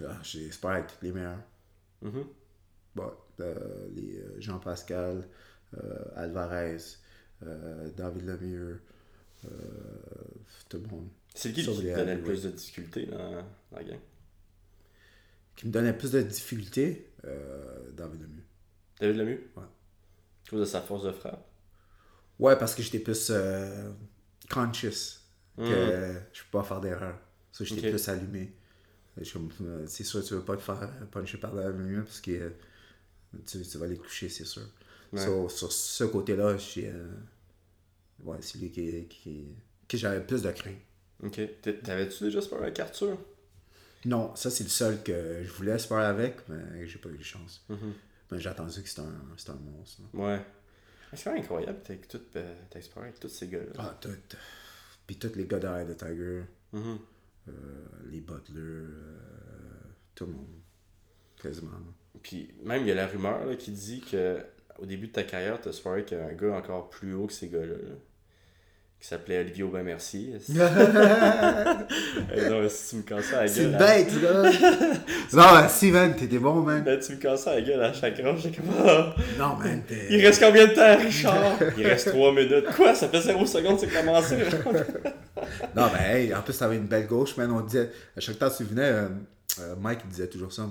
ah, 0.07 0.19
j'espère 0.23 0.71
avec 0.71 0.87
tous 0.87 1.05
les 1.05 1.13
meilleurs. 1.13 1.39
Mhm. 2.03 2.25
Bon, 2.95 3.13
euh, 3.41 3.89
les 3.95 4.23
Jean-Pascal, 4.39 5.27
Alvarez, 6.17 6.79
David 7.97 8.27
Lemieux, 8.27 8.81
tout 10.69 10.79
le 10.79 10.89
monde. 10.89 11.09
C'est 11.35 11.53
qui 11.53 11.65
qui 11.65 11.77
te 11.77 11.97
donnait 11.97 12.17
le 12.17 12.23
plus 12.23 12.43
de 12.43 12.51
difficultés 12.51 13.07
dans, 13.07 13.31
dans 13.31 13.45
la 13.77 13.85
game? 13.85 14.01
Qui 15.55 15.67
me 15.67 15.73
donnait 15.73 15.93
plus 15.93 16.13
de 16.13 16.23
difficultés, 16.23 17.11
euh, 17.25 17.91
David 17.93 18.23
Lemieux. 18.23 18.45
David 19.01 19.17
Lemieux? 19.17 19.51
Ouais. 19.57 19.63
À 19.63 20.51
cause 20.51 20.61
de 20.61 20.65
sa 20.65 20.81
force 20.81 21.05
de 21.05 21.11
frappe. 21.11 21.48
Ouais, 22.39 22.57
parce 22.57 22.75
que 22.75 22.83
j'étais 22.83 23.01
plus 23.01 23.29
euh, 23.31 23.91
conscious 24.51 25.21
que 25.57 25.63
Mhm. 25.63 26.21
je 26.33 26.43
peux 26.45 26.59
pas 26.59 26.63
faire 26.65 26.81
d'erreur. 26.81 27.19
Ça, 27.53 27.65
j'étais 27.65 27.91
plus 27.91 28.09
allumé. 28.09 28.53
Euh, 29.21 29.85
C'est 29.89 30.05
sûr, 30.05 30.25
tu 30.25 30.35
veux 30.35 30.45
pas 30.45 30.57
te 30.57 30.63
faire 30.63 30.89
puncher 31.11 31.39
par 31.39 31.53
David 31.55 31.81
Lemieux 31.81 32.05
parce 32.05 32.21
que 32.21 32.31
euh, 32.31 32.51
tu, 33.47 33.61
tu 33.63 33.79
vas 33.79 33.87
les 33.89 33.97
coucher, 33.97 34.29
c'est 34.29 34.45
sûr. 34.45 34.63
Ouais. 35.13 35.25
So, 35.25 35.49
sur 35.49 35.73
ce 35.73 36.05
côté-là, 36.05 36.57
j'ai, 36.57 36.89
euh, 36.89 37.09
ouais, 38.23 38.37
c'est 38.41 38.59
lui 38.59 38.71
qui, 38.71 39.07
qui, 39.09 39.47
que 39.89 39.97
j'avais 39.97 40.25
plus 40.25 40.43
de 40.43 40.51
crainte. 40.53 40.77
Ok. 41.25 41.41
T'avais-tu 41.83 42.25
déjà 42.25 42.41
sparé 42.41 42.63
avec 42.65 42.79
Arthur? 42.79 43.19
Non, 44.05 44.37
ça 44.37 44.51
c'est 44.51 44.63
le 44.63 44.71
seul 44.71 45.03
que 45.03 45.43
je 45.43 45.51
voulais 45.51 45.77
se 45.81 45.89
faire 45.89 45.99
avec, 45.99 46.49
mais 46.49 46.87
j'ai 46.87 46.99
pas 46.99 47.09
eu 47.09 47.19
de 47.19 47.23
chance. 47.25 47.65
Mhm. 47.69 47.93
Mais 48.31 48.39
j'ai 48.39 48.49
attendu 48.51 48.81
que 48.81 48.89
c'était 48.89 49.01
un, 49.01 49.05
un 49.07 49.55
monstre. 49.73 50.03
là. 50.15 50.21
Ouais. 50.21 50.47
C'est 51.15 51.31
incroyable, 51.31 51.79
t'as 51.85 51.95
euh, 52.37 52.55
exploré 52.75 53.09
avec 53.09 53.21
tous 53.21 53.29
ces 53.29 53.49
gars-là. 53.49 53.73
Ah, 53.79 53.99
tout. 54.01 54.11
Puis 55.07 55.17
tous 55.17 55.35
les 55.37 55.47
gars 55.47 55.59
derrière 55.59 55.87
de 55.87 55.95
Tiger, 55.95 56.43
Mhm. 56.73 56.99
euh, 57.49 57.53
les 58.11 58.21
Butler, 58.21 58.57
euh, 58.61 59.19
tout 60.15 60.27
le 60.27 60.33
monde. 60.33 60.47
Quasiment. 61.41 61.71
là. 61.73 61.79
Puis 62.23 62.53
même, 62.65 62.83
il 62.83 62.89
y 62.89 62.93
a 62.93 62.95
la 62.95 63.07
rumeur 63.07 63.47
là, 63.47 63.57
qui 63.57 63.71
dit 63.71 64.01
que 64.01 64.45
au 64.79 64.87
début 64.87 65.07
de 65.09 65.13
ta 65.13 65.23
carrière, 65.25 65.61
t'as 65.61 65.73
sparé 65.73 66.01
avec 66.01 66.13
un 66.13 66.33
gars 66.35 66.57
encore 66.57 66.91
plus 66.91 67.15
haut 67.15 67.27
que 67.27 67.33
ces 67.33 67.49
gars-là. 67.49 67.75
là, 67.75 67.95
qui 69.01 69.07
s'appelait 69.07 69.41
Olivier 69.41 69.63
Aubin-Mercier. 69.63 70.33
Eh 72.35 72.49
non, 72.49 72.69
si 72.69 72.91
tu 72.91 72.97
me 72.97 73.03
casses 73.03 73.33
la 73.33 73.47
C'est 73.49 73.63
gueule. 73.65 73.75
à- 73.75 73.79
bête, 73.79 74.23
là! 74.23 74.43
non, 75.33 75.63
mais 75.63 75.69
si, 75.69 75.91
man, 75.91 76.15
t'étais 76.17 76.39
bon, 76.39 76.57
man. 76.63 76.85
Là, 76.85 76.97
tu 76.99 77.13
me 77.13 77.17
casses 77.19 77.47
la 77.47 77.61
gueule 77.61 77.83
à 77.83 77.93
chaque 77.93 78.19
roche, 78.19 78.41
j'ai 78.43 78.51
comme. 78.53 78.67
Non, 79.39 79.57
man, 79.57 79.83
t'es. 79.87 80.07
Il 80.11 80.25
reste 80.25 80.43
combien 80.43 80.67
de 80.67 80.73
temps, 80.75 80.97
Richard? 80.99 81.59
Il 81.79 81.87
reste 81.87 82.11
3 82.11 82.33
minutes. 82.35 82.67
Quoi? 82.77 82.95
Ça 82.95 83.09
fait 83.09 83.21
0 83.21 83.47
secondes, 83.47 83.79
c'est 83.79 83.89
commencé. 83.89 84.37
Non, 85.77 85.89
mais 85.93 86.25
hey, 86.25 86.35
en 86.35 86.43
plus, 86.43 86.59
t'avais 86.59 86.77
une 86.77 86.87
belle 86.87 87.07
gauche, 87.07 87.37
man. 87.37 87.51
On 87.51 87.61
disait, 87.61 87.91
à 88.17 88.21
chaque 88.21 88.39
temps 88.39 88.51
que 88.51 88.57
tu 88.57 88.65
venais, 88.65 88.83
euh, 88.83 89.09
euh, 89.61 89.75
Mike 89.81 90.01
il 90.05 90.11
disait 90.11 90.27
toujours 90.29 90.53
ça. 90.53 90.69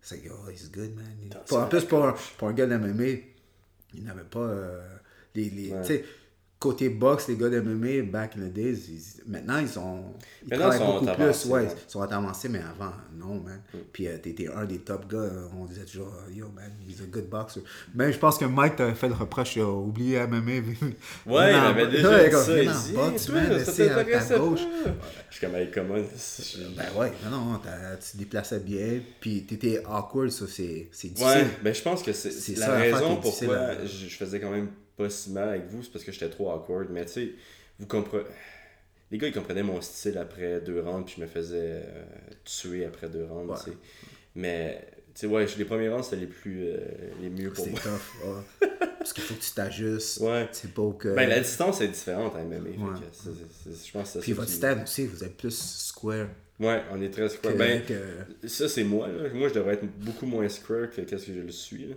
C'est 0.00 0.22
oh, 0.30 0.50
he's 0.50 0.70
good, 0.70 0.94
man. 0.94 1.04
En 1.34 1.62
c'est 1.62 1.68
plus, 1.70 1.84
pour 1.84 2.04
un, 2.04 2.14
pour 2.38 2.48
un 2.48 2.52
gars 2.52 2.66
d'MMA, 2.66 3.04
il 3.94 4.04
n'avait 4.04 4.22
pas 4.22 4.38
euh, 4.40 4.80
les. 5.34 5.50
les 5.50 5.70
Ouais. 5.72 6.04
Côté 6.64 6.88
boxe, 6.88 7.28
les 7.28 7.36
gars 7.36 7.50
d'MMA, 7.50 8.10
back 8.10 8.36
in 8.38 8.48
the 8.48 8.52
days, 8.52 8.78
ils- 8.88 9.30
maintenant, 9.30 9.58
ils 9.58 9.68
sont. 9.68 9.98
Ils 10.42 10.48
Maintenant, 10.48 10.70
travaillent 10.70 10.78
ils 10.78 10.80
sont 10.80 10.92
beaucoup 11.04 11.10
avancés, 11.22 11.42
plus. 11.42 11.50
Ouais, 11.52 11.60
ouais. 11.60 11.68
ils 11.86 11.90
sont 11.92 12.00
avancés, 12.00 12.48
mais 12.48 12.58
avant, 12.60 12.92
non, 13.18 13.34
man. 13.34 13.60
Puis 13.92 14.08
euh, 14.08 14.16
t'étais 14.16 14.48
un 14.48 14.64
des 14.64 14.78
top 14.78 15.06
gars. 15.10 15.18
euh, 15.18 15.46
On 15.60 15.66
disait 15.66 15.84
toujours, 15.84 16.10
yo, 16.32 16.46
man, 16.56 16.70
he's 16.88 17.02
a 17.02 17.04
good 17.04 17.28
boxer. 17.28 17.60
Mais 17.94 18.14
je 18.14 18.18
pense 18.18 18.38
que 18.38 18.46
Mike 18.46 18.76
t'avait 18.76 18.94
fait 18.94 19.08
le 19.08 19.14
reproche, 19.14 19.56
il 19.56 19.60
a 19.60 19.68
oublié 19.68 20.20
MMA. 20.26 20.52
Ouais, 21.26 21.52
il 21.52 21.60
m'avait 21.60 21.86
déjà 21.88 22.24
dit 22.28 22.32
ça. 22.34 22.62
Il 22.62 22.68
dit, 22.70 22.74
dit, 22.86 22.92
boxe, 22.94 23.26
toi, 23.26 23.34
man, 23.34 23.46
ça 23.50 23.56
essaie 23.70 23.90
à 23.90 24.04
ta 24.04 24.38
gauche. 24.38 24.60
Je 25.30 25.36
suis 25.36 25.46
comme, 25.46 25.56
hey, 25.56 25.70
comment 25.70 25.94
Ben 25.94 26.98
ouais, 26.98 27.12
non, 27.30 27.30
non, 27.44 27.58
tu 27.58 28.12
te 28.12 28.16
déplaçais 28.16 28.60
bien, 28.60 29.00
puis 29.20 29.44
t'étais 29.44 29.82
awkward, 29.86 30.30
ça, 30.30 30.46
c'est 30.48 30.88
c'est 30.92 31.08
difficile. 31.08 31.26
Ouais, 31.42 31.46
ben 31.62 31.74
je 31.74 31.82
pense 31.82 32.02
que 32.02 32.14
c'est 32.14 32.30
C'est 32.30 32.58
la 32.58 32.66
ça 32.66 32.72
raison 32.76 33.16
pourquoi 33.16 33.84
je 33.84 34.06
faisais 34.16 34.40
quand 34.40 34.50
même 34.50 34.68
pas 34.96 35.10
si 35.10 35.30
mal 35.30 35.48
avec 35.48 35.66
vous, 35.68 35.82
c'est 35.82 35.90
parce 35.92 36.04
que 36.04 36.12
j'étais 36.12 36.28
trop 36.30 36.50
awkward. 36.50 36.88
Mais 36.90 37.04
tu 37.06 37.12
sais, 37.12 37.28
vous 37.78 37.86
comprenez. 37.86 38.24
Les 39.10 39.18
gars, 39.18 39.28
ils 39.28 39.34
comprenaient 39.34 39.62
mon 39.62 39.80
style 39.80 40.18
après 40.18 40.60
deux 40.60 40.80
rounds, 40.80 41.04
puis 41.06 41.16
je 41.18 41.22
me 41.22 41.26
faisais 41.28 41.56
euh, 41.84 42.04
tuer 42.44 42.84
après 42.84 43.08
deux 43.08 43.24
rounds, 43.24 43.50
Ouais. 43.52 43.58
tu 43.64 43.70
sais. 43.70 43.76
Mais, 44.34 44.84
tu 45.14 45.20
sais, 45.20 45.26
ouais, 45.26 45.46
les 45.56 45.64
premiers 45.64 45.88
rounds, 45.88 46.04
c'était 46.04 46.16
les 46.22 46.26
plus. 46.26 46.64
euh, 46.64 46.78
les 47.20 47.30
mieux 47.30 47.52
pour 47.52 47.68
moi. 47.68 47.78
tough, 47.80 48.26
ouais. 48.62 48.68
Parce 48.98 49.12
qu'il 49.12 49.22
faut 49.24 49.34
que 49.34 49.40
tu 49.42 49.50
t'ajustes. 49.52 50.18
Ouais. 50.20 50.48
C'est 50.52 50.72
pas 50.72 50.90
que. 50.98 51.14
Ben, 51.14 51.28
la 51.28 51.38
distance 51.40 51.80
est 51.82 51.88
différente 51.88 52.34
en 52.34 52.42
MMA. 52.44 52.58
Ouais. 52.70 52.98
que 53.00 53.70
je 53.70 53.92
pense 53.92 54.04
que 54.08 54.12
c'est 54.14 54.20
Puis 54.20 54.32
votre 54.32 54.48
qui- 54.48 54.54
stand 54.56 54.82
aussi, 54.82 55.06
vous 55.06 55.22
êtes 55.22 55.36
plus 55.36 55.54
square 55.56 56.28
Ouais, 56.58 56.82
on 56.90 57.02
est 57.02 57.10
très 57.10 57.22
que. 57.22 57.28
square. 57.28 57.54
Ben, 57.54 57.82
que- 57.84 58.48
Ça, 58.48 58.68
c'est 58.68 58.82
moi. 58.84 59.08
Là. 59.08 59.28
Moi, 59.34 59.48
je 59.48 59.54
devrais 59.54 59.74
être 59.74 59.84
beaucoup 60.00 60.24
moins 60.26 60.48
square 60.48 60.88
que 60.90 61.02
qu'est-ce 61.02 61.26
que 61.26 61.34
je 61.34 61.40
le 61.40 61.50
suis. 61.52 61.86
Là. 61.88 61.94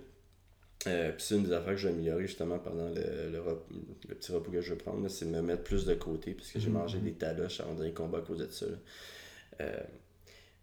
Euh, 0.85 1.11
puis 1.11 1.23
c'est 1.25 1.35
une 1.35 1.43
des 1.43 1.53
affaires 1.53 1.71
que 1.73 1.77
j'ai 1.79 1.89
amélioré 1.89 2.27
justement 2.27 2.59
pendant 2.59 2.87
le, 2.89 3.31
le, 3.31 3.39
rep- 3.41 3.65
le 4.07 4.13
petit 4.15 4.31
repos 4.31 4.51
que 4.51 4.61
je 4.61 4.73
vais 4.73 4.77
prendre, 4.79 5.07
c'est 5.09 5.25
de 5.25 5.31
me 5.31 5.41
mettre 5.41 5.63
plus 5.63 5.85
de 5.85 5.95
côté, 5.95 6.33
parce 6.33 6.51
que 6.51 6.59
j'ai 6.59 6.69
mangé 6.69 6.99
des 6.99 7.13
taloches 7.13 7.59
avant 7.61 7.73
dernier 7.73 7.93
combat 7.93 8.19
à 8.19 8.21
cause 8.21 8.37
de 8.39 8.47
ça. 8.51 8.67
là. 8.67 8.77
Euh, 9.61 9.79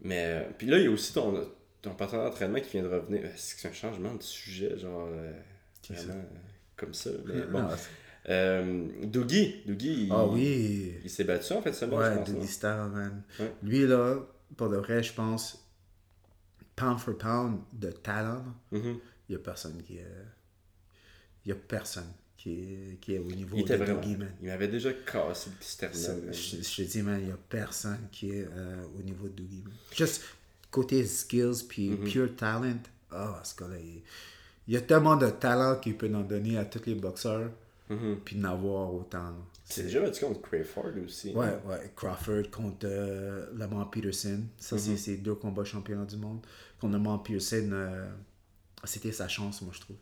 mais, 0.01 0.23
euh, 0.25 0.43
puis 0.57 0.67
là, 0.67 0.77
il 0.79 0.85
y 0.85 0.87
a 0.87 0.91
aussi 0.91 1.13
ton, 1.13 1.45
ton 1.81 1.93
partenaire 1.95 2.25
d'entraînement 2.25 2.59
qui 2.61 2.71
vient 2.71 2.83
de 2.83 2.87
revenir. 2.87 3.23
C'est 3.35 3.67
un 3.67 3.73
changement 3.73 4.15
de 4.15 4.23
sujet, 4.23 4.77
genre, 4.77 5.09
euh, 5.11 5.31
ça? 5.83 5.93
vraiment 5.95 6.23
comme 6.77 6.93
ça. 6.93 7.09
Mais 7.25 7.41
bon. 7.51 7.67
C'est- 7.75 7.89
Euh, 8.27 8.87
Dougie, 9.03 9.61
Dougie, 9.67 10.05
il, 10.05 10.11
Ah 10.11 10.25
oui. 10.25 10.95
il 11.03 11.09
s'est 11.11 11.25
battu 11.25 11.53
en 11.53 11.61
fait 11.61 11.71
semaine, 11.73 11.99
je 11.99 12.03
Ouais, 12.09 12.15
pense. 12.17 12.31
Dougie 12.31 12.47
Style, 12.47 12.89
man. 12.91 13.21
Ouais. 13.39 13.53
Lui, 13.61 13.85
là, 13.85 14.17
pour 14.57 14.67
de 14.69 14.77
vrai, 14.77 15.03
je 15.03 15.13
pense, 15.13 15.63
pound 16.75 16.97
for 16.97 17.15
pound 17.15 17.59
de 17.73 17.91
talent, 17.91 18.43
Mhm. 18.71 18.97
Il 19.29 19.33
y 19.33 19.35
a 19.35 19.39
personne 19.39 19.81
qui 19.83 19.97
est. 19.97 20.07
Il 21.45 21.51
a 21.51 21.55
personne 21.55 22.11
qui 22.37 22.51
est, 22.51 22.99
qui 22.99 23.13
est 23.15 23.19
au 23.19 23.31
niveau 23.31 23.57
Il 23.57 23.65
de 23.65 23.75
vraiment. 23.75 24.01
Dougie, 24.01 24.17
man. 24.17 24.29
Il 24.41 24.47
m'avait 24.47 24.67
déjà 24.67 24.91
cassé 24.93 25.49
le 25.81 26.21
man. 26.25 26.33
je, 26.33 26.57
je 26.61 26.75
te 26.75 26.81
dis, 26.83 27.01
man, 27.01 27.19
il 27.19 27.25
n'y 27.27 27.31
a 27.31 27.37
personne 27.49 28.07
qui 28.11 28.31
est 28.31 28.47
euh, 28.51 28.83
au 28.97 29.01
niveau 29.01 29.27
de 29.27 29.33
Dougie. 29.41 29.61
man. 29.63 29.73
Juste 29.95 30.23
côté 30.71 31.05
skills 31.05 31.63
puis 31.67 31.89
Mhm. 31.91 32.03
pure 32.09 32.35
talent, 32.35 32.77
ah, 33.11 33.41
ce 33.43 33.55
gars-là, 33.55 33.77
il, 33.79 34.01
il 34.67 34.73
y 34.73 34.77
a 34.77 34.81
tellement 34.81 35.15
de 35.15 35.29
talent 35.29 35.79
qu'il 35.79 35.95
peut 35.97 36.13
en 36.13 36.21
donner 36.21 36.57
à 36.57 36.65
tous 36.65 36.85
les 36.87 36.95
boxeurs, 36.95 37.51
Mhm. 37.89 38.17
puis 38.25 38.35
d'en 38.35 38.49
avoir 38.53 38.93
autant. 38.93 39.35
C'est 39.63 39.83
déjà 39.83 40.01
battu 40.01 40.25
contre 40.25 40.41
Crayford 40.41 40.91
aussi. 41.05 41.31
Ouais, 41.33 41.47
ouais, 41.65 41.91
Crawford 41.95 42.49
contre 42.51 42.85
euh, 42.85 43.47
Lamont 43.55 43.85
Peterson. 43.85 44.41
Ça, 44.57 44.75
Mhm. 44.75 44.81
c'est 44.81 44.97
ses 44.97 45.17
deux 45.17 45.35
combats 45.35 45.63
championnats 45.63 46.05
du 46.05 46.17
monde. 46.17 46.39
Contre 46.79 46.93
Lamont 46.93 47.17
Peterson, 47.19 47.69
euh, 47.71 48.07
c'était 48.85 49.11
sa 49.11 49.27
chance, 49.27 49.61
moi, 49.61 49.71
je 49.75 49.79
trouve. 49.81 49.97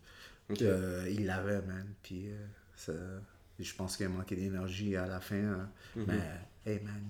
Ok. 0.49 0.61
Euh, 0.61 1.07
il 1.09 1.25
l'avait, 1.25 1.61
man. 1.61 1.87
Puis, 2.03 2.29
euh, 2.29 2.45
ça- 2.75 2.91
je 3.59 3.73
pense 3.75 3.95
qu'il 3.97 4.09
manquait 4.09 4.35
d'énergie 4.35 4.95
à 4.95 5.05
la 5.07 5.19
fin. 5.21 5.35
hein. 5.35 5.69
Mhm. 5.95 6.05
Mais, 6.07 6.71
hey, 6.73 6.79
man, 6.81 7.01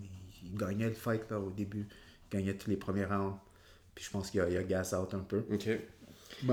il, 0.43 0.49
il 0.51 0.57
gagnait 0.57 0.87
le 0.89 0.93
fight 0.93 1.23
là, 1.29 1.39
au 1.39 1.49
début. 1.49 1.87
Il 2.31 2.37
gagnait 2.37 2.53
tous 2.55 2.69
les 2.69 2.77
premiers 2.77 3.05
rounds. 3.05 3.37
Puis, 3.95 4.05
je 4.05 4.09
pense 4.11 4.29
qu'il 4.29 4.41
a, 4.41 4.45
a 4.45 4.63
gas 4.63 4.93
out 4.97 5.13
un 5.13 5.19
peu. 5.19 5.45
Ok. 5.51 5.67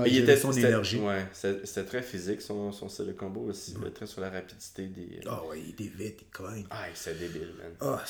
Il 0.05 0.17
était 0.17 0.37
son 0.37 0.51
énergie. 0.53 0.99
Ouais, 0.99 1.25
c'était 1.33 1.83
très 1.85 2.01
physique 2.03 2.41
son, 2.41 2.71
son 2.71 2.87
style 2.87 3.07
de 3.07 3.11
combo 3.13 3.41
aussi. 3.41 3.73
là, 3.81 3.89
Très 3.89 4.05
sur 4.05 4.21
la 4.21 4.29
rapidité 4.29 4.87
des. 4.87 5.19
Ah 5.25 5.43
ouais, 5.47 5.59
il 5.59 5.69
était 5.71 5.91
vite, 5.95 6.19
il 6.21 6.27
cogne. 6.29 6.65
Ah, 6.69 6.85
c'est 6.93 7.17
débile, 7.17 7.51
man. 7.57 7.71
Ah, 7.81 8.03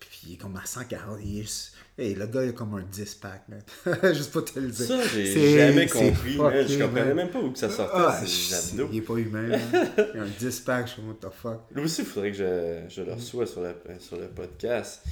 puis 0.00 0.20
il 0.26 0.32
est 0.34 0.36
comme 0.36 0.56
à 0.56 0.64
140. 0.66 1.20
Il 1.22 1.40
est... 1.40 1.72
Hey, 2.00 2.14
le 2.14 2.26
gars, 2.28 2.44
il 2.44 2.50
a 2.50 2.52
comme 2.52 2.74
un 2.74 2.82
10-pack, 2.84 3.48
man. 3.48 3.60
Juste 4.14 4.32
pas 4.32 4.42
te 4.42 4.58
le 4.60 4.68
dire. 4.68 4.86
Ça, 4.86 5.02
j'ai 5.08 5.56
jamais 5.58 5.86
compris. 5.88 6.34
Je 6.34 6.80
comprenais 6.82 7.12
même 7.14 7.30
pas 7.30 7.40
où 7.40 7.50
que 7.50 7.58
ça 7.58 7.68
sortait, 7.68 7.92
Ah, 7.96 8.20
il 8.92 8.98
est 8.98 9.02
pas 9.02 9.16
humain. 9.16 9.48
Il 10.14 10.20
a 10.20 10.22
un 10.22 10.26
10-pack, 10.28 10.86
je 10.86 10.92
suis 10.92 11.02
comme, 11.02 11.08
what 11.10 11.16
the 11.20 11.32
fuck? 11.32 11.60
Là 11.74 11.82
aussi, 11.82 12.02
il 12.02 12.06
faudrait 12.06 12.30
que 12.30 12.36
je, 12.36 12.84
je 12.88 13.02
le 13.02 13.12
reçois 13.14 13.46
sur, 13.46 13.62
la, 13.62 13.74
sur 13.98 14.16
le 14.16 14.28
podcast. 14.28 15.02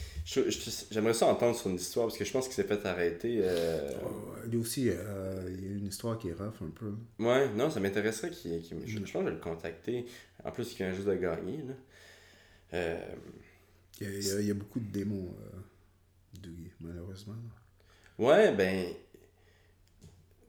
j'aimerais 0.93 1.14
ça 1.14 1.26
entendre 1.26 1.57
son 1.57 1.74
histoire 1.74 2.07
parce 2.07 2.18
que 2.18 2.24
je 2.24 2.30
pense 2.32 2.47
qu'il 2.47 2.55
s'est 2.55 2.62
fait 2.64 2.87
arrêter. 2.87 3.41
euh, 3.43 3.89
Ouais, 3.91 4.49
Lui 4.49 4.59
aussi, 4.59 4.89
euh, 4.89 5.49
il 5.49 5.64
y 5.64 5.68
a 5.68 5.72
une 5.76 5.87
histoire 5.89 6.16
qui 6.18 6.28
est 6.28 6.34
rough 6.34 6.62
un 6.62 6.70
peu. 6.70 6.93
Ouais, 7.18 7.49
non, 7.57 7.68
ça 7.68 7.80
m'intéresserait 7.80 8.30
qu'il. 8.30 8.61
qu'il- 8.61 8.78
je, 8.87 8.93
je 8.95 8.99
pense 9.01 9.11
que 9.12 9.18
je 9.18 9.24
vais 9.24 9.30
le 9.32 9.37
contacter. 9.41 10.07
En 10.45 10.53
plus, 10.53 10.70
il 10.72 10.76
vient 10.76 10.93
juste 10.93 11.09
de 11.09 11.14
gagner. 11.16 11.64
Là. 11.66 11.74
Euh, 12.74 12.99
Il 14.01 14.07
y 14.07 14.11
a, 14.11 14.12
il 14.18 14.24
y 14.26 14.30
a- 14.30 14.41
il 14.41 14.47
y 14.47 14.51
a 14.51 14.55
beaucoup 14.55 14.78
de 14.80 14.91
démons, 14.93 15.34
malheureusement. 16.80 17.34
ouais, 18.18 18.53
ben. 18.55 18.88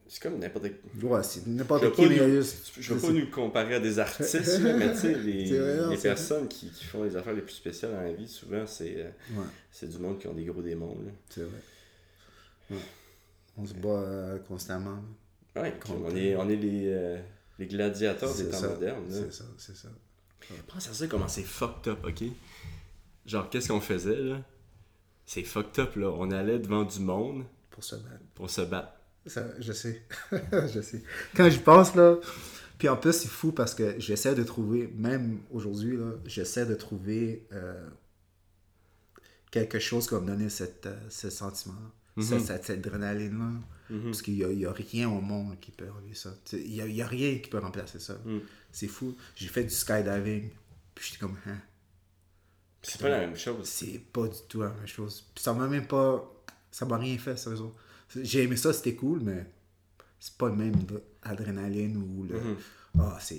C'est 0.09 0.23
comme 0.23 0.39
n'importe 0.39 0.67
Ouais, 1.03 1.21
c'est 1.21 1.43
Je 1.45 1.49
n'importe 1.49 1.91
qui, 1.93 2.07
mais 2.07 2.27
nous- 2.27 2.41
Je 2.79 2.93
veux 2.93 3.01
pas 3.01 3.09
nous 3.11 3.29
comparer 3.29 3.75
à 3.75 3.79
des 3.81 3.99
artistes, 3.99 4.59
mais 4.61 4.93
tu 4.93 4.99
sais, 4.99 5.15
les, 5.15 5.57
vrai, 5.59 5.89
les 5.89 5.97
personnes 5.97 6.47
qui, 6.47 6.69
qui 6.71 6.85
font 6.85 7.03
les 7.03 7.13
affaires 7.17 7.33
les 7.33 7.41
plus 7.41 7.53
spéciales 7.55 7.91
dans 7.91 8.01
la 8.01 8.13
vie, 8.13 8.27
souvent, 8.27 8.65
c'est 8.65 9.01
euh, 9.01 9.09
Ouais, 9.31 9.43
c'est 9.69 9.89
du 9.89 9.97
monde 9.97 10.17
qui 10.17 10.27
ont 10.27 10.33
des 10.33 10.45
gros 10.45 10.61
démons. 10.61 10.97
Là. 11.05 11.11
c'est 11.29 11.41
vrai. 11.41 11.59
Ouais. 12.71 12.77
On 13.57 13.65
se 13.65 13.73
bat 13.73 13.89
euh, 13.89 14.39
constamment. 14.47 14.99
Ouais, 15.57 15.73
Contre- 15.77 15.99
on 16.05 16.15
est, 16.15 16.35
on 16.37 16.47
est 16.47 16.55
les, 16.55 16.83
euh, 16.87 17.19
les 17.59 17.65
gladiateurs 17.67 18.31
des 18.33 18.43
C'est 18.45 18.49
temps 18.51 18.57
ça, 18.59 18.69
modernes. 18.69 19.09
là. 19.09 19.15
C'est 19.25 19.33
ça, 19.33 19.43
c'est 19.57 19.75
ça. 19.75 19.89
Pense 20.67 20.87
à 20.89 20.93
ça 20.93 21.07
comment 21.07 21.27
c'est 21.27 21.43
fucked 21.43 21.91
up, 21.91 22.05
ok? 22.05 22.23
Genre, 23.25 23.49
qu'est-ce 23.49 23.67
qu'on 23.67 23.81
faisait, 23.81 24.15
là? 24.15 24.41
C'est 25.28 25.43
fucked 25.43 25.78
up, 25.80 25.95
là. 25.97 26.09
On 26.09 26.32
allait 26.32 26.57
devant 26.57 26.84
du 26.86 26.99
monde 26.99 27.43
Pour 27.69 27.84
se 27.84 27.95
battre. 27.95 28.23
pour 28.34 28.49
se 28.49 28.61
battre. 28.61 28.93
Ça, 29.28 29.45
je 29.59 29.73
sais. 29.73 30.01
je 30.73 30.82
sais. 30.82 31.03
Quand 31.36 31.49
j'y 31.49 31.59
pense, 31.59 31.93
là. 31.95 32.15
Puis 32.80 32.88
en 32.89 32.95
plus, 32.95 33.11
c'est 33.13 33.28
fou 33.28 33.51
parce 33.51 33.75
que 33.75 33.99
j'essaie 33.99 34.34
de 34.36 34.43
trouver, 34.43 34.88
même 34.95 35.41
aujourd'hui, 35.51 35.97
là, 35.97 36.11
j'essaie 36.25 36.65
de 36.65 36.75
trouver 36.75 37.45
euh, 37.51 37.89
quelque 39.51 39.80
chose 39.80 40.07
qui 40.07 40.13
va 40.13 40.21
me 40.21 40.28
donner 40.28 40.49
cette, 40.49 40.86
euh, 40.86 40.95
ce 41.09 41.30
sentiment-là. 41.30 42.23
Cette, 42.23 42.41
cette- 42.41 42.65
cette 42.65 42.86
adrénaline-là. 42.88 43.51
Parce 44.03 44.21
qu'il 44.21 44.34
n'y 44.36 44.65
a, 44.65 44.71
rien 44.73 45.07
au 45.09 45.21
monde 45.21 45.59
qui 45.61 45.71
peut 45.71 45.86
enlever 45.89 46.13
ça. 46.15 46.34
Il 46.51 46.71
n'y 46.91 47.01
a, 47.01 47.05
a 47.05 47.07
rien 47.07 47.38
qui 47.39 47.49
peut 47.49 47.59
remplacer 47.59 47.99
ça. 47.99 48.17
C'est 48.71 48.88
fou. 48.88 49.15
J'ai 49.36 49.47
fait 49.47 49.63
du 49.63 49.69
skydiving. 49.69 50.49
Puis 50.95 51.05
j'étais 51.07 51.19
comme, 51.19 51.38
hein, 51.47 51.57
C'est 52.91 53.01
pas 53.01 53.09
la 53.09 53.19
même 53.19 53.35
chose. 53.35 53.67
c'est 53.67 53.99
pas 54.13 54.27
du 54.27 54.38
tout 54.47 54.61
la 54.61 54.69
même 54.69 54.88
chose. 54.88 55.25
Puis 55.35 55.43
ça 55.43 55.53
m'a 55.53 55.67
même 55.67 55.88
pas. 55.88 56.31
Ça 56.71 56.85
m'a 56.85 56.97
rien 56.97 57.17
fait, 57.17 57.38
sérieusement. 57.38 57.73
J'ai 58.15 58.43
aimé 58.43 58.55
ça, 58.55 58.71
c'était 58.73 58.95
cool, 58.95 59.19
mais 59.21 59.45
c'est 60.19 60.35
pas 60.38 60.47
le 60.49 60.55
même 60.55 60.75
adrénaline 61.23 61.97
ou 61.97 62.23
le. 62.23 62.39
Ah, 62.99 63.17
c'est. 63.19 63.35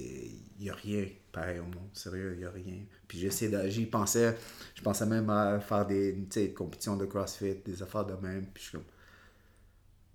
Il 0.61 0.65
y 0.65 0.71
a 0.71 0.75
rien 0.75 1.07
pareil 1.33 1.59
au 1.61 1.65
monde. 1.65 1.89
Sérieux, 1.93 2.35
il 2.37 2.43
y 2.43 2.45
a 2.45 2.51
rien. 2.51 2.79
Puis 3.07 3.19
j'essaie 3.19 3.49
de. 3.49 3.69
J'y 3.69 3.87
pensais. 3.87 4.37
Je 4.75 4.83
pensais 4.83 5.07
même 5.07 5.29
à 5.31 5.59
faire 5.61 5.87
des, 5.87 6.13
des 6.13 6.53
compétitions 6.53 6.97
de 6.97 7.07
CrossFit, 7.07 7.57
des 7.65 7.83
affaires 7.83 8.05
de 8.05 8.15
même. 8.15 8.47
Puis 8.53 8.63
je 8.65 8.69
suis 8.69 8.79
comme. 8.79 8.87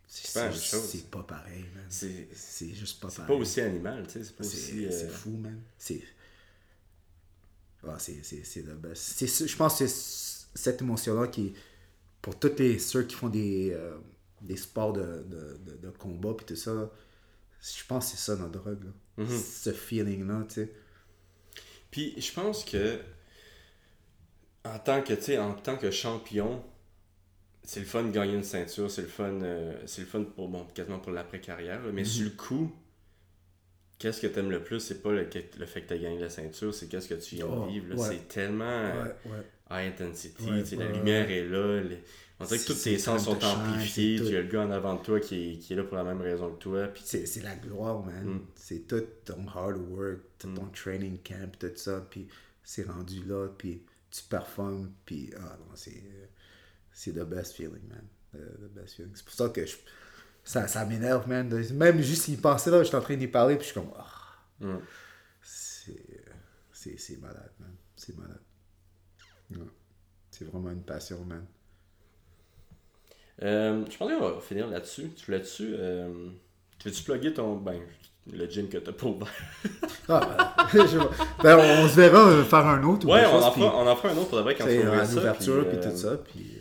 C'est 0.07 0.34
pas 0.34 0.41
la 0.45 0.49
même 0.51 0.57
c'est- 0.59 0.65
chose. 0.77 0.89
c'est 0.91 1.09
pas 1.09 1.23
pareil, 1.23 1.65
man. 1.75 1.86
C'est- 1.89 2.27
C'est 2.34 2.69
juste 2.73 3.01
pas 3.01 3.09
C'est 3.09 3.17
pareil. 3.21 3.36
pas 3.36 3.41
aussi 3.41 3.61
animal, 3.61 4.03
tu 4.05 4.13
sais. 4.13 4.23
C'est 4.23 4.36
pas 4.36 4.43
C'est 4.43 4.57
aussi. 4.57 4.86
euh, 4.86 4.91
c'est 4.91 5.09
fou, 5.09 5.31
man. 5.31 5.59
C'est. 5.77 6.01
Ah, 7.88 7.97
c'est 7.99 8.23
c'est- 8.23 8.43
c'est 8.45 8.61
le 8.63 8.73
best. 8.75 9.01
C'est 9.17 9.47
Je 9.47 9.55
pense 9.57 9.79
que 9.79 9.88
c'est 9.88 10.47
cette 10.55 10.81
émotion-là 10.81 11.27
qui. 11.27 11.53
Pour 12.21 12.39
tous 12.39 12.55
les, 12.57 12.79
ceux 12.79 13.03
qui 13.03 13.15
font 13.15 13.29
des, 13.29 13.71
euh, 13.73 13.97
des 14.41 14.55
sports 14.57 14.93
de, 14.93 15.23
de, 15.27 15.57
de, 15.65 15.77
de 15.77 15.89
combat 15.91 16.34
puis 16.36 16.45
tout 16.45 16.55
ça, 16.55 16.89
je 17.61 17.84
pense 17.88 18.05
que 18.11 18.17
c'est 18.17 18.23
ça 18.31 18.36
notre 18.38 18.51
drogue. 18.61 18.84
Là. 18.84 19.23
Mhm. 19.25 19.39
Ce 19.39 19.73
feeling-là, 19.73 20.45
tu 20.47 20.55
sais. 20.55 20.71
Puis 21.91 22.13
je 22.21 22.31
pense 22.34 22.63
que 22.65 22.99
en 24.65 24.79
tant 24.79 25.01
que 25.01 25.13
tu 25.13 25.21
sais, 25.23 25.38
en 25.38 25.53
tant 25.53 25.77
que 25.77 25.91
champion, 25.91 26.63
c'est 27.63 27.79
le 27.81 27.86
fun 27.86 28.03
de 28.03 28.11
gagner 28.11 28.34
une 28.36 28.43
ceinture, 28.43 28.89
c'est 28.89 29.01
le 29.03 29.07
fun, 29.07 29.41
euh, 29.41 29.81
c'est 29.86 30.01
le 30.01 30.07
fun 30.07 30.23
pour 30.23 30.49
bon, 30.49 30.65
quasiment 30.73 30.99
pour 30.99 31.11
l'après 31.11 31.39
carrière, 31.41 31.81
mais 31.93 32.03
sur 32.05 32.23
le 32.25 32.31
coup, 32.31 32.71
qu'est-ce 33.99 34.21
que 34.21 34.27
t'aimes 34.27 34.51
le 34.51 34.63
plus, 34.63 34.79
c'est 34.79 35.01
pas 35.01 35.11
le, 35.11 35.25
fait 35.25 35.81
que 35.81 35.87
t'as 35.89 35.97
gagné 35.97 36.19
la 36.19 36.29
ceinture, 36.29 36.73
c'est 36.73 36.87
qu'est-ce 36.87 37.07
que 37.09 37.13
tu 37.15 37.35
viens 37.35 37.47
Oh, 37.49 37.65
de 37.65 37.71
vivre. 37.71 37.95
ouais. 37.97 38.07
C'est 38.09 38.27
tellement 38.27 38.63
euh, 38.65 39.03
Ouais, 39.25 39.31
ouais. 39.31 39.85
high 39.85 39.93
intensity, 39.93 40.43
Ouais, 40.45 40.51
ouais, 40.63 40.63
la 40.77 40.85
ouais. 40.87 40.93
lumière 40.97 41.29
est 41.31 41.47
là, 41.47 41.81
les- 41.81 42.03
on 42.39 42.45
dirait 42.45 42.59
que 42.59 42.65
tous 42.65 42.83
tes 42.83 42.97
sens 42.97 43.23
sont 43.25 43.41
amplifiés, 43.43 44.17
tu 44.19 44.35
as 44.35 44.41
le 44.41 44.47
gars 44.47 44.61
en 44.63 44.71
avant 44.71 44.95
de 44.95 45.01
toi 45.03 45.19
qui 45.19 45.51
est, 45.53 45.57
qui 45.59 45.73
est 45.73 45.75
là 45.77 45.83
pour 45.83 45.95
la 45.95 46.03
même 46.03 46.19
raison 46.21 46.51
que 46.51 46.59
toi, 46.59 46.87
puis 46.87 47.03
C'est 47.05 47.41
la 47.43 47.55
gloire, 47.55 48.03
man. 48.03 48.25
Mm. 48.25 48.41
C'est 48.55 48.87
tout 48.87 49.03
ton 49.23 49.47
hard 49.47 49.77
work, 49.89 50.19
tout 50.39 50.51
ton 50.53 50.65
training 50.67 51.19
camp, 51.19 51.57
tout 51.57 51.71
ça, 51.75 52.05
puis 52.09 52.27
c'est 52.63 52.83
rendu 52.87 53.23
là, 53.23 53.47
puis 53.57 53.83
tu 54.11 54.23
performes, 54.23 54.91
puis 55.05 55.31
ah 55.37 55.57
non, 55.59 55.71
c'est 55.75 55.91
euh, 55.91 56.25
c'est 56.91 57.13
the 57.13 57.23
best 57.23 57.53
feeling, 57.55 57.87
man. 57.89 58.03
The, 58.33 58.37
the 58.37 58.73
best 58.73 58.95
feeling. 58.95 59.11
C'est 59.15 59.25
pour 59.25 59.33
ça 59.35 59.49
que 59.49 59.65
je, 59.65 59.75
ça, 60.43 60.67
ça 60.67 60.85
m'énerve, 60.85 61.27
man. 61.27 61.47
Même 61.73 62.01
juste 62.01 62.27
y 62.27 62.35
penser 62.37 62.69
là, 62.71 62.79
je 62.79 62.87
suis 62.87 62.95
en 62.95 63.01
train 63.01 63.15
d'y 63.15 63.27
parler, 63.27 63.55
puis 63.55 63.67
je 63.67 63.71
suis 63.71 63.79
comme, 63.79 63.91
Mm. 64.59 64.77
c'est 66.73 67.21
malade, 67.21 67.51
man. 67.59 67.73
C'est 67.95 68.17
malade. 68.17 68.39
Ouais. 69.51 69.57
C'est 70.31 70.45
vraiment 70.45 70.71
une 70.71 70.83
passion, 70.83 71.23
man. 71.25 71.45
Euh, 73.41 73.83
je 73.89 73.97
pense 73.97 74.11
qu'on 74.11 74.19
va 74.35 74.39
finir 74.41 74.67
là-dessus. 74.67 75.09
Tu 75.15 75.25
voulais-tu. 75.25 75.75
Euh, 75.77 76.29
tu 76.79 76.87
veux-tu 76.89 77.03
plugger 77.03 77.33
ton. 77.33 77.55
Ben, 77.57 77.79
le 78.31 78.45
gym 78.49 78.69
que 78.69 78.77
t'as 78.77 78.91
pas 78.93 79.07
ouvert? 79.07 79.27
Ah, 80.09 80.67
ben, 80.73 80.85
ben, 81.43 81.57
on, 81.57 81.85
on 81.85 81.87
se 81.87 81.95
verra 81.95 82.43
faire 82.43 82.67
un 82.67 82.83
autre. 82.83 83.07
ou 83.07 83.11
Ouais, 83.11 83.25
on 83.25 83.31
chose, 83.31 83.43
en, 83.43 83.51
puis, 83.51 83.61
fera, 83.61 83.77
on 83.77 83.87
en 83.87 83.95
fera 83.95 84.13
un 84.13 84.17
autre 84.17 84.27
pour 84.29 84.37
de 84.39 84.43
vrai 84.43 84.55
quand 84.55 84.65
ouvrir 84.65 84.93
à 84.93 85.05
ça. 85.05 85.15
l'ouverture, 85.15 85.69
puis, 85.69 85.77
puis 85.77 85.87
euh, 85.87 85.91
tout 85.91 85.97
ça, 85.97 86.17
puis 86.17 86.52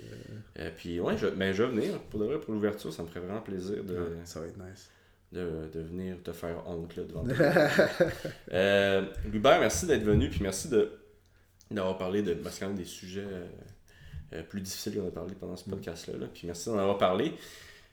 euh, 0.63 0.71
puis 0.77 1.01
ouais, 1.01 1.17
je, 1.17 1.27
ben, 1.27 1.53
je 1.53 1.63
vais 1.63 1.69
venir. 1.71 1.99
Pour 2.11 2.21
de 2.21 2.25
vrai, 2.27 2.39
pour 2.41 2.53
l'ouverture, 2.55 2.93
ça 2.93 3.03
me 3.03 3.09
ferait 3.09 3.21
vraiment 3.21 3.41
plaisir 3.41 3.83
de, 3.85 4.17
ça 4.25 4.41
va 4.41 4.47
être 4.47 4.59
nice. 4.59 4.91
de, 5.33 5.69
de 5.73 5.81
venir 5.81 6.17
te 6.23 6.33
faire 6.33 6.63
honte 6.69 6.95
là, 6.97 7.03
devant 7.05 7.25
toi. 7.27 8.07
euh, 8.53 9.07
Hubert, 9.33 9.61
merci 9.61 9.87
d'être 9.87 10.03
venu. 10.05 10.29
Puis 10.29 10.41
merci 10.43 10.69
de, 10.69 10.93
d'avoir 11.71 11.99
parlé 11.99 12.23
de. 12.23 12.35
Parce 12.35 12.55
que 12.55 12.59
c'est 12.59 12.61
quand 12.61 12.69
même 12.69 12.79
des 12.79 12.85
sujets 12.85 13.25
euh, 13.27 13.47
euh, 14.35 14.43
plus 14.43 14.61
difficiles 14.61 14.95
qu'on 14.97 15.09
a 15.09 15.11
parlé 15.11 15.35
pendant 15.35 15.57
ce 15.57 15.69
podcast-là. 15.69 16.19
là. 16.19 16.27
Puis 16.33 16.47
merci 16.47 16.69
d'en 16.69 16.79
avoir 16.79 16.99
parlé. 16.99 17.33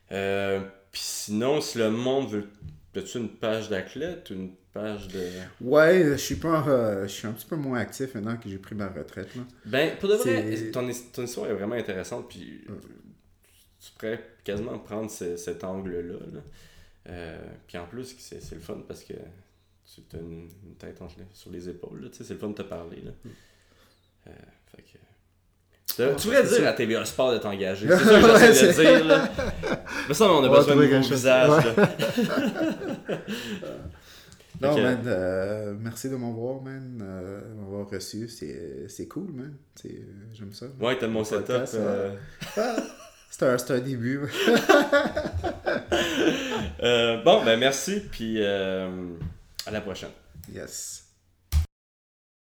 Puis 0.08 1.00
sinon, 1.02 1.60
si 1.60 1.78
le 1.78 1.90
monde 1.90 2.28
veut. 2.30 2.48
As-tu 2.96 3.18
une 3.18 3.28
page 3.28 3.68
d'athlète 3.68 4.30
une 4.30 4.50
page 4.72 5.08
de. 5.08 5.20
Ouais, 5.60 6.04
je 6.12 6.14
suis 6.16 6.36
pas, 6.36 6.64
euh, 6.68 7.02
je 7.04 7.08
suis 7.12 7.26
un 7.26 7.32
petit 7.32 7.46
peu 7.46 7.56
moins 7.56 7.78
actif 7.80 8.14
maintenant 8.14 8.36
que 8.36 8.48
j'ai 8.48 8.58
pris 8.58 8.74
ma 8.74 8.88
retraite 8.88 9.34
là. 9.34 9.42
Ben, 9.66 9.96
pour 9.98 10.08
de 10.08 10.14
vrai, 10.14 10.70
ton, 10.72 10.88
his- 10.88 11.10
ton 11.12 11.22
histoire 11.24 11.50
est 11.50 11.54
vraiment 11.54 11.74
intéressante, 11.74 12.28
puis 12.28 12.62
tu 13.84 13.90
pourrais 13.98 14.22
quasiment 14.44 14.78
prendre 14.78 15.10
ce- 15.10 15.36
cet 15.36 15.64
angle-là. 15.64 16.18
là. 16.32 16.40
Euh, 17.08 17.38
puis 17.66 17.78
en 17.78 17.86
plus, 17.86 18.14
c'est 18.18 18.54
le 18.54 18.60
fun 18.60 18.82
parce 18.86 19.02
que 19.02 19.14
tu 19.84 20.16
as 20.16 20.18
une, 20.20 20.48
une 20.64 20.74
tête 20.78 21.00
les- 21.18 21.24
sur 21.32 21.50
les 21.50 21.68
épaules, 21.68 22.02
là, 22.02 22.08
tu 22.10 22.18
sais, 22.18 22.24
c'est 22.24 22.34
le 22.34 22.38
fun 22.40 22.48
de 22.48 22.54
te 22.54 22.62
parler. 22.62 23.02
Là. 23.04 23.10
Euh, 24.28 24.30
fait 24.76 24.82
que... 24.82 24.98
Tu, 25.86 25.96
tu 25.96 26.28
pourrais 26.28 26.44
c'est 26.44 26.54
dire 26.54 26.62
ça. 26.64 26.68
à 26.70 26.72
TVA 26.74 27.04
Sport 27.04 27.32
de 27.32 27.38
t'engager. 27.38 27.88
C'est 27.90 27.96
ça 27.98 28.20
que 28.20 28.24
Ouais, 28.32 28.46
j'essaie 28.46 28.66
de 28.68 28.72
c'est- 28.72 28.82
dire. 28.98 29.04
Là. 29.06 29.28
Mais 30.08 30.14
ça, 30.14 30.30
on 30.30 30.44
a 30.44 30.48
besoin 30.48 30.76
de 30.76 30.84
nouveaux 30.84 31.00
visages. 31.08 31.64
Non, 34.60 34.76
man, 34.78 35.02
euh, 35.06 35.74
merci 35.78 36.10
de 36.10 36.16
m'avoir, 36.16 36.60
man, 36.60 37.00
euh, 37.02 37.54
m'avoir 37.54 37.88
reçu. 37.88 38.28
C'est 38.28 39.06
cool, 39.08 39.32
man. 39.32 39.54
Euh, 39.86 39.88
J'aime 40.32 40.52
ça. 40.52 40.66
Ouais, 40.78 40.98
t'as 40.98 41.08
mon 41.08 41.24
setup. 41.24 41.64
euh, 41.74 42.14
C'est 43.30 43.44
un, 43.46 43.56
c'est 43.58 43.72
un 43.72 43.78
début. 43.78 44.20
euh, 46.82 47.22
bon, 47.22 47.44
ben 47.44 47.58
merci, 47.58 48.00
puis 48.10 48.44
à 48.44 48.90
la 49.72 49.80
prochaine. 49.80 50.10
yes. 50.52 51.04